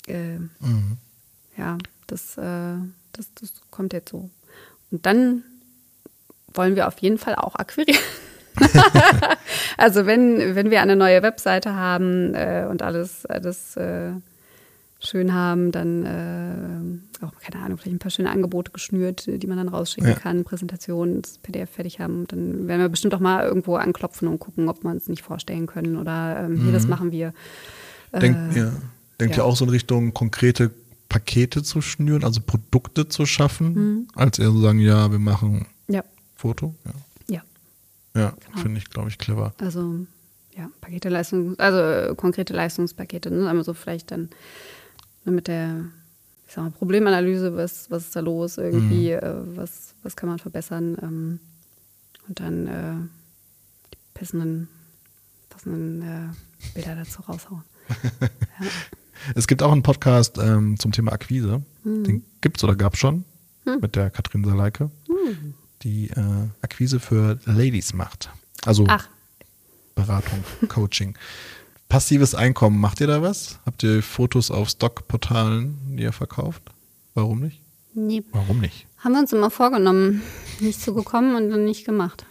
Äh, 0.07 0.37
mhm. 0.37 0.97
Ja, 1.57 1.77
das, 2.07 2.37
äh, 2.37 2.75
das, 3.11 3.33
das 3.39 3.53
kommt 3.69 3.91
jetzt 3.93 4.11
so. 4.11 4.29
Und 4.91 5.05
dann 5.05 5.43
wollen 6.53 6.75
wir 6.75 6.87
auf 6.87 6.99
jeden 6.99 7.17
Fall 7.17 7.35
auch 7.35 7.55
akquirieren. 7.55 8.01
also 9.77 10.05
wenn, 10.05 10.55
wenn 10.55 10.71
wir 10.71 10.81
eine 10.81 10.95
neue 10.95 11.21
Webseite 11.21 11.75
haben 11.75 12.33
äh, 12.33 12.67
und 12.69 12.81
alles, 12.81 13.25
alles 13.25 13.75
äh, 13.77 14.11
schön 14.99 15.33
haben, 15.33 15.71
dann 15.71 16.05
äh, 16.05 17.25
auch, 17.25 17.31
keine 17.39 17.63
Ahnung, 17.63 17.77
vielleicht 17.77 17.95
ein 17.95 17.99
paar 17.99 18.11
schöne 18.11 18.29
Angebote 18.29 18.71
geschnürt, 18.71 19.25
die 19.27 19.47
man 19.47 19.57
dann 19.57 19.69
rausschicken 19.69 20.11
ja. 20.11 20.15
kann, 20.15 20.43
Präsentationen, 20.43 21.21
das 21.21 21.37
PDF 21.39 21.69
fertig 21.71 21.99
haben. 21.99 22.27
Dann 22.27 22.67
werden 22.67 22.81
wir 22.81 22.89
bestimmt 22.89 23.13
auch 23.13 23.19
mal 23.19 23.43
irgendwo 23.45 23.75
anklopfen 23.75 24.27
und 24.27 24.39
gucken, 24.39 24.69
ob 24.69 24.83
wir 24.83 24.91
uns 24.91 25.07
nicht 25.07 25.23
vorstellen 25.23 25.67
können 25.67 25.97
oder 25.97 26.45
ähm, 26.45 26.57
hier, 26.57 26.69
mhm. 26.69 26.73
das 26.73 26.87
machen 26.87 27.11
wir. 27.11 27.33
Denkt, 28.13 28.55
äh, 28.55 28.59
ja. 28.59 28.71
Denkt 29.19 29.37
ja. 29.37 29.43
ihr 29.43 29.45
auch 29.45 29.55
so 29.55 29.65
in 29.65 29.71
Richtung 29.71 30.13
konkrete 30.13 30.71
Pakete 31.09 31.61
zu 31.61 31.81
schnüren, 31.81 32.23
also 32.23 32.41
Produkte 32.41 33.07
zu 33.07 33.25
schaffen, 33.25 33.73
mhm. 33.73 34.07
als 34.15 34.39
eher 34.39 34.51
so 34.51 34.61
sagen, 34.61 34.79
ja, 34.79 35.11
wir 35.11 35.19
machen 35.19 35.67
ja. 35.87 36.03
Foto? 36.35 36.73
Ja. 36.85 36.91
Ja, 38.13 38.33
genau. 38.45 38.61
finde 38.61 38.77
ich, 38.79 38.89
glaube 38.89 39.09
ich, 39.09 39.17
clever. 39.17 39.53
Also, 39.59 40.05
ja, 40.55 40.69
Pakete, 40.81 41.09
Leistung, 41.09 41.57
also 41.59 41.79
äh, 41.79 42.15
konkrete 42.15 42.53
Leistungspakete, 42.53 43.31
ne? 43.31 43.49
Aber 43.49 43.63
so 43.63 43.73
vielleicht 43.73 44.11
dann 44.11 44.29
mit 45.23 45.47
der, 45.47 45.85
ich 46.47 46.53
sag 46.53 46.63
mal, 46.63 46.71
Problemanalyse, 46.71 47.55
was, 47.55 47.89
was 47.89 48.05
ist 48.05 48.15
da 48.15 48.19
los 48.19 48.57
irgendwie, 48.57 49.11
mhm. 49.11 49.19
äh, 49.19 49.57
was, 49.57 49.95
was 50.03 50.15
kann 50.15 50.29
man 50.29 50.39
verbessern 50.39 50.97
ähm, 51.01 51.39
und 52.27 52.39
dann 52.39 52.67
äh, 52.67 52.95
die 53.93 53.97
passenden, 54.13 54.67
passenden 55.49 56.01
äh, 56.01 56.73
Bilder 56.73 56.95
dazu 56.95 57.21
raushauen. 57.21 57.63
ja. 58.21 58.67
Es 59.35 59.47
gibt 59.47 59.61
auch 59.61 59.71
einen 59.71 59.83
Podcast 59.83 60.37
ähm, 60.39 60.79
zum 60.79 60.91
Thema 60.91 61.13
Akquise. 61.13 61.61
Mhm. 61.83 62.03
Den 62.03 62.25
gibt 62.41 62.57
es 62.57 62.63
oder 62.63 62.75
gab 62.75 62.95
es 62.95 62.99
schon 62.99 63.23
mhm. 63.65 63.79
mit 63.81 63.95
der 63.95 64.09
Katrin 64.09 64.43
Saleike. 64.43 64.89
Die 65.83 66.09
äh, 66.09 66.47
Akquise 66.61 66.99
für 66.99 67.39
Ladies 67.45 67.93
macht. 67.93 68.29
Also 68.65 68.85
Ach. 68.87 69.07
Beratung, 69.95 70.43
Coaching. 70.67 71.17
Passives 71.89 72.35
Einkommen, 72.35 72.79
macht 72.79 73.01
ihr 73.01 73.07
da 73.07 73.21
was? 73.21 73.59
Habt 73.65 73.83
ihr 73.83 74.01
Fotos 74.01 74.49
auf 74.49 74.69
Stockportalen, 74.69 75.77
die 75.97 76.03
ihr 76.03 76.13
verkauft? 76.13 76.63
Warum 77.13 77.41
nicht? 77.41 77.59
Nee. 77.93 78.23
Warum 78.31 78.59
nicht? 78.61 78.87
Haben 78.99 79.13
wir 79.13 79.19
uns 79.19 79.33
immer 79.33 79.51
vorgenommen, 79.51 80.21
nicht 80.59 80.81
zugekommen 80.81 81.35
und 81.35 81.49
dann 81.49 81.65
nicht 81.65 81.85
gemacht. 81.85 82.25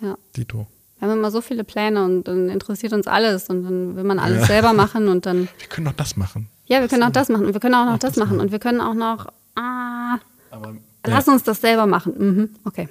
Ja. 0.00 0.16
Dito. 0.36 0.66
Wir 0.98 1.08
haben 1.08 1.18
immer 1.18 1.30
so 1.30 1.40
viele 1.40 1.64
Pläne 1.64 2.04
und 2.04 2.24
dann 2.24 2.48
interessiert 2.48 2.92
uns 2.92 3.06
alles 3.06 3.48
und 3.50 3.64
dann 3.64 3.96
will 3.96 4.04
man 4.04 4.18
alles 4.18 4.40
ja. 4.40 4.46
selber 4.46 4.72
machen 4.72 5.08
und 5.08 5.26
dann. 5.26 5.48
Wir 5.58 5.68
können 5.68 5.88
auch 5.88 5.92
das 5.92 6.16
machen. 6.16 6.48
Ja, 6.66 6.80
wir 6.80 6.88
können 6.88 7.02
auch 7.02 7.10
das 7.10 7.30
machen 7.30 7.46
und 7.46 7.54
wir 7.54 7.60
können 7.60 7.74
auch 7.74 7.86
noch 7.86 7.94
auch 7.94 7.98
das, 7.98 8.10
das 8.10 8.18
machen. 8.18 8.36
machen 8.36 8.40
und 8.40 8.52
wir 8.52 8.58
können 8.58 8.80
auch 8.82 8.92
noch. 8.92 9.32
Ah, 9.54 10.18
Aber 10.50 10.76
Lass 11.06 11.26
ja. 11.26 11.32
uns 11.32 11.42
das 11.42 11.60
selber 11.60 11.86
machen. 11.86 12.14
Mhm. 12.18 12.50
Okay. 12.64 12.88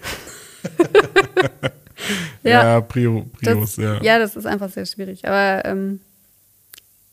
ja, 2.44 2.64
ja 2.76 2.82
Prio, 2.82 3.26
Prios, 3.40 3.76
das, 3.76 3.78
ja. 3.78 4.02
Ja, 4.02 4.20
das 4.20 4.36
ist 4.36 4.46
einfach 4.46 4.70
sehr 4.70 4.86
schwierig. 4.86 5.28
Aber 5.28 5.66
ähm, 5.66 6.00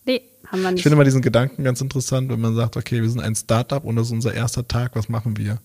nee, 0.04 0.22
haben 0.46 0.62
wir 0.62 0.70
nicht. 0.70 0.78
Ich 0.78 0.82
finde 0.82 0.96
mal 0.96 1.04
diesen 1.04 1.22
Gedanken 1.22 1.64
ganz 1.64 1.80
interessant, 1.80 2.30
wenn 2.30 2.40
man 2.40 2.54
sagt, 2.54 2.76
okay, 2.76 3.02
wir 3.02 3.08
sind 3.08 3.20
ein 3.20 3.34
Startup 3.34 3.84
und 3.84 3.96
das 3.96 4.06
ist 4.06 4.12
unser 4.12 4.34
erster 4.34 4.66
Tag, 4.66 4.94
was 4.94 5.08
machen 5.08 5.36
wir? 5.36 5.58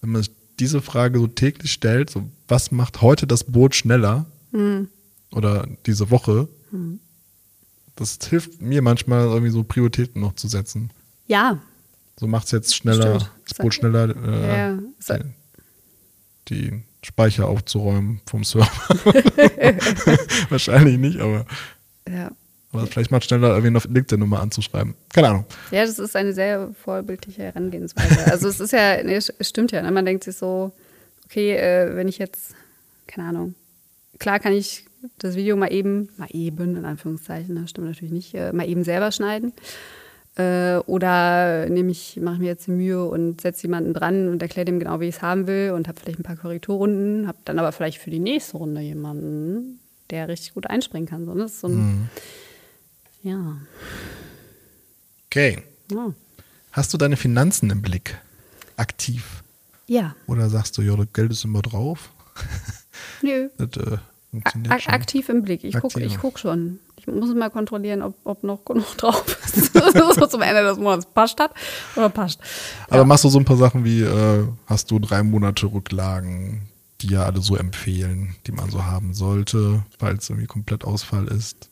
Wenn 0.00 0.10
man 0.10 0.22
sich 0.22 0.32
diese 0.58 0.82
Frage 0.82 1.18
so 1.18 1.26
täglich 1.26 1.72
stellt, 1.72 2.10
so 2.10 2.28
was 2.48 2.70
macht 2.70 3.00
heute 3.00 3.26
das 3.26 3.44
Boot 3.44 3.74
schneller? 3.74 4.26
Mhm. 4.50 4.88
Oder 5.32 5.68
diese 5.86 6.10
Woche? 6.10 6.48
Mhm. 6.70 7.00
Das 7.96 8.18
hilft 8.28 8.62
mir 8.62 8.80
manchmal 8.82 9.26
irgendwie 9.26 9.50
so 9.50 9.64
Prioritäten 9.64 10.20
noch 10.20 10.34
zu 10.34 10.48
setzen. 10.48 10.90
Ja, 11.26 11.58
so 12.18 12.26
macht 12.26 12.46
es 12.46 12.52
jetzt 12.52 12.74
schneller, 12.74 13.30
das 13.48 13.58
Boot 13.58 13.74
schneller, 13.74 14.14
äh, 14.16 14.48
ja. 14.48 14.78
die, 15.18 15.24
die, 16.48 16.82
Speicher 17.00 17.46
aufzuräumen 17.46 18.20
vom 18.26 18.42
Server. 18.42 18.66
Wahrscheinlich 20.48 20.98
nicht, 20.98 21.20
aber. 21.20 21.46
Ja. 22.08 22.32
Aber 22.72 22.86
vielleicht 22.86 23.10
macht 23.10 23.24
schneller, 23.24 23.54
irgendwie 23.54 23.76
auf 23.76 23.84
LinkedIn 23.84 24.18
nochmal 24.18 24.42
anzuschreiben. 24.42 24.94
Keine 25.14 25.28
Ahnung. 25.28 25.44
Ja, 25.70 25.86
das 25.86 25.98
ist 25.98 26.16
eine 26.16 26.32
sehr 26.32 26.74
vorbildliche 26.84 27.44
Herangehensweise. 27.44 28.30
also 28.30 28.48
es 28.48 28.60
ist 28.60 28.72
ja, 28.72 29.02
nee, 29.02 29.14
es 29.14 29.32
stimmt 29.40 29.70
ja. 29.72 29.80
Ne? 29.80 29.90
Man 29.90 30.04
denkt 30.04 30.24
sich 30.24 30.36
so, 30.36 30.72
okay, 31.24 31.56
äh, 31.56 31.94
wenn 31.96 32.08
ich 32.08 32.18
jetzt, 32.18 32.54
keine 33.06 33.28
Ahnung, 33.28 33.54
klar 34.18 34.40
kann 34.40 34.52
ich 34.52 34.84
das 35.18 35.36
Video 35.36 35.56
mal 35.56 35.72
eben, 35.72 36.10
mal 36.16 36.28
eben, 36.32 36.76
in 36.76 36.84
Anführungszeichen, 36.84 37.54
das 37.54 37.70
stimmt 37.70 37.86
natürlich 37.86 38.12
nicht, 38.12 38.34
äh, 38.34 38.52
mal 38.52 38.68
eben 38.68 38.82
selber 38.82 39.12
schneiden. 39.12 39.52
Äh, 40.38 40.78
oder 40.86 41.68
nehme 41.68 41.90
ich, 41.90 42.18
mache 42.20 42.34
ich 42.34 42.40
mir 42.40 42.46
jetzt 42.46 42.66
die 42.66 42.70
Mühe 42.72 43.04
und 43.04 43.40
setze 43.40 43.64
jemanden 43.64 43.92
dran 43.92 44.28
und 44.28 44.40
erkläre 44.40 44.64
dem 44.64 44.78
genau, 44.78 45.00
wie 45.00 45.08
ich 45.08 45.16
es 45.16 45.22
haben 45.22 45.46
will 45.46 45.72
und 45.72 45.88
habe 45.88 45.98
vielleicht 46.00 46.20
ein 46.20 46.24
paar 46.24 46.36
Korrekturrunden, 46.36 47.26
habe 47.26 47.38
dann 47.44 47.58
aber 47.58 47.72
vielleicht 47.72 47.98
für 47.98 48.10
die 48.10 48.20
nächste 48.20 48.56
Runde 48.56 48.80
jemanden, 48.80 49.80
der 50.10 50.28
richtig 50.28 50.54
gut 50.54 50.66
einspringen 50.68 51.08
kann. 51.08 51.26
So, 51.26 51.34
das 51.34 51.52
ist 51.52 51.60
so 51.60 51.68
ein, 51.68 51.74
mhm. 51.74 52.08
Ja. 53.22 53.56
Okay. 55.26 55.58
Ja. 55.90 56.14
Hast 56.70 56.94
du 56.94 56.98
deine 56.98 57.16
Finanzen 57.16 57.70
im 57.70 57.82
Blick? 57.82 58.16
aktiv? 58.78 59.42
Ja. 59.86 60.14
Oder 60.26 60.48
sagst 60.48 60.78
du, 60.78 60.82
ja, 60.82 60.96
das 60.96 61.08
Geld 61.12 61.32
ist 61.32 61.44
immer 61.44 61.62
drauf? 61.62 62.10
Nö. 63.22 63.48
Das, 63.58 63.68
äh, 63.84 63.98
funktioniert 64.30 64.72
Ak 64.72 64.82
schon. 64.82 64.94
aktiv 64.94 65.28
im 65.28 65.42
Blick. 65.42 65.64
Ich 65.64 65.74
gucke 65.74 66.06
guck 66.20 66.38
schon. 66.38 66.78
Ich 67.08 67.14
muss 67.20 67.34
mal 67.34 67.50
kontrollieren, 67.50 68.02
ob, 68.02 68.14
ob 68.24 68.42
noch 68.44 68.64
genug 68.64 68.86
drauf 68.96 69.24
ist. 69.54 69.72
so 69.72 70.26
zum 70.26 70.42
Ende 70.42 70.62
des 70.62 70.78
Monats. 70.78 71.06
Passt 71.06 71.38
das 71.38 71.50
oder 71.96 72.08
passt? 72.08 72.40
Aber 72.88 73.04
machst 73.04 73.24
du 73.24 73.28
so 73.28 73.38
ein 73.38 73.44
paar 73.44 73.56
Sachen 73.56 73.84
wie, 73.84 74.02
äh, 74.02 74.46
hast 74.66 74.90
du 74.90 74.98
drei 74.98 75.22
Monate 75.22 75.66
Rücklagen, 75.66 76.68
die 77.00 77.08
ja 77.08 77.24
alle 77.24 77.40
so 77.40 77.56
empfehlen, 77.56 78.36
die 78.46 78.52
man 78.52 78.70
so 78.70 78.84
haben 78.84 79.14
sollte, 79.14 79.82
falls 79.98 80.28
irgendwie 80.28 80.46
komplett 80.46 80.84
Ausfall 80.84 81.28
ist? 81.28 81.68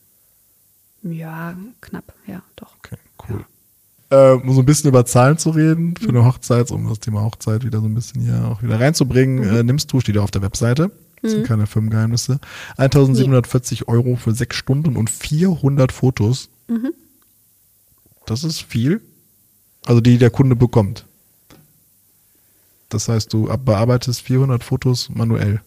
Ja, 1.03 1.57
knapp. 1.81 2.13
Ja, 2.27 2.43
doch. 2.57 2.75
Okay, 2.79 2.97
cool. 3.29 3.45
Äh, 4.11 4.33
um 4.33 4.53
so 4.53 4.61
ein 4.61 4.67
bisschen 4.67 4.89
über 4.89 5.05
Zahlen 5.05 5.37
zu 5.37 5.51
reden 5.51 5.97
für 5.97 6.11
eine 6.11 6.25
Hochzeit, 6.25 6.71
um 6.71 6.89
das 6.89 7.01
Thema 7.01 7.23
Hochzeit 7.23 7.65
wieder 7.65 7.81
so 7.81 7.87
ein 7.87 7.95
bisschen 7.95 8.23
hier 8.23 8.49
auch 8.49 8.63
wieder 8.63 8.79
reinzubringen, 8.79 9.43
äh, 9.43 9.63
nimmst 9.65 9.93
du, 9.93 10.01
steht 10.01 10.15
ja 10.15 10.23
auf 10.23 10.31
der 10.31 10.43
Webseite, 10.43 10.93
das 11.27 11.33
sind 11.33 11.47
keine 11.47 11.67
Firmengeheimnisse, 11.67 12.41
1740 12.77 13.89
Euro 13.89 14.17
für 14.17 14.33
sechs 14.35 14.57
Stunden 14.57 14.97
und 14.97 15.11
400 15.11 15.93
Fotos. 15.93 16.49
Das 18.27 18.45
ist 18.45 18.61
viel. 18.63 19.01
Also 19.85 20.01
die 20.01 20.19
der 20.19 20.31
Kunde 20.31 20.57
bekommt. 20.57 21.05
Das 22.89 23.09
heißt, 23.09 23.33
du 23.33 23.45
bearbeitest 23.65 24.23
400 24.23 24.63
Fotos 24.65 25.09
manuell. 25.11 25.61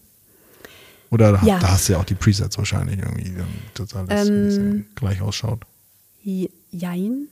Oder 1.10 1.32
da, 1.32 1.44
Ja. 1.44 1.58
da 1.58 1.70
hast 1.72 1.88
du 1.88 1.94
ja 1.94 1.98
auch 1.98 2.04
die 2.04 2.14
Presets 2.14 2.56
wahrscheinlich 2.56 2.98
irgendwie, 3.00 3.32
damit 3.32 3.48
das 3.74 3.94
alles 3.94 4.56
Ähm, 4.58 4.86
gleich 4.94 5.20
ausschaut. 5.20 5.64
Je- 6.22 6.50
Jein. 6.70 7.26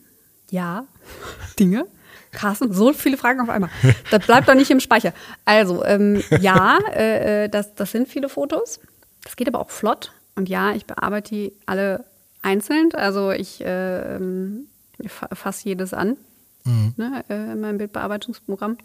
Ja. 0.51 0.87
Dinge. 1.59 1.87
Carsten, 2.33 2.73
so 2.73 2.93
viele 2.93 3.17
Fragen 3.17 3.41
auf 3.41 3.49
einmal. 3.49 3.71
Das 4.11 4.25
bleibt 4.27 4.49
doch 4.49 4.55
nicht 4.55 4.71
im 4.71 4.81
Speicher. 4.81 5.13
Also, 5.45 5.85
ähm, 5.85 6.23
ja, 6.41 6.79
äh, 6.95 7.45
äh, 7.45 7.49
das, 7.49 7.75
das 7.75 7.91
sind 7.93 8.09
viele 8.09 8.29
Fotos. 8.29 8.81
Das 9.25 9.37
geht 9.37 9.49
aber 9.49 9.61
auch 9.61 9.71
flott. 9.71 10.13
Und 10.37 10.49
ja, 10.49 10.75
ich 10.75 10.85
bearbeite 10.87 11.31
die 11.35 11.53
alle 11.67 12.05
einzeln. 12.43 12.91
Also 12.95 13.33
ich 13.33 13.61
äh, 13.61 14.17
ähm, 14.17 14.67
fa- 15.07 15.29
fasse 15.35 15.69
jedes 15.69 15.93
an 15.95 16.17
ne, 16.97 17.25
äh, 17.29 17.53
in 17.53 17.61
meinem 17.61 17.79
Bildbearbeitungsprogramm. 17.79 18.77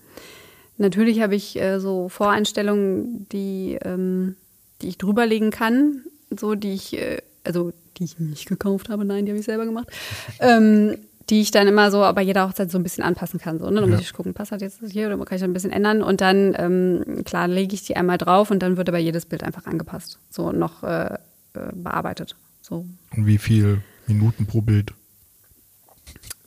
Natürlich 0.77 1.21
habe 1.21 1.35
ich 1.35 1.59
äh, 1.61 1.79
so 1.79 2.09
Voreinstellungen, 2.09 3.27
die, 3.29 3.77
ähm, 3.83 4.35
die 4.81 4.87
ich 4.87 4.97
drüberlegen 4.97 5.51
kann, 5.51 6.03
so 6.35 6.55
die 6.55 6.73
ich, 6.73 6.97
äh, 6.97 7.21
also 7.43 7.73
die 7.97 8.05
ich 8.05 8.17
nicht 8.19 8.47
gekauft 8.47 8.89
habe, 8.89 9.05
nein, 9.05 9.25
die 9.25 9.31
habe 9.31 9.39
ich 9.39 9.45
selber 9.45 9.65
gemacht, 9.65 9.87
ähm, 10.39 10.97
die 11.30 11.41
ich 11.41 11.51
dann 11.51 11.67
immer 11.67 11.89
so 11.89 11.99
bei 12.13 12.21
jeder 12.21 12.47
Hochzeit 12.47 12.69
so 12.69 12.78
ein 12.78 12.84
bisschen 12.84 13.03
anpassen 13.03 13.39
kann. 13.39 13.59
So, 13.59 13.69
ne? 13.69 13.82
Dann 13.82 13.89
muss 13.89 14.01
ich 14.01 14.13
gucken, 14.13 14.34
passt 14.34 14.51
das 14.51 14.61
jetzt 14.61 14.82
hier 14.89 15.07
oder 15.07 15.17
kann 15.17 15.36
ich 15.36 15.41
das 15.41 15.49
ein 15.49 15.53
bisschen 15.53 15.71
ändern? 15.71 16.01
Und 16.01 16.21
dann, 16.21 16.53
ähm, 16.57 17.24
klar, 17.24 17.47
lege 17.47 17.74
ich 17.74 17.84
die 17.84 17.95
einmal 17.95 18.17
drauf 18.17 18.51
und 18.51 18.59
dann 18.59 18.78
wird 18.78 18.89
aber 18.89 18.97
jedes 18.97 19.26
Bild 19.26 19.43
einfach 19.43 19.65
angepasst, 19.65 20.19
so 20.30 20.51
noch 20.51 20.84
äh, 20.84 21.13
äh, 21.53 21.71
bearbeitet. 21.74 22.36
So, 22.61 22.86
Und 23.15 23.26
wie 23.26 23.38
viel 23.38 23.82
Minuten 24.07 24.45
pro 24.45 24.61
Bild? 24.61 24.93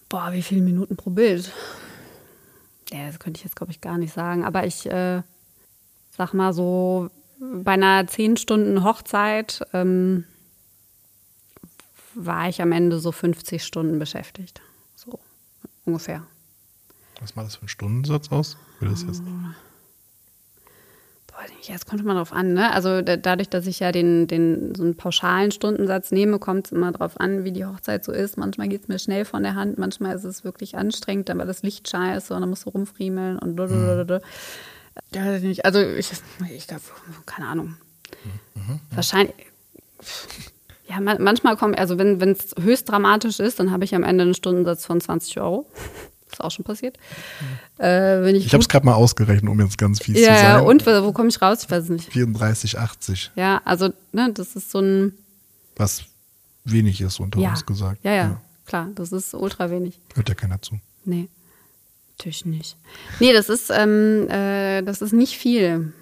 Boah, 0.09 0.33
wie 0.33 0.43
viele 0.43 0.62
Minuten 0.62 0.97
pro 0.97 1.11
Bild? 1.11 1.53
Ja, 2.93 3.07
das 3.07 3.18
könnte 3.18 3.39
ich 3.39 3.45
jetzt, 3.45 3.57
glaube 3.57 3.72
ich, 3.72 3.81
gar 3.81 3.99
nicht 3.99 4.12
sagen. 4.12 4.45
Aber 4.45 4.66
ich 4.66 4.87
äh, 4.87 5.22
sag 6.11 6.33
mal 6.33 6.53
so, 6.53 7.11
bei 7.39 7.72
einer 7.72 8.07
10 8.07 8.37
Stunden 8.37 8.85
Hochzeit 8.85 9.62
ähm, 9.72 10.24
war 12.14 12.49
ich 12.49 12.62
am 12.62 12.72
Ende 12.72 12.99
so 12.99 13.12
50 13.12 13.62
Stunden 13.62 13.99
beschäftigt. 13.99 14.62
Ungefähr. 15.87 16.22
Was 17.20 17.34
macht 17.34 17.47
das 17.47 17.57
für 17.57 17.64
ein 17.64 17.68
Stundensatz 17.68 18.30
aus? 18.30 18.57
Will 18.80 18.91
das 18.91 19.03
jetzt 19.03 19.22
Boah, 21.26 21.45
ja, 21.62 21.76
kommt 21.89 22.05
man 22.05 22.16
drauf 22.16 22.32
an, 22.32 22.55
ne? 22.55 22.72
Also 22.72 23.03
da, 23.03 23.16
dadurch, 23.16 23.49
dass 23.49 23.66
ich 23.66 23.80
ja 23.80 23.93
den, 23.93 24.26
den 24.26 24.74
so 24.74 24.82
einen 24.82 24.97
pauschalen 24.97 25.51
Stundensatz 25.51 26.11
nehme, 26.11 26.39
kommt 26.39 26.66
es 26.66 26.72
immer 26.72 26.93
drauf 26.93 27.20
an, 27.20 27.45
wie 27.45 27.53
die 27.53 27.64
Hochzeit 27.64 28.05
so 28.05 28.12
ist. 28.12 28.37
Manchmal 28.37 28.68
geht 28.68 28.82
es 28.82 28.89
mir 28.89 28.99
schnell 28.99 29.24
von 29.24 29.43
der 29.43 29.55
Hand, 29.55 29.78
manchmal 29.78 30.16
ist 30.16 30.24
es 30.24 30.45
wirklich 30.45 30.76
anstrengend, 30.76 31.28
dann 31.28 31.39
weil 31.39 31.47
das 31.47 31.62
Licht 31.62 31.89
scheiße 31.89 32.34
und 32.34 32.41
dann 32.41 32.51
musst 32.51 32.66
du 32.66 32.70
rumfriemeln 32.70 33.39
und 33.39 33.55
blablabla. 33.55 34.20
Ja, 35.14 35.26
weiß 35.26 35.43
ich 35.43 35.49
nicht. 35.49 35.64
Also 35.64 35.80
ich, 35.80 36.11
ich 36.51 36.66
glaube, 36.66 36.82
keine 37.26 37.49
Ahnung. 37.49 37.76
Wahrscheinlich. 38.91 39.34
Ja, 40.89 41.01
man, 41.01 41.20
manchmal 41.22 41.57
kommt, 41.57 41.78
also 41.78 41.99
wenn 41.99 42.20
es 42.20 42.55
höchst 42.61 42.89
dramatisch 42.89 43.41
ist, 43.41 43.59
dann 43.59 43.70
habe 43.72 43.84
ich 43.84 43.95
am 43.95 44.05
Ende 44.05 44.22
einen 44.22 44.34
Stundensatz 44.34 44.87
von 44.87 45.01
20 45.01 45.41
Euro. 45.41 45.66
Ist 46.30 46.41
auch 46.43 46.51
schon 46.51 46.64
passiert. 46.64 46.97
Äh, 47.78 47.87
wenn 48.22 48.34
ich 48.34 48.47
Ich 48.47 48.53
habe 48.53 48.61
es 48.61 48.68
gerade 48.68 48.84
mal 48.84 48.95
ausgerechnet, 48.95 49.49
um 49.49 49.61
jetzt 49.61 49.78
ganz 49.78 50.01
fies 50.03 50.18
ja, 50.18 50.22
zu 50.37 50.43
ja, 50.45 50.59
sein. 50.59 50.66
und 50.66 50.84
wo 50.84 51.12
komme 51.12 51.28
ich 51.28 51.41
raus? 51.41 51.62
Ich 51.62 51.70
weiß 51.70 51.84
es 51.84 51.89
nicht. 51.89 52.11
34,80, 52.12 53.30
Ja, 53.37 53.62
also, 53.64 53.91
ne, 54.12 54.32
das 54.34 54.57
ist 54.57 54.70
so 54.72 54.80
ein. 54.80 55.12
was 55.76 56.03
wenig 56.64 57.01
ist 57.01 57.20
unter 57.20 57.39
Ja. 57.39 57.51
uns 57.51 57.64
gesagt. 57.64 58.03
ja, 58.05 58.12
ja, 58.12 58.41
klar, 58.66 58.89
das 58.97 59.12
ist 59.12 59.34
ultra 59.34 59.70
wenig. 59.70 60.01
Hört 60.14 60.28
ja 60.28 60.34
keiner 60.34 60.61
zu. 60.61 60.80
Nee, 61.05 61.28
natürlich 62.18 62.45
nicht. 62.45 62.76
Nee, 63.20 63.32
das 63.32 63.49
ist, 63.49 63.70
ähm, 63.70 64.28
äh, 64.28 64.82
das 64.82 65.03
ist 65.03 65.12
nicht 65.12 65.37
viel, 65.39 65.93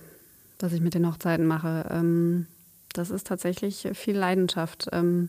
was 0.59 0.73
ich 0.73 0.81
mit 0.81 0.95
den 0.95 1.07
Hochzeiten 1.07 1.47
mache. 1.47 1.87
Ähm, 1.91 2.47
das 2.95 3.11
ist 3.11 3.27
tatsächlich 3.27 3.87
viel 3.93 4.17
Leidenschaft. 4.17 4.89
Ähm, 4.93 5.29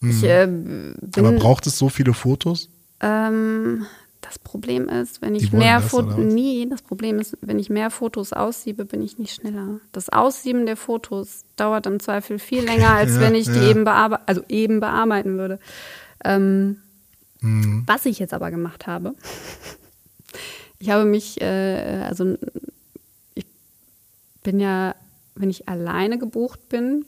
Ich 0.00 0.22
äh, 0.22 0.46
bin. 0.46 0.94
Aber 1.16 1.32
braucht 1.32 1.66
es 1.66 1.76
so 1.78 1.88
viele 1.88 2.14
Fotos? 2.14 2.68
Ähm, 3.00 3.86
das 4.20 4.38
Problem 4.38 4.88
ist, 4.88 5.22
wenn 5.22 5.34
ich 5.34 5.50
Die 5.50 5.56
mehr 5.56 5.80
Fotos. 5.80 6.16
Nee, 6.18 6.66
das 6.70 6.82
Problem 6.82 7.18
ist, 7.18 7.36
wenn 7.40 7.58
ich 7.58 7.70
mehr 7.70 7.90
Fotos 7.90 8.32
aussiebe, 8.32 8.84
bin 8.84 9.02
ich 9.02 9.18
nicht 9.18 9.34
schneller. 9.34 9.80
Das 9.92 10.08
Aussieben 10.08 10.66
der 10.66 10.76
Fotos 10.76 11.44
dauert 11.56 11.86
im 11.86 11.98
Zweifel 12.00 12.38
viel 12.38 12.62
länger, 12.64 12.90
als 12.94 13.14
Ja, 13.16 13.20
wenn 13.20 13.34
ich 13.34 13.46
die 13.46 13.58
ja. 13.58 13.70
eben 13.70 13.84
bearbeiten, 13.84 14.22
also 14.26 14.42
eben 14.48 14.80
bearbeiten 14.80 15.36
würde. 15.38 15.58
Ähm, 16.24 16.78
Mhm. 17.40 17.84
Was 17.86 18.04
ich 18.04 18.18
jetzt 18.18 18.34
aber 18.34 18.50
gemacht 18.50 18.86
habe, 18.88 19.14
ich 20.80 20.90
habe 20.90 21.04
mich, 21.04 21.40
äh, 21.40 22.02
also 22.04 22.36
ich 23.34 23.46
bin 24.42 24.58
ja, 24.60 24.94
wenn 25.40 25.50
ich 25.50 25.68
alleine 25.68 26.18
gebucht 26.18 26.68
bin, 26.68 27.04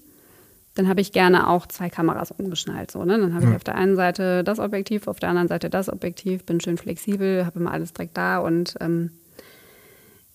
dann 0.74 0.88
habe 0.88 1.00
ich 1.00 1.12
gerne 1.12 1.48
auch 1.48 1.66
zwei 1.66 1.90
Kameras 1.90 2.30
umgeschnallt. 2.30 2.90
So, 2.90 3.04
ne? 3.04 3.18
Dann 3.18 3.34
habe 3.34 3.46
ich 3.50 3.56
auf 3.56 3.64
der 3.64 3.74
einen 3.74 3.96
Seite 3.96 4.44
das 4.44 4.58
Objektiv, 4.58 5.08
auf 5.08 5.18
der 5.18 5.28
anderen 5.28 5.48
Seite 5.48 5.68
das 5.68 5.88
Objektiv, 5.88 6.44
bin 6.44 6.60
schön 6.60 6.78
flexibel, 6.78 7.44
habe 7.44 7.58
immer 7.58 7.72
alles 7.72 7.92
direkt 7.92 8.16
da 8.16 8.38
und 8.38 8.76
ähm, 8.80 9.10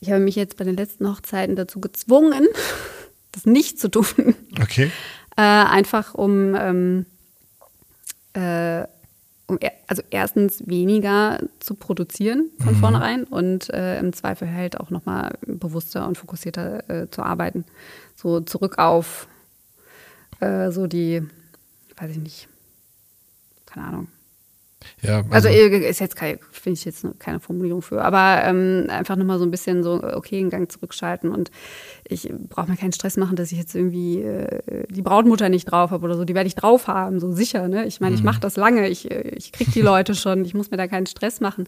ich 0.02 0.12
habe 0.12 0.20
mich 0.20 0.36
jetzt 0.36 0.58
bei 0.58 0.66
den 0.66 0.76
letzten 0.76 1.10
Hochzeiten 1.10 1.56
dazu 1.56 1.80
gezwungen, 1.80 2.48
das 3.32 3.46
nicht 3.46 3.80
zu 3.80 3.90
tun. 3.90 4.36
Okay. 4.62 4.92
Äh, 5.38 5.42
einfach 5.42 6.14
um, 6.14 6.54
ähm, 6.56 7.06
äh, 8.34 8.84
um 9.48 9.58
er, 9.60 9.74
also 9.88 10.02
erstens 10.10 10.68
weniger 10.68 11.40
zu 11.60 11.76
produzieren 11.76 12.50
von 12.60 12.76
vornherein 12.76 13.26
und 13.26 13.70
äh, 13.72 14.00
im 14.00 14.12
Zweifel 14.14 14.52
halt 14.52 14.80
auch 14.80 14.90
nochmal 14.90 15.38
bewusster 15.46 16.08
und 16.08 16.18
fokussierter 16.18 16.90
äh, 16.90 17.10
zu 17.10 17.22
arbeiten. 17.22 17.66
So 18.16 18.40
zurück 18.42 18.80
auf 18.80 19.28
äh, 20.40 20.72
so 20.72 20.88
die, 20.88 21.22
weiß 21.98 22.12
ich 22.12 22.18
nicht, 22.18 22.48
keine 23.66 23.86
Ahnung. 23.86 24.08
Ja, 25.02 25.24
Also, 25.30 25.48
also, 25.48 25.50
äh, 25.50 25.90
ist 25.90 26.00
jetzt 26.00 26.16
keine, 26.16 26.40
finde 26.52 26.80
ich 26.80 26.86
jetzt 26.86 27.06
keine 27.20 27.40
Formulierung 27.40 27.82
für, 27.82 28.04
aber 28.04 28.44
ähm, 28.44 28.86
einfach 28.90 29.16
nochmal 29.16 29.40
so 29.40 29.46
ein 29.46 29.52
bisschen 29.52 29.84
so, 29.84 30.04
okay, 30.04 30.40
einen 30.40 30.50
Gang 30.50 30.72
zurückschalten 30.72 31.32
und 31.32 31.52
ich 32.08 32.32
brauche 32.50 32.70
mir 32.70 32.78
keinen 32.78 32.94
Stress 32.94 33.18
machen, 33.18 33.36
dass 33.36 33.52
ich 33.52 33.58
jetzt 33.58 33.76
irgendwie 33.76 34.22
äh, 34.22 34.86
die 34.90 35.02
Brautmutter 35.02 35.50
nicht 35.50 35.66
drauf 35.66 35.92
habe 35.92 36.06
oder 36.06 36.16
so, 36.16 36.24
die 36.24 36.36
werde 36.36 36.48
ich 36.48 36.56
drauf 36.56 36.88
haben, 36.88 37.20
so 37.20 37.32
sicher, 37.32 37.68
ne? 37.68 37.86
Ich 37.86 38.00
meine, 38.00 38.16
ich 38.16 38.24
mache 38.24 38.40
das 38.40 38.58
lange, 38.58 38.90
ich, 38.90 39.10
äh, 39.12 39.30
ich 39.30 39.52
kriege 39.52 39.72
die 39.72 39.82
Leute 39.82 40.16
schon, 40.16 40.46
ich 40.46 40.54
muss 40.54 40.72
mir 40.72 40.78
da 40.78 40.88
keinen 40.88 41.08
Stress 41.08 41.42
machen. 41.42 41.68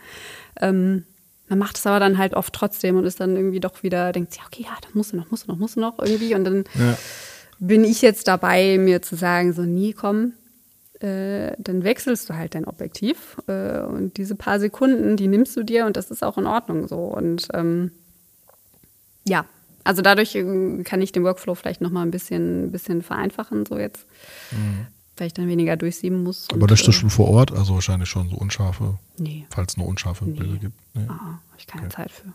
Ähm, 0.60 1.04
man 1.50 1.60
macht 1.60 1.78
es 1.78 1.88
aber 1.88 2.00
dann 2.00 2.18
halt 2.18 2.34
oft 2.34 2.54
trotzdem 2.54 2.98
und 2.98 3.06
ist 3.06 3.20
dann 3.20 3.36
irgendwie 3.36 3.60
doch 3.60 3.82
wieder, 3.84 4.12
denkt 4.12 4.34
sich, 4.34 4.42
okay, 4.46 4.64
ja, 4.64 4.76
das 4.82 4.94
musst 4.94 5.14
du 5.14 5.18
noch, 5.18 5.32
musst 5.32 5.48
du 5.48 5.52
noch, 5.52 5.58
musst 5.58 5.76
du 5.78 5.80
noch 5.80 6.00
irgendwie 6.00 6.36
und 6.36 6.44
dann 6.44 6.64
ja. 6.76 6.98
bin 7.60 7.84
ich 7.84 8.02
jetzt 8.02 8.28
dabei, 8.28 8.78
mir 8.78 9.02
zu 9.02 9.16
sagen, 9.16 9.54
so, 9.54 9.62
nie 9.62 9.94
komm, 9.94 10.34
äh, 11.02 11.54
dann 11.60 11.84
wechselst 11.84 12.30
du 12.30 12.36
halt 12.36 12.56
dein 12.56 12.66
Objektiv 12.66 13.38
äh, 13.48 13.82
und 13.82 14.18
diese 14.18 14.36
paar 14.36 14.60
Sekunden, 14.60 15.16
die 15.18 15.28
nimmst 15.28 15.56
du 15.56 15.64
dir 15.64 15.86
und 15.86 15.96
das 15.98 16.10
ist 16.12 16.24
auch 16.24 16.38
in 16.38 16.48
Ordnung 16.48 16.88
so. 16.88 16.98
Und 16.98 17.48
ähm, 17.54 17.92
ja, 19.26 19.46
also 19.84 20.02
dadurch 20.02 20.36
äh, 20.36 20.84
kann 20.84 21.02
ich 21.02 21.12
den 21.12 21.24
Workflow 21.24 21.56
vielleicht 21.56 21.82
noch 21.82 21.92
mal 21.92 22.02
ein 22.02 22.12
bisschen, 22.12 22.72
bisschen 22.72 23.02
vereinfachen, 23.02 23.66
so 23.66 23.78
jetzt, 23.78 24.06
weil 25.18 25.28
ich 25.28 25.34
dann 25.34 25.48
weniger 25.48 25.78
durchsieben 25.78 26.24
muss. 26.24 26.48
aber 26.52 26.68
das 26.68 26.82
ist 26.82 26.88
äh, 26.90 26.92
schon 26.94 27.10
vor 27.10 27.30
Ort, 27.30 27.52
also 27.52 27.76
wahrscheinlich 27.76 28.10
schon 28.10 28.30
so 28.30 28.36
unscharfe, 28.36 28.98
Nee, 29.18 29.46
falls 29.50 29.74
es 29.74 29.78
nur 29.78 29.88
unscharfe 29.88 30.26
Bilder 30.26 30.58
gibt. 30.58 30.76
Nee. 30.94 31.06
ah, 31.08 31.40
habe 31.50 31.60
ich 31.60 31.68
keine 31.68 31.90
Zeit 31.90 32.12
für. 32.12 32.34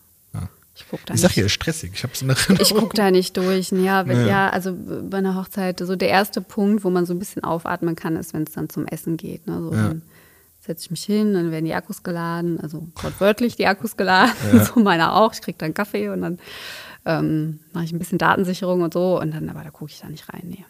Ich 0.75 0.89
gucke 0.89 1.03
da 1.07 1.15
Ich 1.15 1.21
sag 1.21 1.29
nicht. 1.31 1.37
ja, 1.39 1.49
stressig. 1.49 1.93
Ich 1.95 2.03
habe 2.03 2.13
es 2.15 2.23
in 2.23 2.31
Erinnerung. 2.31 2.59
Ich 2.63 2.75
gucke 2.75 2.97
da 2.97 3.11
nicht 3.11 3.37
durch. 3.37 3.71
Ja, 3.73 4.07
wenn, 4.07 4.21
Ja. 4.23 4.27
ja. 4.27 4.51
also 4.51 4.75
bei 4.75 5.19
einer 5.19 5.35
Hochzeit, 5.37 5.81
so 5.81 5.97
der 5.97 6.09
erste 6.09 6.41
Punkt, 6.41 6.83
wo 6.85 6.91
man 6.91 7.05
so 7.07 7.13
ein 7.13 7.19
bisschen 7.19 7.45
aufatmen 7.45 7.95
kann, 7.97 8.17
ist, 8.17 8.33
wenn 8.33 8.45
es 8.45 8.53
dann 8.53 8.69
zum 8.71 8.87
Essen 8.87 9.17
geht. 9.17 9.47
Ne? 9.47 9.61
So, 9.61 9.73
Ja. 9.75 9.89
dann 9.89 10.03
setze 10.61 10.85
ich 10.85 10.91
mich 10.91 11.05
hin, 11.05 11.35
dann 11.35 11.51
werden 11.51 11.65
die 11.65 11.75
Akkus 11.75 12.03
geladen, 12.03 12.59
also 12.61 12.87
wortwörtlich 13.03 13.57
die 13.57 13.67
Akkus 13.67 13.97
geladen, 13.97 14.33
ja. 14.53 14.65
so 14.65 14.81
meiner 14.81 15.15
auch. 15.17 15.35
Ich 15.35 15.43
kriege 15.43 15.59
dann 15.59 15.75
Kaffee 15.75 16.09
und 16.09 16.23
dann 16.23 16.39
ähm, 17.05 17.59
mache 17.73 17.85
ich 17.85 17.93
ein 17.93 17.99
bisschen 17.99 18.19
Datensicherung 18.19 18.81
und 18.83 18.95
so 18.95 19.21
und 19.21 19.35
dann, 19.35 19.49
aber 19.49 19.65
da 19.65 19.71
gucke 19.71 19.91
ich 19.91 20.01
da 20.01 20.09
nicht 20.09 20.33
rein, 20.33 20.43
nee. 20.45 20.65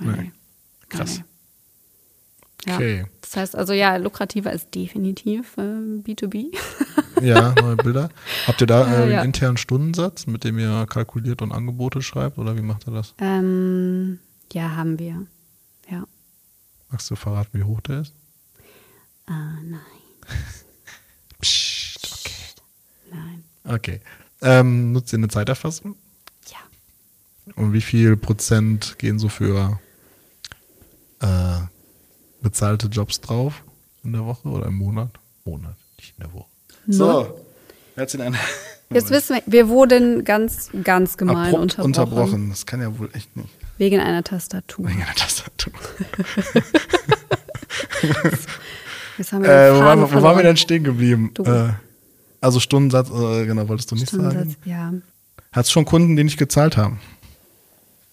nee. 0.00 0.06
nee. 0.16 0.32
Krass. 0.88 1.18
Nee. 1.18 1.24
Ja. 2.64 2.76
Okay. 2.76 3.06
Das 3.20 3.36
heißt 3.36 3.56
also, 3.56 3.72
ja, 3.72 3.96
lukrativer 3.96 4.52
ist 4.52 4.74
definitiv 4.74 5.56
äh, 5.56 5.60
B2B. 5.60 6.56
ja, 7.22 7.54
neue 7.60 7.76
Bilder. 7.76 8.08
Habt 8.46 8.60
ihr 8.60 8.66
da 8.66 8.82
äh, 8.82 9.02
einen 9.02 9.12
ja. 9.12 9.22
internen 9.22 9.56
Stundensatz, 9.56 10.26
mit 10.26 10.44
dem 10.44 10.58
ihr 10.58 10.86
kalkuliert 10.88 11.42
und 11.42 11.52
Angebote 11.52 12.02
schreibt 12.02 12.38
oder 12.38 12.56
wie 12.56 12.62
macht 12.62 12.88
ihr 12.88 12.92
das? 12.92 13.14
Ähm, 13.18 14.18
ja, 14.52 14.74
haben 14.74 14.98
wir. 14.98 15.26
Ja. 15.90 16.04
Magst 16.90 17.10
du 17.10 17.16
verraten, 17.16 17.58
wie 17.58 17.64
hoch 17.64 17.80
der 17.82 18.00
ist? 18.00 18.14
Ah, 19.26 19.54
nein. 19.62 19.80
Psst, 21.40 22.08
okay. 22.12 23.12
Nein. 23.12 23.44
Okay. 23.64 24.00
Ähm, 24.42 24.92
nutzt 24.92 25.12
ihr 25.12 25.18
eine 25.18 25.28
Zeiterfassung? 25.28 25.96
Ja. 26.50 26.58
Und 27.54 27.72
wie 27.72 27.80
viel 27.80 28.16
Prozent 28.16 28.98
gehen 28.98 29.18
so 29.18 29.28
für 29.28 29.80
äh, 31.20 31.60
bezahlte 32.46 32.86
Jobs 32.86 33.20
drauf 33.20 33.64
in 34.04 34.12
der 34.12 34.24
Woche 34.24 34.48
oder 34.48 34.66
im 34.66 34.76
Monat? 34.76 35.10
Monat, 35.44 35.74
nicht 35.96 36.14
in 36.16 36.22
der 36.24 36.32
Woche. 36.32 36.46
So, 36.86 37.40
jetzt 37.96 38.14
in 38.14 38.20
einer. 38.20 38.38
Jetzt 38.88 39.10
wissen 39.10 39.34
wir, 39.34 39.42
wir 39.46 39.68
wurden 39.68 40.22
ganz, 40.22 40.70
ganz 40.84 41.16
gemein 41.16 41.54
unterbrochen. 41.54 41.86
unterbrochen. 41.86 42.50
Das 42.50 42.66
kann 42.66 42.80
ja 42.80 42.96
wohl 42.96 43.10
echt 43.14 43.36
nicht. 43.36 43.48
Wegen 43.78 43.98
einer 43.98 44.22
Tastatur. 44.22 44.86
Wegen 44.86 45.02
einer 45.02 45.12
Tastatur. 45.16 45.72
Jetzt 49.18 49.32
haben 49.32 49.42
wir 49.42 49.50
äh, 49.50 49.74
wo, 49.74 49.80
waren, 49.80 50.02
wo 50.02 50.22
waren 50.22 50.36
wir 50.36 50.44
denn 50.44 50.56
stehen 50.56 50.84
geblieben? 50.84 51.32
Äh, 51.44 51.70
also 52.40 52.60
Stundensatz, 52.60 53.10
äh, 53.10 53.44
genau, 53.44 53.66
wolltest 53.68 53.90
du 53.90 53.96
nicht 53.96 54.06
Stundensatz, 54.06 54.50
sagen? 54.50 54.56
ja. 54.66 54.92
Hast 55.50 55.70
du 55.70 55.72
schon 55.72 55.84
Kunden, 55.84 56.14
die 56.14 56.22
nicht 56.22 56.38
gezahlt 56.38 56.76
haben? 56.76 57.00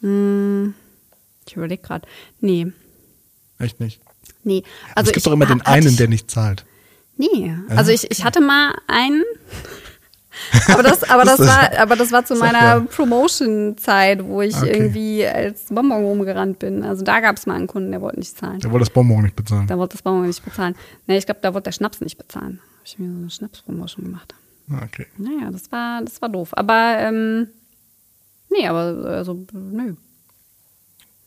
Hm, 0.02 0.74
ich 1.46 1.56
überlege 1.56 1.84
gerade. 1.84 2.08
Nee. 2.40 2.72
Echt 3.60 3.80
nicht? 3.80 4.02
Nee. 4.44 4.64
Also 4.96 5.10
es 5.10 5.14
gibt 5.14 5.26
doch 5.26 5.32
immer 5.32 5.46
den 5.46 5.62
einen, 5.62 5.88
ich, 5.88 5.96
der 5.98 6.08
nicht 6.08 6.30
zahlt. 6.30 6.66
Nee. 7.18 7.56
Also 7.70 7.92
ich, 7.92 8.10
ich 8.12 8.24
hatte 8.24 8.42
mal 8.42 8.76
einen, 8.88 9.24
aber 10.68 10.84
das, 10.84 11.04
aber 11.04 11.24
das 11.24 11.40
war, 11.40 11.78
aber 11.78 11.96
das 11.96 12.12
war 12.12 12.26
zu 12.26 12.36
meiner 12.36 12.82
Promotion-Zeit, 12.82 14.24
wo 14.26 14.42
ich 14.42 14.56
okay. 14.56 14.72
irgendwie 14.72 15.26
als 15.26 15.66
Bonbon 15.66 16.04
rumgerannt 16.04 16.60
bin. 16.60 16.84
Also 16.84 17.04
da 17.04 17.20
gab 17.20 17.38
es 17.38 17.46
mal 17.46 17.56
einen 17.56 17.68
Kunden, 17.68 17.92
der 17.92 18.02
wollte 18.02 18.20
nicht 18.20 18.38
zahlen. 18.38 18.60
Der 18.60 18.72
wollte 18.72 18.86
das 18.86 18.94
Bonbon 18.94 19.22
nicht 19.22 19.36
bezahlen. 19.36 19.68
Der 19.68 19.78
wollte 19.78 19.96
das 19.96 20.02
Bonbon 20.02 20.28
nicht 20.28 20.44
bezahlen. 20.44 20.76
Nee, 21.08 21.18
ich 21.18 21.26
glaube, 21.26 21.40
da 21.42 21.54
wollte 21.54 21.66
der 21.66 21.72
Schnaps 21.74 22.02
nicht 22.02 22.18
bezahlen. 22.18 22.60
Habe 22.62 22.86
ich 22.86 23.00
mir 23.00 23.12
so 23.12 23.18
eine 23.18 23.30
Schnaps-Promotion 23.30 24.06
gemacht. 24.06 24.34
Ah, 24.72 24.82
okay. 24.84 25.08
Naja, 25.18 25.52
das 25.52 25.72
war, 25.72 26.02
das 26.02 26.22
war 26.22 26.30
doof. 26.30 26.50
Aber 26.54 26.96
ähm, 27.00 27.48
nee, 28.50 28.68
aber 28.68 29.10
also 29.10 29.46
nö. 29.54 29.96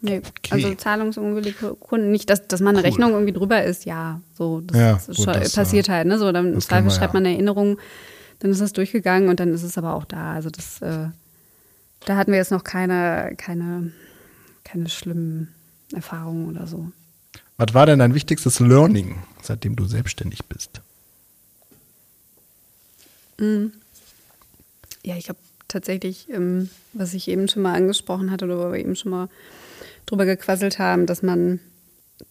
Nee, 0.00 0.18
okay. 0.18 0.50
also 0.50 0.74
zahlungsunwillige 0.74 1.74
Kunden, 1.74 2.10
nicht, 2.10 2.28
dass, 2.28 2.46
dass 2.46 2.60
meine 2.60 2.78
cool. 2.78 2.84
Rechnung 2.84 3.12
irgendwie 3.12 3.32
drüber 3.32 3.64
ist, 3.64 3.86
ja, 3.86 4.20
so, 4.34 4.60
das, 4.60 4.78
ja, 4.78 4.92
das 4.92 5.16
gut, 5.16 5.26
das, 5.28 5.54
passiert 5.54 5.88
halt, 5.88 6.06
ne, 6.06 6.18
so, 6.18 6.30
dann 6.32 6.52
im 6.52 6.60
Zweifel 6.60 6.90
schreibt 6.90 7.14
man 7.14 7.24
eine 7.24 7.34
Erinnerung, 7.34 7.78
dann 8.40 8.50
ist 8.50 8.60
das 8.60 8.72
durchgegangen 8.74 9.28
und 9.30 9.40
dann 9.40 9.54
ist 9.54 9.62
es 9.62 9.78
aber 9.78 9.94
auch 9.94 10.04
da, 10.04 10.34
also 10.34 10.50
das, 10.50 10.82
äh, 10.82 11.08
da 12.04 12.16
hatten 12.16 12.30
wir 12.30 12.38
jetzt 12.38 12.50
noch 12.52 12.62
keine, 12.62 13.34
keine, 13.36 13.92
keine 14.64 14.88
schlimmen 14.88 15.54
Erfahrungen 15.92 16.48
oder 16.48 16.66
so. 16.66 16.92
Was 17.56 17.72
war 17.72 17.86
denn 17.86 17.98
dein 17.98 18.14
wichtigstes 18.14 18.60
Learning, 18.60 19.22
seitdem 19.42 19.76
du 19.76 19.86
selbstständig 19.86 20.44
bist? 20.44 20.82
Mhm. 23.38 23.72
Ja, 25.02 25.16
ich 25.16 25.30
habe 25.30 25.38
tatsächlich, 25.68 26.28
ähm, 26.30 26.68
was 26.92 27.14
ich 27.14 27.28
eben 27.28 27.48
schon 27.48 27.62
mal 27.62 27.74
angesprochen 27.74 28.30
hatte 28.30 28.44
oder 28.44 28.58
wo 28.58 28.72
wir 28.72 28.78
eben 28.78 28.94
schon 28.96 29.10
mal 29.10 29.28
drüber 30.06 30.24
gequasselt 30.24 30.78
haben, 30.78 31.06
dass 31.06 31.22
man 31.22 31.60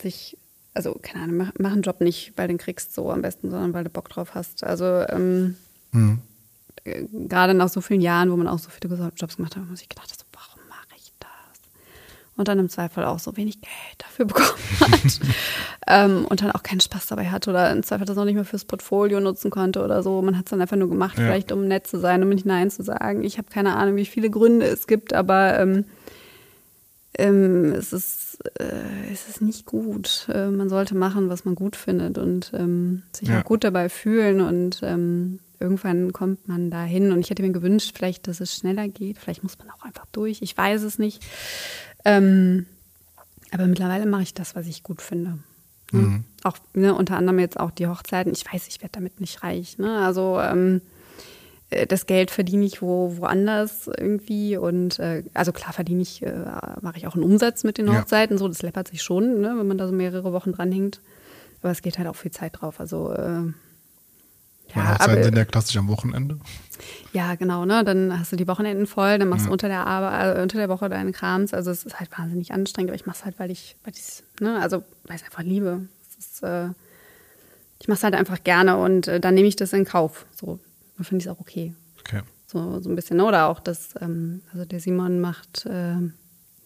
sich, 0.01 0.37
also 0.73 0.97
keine 1.01 1.23
Ahnung, 1.23 1.37
mach, 1.37 1.51
mach 1.59 1.71
einen 1.71 1.81
Job 1.81 2.01
nicht, 2.01 2.33
weil 2.37 2.47
den 2.47 2.57
kriegst 2.57 2.95
so 2.95 3.11
am 3.11 3.21
besten, 3.21 3.51
sondern 3.51 3.73
weil 3.73 3.83
du 3.83 3.89
Bock 3.89 4.09
drauf 4.09 4.33
hast. 4.33 4.63
Also 4.63 4.85
ähm, 4.85 5.55
mhm. 5.91 6.19
gerade 6.83 7.53
nach 7.53 7.69
so 7.69 7.81
vielen 7.81 8.01
Jahren, 8.01 8.31
wo 8.31 8.37
man 8.37 8.47
auch 8.47 8.59
so 8.59 8.69
viele 8.69 9.11
Jobs 9.15 9.37
gemacht 9.37 9.55
hat, 9.55 9.63
habe 9.63 9.73
ich 9.73 9.89
gedacht, 9.89 10.09
so, 10.09 10.25
warum 10.31 10.67
mache 10.69 10.97
ich 10.97 11.11
das? 11.19 11.29
Und 12.37 12.47
dann 12.47 12.59
im 12.59 12.69
Zweifel 12.69 13.03
auch 13.03 13.19
so 13.19 13.35
wenig 13.37 13.61
Geld 13.61 13.73
dafür 13.97 14.25
bekommen 14.25 14.79
hat 14.79 15.19
ähm, 15.87 16.25
und 16.25 16.41
dann 16.41 16.51
auch 16.51 16.63
keinen 16.63 16.81
Spaß 16.81 17.07
dabei 17.07 17.29
hatte 17.29 17.49
oder 17.49 17.71
im 17.71 17.83
Zweifel 17.83 18.05
das 18.05 18.15
noch 18.15 18.25
nicht 18.25 18.35
mehr 18.35 18.45
fürs 18.45 18.65
Portfolio 18.65 19.19
nutzen 19.19 19.51
konnte 19.51 19.83
oder 19.83 20.01
so. 20.01 20.21
Man 20.21 20.37
hat 20.37 20.45
es 20.45 20.49
dann 20.49 20.61
einfach 20.61 20.77
nur 20.77 20.89
gemacht, 20.89 21.17
ja. 21.17 21.25
vielleicht 21.25 21.51
um 21.51 21.67
nett 21.67 21.87
zu 21.87 21.99
sein, 21.99 22.23
um 22.23 22.29
nicht 22.29 22.45
Nein 22.45 22.71
zu 22.71 22.83
sagen. 22.83 23.23
Ich 23.23 23.37
habe 23.37 23.49
keine 23.49 23.75
Ahnung, 23.75 23.97
wie 23.97 24.05
viele 24.05 24.29
Gründe 24.29 24.65
es 24.65 24.87
gibt, 24.87 25.13
aber 25.13 25.59
ähm, 25.59 25.85
ähm, 27.17 27.73
es, 27.73 27.93
ist, 27.93 28.39
äh, 28.59 29.11
es 29.11 29.27
ist 29.27 29.41
nicht 29.41 29.65
gut. 29.65 30.27
Äh, 30.33 30.47
man 30.47 30.69
sollte 30.69 30.95
machen, 30.95 31.29
was 31.29 31.45
man 31.45 31.55
gut 31.55 31.75
findet 31.75 32.17
und 32.17 32.51
ähm, 32.53 33.03
sich 33.11 33.29
ja. 33.29 33.39
auch 33.39 33.43
gut 33.43 33.63
dabei 33.63 33.89
fühlen 33.89 34.41
und 34.41 34.81
ähm, 34.83 35.39
irgendwann 35.59 36.13
kommt 36.13 36.47
man 36.47 36.69
dahin. 36.69 37.11
Und 37.11 37.19
ich 37.19 37.29
hätte 37.29 37.43
mir 37.43 37.51
gewünscht, 37.51 37.93
vielleicht, 37.95 38.27
dass 38.27 38.41
es 38.41 38.55
schneller 38.55 38.87
geht. 38.87 39.17
Vielleicht 39.17 39.43
muss 39.43 39.57
man 39.57 39.69
auch 39.69 39.83
einfach 39.83 40.05
durch. 40.11 40.41
Ich 40.41 40.57
weiß 40.57 40.83
es 40.83 40.99
nicht. 40.99 41.23
Ähm, 42.03 42.65
aber 43.51 43.67
mittlerweile 43.67 44.05
mache 44.05 44.23
ich 44.23 44.33
das, 44.33 44.55
was 44.55 44.67
ich 44.67 44.83
gut 44.83 45.01
finde. 45.01 45.39
Mhm. 45.91 46.23
Auch 46.43 46.57
ne, 46.73 46.93
unter 46.93 47.17
anderem 47.17 47.39
jetzt 47.39 47.59
auch 47.59 47.71
die 47.71 47.87
Hochzeiten. 47.87 48.33
Ich 48.33 48.45
weiß, 48.51 48.67
ich 48.67 48.81
werde 48.81 48.93
damit 48.93 49.21
nicht 49.21 49.43
reich. 49.43 49.77
Ne? 49.77 49.99
Also 49.99 50.39
ähm, 50.41 50.77
äh, 50.77 50.94
das 51.69 52.05
Geld 52.05 52.31
verdiene 52.31 52.65
ich 52.65 52.81
wo, 52.81 53.17
woanders 53.17 53.87
irgendwie. 53.87 54.57
Und 54.57 54.99
äh, 54.99 55.23
also 55.33 55.51
klar 55.51 55.73
verdiene 55.73 56.01
ich, 56.01 56.21
äh, 56.23 56.33
mache 56.81 56.97
ich 56.97 57.07
auch 57.07 57.15
einen 57.15 57.23
Umsatz 57.23 57.63
mit 57.63 57.77
den 57.77 57.95
Hochzeiten. 57.95 58.35
Ja. 58.35 58.39
So, 58.39 58.47
das 58.47 58.61
läppert 58.61 58.87
sich 58.87 59.01
schon, 59.01 59.41
ne, 59.41 59.55
wenn 59.57 59.67
man 59.67 59.77
da 59.77 59.87
so 59.87 59.93
mehrere 59.93 60.31
Wochen 60.31 60.51
dranhängt. 60.51 61.01
Aber 61.61 61.71
es 61.71 61.81
geht 61.81 61.97
halt 61.97 62.07
auch 62.07 62.15
viel 62.15 62.31
Zeit 62.31 62.61
drauf. 62.61 62.79
Also 62.79 63.11
äh, 63.13 63.51
ja, 64.73 64.93
Hochzeiten 64.93 65.23
sind 65.23 65.37
ja 65.37 65.45
klassisch 65.45 65.77
am 65.77 65.87
Wochenende. 65.87 66.39
Ja, 67.13 67.35
genau, 67.35 67.65
ne? 67.65 67.83
Dann 67.83 68.19
hast 68.19 68.31
du 68.31 68.35
die 68.35 68.47
Wochenenden 68.47 68.85
voll, 68.85 69.17
dann 69.17 69.29
machst 69.29 69.45
ja. 69.45 69.47
du 69.47 69.53
unter 69.53 69.67
der 69.67 69.87
Arbeit, 69.87 70.37
äh, 70.37 70.41
unter 70.41 70.57
der 70.57 70.69
Woche 70.69 70.89
deinen 70.89 71.13
Krams. 71.13 71.53
Also 71.53 71.71
es 71.71 71.83
ist 71.83 71.99
halt 71.99 72.11
wahnsinnig 72.17 72.51
anstrengend, 72.53 72.91
aber 72.91 72.95
ich 72.95 73.05
mache 73.05 73.17
es 73.17 73.25
halt, 73.25 73.39
weil 73.39 73.51
ich, 73.51 73.75
weil 73.83 73.93
ich, 73.95 74.23
ne, 74.39 74.59
also 74.61 74.83
weil 75.05 75.15
ich 75.15 75.21
es 75.21 75.27
einfach 75.27 75.43
liebe. 75.43 75.87
Ist, 76.17 76.43
äh, 76.43 76.69
ich 77.79 77.87
mache 77.87 77.97
es 77.97 78.03
halt 78.03 78.15
einfach 78.15 78.43
gerne 78.43 78.77
und 78.77 79.07
äh, 79.07 79.19
dann 79.19 79.33
nehme 79.33 79.47
ich 79.47 79.55
das 79.55 79.73
in 79.73 79.85
Kauf. 79.85 80.25
So, 80.35 80.59
dann 80.97 81.05
finde 81.05 81.23
ich 81.23 81.27
es 81.27 81.31
auch 81.31 81.39
okay. 81.39 81.73
Okay. 81.99 82.21
So, 82.47 82.79
so 82.79 82.89
ein 82.89 82.95
bisschen. 82.95 83.19
Oder 83.21 83.47
auch 83.47 83.59
das, 83.59 83.95
ähm, 84.01 84.41
also 84.53 84.65
der 84.65 84.79
Simon 84.79 85.19
macht 85.19 85.65
äh, 85.65 85.95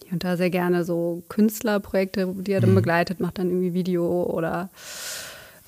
hier 0.03 0.13
und 0.13 0.23
da 0.23 0.37
sehr 0.37 0.49
gerne 0.49 0.83
so 0.83 1.23
Künstlerprojekte, 1.29 2.33
die 2.37 2.51
er 2.51 2.61
dann 2.61 2.71
mhm. 2.71 2.75
begleitet, 2.75 3.19
macht 3.19 3.37
dann 3.37 3.49
irgendwie 3.49 3.73
Video 3.73 4.23
oder 4.23 4.69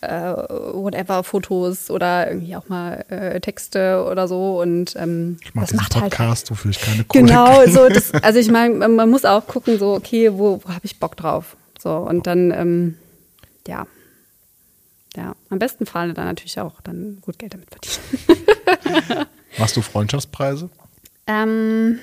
äh, 0.01 0.33
whatever, 0.73 1.23
Fotos 1.23 1.89
oder 1.91 2.27
irgendwie 2.27 2.55
auch 2.55 2.67
mal 2.67 3.05
äh, 3.09 3.39
Texte 3.39 4.05
oder 4.09 4.27
so. 4.27 4.59
Und 4.59 4.95
ähm, 4.95 5.37
ich 5.41 5.53
mach 5.53 5.63
das 5.63 5.73
macht 5.73 5.95
halt 5.95 6.11
Podcast, 6.11 6.49
halt, 6.49 6.51
wofür 6.51 6.71
ich 6.71 6.81
keine 6.81 7.03
Kohle 7.03 7.23
Genau, 7.23 7.65
so 7.67 7.87
das, 7.87 8.13
also 8.23 8.39
ich 8.39 8.49
meine, 8.51 8.87
man 8.87 9.09
muss 9.09 9.25
auch 9.25 9.47
gucken, 9.47 9.77
so, 9.79 9.93
okay, 9.93 10.33
wo, 10.33 10.61
wo 10.63 10.69
habe 10.69 10.85
ich 10.85 10.99
Bock 10.99 11.15
drauf? 11.15 11.55
So, 11.79 11.95
und 11.95 12.27
dann, 12.27 12.51
ähm, 12.51 12.97
ja, 13.67 13.85
ja, 15.15 15.35
am 15.49 15.59
besten 15.59 15.85
Fall 15.85 16.13
dann 16.13 16.25
natürlich 16.25 16.59
auch 16.59 16.81
dann 16.81 17.19
gut 17.21 17.37
Geld 17.37 17.53
damit 17.53 17.69
verdienen. 17.69 18.45
Machst 19.57 19.75
du 19.77 19.81
Freundschaftspreise? 19.81 20.69
Ähm, 21.27 21.99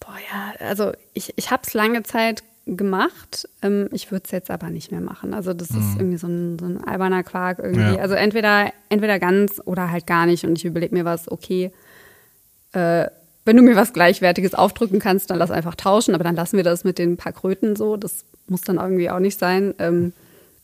boah, 0.00 0.16
ja, 0.32 0.66
also 0.66 0.92
ich, 1.14 1.32
ich 1.36 1.50
habe 1.50 1.62
es 1.66 1.74
lange 1.74 2.02
Zeit 2.02 2.42
gemacht. 2.66 3.48
Ähm, 3.62 3.88
ich 3.92 4.10
würde 4.10 4.24
es 4.24 4.32
jetzt 4.32 4.50
aber 4.50 4.70
nicht 4.70 4.90
mehr 4.90 5.00
machen. 5.00 5.34
Also 5.34 5.54
das 5.54 5.70
mhm. 5.70 5.78
ist 5.78 5.98
irgendwie 5.98 6.18
so 6.18 6.26
ein, 6.26 6.58
so 6.58 6.66
ein 6.66 6.82
alberner 6.82 7.22
Quark 7.22 7.58
irgendwie. 7.60 7.94
Ja. 7.94 7.96
Also 7.96 8.14
entweder, 8.14 8.72
entweder 8.88 9.18
ganz 9.18 9.60
oder 9.64 9.90
halt 9.90 10.06
gar 10.06 10.26
nicht. 10.26 10.44
Und 10.44 10.58
ich 10.58 10.64
überlege 10.64 10.94
mir 10.94 11.04
was, 11.04 11.30
okay, 11.30 11.70
äh, 12.72 13.06
wenn 13.44 13.56
du 13.56 13.62
mir 13.62 13.76
was 13.76 13.92
Gleichwertiges 13.92 14.54
aufdrücken 14.54 14.98
kannst, 14.98 15.30
dann 15.30 15.38
lass 15.38 15.52
einfach 15.52 15.76
tauschen. 15.76 16.14
Aber 16.14 16.24
dann 16.24 16.34
lassen 16.34 16.56
wir 16.56 16.64
das 16.64 16.82
mit 16.82 16.98
den 16.98 17.16
paar 17.16 17.32
Kröten 17.32 17.76
so. 17.76 17.96
Das 17.96 18.24
muss 18.48 18.62
dann 18.62 18.76
irgendwie 18.76 19.10
auch 19.10 19.20
nicht 19.20 19.38
sein. 19.38 19.72
Ähm, 19.78 20.12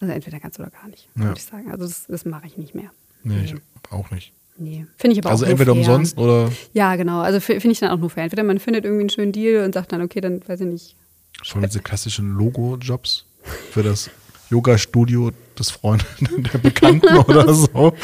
also 0.01 0.13
entweder 0.13 0.41
ganz 0.41 0.59
oder 0.59 0.71
gar 0.71 0.89
nicht, 0.89 1.09
ja. 1.15 1.23
würde 1.23 1.39
ich 1.39 1.45
sagen. 1.45 1.71
Also 1.71 1.85
das, 1.85 2.07
das 2.09 2.25
mache 2.25 2.47
ich 2.47 2.57
nicht 2.57 2.75
mehr. 2.75 2.91
Nee, 3.25 3.45
ich 3.45 3.55
auch 3.91 4.11
nicht. 4.11 4.33
Nee, 4.57 4.87
finde 4.97 5.15
ich 5.15 5.19
aber 5.21 5.31
also 5.31 5.45
auch 5.45 5.49
Also 5.49 5.53
entweder 5.53 5.73
umsonst 5.73 6.19
oder? 6.19 6.53
Ja, 6.73 6.97
genau. 6.97 7.21
Also 7.21 7.41
finde 7.41 7.71
ich 7.71 7.81
dann 7.81 7.91
auch 7.91 7.99
nur 7.99 8.11
fair. 8.11 8.25
Entweder 8.25 8.45
man 8.45 8.59
findet 8.59 8.85
irgendwie 8.85 9.03
einen 9.03 9.11
schönen 9.11 9.33
Deal 9.33 9.65
und 9.65 9.75
sagt 9.75 9.93
dann, 9.93 10.03
okay, 10.03 10.21
dann 10.21 10.47
weiß 10.47 10.61
ich 10.61 10.67
nicht. 10.67 10.97
Schon 11.43 11.63
diese 11.63 11.81
klassischen 11.81 12.35
Logo-Jobs 12.35 13.25
für 13.71 13.83
das 13.83 14.11
Yoga-Studio 14.51 15.33
des 15.59 15.71
Freundes 15.71 16.07
der 16.21 16.59
Bekannten 16.59 17.17
oder 17.17 17.53
so. 17.53 17.95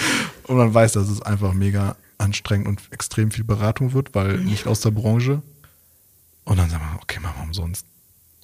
Und 0.45 0.57
man 0.57 0.73
weiß, 0.73 0.93
dass 0.93 1.09
es 1.09 1.23
einfach 1.23 1.53
mega 1.53 1.97
anstrengend 2.16 2.66
und 2.66 2.81
extrem 2.90 3.31
viel 3.31 3.45
Beratung 3.45 3.93
wird, 3.93 4.15
weil 4.15 4.39
nicht 4.39 4.66
aus 4.66 4.81
der 4.81 4.90
Branche. 4.90 5.43
Und 6.45 6.59
dann 6.59 6.70
sagen 6.70 6.82
wir, 6.82 7.01
okay, 7.03 7.20
machen 7.20 7.36
wir 7.36 7.43
umsonst. 7.45 7.86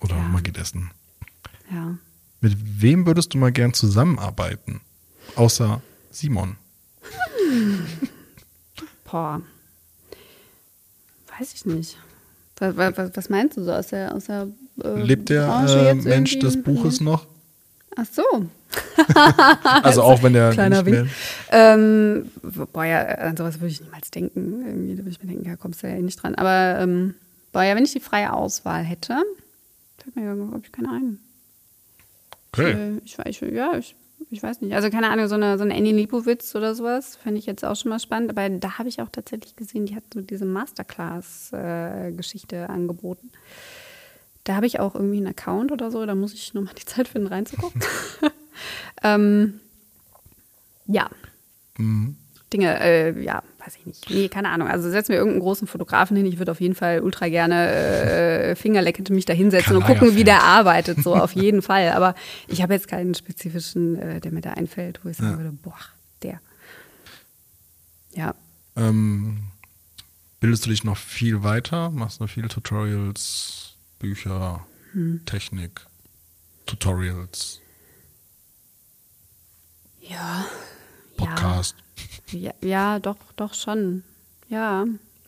Oder 0.03 0.17
ja. 0.17 0.23
man 0.23 0.43
geht 0.43 0.59
essen. 0.59 0.91
Ja. 1.73 1.97
Mit 2.41 2.83
wem 2.83 3.07
würdest 3.07 3.33
du 3.33 3.39
mal 3.39 3.51
gern 3.51 3.73
zusammenarbeiten? 3.73 4.83
Außer 5.35 5.81
Simon. 6.11 6.57
Boah. 9.11 9.43
Weiß 11.39 11.53
ich 11.55 11.67
nicht. 11.67 11.99
Was, 12.59 12.77
was, 12.77 13.17
was 13.17 13.29
meinst 13.29 13.57
du 13.57 13.65
so 13.65 13.73
aus 13.73 13.89
der, 13.89 14.15
aus 14.15 14.27
der 14.27 14.49
äh, 14.83 15.03
Lebt 15.03 15.29
der 15.29 15.43
äh, 15.47 15.95
Mensch 15.95 16.35
irgendwie? 16.35 16.39
des 16.39 16.63
Buches 16.63 17.01
noch? 17.01 17.27
Ach 17.97 18.07
so. 18.11 18.23
Also 19.85 20.03
auch 20.03 20.23
wenn 20.25 20.33
der 20.33 20.51
Kleiner 20.53 20.85
Wink. 20.85 21.09
Ähm, 21.51 22.31
boah, 22.73 22.85
ja, 22.85 23.03
an 23.05 23.37
sowas 23.37 23.61
würde 23.61 23.69
ich 23.71 23.81
niemals 23.81 24.11
denken. 24.11 24.65
Irgendwie 24.67 24.95
da 24.97 24.99
würde 24.99 25.11
ich 25.11 25.23
mir 25.23 25.29
denken, 25.29 25.47
ja, 25.47 25.55
kommst 25.57 25.83
du 25.83 25.89
ja 25.89 25.95
eh 25.95 26.03
nicht 26.03 26.21
dran. 26.21 26.35
Aber 26.35 26.81
ähm, 26.81 27.15
boah, 27.53 27.63
ja, 27.63 27.77
wenn 27.77 27.85
ich 27.85 27.93
die 27.93 28.01
freie 28.01 28.33
Auswahl 28.33 28.83
hätte, 28.83 29.23
fällt 29.99 30.17
mir 30.17 30.25
ja, 30.25 30.35
glaube 30.35 30.61
ich, 30.65 30.73
keiner 30.73 30.93
ein. 30.93 31.19
Okay. 32.53 32.73
Äh, 32.73 33.01
Ich, 33.05 33.17
ich, 33.19 33.41
ja, 33.53 33.77
ich, 33.79 33.95
ich 34.35 34.43
weiß 34.43 34.61
nicht. 34.61 34.75
Also 34.75 34.91
keine 34.91 35.09
Ahnung, 35.11 35.29
so 35.29 35.37
eine, 35.37 35.57
so 35.57 35.65
eine 35.65 35.75
Annie 35.75 35.93
Leibovitz 35.93 36.55
oder 36.55 36.75
sowas 36.75 37.17
fände 37.17 37.39
ich 37.39 37.47
jetzt 37.47 37.65
auch 37.65 37.77
schon 37.77 37.89
mal 37.91 37.99
spannend. 37.99 38.31
Aber 38.31 38.49
da 38.51 38.77
habe 38.79 38.89
ich 38.89 39.01
auch 39.01 39.09
tatsächlich 39.09 39.57
gesehen, 39.57 39.87
die 39.87 39.97
hat 39.97 40.05
so 40.13 40.21
diese 40.21 40.45
Masterclass-Geschichte 40.45 42.69
angeboten. 42.69 43.31
Da 44.45 44.57
habe 44.57 44.67
ich 44.67 44.81
auch 44.81 44.95
irgendwie 44.95 45.17
einen 45.17 45.29
Account 45.29 45.73
oder 45.73 45.91
so. 45.91 46.05
Da 46.05 46.15
muss 46.15 46.35
ich 46.35 46.53
nur 46.55 46.65
mal 46.65 46.75
die 46.75 46.85
Zeit 46.85 47.09
finden, 47.09 47.29
reinzugucken. 47.29 47.81
ähm, 49.03 49.61
ja, 50.87 51.09
Mhm. 51.79 52.17
Dinge, 52.55 52.81
äh, 52.81 53.21
ja, 53.23 53.43
weiß 53.59 53.77
ich 53.77 53.85
nicht. 53.87 54.09
Nee, 54.09 54.29
keine 54.29 54.49
Ahnung. 54.51 54.69
Also 54.69 54.89
setzen 54.89 55.09
wir 55.11 55.17
irgendeinen 55.17 55.43
großen 55.43 55.67
Fotografen 55.67 56.17
hin. 56.17 56.25
Ich 56.25 56.39
würde 56.39 56.53
auf 56.53 56.61
jeden 56.61 56.75
Fall 56.77 57.01
ultra 57.01 57.29
gerne 57.29 57.69
äh, 57.69 58.55
fingerleckend 58.55 59.11
mich 59.11 59.25
da 59.25 59.33
hinsetzen 59.33 59.77
und 59.77 59.85
gucken, 59.85 60.15
wie 60.15 60.25
der 60.25 60.43
arbeitet. 60.45 61.03
So, 61.03 61.15
auf 61.17 61.33
jeden 61.35 61.61
Fall. 61.63 61.91
Aber 61.93 62.15
ich 62.49 62.63
habe 62.63 62.73
jetzt 62.75 62.87
keinen 62.89 63.15
spezifischen, 63.15 63.99
äh, 63.99 64.21
der 64.21 64.31
mir 64.33 64.41
da 64.41 64.53
einfällt, 64.53 65.01
wo 65.03 65.09
ich 65.09 65.17
sagen 65.17 65.33
Ja. 65.33 65.37
würde, 65.39 65.51
boah, 65.53 65.79
der. 66.23 66.41
Ja. 68.13 68.35
Ähm, 68.77 69.43
bildest 70.41 70.65
du 70.67 70.71
dich 70.71 70.85
noch 70.85 70.97
viel 70.97 71.43
weiter? 71.43 71.91
Machst 71.91 72.21
du 72.21 72.27
viele 72.29 72.49
Tutorials, 72.49 73.75
Bücher, 73.99 74.65
Hm. 74.93 75.23
Technik, 75.27 75.81
Tutorials, 76.67 77.61
Ja. 80.01 80.45
Podcast? 81.17 81.75
Ja, 81.79 81.84
ja, 82.63 82.99
doch, 82.99 83.17
doch 83.37 83.55
schon. 83.55 84.03
Ja. 84.49 84.85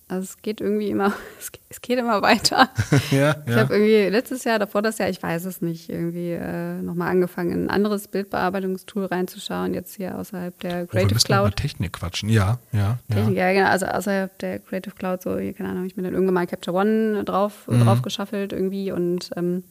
Also 0.09 0.23
es 0.23 0.41
geht 0.41 0.61
irgendwie 0.61 0.91
immer, 0.91 1.12
es 1.69 1.81
geht, 1.83 1.99
immer 1.99 2.23
weiter. 2.23 2.69
Ja, 3.11 3.35
Ich 3.45 3.53
ja. 3.55 3.57
habe 3.61 3.74
irgendwie 3.74 4.09
letztes 4.09 4.45
Jahr, 4.45 4.61
davor 4.61 4.81
das 4.83 4.99
Jahr, 4.99 5.09
ich 5.09 5.20
weiß 5.20 5.45
es 5.47 5.61
nicht, 5.62 5.89
irgendwie 5.91 6.31
äh, 6.31 6.81
nochmal 6.81 7.09
angefangen, 7.11 7.51
in 7.51 7.65
ein 7.65 7.70
anderes 7.70 8.07
Bildbearbeitungstool 8.07 9.07
reinzuschauen, 9.07 9.74
jetzt 9.74 9.97
hier 9.97 10.16
außerhalb 10.16 10.57
der 10.61 10.70
Oh, 10.70 10.78
wir 10.83 10.87
Creative 10.87 11.15
müssen 11.15 11.27
über 11.27 11.37
Cloud. 11.43 11.57
Technik 11.57 11.93
quatschen. 11.95 12.28
Ja, 12.28 12.61
ja, 12.73 12.99
ja. 13.09 13.15
Technik, 13.16 13.37
ja, 13.37 13.53
genau, 13.53 13.66
also 13.69 13.87
außerhalb 13.87 14.39
der 14.39 14.61
Creative 14.61 14.95
Cloud, 14.95 15.23
so, 15.23 15.39
hier, 15.39 15.53
keine 15.55 15.70
Ahnung, 15.70 15.81
hab 15.83 15.87
ich 15.89 15.97
mir 15.97 16.05
dann 16.05 16.15
irgendwann 16.15 16.35
mal 16.35 16.47
Capture 16.47 16.77
One 16.77 17.24
drauf, 17.24 17.66
Mhm. 17.66 17.81
drauf 17.85 18.03
geschaffelt 18.03 18.53
irgendwie 18.53 18.93
und 18.93 19.31
ähm, 19.35 19.65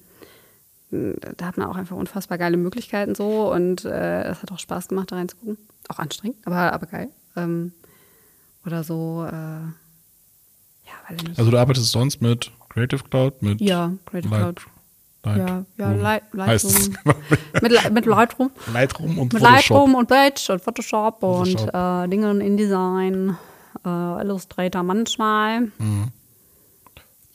da 0.91 1.45
hat 1.47 1.57
man 1.57 1.67
auch 1.67 1.75
einfach 1.77 1.95
unfassbar 1.95 2.37
geile 2.37 2.57
Möglichkeiten 2.57 3.15
so 3.15 3.51
und 3.51 3.85
äh, 3.85 4.23
es 4.23 4.41
hat 4.41 4.51
auch 4.51 4.59
Spaß 4.59 4.87
gemacht, 4.89 5.11
da 5.11 5.15
reinzugucken. 5.15 5.57
Auch 5.87 5.99
anstrengend, 5.99 6.37
aber, 6.45 6.73
aber 6.73 6.85
geil. 6.87 7.09
Ähm, 7.35 7.71
oder 8.65 8.83
so, 8.83 9.25
äh, 9.27 9.31
ja, 9.31 9.71
weiß 11.09 11.17
ich 11.21 11.27
nicht. 11.29 11.39
Also 11.39 11.51
du 11.51 11.57
arbeitest 11.59 11.91
sonst 11.91 12.21
mit 12.21 12.51
Creative 12.69 13.03
Cloud, 13.03 13.41
mit 13.41 13.61
ja, 13.61 13.93
Creative 14.05 14.29
Light, 14.35 14.55
Cloud. 14.57 14.65
Light, 15.23 15.37
Ja, 15.37 15.65
ja, 15.77 15.91
Light. 15.93 16.23
Lightroom. 16.33 16.97
mit, 17.61 17.91
mit 17.93 18.05
Lightroom. 18.05 18.51
Lightroom 18.73 19.17
und 19.19 19.33
Mit 19.33 19.41
Photoshop. 19.41 19.51
Lightroom 19.51 19.95
und 19.95 20.07
Batch 20.07 20.49
und 20.49 20.61
Photoshop, 20.61 21.19
Photoshop. 21.19 21.61
und 21.73 21.73
äh, 21.73 22.07
Dinge 22.09 22.31
in 22.31 22.41
InDesign, 22.41 23.37
äh, 23.85 24.21
Illustrator 24.21 24.83
manchmal, 24.83 25.71
Mhm. 25.79 26.11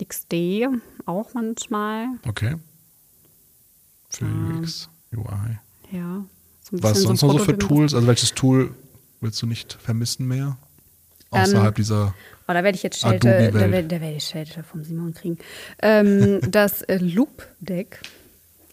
XD 0.02 0.66
auch 1.04 1.34
manchmal. 1.34 2.06
Okay. 2.26 2.56
Für 4.08 4.24
UX, 4.24 4.88
UI. 5.14 5.58
Ja. 5.92 6.24
So 6.62 6.82
Was 6.82 7.02
sonst 7.02 7.22
noch 7.22 7.32
so 7.32 7.38
für 7.38 7.58
Tools? 7.58 7.92
Also 7.94 8.06
welches 8.06 8.32
Tool 8.34 8.74
willst 9.20 9.40
du 9.42 9.46
nicht 9.46 9.74
vermissen 9.80 10.26
mehr? 10.26 10.56
Außerhalb 11.30 11.74
dieser 11.74 12.14
Oh, 12.48 12.52
da 12.52 12.64
werde 12.64 12.74
ich 12.74 12.82
jetzt 12.82 12.98
Schelte, 12.98 13.28
Adobe-Welt. 13.28 13.54
da 13.54 13.70
werde, 13.70 13.88
da 13.88 14.00
werde 14.00 14.16
ich 14.16 14.24
Schelte 14.24 14.64
vom 14.64 14.82
Simon 14.82 15.14
kriegen. 15.14 15.38
Ähm, 15.80 16.40
das 16.50 16.82
äh, 16.82 16.96
Loop 16.96 17.46
Deck. 17.60 18.00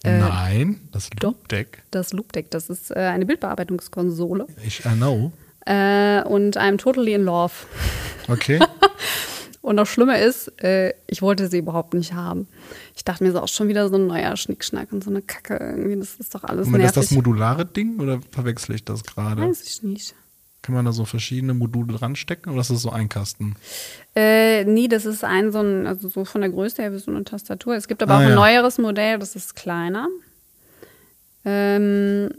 Äh, 0.04 0.18
Nein, 0.18 0.80
das 0.92 1.12
doch. 1.12 1.34
Loop 1.34 1.48
Deck. 1.48 1.84
Das 1.92 2.12
Loop 2.12 2.34
Deck, 2.34 2.50
das 2.50 2.72
ist 2.72 2.90
äh, 2.90 2.96
eine 2.96 3.28
Bildbearbeitungskonsole. 3.28 4.48
Ich 4.66 4.84
I 4.84 4.94
know. 4.96 5.32
Äh, 5.68 6.24
und 6.24 6.58
I'm 6.58 6.78
totally 6.78 7.14
in 7.14 7.24
love. 7.26 7.54
Okay. 8.28 8.60
Und 9.62 9.76
das 9.76 9.90
Schlimme 9.90 10.18
ist, 10.18 10.64
äh, 10.64 10.94
ich 11.08 11.22
wollte 11.22 11.50
sie 11.50 11.58
überhaupt 11.58 11.94
nicht 11.94 12.14
haben. 12.14 12.48
Ich 12.96 13.04
dachte 13.04 13.22
mir 13.22 13.34
so 13.34 13.42
auch 13.42 13.50
schon 13.50 13.68
wieder 13.68 13.90
so 13.90 13.98
ein 13.98 14.08
neuer 14.08 14.38
Schnickschnack 14.38 14.94
und 14.94 15.04
so 15.04 15.10
eine 15.10 15.22
Kacke 15.22 15.58
irgendwie. 15.58 15.98
Das 15.98 16.16
ist 16.16 16.34
doch 16.34 16.46
alles 16.46 16.68
Moment, 16.68 16.86
ist 16.86 16.96
nervig. 16.96 17.10
das 17.10 17.12
modulare 17.12 17.66
Ding 17.66 18.00
oder 18.00 18.22
verwechsel 18.32 18.76
ich 18.76 18.86
das 18.86 19.04
gerade? 19.04 19.42
Weiß 19.42 19.62
ich 19.64 19.84
nicht. 19.84 20.16
Kann 20.68 20.76
man 20.76 20.84
da 20.84 20.92
so 20.92 21.06
verschiedene 21.06 21.54
Module 21.54 21.94
dran 21.98 22.18
stecken 22.18 22.50
oder 22.50 22.60
ist 22.60 22.70
das 22.70 22.82
so 22.82 22.90
ein 22.90 23.08
Kasten? 23.08 23.56
Äh, 24.18 24.66
nee, 24.66 24.90
das 24.90 25.06
ist 25.06 25.24
ein 25.24 25.54
so 25.54 25.60
ein, 25.62 25.88
also 25.88 26.10
so 26.10 26.26
von 26.26 26.42
der 26.42 26.50
Größe 26.50 26.82
her 26.82 26.92
wie 26.92 26.98
so 26.98 27.10
eine 27.10 27.24
Tastatur. 27.24 27.76
Es 27.78 27.88
gibt 27.88 28.04
aber 28.04 28.16
Ah, 28.16 28.18
auch 28.18 28.22
ein 28.24 28.30
ja. 28.32 28.36
neueres 28.36 28.78
Modell, 28.78 29.18
das 29.18 29.38
ist 29.38 29.56
kleiner. 29.56 30.10
Ähm, 31.46 32.30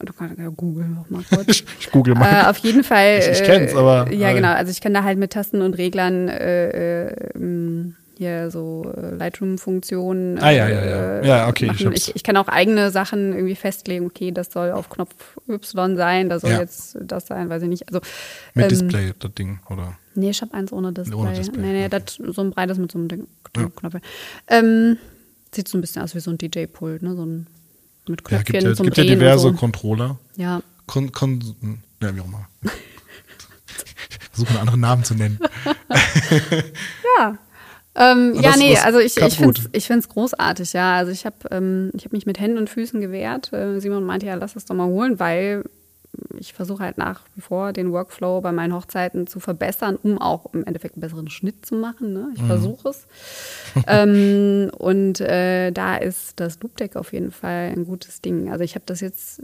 du 0.00 0.12
kannst 0.12 0.36
ja 0.36 0.48
googeln 0.48 0.94
noch 0.94 1.08
mal 1.10 1.22
kurz. 1.32 1.46
Ich, 1.80 1.90
google 1.92 2.16
mal. 2.16 2.42
Äh, 2.44 2.46
auf 2.50 2.58
jeden 2.58 2.82
Fall. 2.82 3.20
Ich- 3.20 3.28
ich 3.28 3.40
äh, 3.42 3.44
kenn's, 3.46 3.72
aber- 3.76 4.12
Ja, 4.12 4.28
aber- 4.30 4.36
genau. 4.36 4.52
Also 4.52 4.72
ich 4.72 4.80
kann 4.80 4.92
da 4.92 5.04
halt 5.04 5.18
mit 5.18 5.32
Tasten 5.32 5.62
und 5.62 5.74
Reglern 5.74 6.26
äh, 6.28 7.06
äh, 7.06 7.30
ähm, 7.36 7.94
hier 8.18 8.50
so 8.50 8.92
äh, 8.96 9.14
Lightroom-Funktionen. 9.14 10.38
Ah, 10.38 10.50
ja, 10.50 10.68
ja, 10.68 10.84
ja. 10.86 11.22
Ja, 11.24 11.48
okay, 11.48 11.70
ich 11.72 11.84
machen. 11.84 11.92
Ich, 11.94 12.16
ich 12.16 12.22
kann 12.22 12.36
auch 12.36 12.48
eigene 12.48 12.90
Sachen 12.90 13.32
irgendwie 13.34 13.54
festlegen. 13.56 14.06
Okay, 14.06 14.32
das 14.32 14.50
soll 14.52 14.72
auf 14.72 14.88
Knopf 14.88 15.14
Y 15.48 15.96
sein, 15.96 16.28
da 16.28 16.38
soll 16.38 16.50
Ja. 16.52 16.60
jetzt 16.60 16.96
das 17.02 17.26
sein, 17.26 17.48
weiß 17.50 17.62
ich 17.62 17.68
nicht. 17.68 17.86
Also 17.88 18.00
Mit 18.54 18.64
ähm, 18.64 18.68
Display, 18.70 19.12
das 19.18 19.34
Ding, 19.34 19.60
oder? 19.68 19.96
Nee, 20.14 20.30
ich 20.30 20.40
habe 20.40 20.54
eins 20.54 20.72
ohne 20.72 20.92
Display. 20.92 21.14
Ohne 21.16 21.32
Display, 21.34 21.60
Nee, 21.62 21.72
nee, 21.72 21.86
okay. 21.86 22.02
das 22.04 22.34
so 22.34 22.40
ein 22.42 22.50
breites 22.50 22.78
mit 22.78 22.90
so 22.90 22.98
einem 22.98 23.08
Ding, 23.08 23.26
Ja. 23.56 23.68
Knopf. 23.74 23.94
Ähm, 24.48 24.96
sieht 25.54 25.68
so 25.68 25.76
ein 25.76 25.80
bisschen 25.82 26.02
aus 26.02 26.14
wie 26.14 26.20
so 26.20 26.30
ein 26.30 26.38
DJ-Pult, 26.38 27.02
ne? 27.02 27.14
So 27.14 27.24
ein 27.26 27.46
mit 28.08 28.20
Ja, 28.22 28.38
Knöpfchen 28.38 28.44
gibt 28.52 28.62
ja, 28.62 28.74
zum 28.74 28.84
gibt 28.86 28.96
ja 28.98 29.04
diverse 29.04 29.42
so. 29.48 29.52
Controller. 29.52 30.18
Ja. 30.36 30.62
Kon, 30.86 31.10
kon, 31.12 31.40
ja, 32.00 32.14
wie 32.14 32.20
auch 32.20 32.26
immer. 32.26 32.46
Versuche 34.32 34.50
einen 34.50 34.58
anderen 34.60 34.80
Namen 34.80 35.04
zu 35.04 35.14
nennen. 35.14 35.38
Ja. 37.18 37.38
Ähm, 37.96 38.34
ja, 38.34 38.42
das- 38.50 38.58
nee, 38.58 38.74
das 38.74 38.84
also 38.84 38.98
ich, 38.98 39.16
ich 39.16 39.36
finde 39.36 39.60
es 39.60 39.68
ich 39.72 39.86
find's 39.86 40.08
großartig, 40.08 40.72
ja. 40.74 40.96
Also 40.96 41.12
ich 41.12 41.24
habe 41.24 41.36
ähm, 41.50 41.90
ich 41.94 42.04
hab 42.04 42.12
mich 42.12 42.26
mit 42.26 42.38
Händen 42.38 42.58
und 42.58 42.68
Füßen 42.70 43.00
gewehrt. 43.00 43.52
Äh, 43.52 43.80
Simon 43.80 44.04
meinte 44.04 44.26
ja, 44.26 44.34
lass 44.34 44.54
es 44.56 44.64
doch 44.66 44.74
mal 44.74 44.86
holen, 44.86 45.18
weil 45.18 45.64
ich 46.38 46.54
versuche 46.54 46.82
halt 46.82 46.96
nach 46.96 47.22
wie 47.34 47.42
vor 47.42 47.72
den 47.74 47.92
Workflow 47.92 48.40
bei 48.40 48.50
meinen 48.52 48.74
Hochzeiten 48.74 49.26
zu 49.26 49.38
verbessern, 49.38 49.98
um 50.02 50.18
auch 50.18 50.46
im 50.54 50.64
Endeffekt 50.64 50.94
einen 50.94 51.02
besseren 51.02 51.28
Schnitt 51.28 51.66
zu 51.66 51.74
machen. 51.74 52.12
Ne? 52.14 52.28
Ich 52.34 52.42
Mhm. 52.42 52.46
versuche 52.46 52.88
es. 52.88 53.06
ähm, 53.86 54.70
und 54.78 55.20
äh, 55.20 55.72
da 55.72 55.96
ist 55.96 56.40
das 56.40 56.58
Loop 56.62 56.76
Deck 56.78 56.96
auf 56.96 57.12
jeden 57.12 57.30
Fall 57.32 57.70
ein 57.74 57.84
gutes 57.84 58.20
Ding. 58.22 58.50
Also 58.50 58.64
ich 58.64 58.74
habe 58.74 58.84
das 58.86 59.00
jetzt 59.00 59.42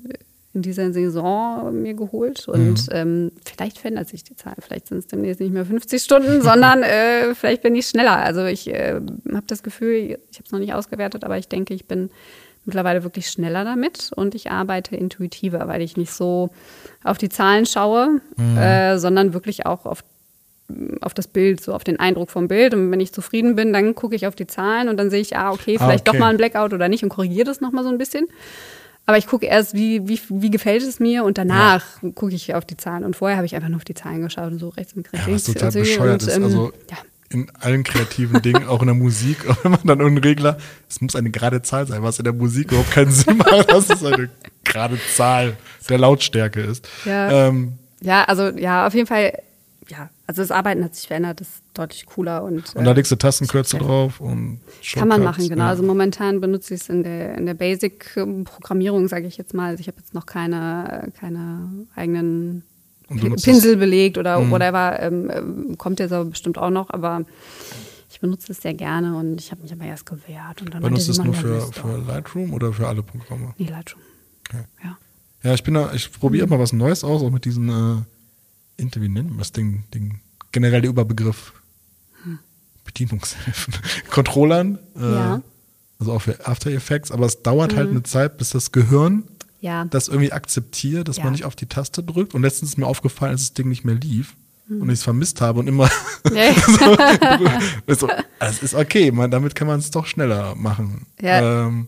in 0.55 0.61
dieser 0.62 0.93
Saison 0.93 1.73
mir 1.83 1.95
geholt 1.95 2.47
und 2.47 2.87
Mhm. 2.89 2.93
ähm, 2.93 3.33
vielleicht 3.45 3.79
verändert 3.79 4.09
sich 4.09 4.23
die 4.23 4.37
Zahl. 4.37 4.55
Vielleicht 4.61 4.89
sind 4.89 4.99
es 4.99 5.07
demnächst 5.07 5.41
nicht 5.41 5.53
mehr 5.53 5.65
50 5.65 6.03
Stunden, 6.03 6.43
sondern 6.43 6.83
äh, 6.83 7.35
vielleicht 7.35 7.62
bin 7.62 7.74
ich 7.74 7.87
schneller. 7.87 8.16
Also 8.19 8.45
ich 8.45 8.69
äh, 8.69 9.01
habe 9.33 9.47
das 9.47 9.62
Gefühl, 9.62 9.95
ich 9.95 10.12
habe 10.39 10.45
es 10.45 10.53
noch 10.53 10.59
nicht 10.59 10.74
ausgewertet, 10.74 11.24
aber 11.24 11.39
ich 11.39 11.49
denke, 11.49 11.73
ich 11.73 11.87
bin 11.87 12.11
mittlerweile 12.65 13.03
wirklich 13.03 13.29
schneller 13.29 13.65
damit 13.65 14.11
und 14.15 14.35
ich 14.35 14.51
arbeite 14.51 14.95
intuitiver, 14.95 15.66
weil 15.69 15.81
ich 15.83 15.97
nicht 15.97 16.12
so 16.12 16.51
auf 17.03 17.19
die 17.19 17.29
Zahlen 17.31 17.66
schaue, 17.66 18.20
Mhm. 18.37 18.57
äh, 18.59 18.99
sondern 18.99 19.33
wirklich 19.35 19.65
auch 19.66 19.87
auf 19.87 20.05
auf 21.03 21.12
das 21.12 21.27
Bild, 21.29 21.61
so 21.61 21.74
auf 21.74 21.85
den 21.85 22.01
Eindruck 22.01 22.31
vom 22.31 22.49
Bild. 22.49 22.73
Und 22.73 22.91
wenn 22.91 23.01
ich 23.01 23.12
zufrieden 23.12 23.57
bin, 23.57 23.74
dann 23.74 23.95
gucke 23.95 24.15
ich 24.16 24.27
auf 24.27 24.35
die 24.35 24.47
Zahlen 24.47 24.89
und 24.89 24.97
dann 24.97 25.11
sehe 25.11 25.20
ich, 25.20 25.37
ah, 25.37 25.51
okay, 25.51 25.77
Ah, 25.79 25.85
vielleicht 25.85 26.09
okay. 26.09 26.16
doch 26.16 26.19
mal 26.24 26.31
ein 26.31 26.39
Blackout 26.39 26.73
oder 26.73 26.89
nicht 26.89 27.03
und 27.03 27.11
korrigiere 27.11 27.45
das 27.45 27.61
nochmal 27.61 27.85
so 27.85 27.91
ein 27.91 27.99
bisschen. 27.99 28.27
Aber 29.07 29.19
ich 29.19 29.27
gucke 29.27 29.47
erst, 29.47 29.74
wie, 29.74 30.07
wie, 30.09 30.20
wie 30.29 30.51
gefällt 30.51 30.83
es 30.83 31.01
mir 31.01 31.24
und 31.24 31.37
danach 31.39 31.85
gucke 32.15 32.33
ich 32.35 32.55
auf 32.55 32.65
die 32.65 32.77
Zahlen. 32.77 33.05
Und 33.05 33.16
vorher 33.16 33.37
habe 33.37 33.47
ich 33.47 33.55
einfach 33.57 33.69
nur 33.69 33.79
auf 33.79 33.85
die 33.85 33.95
Zahlen 33.95 34.23
geschaut 34.23 34.53
und 34.53 34.59
so 34.59 34.69
rechts 34.70 34.93
und 34.93 35.09
Ja, 35.12 35.24
links. 35.27 35.49
was 35.49 35.55
total 35.55 35.73
bescheuert 35.73 36.23
und, 36.23 36.29
ist. 36.29 36.37
ähm, 36.37 36.45
Also 36.45 36.73
ja. 36.91 36.99
in 37.31 37.51
allen 37.59 37.83
kreativen 37.83 38.41
Dingen, 38.43 38.66
auch 38.69 38.81
in 38.81 38.87
der 38.87 38.95
Musik, 38.95 39.39
wenn 39.65 39.73
man 39.73 39.81
dann 39.85 39.99
irgendeinen 40.01 40.24
Regler, 40.24 40.57
es 40.89 41.01
muss 41.01 41.16
eine 41.16 41.31
gerade 41.31 41.62
Zahl 41.62 41.87
sein, 41.89 42.03
was 42.05 42.19
in 42.19 42.24
der 42.24 42.33
Musik 42.33 42.70
überhaupt 42.70 42.93
keinen 42.93 43.11
Sinn 43.11 43.39
macht, 43.39 43.70
dass 43.73 43.91
es 43.91 44.05
eine 44.05 44.31
gerade 44.65 44.99
Zahl 45.15 45.57
der 45.89 45.99
Lautstärke 45.99 46.61
ist. 46.61 46.89
Ja. 47.05 47.49
Ähm, 47.49 47.73
Ja, 48.01 48.23
also 48.24 48.51
ja, 48.51 48.87
auf 48.87 48.95
jeden 48.95 49.09
Fall 49.09 49.33
ja, 49.89 50.11
also 50.33 50.43
das 50.43 50.51
Arbeiten 50.51 50.83
hat 50.83 50.95
sich 50.95 51.07
verändert, 51.07 51.41
das 51.41 51.49
ist 51.49 51.63
deutlich 51.75 52.07
cooler 52.07 52.43
und. 52.43 52.75
Und 52.75 52.85
da 52.85 52.93
legst 52.93 53.13
du 53.13 53.17
Tastenkürzel 53.17 53.81
drauf 53.81 54.19
und 54.21 54.61
Kann 54.95 55.09
man 55.09 55.19
Shortcuts, 55.21 55.39
machen, 55.39 55.49
genau. 55.51 55.65
ja. 55.65 55.69
Also 55.71 55.83
momentan 55.83 56.41
benutze 56.41 56.73
ich 56.75 56.81
es 56.81 56.89
in 56.89 57.03
der, 57.03 57.37
in 57.37 57.45
der 57.47 57.55
Basic-Programmierung, 57.55 59.09
sage 59.09 59.27
ich 59.27 59.37
jetzt 59.37 59.53
mal. 59.55 59.71
Also 59.71 59.81
ich 59.83 59.89
habe 59.89 59.99
jetzt 59.99 60.15
noch 60.15 60.25
keine, 60.27 61.13
keine 61.19 61.69
eigenen 61.95 62.63
Pinsel 63.43 63.77
belegt 63.77 64.17
oder 64.17 64.41
Mhm. 64.41 64.51
whatever. 64.51 64.99
Ähm, 65.01 65.31
ähm, 65.31 65.79
kommt 65.79 66.01
jetzt 66.01 66.13
aber 66.13 66.25
bestimmt 66.25 66.57
auch 66.57 66.71
noch, 66.71 66.89
aber 66.91 67.25
ich 68.11 68.21
benutze 68.21 68.53
es 68.53 68.63
sehr 68.63 68.75
gerne 68.75 69.17
und 69.17 69.39
ich 69.41 69.51
habe 69.51 69.63
mich 69.63 69.73
aber 69.73 69.85
erst 69.85 70.07
gewehrt. 70.07 70.63
Und 70.63 70.73
dann 70.73 70.83
Benutzt 70.83 71.09
du 71.09 71.13
es 71.13 71.23
nur 71.23 71.35
für, 71.35 71.61
für 71.73 71.99
Lightroom 72.07 72.55
oder 72.55 72.73
für 72.73 72.89
alle 72.89 73.03
Programme? 73.03 73.53
Nee, 73.59 73.67
Lightroom. 73.69 74.03
Okay. 74.49 74.65
Ja. 74.83 74.97
Ja, 75.45 75.55
ich 75.55 75.63
bin 75.65 75.75
da, 75.75 75.93
ich 75.93 76.11
probiere 76.13 76.47
immer 76.47 76.59
was 76.59 76.73
Neues 76.73 77.03
aus, 77.05 77.21
auch 77.23 77.31
mit 77.31 77.45
diesen, 77.45 77.69
äh, 77.69 78.03
Wie 78.95 79.09
nennt 79.09 79.31
man 79.31 79.39
das 79.39 79.53
Ding, 79.53 79.85
Ding, 79.95 80.21
generell 80.53 80.81
der 80.81 80.91
Überbegriff 80.91 81.53
Bedienungshilfen, 82.85 83.75
Controllern, 84.11 84.79
äh, 84.97 85.01
Ja. 85.13 85.43
also 86.01 86.13
auch 86.13 86.19
für 86.23 86.47
After 86.47 86.71
Effects, 86.71 87.11
aber 87.13 87.27
es 87.27 87.43
dauert 87.43 87.77
halt 87.77 87.91
eine 87.91 88.03
Zeit, 88.03 88.39
bis 88.39 88.51
das 88.51 88.73
Gehirn 88.73 89.25
Ja. 89.61 89.85
das 89.85 90.09
irgendwie 90.09 90.33
akzeptiert, 90.33 91.07
dass 91.09 91.19
Ja. 91.19 91.25
man 91.25 91.33
nicht 91.33 91.45
auf 91.45 91.55
die 91.55 91.67
Taste 91.67 92.03
drückt. 92.03 92.35
Und 92.35 92.43
letztens 92.43 92.71
ist 92.73 92.77
mir 92.79 92.87
aufgefallen, 92.87 93.33
als 93.33 93.43
das 93.43 93.55
Ding 93.55 93.69
nicht 93.69 93.85
mehr 93.85 93.95
lief 93.95 94.35
und 94.69 94.89
ich 94.89 94.95
es 94.99 95.03
vermisst 95.05 95.41
habe 95.41 95.61
und 95.61 95.69
immer 95.69 95.89
Ja. 96.33 96.53
so, 97.95 98.09
es 98.41 98.63
ist 98.63 98.75
okay, 98.75 99.13
man, 99.13 99.31
damit 99.31 99.55
kann 99.55 99.69
man 99.69 99.79
es 99.79 99.91
doch 99.93 100.07
schneller 100.07 100.55
machen. 100.57 101.07
Ja. 101.21 101.67
Ähm, 101.69 101.87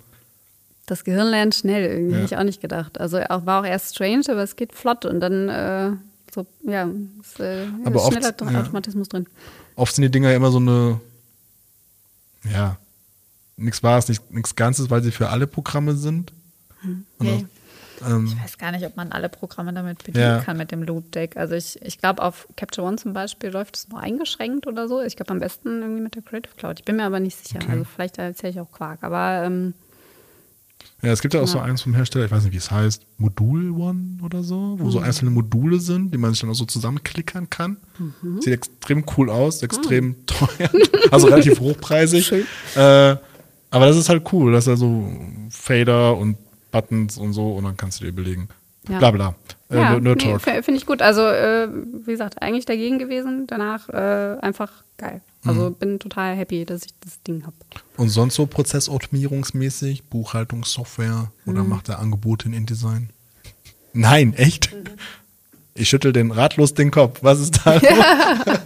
Das 0.87 1.03
Gehirn 1.03 1.29
lernt 1.29 1.55
schnell, 1.57 1.85
irgendwie 1.91 2.13
Ja. 2.13 2.17
hätte 2.23 2.35
ich 2.35 2.39
auch 2.39 2.45
nicht 2.45 2.61
gedacht. 2.61 3.01
Also 3.01 3.19
auch, 3.19 3.47
war 3.47 3.63
auch 3.63 3.67
erst 3.67 3.95
strange, 3.97 4.25
aber 4.29 4.43
es 4.45 4.55
geht 4.55 4.75
flott 4.75 5.05
und 5.07 5.19
dann 5.21 5.49
äh, 5.49 5.93
so, 6.35 6.47
ja, 6.67 6.89
ist, 7.21 7.41
äh, 7.41 7.67
Aber 7.85 7.97
ist 7.97 8.03
oft, 8.03 8.13
schneller 8.13 8.31
Dra- 8.33 8.53
ja. 8.53 8.61
Automatismus 8.61 9.09
drin. 9.09 9.27
oft 9.77 9.95
sind 9.95 10.03
die 10.03 10.11
Dinger 10.11 10.31
ja 10.31 10.37
immer 10.37 10.51
so 10.51 10.59
eine, 10.59 11.01
ja, 12.53 12.77
nichts 13.57 13.83
Wahres, 13.83 14.09
nichts 14.31 14.57
Ganzes, 14.57 14.91
weil 14.91 15.03
sie 15.03 15.13
für 15.13 15.29
alle 15.31 15.47
Programme 15.47 15.95
sind. 15.95 16.33
Und 16.83 17.07
Okay. 17.19 17.47
ähm, 18.07 18.27
Ich 18.27 18.43
weiß 18.43 18.59
gar 18.59 18.73
nicht, 18.73 18.85
ob 18.85 18.97
man 18.97 19.13
alle 19.13 19.29
Programme 19.29 19.73
damit 19.73 20.05
bedienen 20.05 20.25
Ja. 20.25 20.41
kann 20.41 20.57
mit 20.59 20.71
dem 20.73 20.83
Loop 20.83 21.13
Deck. 21.13 21.37
Also 21.37 21.55
ich, 21.55 21.81
ich 21.83 21.99
glaube, 21.99 22.23
auf 22.23 22.47
Capture 22.57 22.87
One 22.87 22.97
zum 22.97 23.13
Beispiel 23.15 23.51
läuft 23.51 23.77
es 23.77 23.89
nur 23.89 24.01
eingeschränkt 24.01 24.67
oder 24.67 24.89
so. 24.89 25.01
Ich 25.01 25.17
glaube 25.17 25.31
am 25.31 25.39
besten 25.39 25.81
irgendwie 25.81 26.03
mit 26.03 26.15
der 26.15 26.23
Creative 26.23 26.55
Cloud. 26.57 26.81
Ich 26.81 26.85
bin 26.85 26.97
mir 26.97 27.05
aber 27.05 27.21
nicht 27.21 27.39
sicher. 27.47 27.61
Okay. 27.63 27.71
Also 27.73 27.85
vielleicht 27.85 28.19
erzähle 28.19 28.53
ich 28.53 28.61
auch 28.61 28.71
Quark. 28.71 29.03
Aber 29.03 29.45
ähm, 29.45 29.73
ja, 31.05 31.13
es 31.13 31.21
gibt 31.21 31.35
ja 31.35 31.41
auch 31.41 31.47
so 31.47 31.59
Ja. 31.59 31.65
eins 31.65 31.83
vom 31.83 31.95
Hersteller, 31.95 32.25
ich 32.27 32.31
weiß 32.31 32.45
nicht, 32.45 32.53
wie 32.53 32.57
es 32.59 32.71
heißt, 32.71 33.07
Modul 33.19 33.71
One 33.71 34.19
oder 34.23 34.43
so, 34.43 34.77
wo 34.79 34.91
so 34.91 34.99
Mhm. 34.99 35.05
einzelne 35.05 35.31
Module 35.31 35.79
sind, 35.81 36.13
die 36.15 36.19
man 36.19 36.31
sich 36.33 36.41
dann 36.41 36.51
auch 36.51 36.55
so 36.55 36.65
zusammenklickern 36.65 37.51
kann. 37.51 37.77
Mhm. 37.99 38.41
Sieht 38.43 38.53
extrem 38.55 39.05
cool 39.17 39.31
aus, 39.31 39.63
extrem 39.63 40.25
teuer, 40.27 40.69
also 41.11 41.27
relativ 41.29 41.61
hochpreisig. 41.61 42.27
Schön. 42.27 42.45
Äh, 42.77 43.17
aber 43.71 43.87
das 43.87 43.97
ist 43.97 44.09
halt 44.09 44.25
cool, 44.33 44.53
dass 44.53 44.67
da 44.67 44.77
so 44.77 45.09
Fader 45.51 46.17
und 46.17 46.37
Buttons 46.71 47.19
und 47.19 47.33
so 47.33 47.53
und 47.55 47.65
dann 47.65 47.77
kannst 47.77 48.01
du 48.01 48.05
dir 48.05 48.11
überlegen. 48.11 48.49
Ja. 48.89 48.99
Bla 48.99 49.11
bla. 49.13 49.35
Äh, 49.71 49.77
ja, 49.77 49.99
nee, 49.99 50.39
finde 50.39 50.75
ich 50.75 50.85
gut. 50.87 51.01
Also 51.03 51.23
äh, 51.23 51.69
wie 52.05 52.11
gesagt, 52.13 52.43
eigentlich 52.43 52.67
dagegen 52.67 52.99
gewesen. 52.99 53.47
Danach 53.47 53.89
äh, 53.89 54.37
einfach 54.41 54.71
geil. 54.99 55.23
Also 55.47 55.71
Mhm. 55.71 55.75
bin 55.75 55.99
total 55.99 56.37
happy, 56.37 56.65
dass 56.65 56.85
ich 56.87 56.95
das 57.01 57.23
Ding 57.23 57.43
habe. 57.45 57.55
Und 57.97 58.09
sonst 58.09 58.35
so 58.37 58.47
prozessoptimierungsmäßig, 58.47 60.05
Buchhaltungssoftware 60.05 61.31
oder 61.47 61.63
Mhm. 61.65 61.69
macht 61.69 61.89
er 61.89 61.99
Angebote 61.99 62.47
in 62.49 62.55
InDesign? 62.55 63.11
Nein, 63.93 64.35
echt? 64.35 64.75
Ich 65.77 65.89
schüttel 65.89 66.13
den 66.13 66.31
ratlos 66.31 66.73
den 66.75 66.93
Kopf. 66.93 67.19
Was 67.23 67.41
ist 67.41 67.61
da? 67.65 67.75
los? 67.75 67.83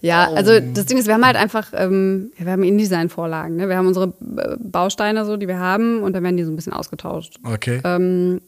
Ja, 0.00 0.30
also 0.32 0.60
das 0.60 0.86
Ding 0.86 0.96
ist, 0.96 1.08
wir 1.08 1.14
haben 1.14 1.26
halt 1.26 1.34
einfach, 1.36 1.72
ähm, 1.74 2.30
ja, 2.38 2.44
wir 2.46 2.52
haben 2.52 2.62
InDesign-Vorlagen. 2.62 3.56
Ne? 3.56 3.68
Wir 3.68 3.76
haben 3.76 3.88
unsere 3.88 4.14
Bausteine 4.60 5.24
so, 5.26 5.36
die 5.36 5.48
wir 5.48 5.58
haben 5.58 6.02
und 6.04 6.12
dann 6.12 6.22
werden 6.22 6.36
die 6.36 6.44
so 6.44 6.52
ein 6.52 6.56
bisschen 6.56 6.72
ausgetauscht. 6.72 7.38
Okay. 7.42 7.80
Ähm, 7.84 8.40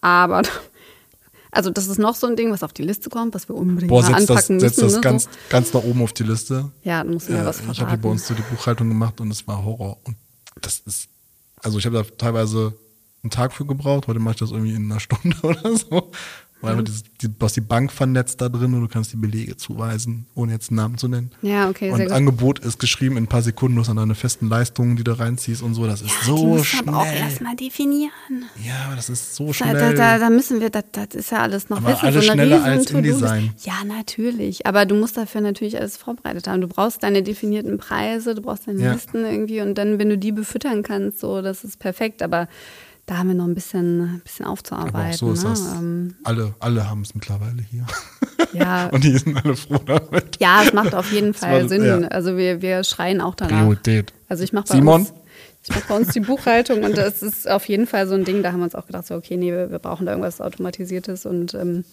aber, 0.00 0.42
also 1.52 1.70
das 1.70 1.86
ist 1.86 1.98
noch 1.98 2.14
so 2.14 2.26
ein 2.26 2.34
Ding, 2.34 2.50
was 2.50 2.62
auf 2.62 2.72
die 2.72 2.82
Liste 2.82 3.10
kommt, 3.10 3.34
was 3.34 3.46
wir 3.48 3.54
unbedingt 3.54 3.90
Boah, 3.90 4.00
das, 4.00 4.12
anpacken 4.14 4.58
setzt 4.58 4.78
müssen. 4.78 4.84
das 4.86 4.94
ne? 4.94 5.00
ganz, 5.02 5.24
so. 5.24 5.30
ganz 5.50 5.72
nach 5.74 5.84
oben 5.84 6.02
auf 6.02 6.14
die 6.14 6.22
Liste. 6.22 6.70
Ja, 6.82 7.04
dann 7.04 7.12
musst 7.12 7.28
du 7.28 7.32
mir 7.32 7.38
Ja, 7.38 7.44
was 7.44 7.56
ich 7.60 7.62
habe 7.62 7.74
hier 7.74 7.84
verraten. 7.84 8.02
bei 8.02 8.08
uns 8.08 8.26
so 8.26 8.34
die 8.34 8.42
Buchhaltung 8.42 8.88
gemacht 8.88 9.20
und 9.20 9.30
es 9.30 9.46
war 9.46 9.62
Horror. 9.62 9.98
Und 10.04 10.16
das 10.62 10.80
ist, 10.86 11.08
also 11.62 11.78
ich 11.78 11.84
habe 11.84 11.98
da 11.98 12.04
teilweise 12.16 12.74
einen 13.22 13.30
Tag 13.30 13.52
für 13.52 13.66
gebraucht. 13.66 14.06
Heute 14.06 14.18
mache 14.18 14.32
ich 14.32 14.40
das 14.40 14.50
irgendwie 14.50 14.74
in 14.74 14.90
einer 14.90 14.98
Stunde 14.98 15.36
oder 15.42 15.76
so. 15.76 16.10
Weil 16.62 16.82
dieses, 16.84 17.02
die, 17.20 17.28
du 17.28 17.34
hast 17.40 17.56
die 17.56 17.60
Bank 17.60 17.90
vernetzt 17.92 18.40
da 18.40 18.48
drin 18.48 18.72
und 18.74 18.80
du 18.82 18.88
kannst 18.88 19.12
die 19.12 19.16
Belege 19.16 19.56
zuweisen, 19.56 20.26
ohne 20.34 20.52
jetzt 20.52 20.70
einen 20.70 20.76
Namen 20.76 20.96
zu 20.96 21.08
nennen. 21.08 21.30
Ja, 21.42 21.68
okay, 21.68 21.90
Und 21.90 22.00
gut. 22.00 22.12
Angebot 22.12 22.58
ist 22.60 22.78
geschrieben 22.78 23.16
in 23.16 23.24
ein 23.24 23.26
paar 23.26 23.42
Sekunden, 23.42 23.74
du 23.76 23.80
hast 23.80 23.88
dann 23.88 23.96
deine 23.96 24.14
festen 24.14 24.48
Leistungen, 24.48 24.96
die 24.96 25.04
du 25.04 25.18
reinziehst 25.18 25.60
und 25.62 25.74
so. 25.74 25.86
Das 25.86 26.02
ist 26.02 26.10
die 26.22 26.26
so 26.26 26.54
müssen 26.54 26.64
schnell. 26.64 26.88
aber 26.88 26.98
auch 26.98 27.06
erstmal 27.06 27.56
definieren. 27.56 28.10
ja, 28.64 28.74
aber 28.86 28.96
das 28.96 29.10
ist 29.10 29.34
so 29.34 29.52
schnell. 29.52 29.74
da, 29.74 29.92
da, 29.92 30.18
da 30.18 30.30
müssen 30.30 30.60
wir, 30.60 30.70
das, 30.70 30.84
das 30.92 31.14
ist 31.14 31.30
ja 31.32 31.40
alles 31.42 31.68
noch 31.68 31.78
Aber 31.78 31.88
wissen. 31.90 32.06
alles 32.06 32.28
eine 32.28 32.42
schneller 32.44 32.64
als. 32.64 32.90
InDesign. 32.90 33.50
Ja, 33.64 33.84
natürlich. 33.84 34.66
Aber 34.66 34.86
du 34.86 34.94
musst 34.94 35.16
dafür 35.16 35.40
natürlich 35.40 35.76
alles 35.78 35.96
vorbereitet 35.96 36.46
haben. 36.46 36.60
Du 36.60 36.68
brauchst 36.68 37.02
deine 37.02 37.22
definierten 37.22 37.78
Preise, 37.78 38.34
du 38.34 38.42
brauchst 38.42 38.68
deine 38.68 38.80
Ja. 38.82 38.92
Listen 38.92 39.24
irgendwie 39.24 39.60
und 39.60 39.74
dann, 39.76 39.98
wenn 39.98 40.08
du 40.08 40.16
die 40.18 40.32
befüttern 40.32 40.82
kannst, 40.82 41.18
so, 41.20 41.42
das 41.42 41.64
ist 41.64 41.78
perfekt. 41.78 42.22
Aber 42.22 42.46
da 43.06 43.18
haben 43.18 43.28
wir 43.28 43.34
noch 43.34 43.46
ein 43.46 43.54
bisschen, 43.54 44.00
ein 44.16 44.20
bisschen 44.24 44.46
aufzuarbeiten. 44.46 44.96
aber 44.96 45.08
auch 45.10 45.14
so 45.14 45.32
ist 45.32 45.42
ne? 45.44 45.50
das. 45.50 45.60
Ähm, 45.74 46.14
alle 46.24 46.54
alle 46.60 46.88
haben 46.88 47.02
es 47.02 47.14
mittlerweile 47.14 47.62
hier. 47.62 47.84
ja, 48.52 48.86
und 48.88 49.02
die 49.04 49.16
sind 49.18 49.36
alle 49.44 49.56
froh 49.56 49.80
damit. 49.84 50.38
ja, 50.40 50.62
es 50.64 50.72
macht 50.72 50.94
auf 50.94 51.10
jeden 51.12 51.34
Fall 51.34 51.62
war- 51.62 51.68
Sinn. 51.68 51.84
ja. 51.84 51.98
Also 52.08 52.36
wir, 52.36 52.62
wir 52.62 52.84
schreien 52.84 53.20
auch 53.20 53.34
danach. 53.34 53.60
Priorität. 53.60 54.12
Also 54.28 54.44
ich 54.44 54.52
mache 54.52 54.66
bei 54.68 54.74
Simon? 54.76 55.00
uns, 55.02 55.12
ich 55.64 55.70
mache 55.70 55.82
bei 55.88 55.96
uns 55.96 56.08
die 56.12 56.20
Buchhaltung 56.20 56.82
und 56.84 56.96
das 56.96 57.22
ist 57.22 57.48
auf 57.48 57.66
jeden 57.68 57.86
Fall 57.86 58.06
so 58.06 58.14
ein 58.14 58.24
Ding. 58.24 58.42
Da 58.42 58.52
haben 58.52 58.58
wir 58.60 58.64
uns 58.64 58.74
auch 58.74 58.86
gedacht, 58.86 59.06
so 59.06 59.14
okay, 59.16 59.36
nee, 59.36 59.50
wir, 59.52 59.70
wir 59.70 59.78
brauchen 59.78 60.06
da 60.06 60.12
irgendwas 60.12 60.40
automatisiertes 60.40 61.26
und 61.26 61.54
ähm, 61.54 61.84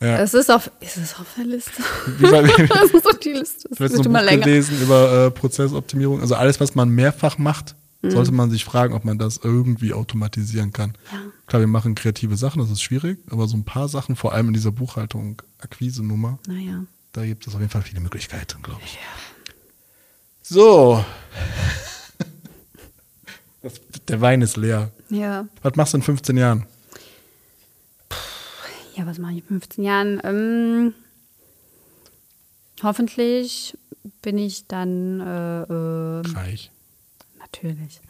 Ja. 0.00 0.18
es 0.18 0.32
ist 0.34 0.50
auf, 0.50 0.70
ist 0.80 0.96
es 0.96 1.14
auf 1.18 1.26
der 1.36 1.44
Liste? 1.46 1.82
Das 2.68 2.90
ist 2.92 3.06
auf 3.06 3.18
die 3.18 3.32
Liste. 3.32 3.68
Das 3.68 3.80
wird 3.80 3.94
ein 3.94 4.04
immer 4.06 4.20
Buch 4.20 4.26
länger. 4.30 4.44
gelesen 4.44 4.80
über 4.80 5.26
äh, 5.26 5.30
Prozessoptimierung. 5.32 6.20
Also 6.20 6.34
alles, 6.36 6.60
was 6.60 6.74
man 6.74 6.88
mehrfach 6.88 7.36
macht, 7.38 7.74
Mhm. 8.06 8.10
sollte 8.12 8.32
man 8.32 8.50
sich 8.50 8.64
fragen, 8.64 8.94
ob 8.94 9.04
man 9.04 9.18
das 9.18 9.38
irgendwie 9.42 9.92
automatisieren 9.92 10.72
kann. 10.72 10.96
Ja. 11.12 11.18
Klar, 11.46 11.60
wir 11.60 11.66
machen 11.68 11.94
kreative 11.94 12.36
Sachen, 12.36 12.60
das 12.60 12.70
ist 12.70 12.82
schwierig, 12.82 13.18
aber 13.30 13.46
so 13.46 13.56
ein 13.56 13.64
paar 13.64 13.88
Sachen, 13.88 14.16
vor 14.16 14.32
allem 14.32 14.48
in 14.48 14.54
dieser 14.54 14.72
Buchhaltung, 14.72 15.40
Akquise-Nummer, 15.58 16.38
Naja. 16.48 16.84
da 17.12 17.24
gibt 17.24 17.46
es 17.46 17.54
auf 17.54 17.60
jeden 17.60 17.70
Fall 17.70 17.82
viele 17.82 18.00
Möglichkeiten, 18.00 18.62
glaube 18.62 18.80
ich. 18.84 18.98
So. 20.42 21.04
Das, 23.62 23.80
der 24.06 24.20
Wein 24.20 24.42
ist 24.42 24.56
leer. 24.56 24.92
Ja. 25.08 25.48
Was 25.62 25.74
machst 25.74 25.92
du 25.92 25.96
in 25.96 26.02
15 26.04 26.36
Jahren? 26.36 26.66
Ja, 28.94 29.06
was 29.06 29.18
mache 29.18 29.32
ich 29.32 29.38
in 29.38 29.44
15 29.46 29.82
Jahren? 29.84 30.20
Ähm, 30.22 30.94
hoffentlich 32.82 33.76
bin 34.22 34.38
ich 34.38 34.66
dann 34.68 35.20
äh, 35.20 35.62
äh, 35.62 36.22
Reich. 36.36 36.70
Natürlich. 37.52 38.00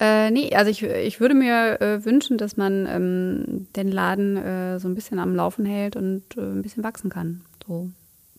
Äh, 0.00 0.30
nee, 0.30 0.54
also 0.54 0.70
ich, 0.70 0.82
ich 0.82 1.20
würde 1.20 1.34
mir 1.34 1.80
äh, 1.80 2.04
wünschen, 2.04 2.36
dass 2.38 2.56
man 2.56 2.86
ähm, 2.86 3.68
den 3.76 3.92
Laden 3.92 4.36
äh, 4.36 4.80
so 4.80 4.88
ein 4.88 4.94
bisschen 4.94 5.18
am 5.18 5.34
Laufen 5.36 5.64
hält 5.64 5.94
und 5.96 6.22
äh, 6.36 6.40
ein 6.40 6.62
bisschen 6.62 6.82
wachsen 6.82 7.08
kann. 7.10 7.42
So, 7.66 7.90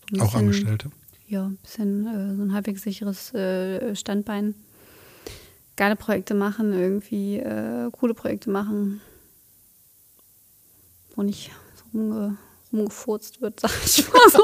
so 0.10 0.16
ein 0.16 0.22
Auch 0.22 0.26
bisschen- 0.26 0.40
Angestellte. 0.40 0.92
Ja, 1.28 1.46
ein 1.46 1.58
bisschen 1.58 2.06
äh, 2.06 2.36
so 2.36 2.44
ein 2.44 2.54
halbwegs 2.54 2.82
sicheres 2.84 3.34
äh, 3.34 3.96
Standbein. 3.96 4.56
Geile 5.78 5.96
Projekte 5.96 6.36
machen, 6.36 6.74
irgendwie 6.74 7.38
äh, 7.38 7.90
coole 7.92 8.14
Projekte 8.14 8.52
machen, 8.52 9.02
wo 11.16 11.24
nicht 11.24 11.52
so 11.76 11.98
rumge, 11.98 12.38
rumgefurzt 12.72 13.42
wird, 13.42 13.60
sag 13.62 13.72
ich 13.86 14.06
mal 14.12 14.30
so. 14.30 14.42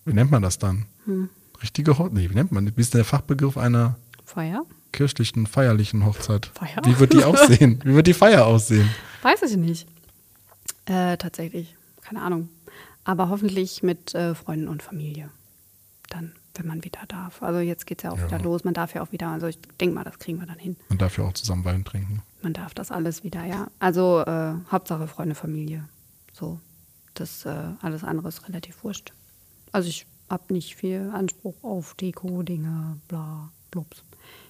wie 0.04 0.12
nennt 0.12 0.30
man 0.30 0.42
das 0.42 0.58
dann? 0.58 0.86
Hm. 1.04 1.30
Richtige 1.62 1.96
Hochzeit? 1.96 2.12
Nee, 2.12 2.28
wie 2.28 2.34
nennt 2.34 2.52
man? 2.52 2.76
Wie 2.76 2.80
ist 2.80 2.92
der 2.94 3.04
Fachbegriff 3.04 3.56
einer 3.56 3.96
Feier? 4.24 4.64
Kirchlichen, 4.92 5.46
feierlichen 5.46 6.04
Hochzeit. 6.04 6.50
Feier? 6.54 6.82
Wie 6.84 6.98
wird 6.98 7.12
die 7.12 7.22
aussehen? 7.24 7.80
wie 7.84 7.94
wird 7.94 8.08
die 8.08 8.14
Feier 8.14 8.46
aussehen? 8.46 8.90
Weiß 9.22 9.42
ich 9.42 9.56
nicht. 9.56 9.86
Äh, 10.86 11.16
tatsächlich. 11.16 11.75
Keine 12.06 12.22
Ahnung. 12.22 12.48
Aber 13.04 13.28
hoffentlich 13.28 13.82
mit 13.82 14.14
äh, 14.14 14.34
Freunden 14.34 14.68
und 14.68 14.82
Familie. 14.82 15.30
Dann 16.08 16.32
wenn 16.58 16.66
man 16.66 16.84
wieder 16.84 17.00
darf. 17.08 17.42
Also 17.42 17.60
jetzt 17.60 17.86
geht 17.86 17.98
es 17.98 18.04
ja 18.04 18.12
auch 18.12 18.18
ja. 18.18 18.26
wieder 18.26 18.38
los. 18.38 18.64
Man 18.64 18.74
darf 18.74 18.94
ja 18.94 19.02
auch 19.02 19.12
wieder, 19.12 19.28
also 19.28 19.46
ich 19.46 19.58
denke 19.80 19.94
mal, 19.94 20.04
das 20.04 20.18
kriegen 20.18 20.38
wir 20.38 20.46
dann 20.46 20.58
hin. 20.58 20.76
Man 20.88 20.98
darf 20.98 21.18
ja 21.18 21.24
auch 21.24 21.32
zusammen 21.32 21.64
Wein 21.64 21.84
trinken. 21.84 22.22
Man 22.42 22.52
darf 22.52 22.74
das 22.74 22.90
alles 22.90 23.24
wieder, 23.24 23.44
ja. 23.44 23.68
Also 23.78 24.22
äh, 24.26 24.54
Hauptsache 24.70 25.06
Freunde, 25.06 25.34
Familie. 25.34 25.84
So. 26.32 26.60
Das 27.14 27.46
äh, 27.46 27.54
alles 27.80 28.04
andere 28.04 28.28
ist 28.28 28.46
relativ 28.48 28.84
wurscht. 28.84 29.12
Also 29.72 29.88
ich 29.88 30.06
habe 30.28 30.52
nicht 30.52 30.76
viel 30.76 31.10
Anspruch 31.14 31.54
auf 31.62 31.94
Deko, 31.94 32.42
Dinge, 32.42 32.98
bla, 33.08 33.50
blups. 33.70 34.02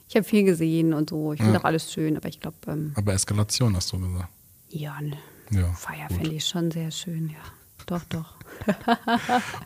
Ich 0.08 0.16
habe 0.16 0.24
viel 0.24 0.44
gesehen 0.44 0.92
und 0.92 1.10
so. 1.10 1.32
Ich 1.32 1.40
finde 1.40 1.54
ja. 1.54 1.60
auch 1.60 1.64
alles 1.64 1.92
schön, 1.92 2.16
aber 2.16 2.28
ich 2.28 2.40
glaube. 2.40 2.56
Ähm, 2.66 2.92
aber 2.96 3.12
Eskalation 3.12 3.76
hast 3.76 3.92
du 3.92 3.98
gesagt. 3.98 4.28
Ja, 4.68 5.00
ne. 5.00 5.16
Ja, 5.50 5.72
Feier 5.72 6.08
fände 6.08 6.32
ich 6.32 6.46
schon 6.46 6.70
sehr 6.70 6.90
schön, 6.90 7.28
ja. 7.28 7.38
Doch, 7.86 8.02
doch. 8.08 8.34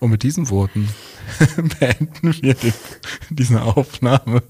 Und 0.01 0.11
mit 0.11 0.23
diesen 0.23 0.51
Worten 0.51 0.89
beenden 1.78 2.35
wir 2.43 2.55
den, 2.55 2.74
diese 3.31 3.62
Aufnahme. 3.62 4.43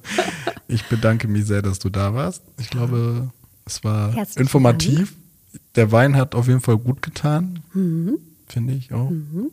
Ich 0.66 0.84
bedanke 0.86 1.28
mich 1.28 1.46
sehr, 1.46 1.62
dass 1.62 1.78
du 1.78 1.88
da 1.88 2.14
warst. 2.14 2.42
Ich 2.58 2.70
glaube, 2.70 3.30
es 3.64 3.84
war 3.84 4.12
Herzlich 4.12 4.38
informativ. 4.38 5.14
Dank. 5.52 5.64
Der 5.76 5.92
Wein 5.92 6.16
hat 6.16 6.34
auf 6.34 6.48
jeden 6.48 6.60
Fall 6.60 6.78
gut 6.78 7.02
getan, 7.02 7.62
mhm. 7.72 8.18
finde 8.46 8.74
ich 8.74 8.92
auch. 8.92 9.10
Mhm. 9.10 9.50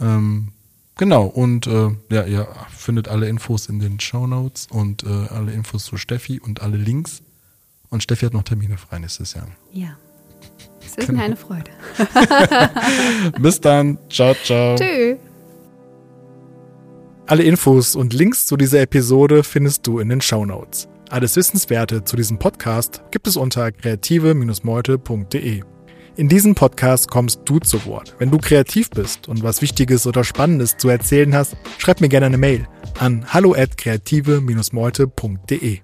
Ähm, 0.00 0.52
genau, 0.96 1.26
und 1.26 1.66
äh, 1.66 1.90
ja, 2.10 2.24
ihr 2.24 2.48
findet 2.76 3.08
alle 3.08 3.28
Infos 3.28 3.66
in 3.66 3.80
den 3.80 3.98
Show 4.00 4.26
Notes 4.26 4.68
und 4.70 5.02
äh, 5.02 5.08
alle 5.08 5.52
Infos 5.52 5.84
zu 5.84 5.96
Steffi 5.96 6.40
und 6.40 6.62
alle 6.62 6.76
Links. 6.76 7.22
Und 7.90 8.02
Steffi 8.02 8.26
hat 8.26 8.34
noch 8.34 8.44
Termine 8.44 8.78
frei 8.78 9.00
nächstes 9.00 9.34
Jahr. 9.34 9.48
Ja. 9.72 9.96
Es 10.92 10.98
ist 10.98 11.06
genau. 11.06 11.20
mir 11.20 11.24
eine 11.24 11.36
Freude. 11.36 11.70
Bis 13.40 13.60
dann. 13.60 13.98
Ciao, 14.10 14.34
ciao. 14.44 14.76
Tschüss. 14.76 15.18
Alle 17.26 17.44
Infos 17.44 17.94
und 17.94 18.12
Links 18.12 18.46
zu 18.46 18.56
dieser 18.56 18.80
Episode 18.80 19.44
findest 19.44 19.86
du 19.86 20.00
in 20.00 20.08
den 20.08 20.20
Show 20.20 20.44
Notes. 20.44 20.88
Alles 21.10 21.36
Wissenswerte 21.36 22.02
zu 22.02 22.16
diesem 22.16 22.38
Podcast 22.38 23.02
gibt 23.12 23.28
es 23.28 23.36
unter 23.36 23.70
kreative-meute.de. 23.70 25.62
In 26.16 26.28
diesem 26.28 26.54
Podcast 26.54 27.08
kommst 27.08 27.40
du 27.44 27.60
zu 27.60 27.84
Wort. 27.86 28.16
Wenn 28.18 28.30
du 28.30 28.38
kreativ 28.38 28.90
bist 28.90 29.28
und 29.28 29.42
was 29.42 29.62
Wichtiges 29.62 30.06
oder 30.06 30.24
Spannendes 30.24 30.76
zu 30.76 30.88
erzählen 30.88 31.34
hast, 31.34 31.56
schreib 31.78 32.00
mir 32.00 32.08
gerne 32.08 32.26
eine 32.26 32.38
Mail 32.38 32.66
an 32.98 33.24
hallo 33.32 33.54
at 33.54 33.78
kreative-meute.de. 33.78 35.80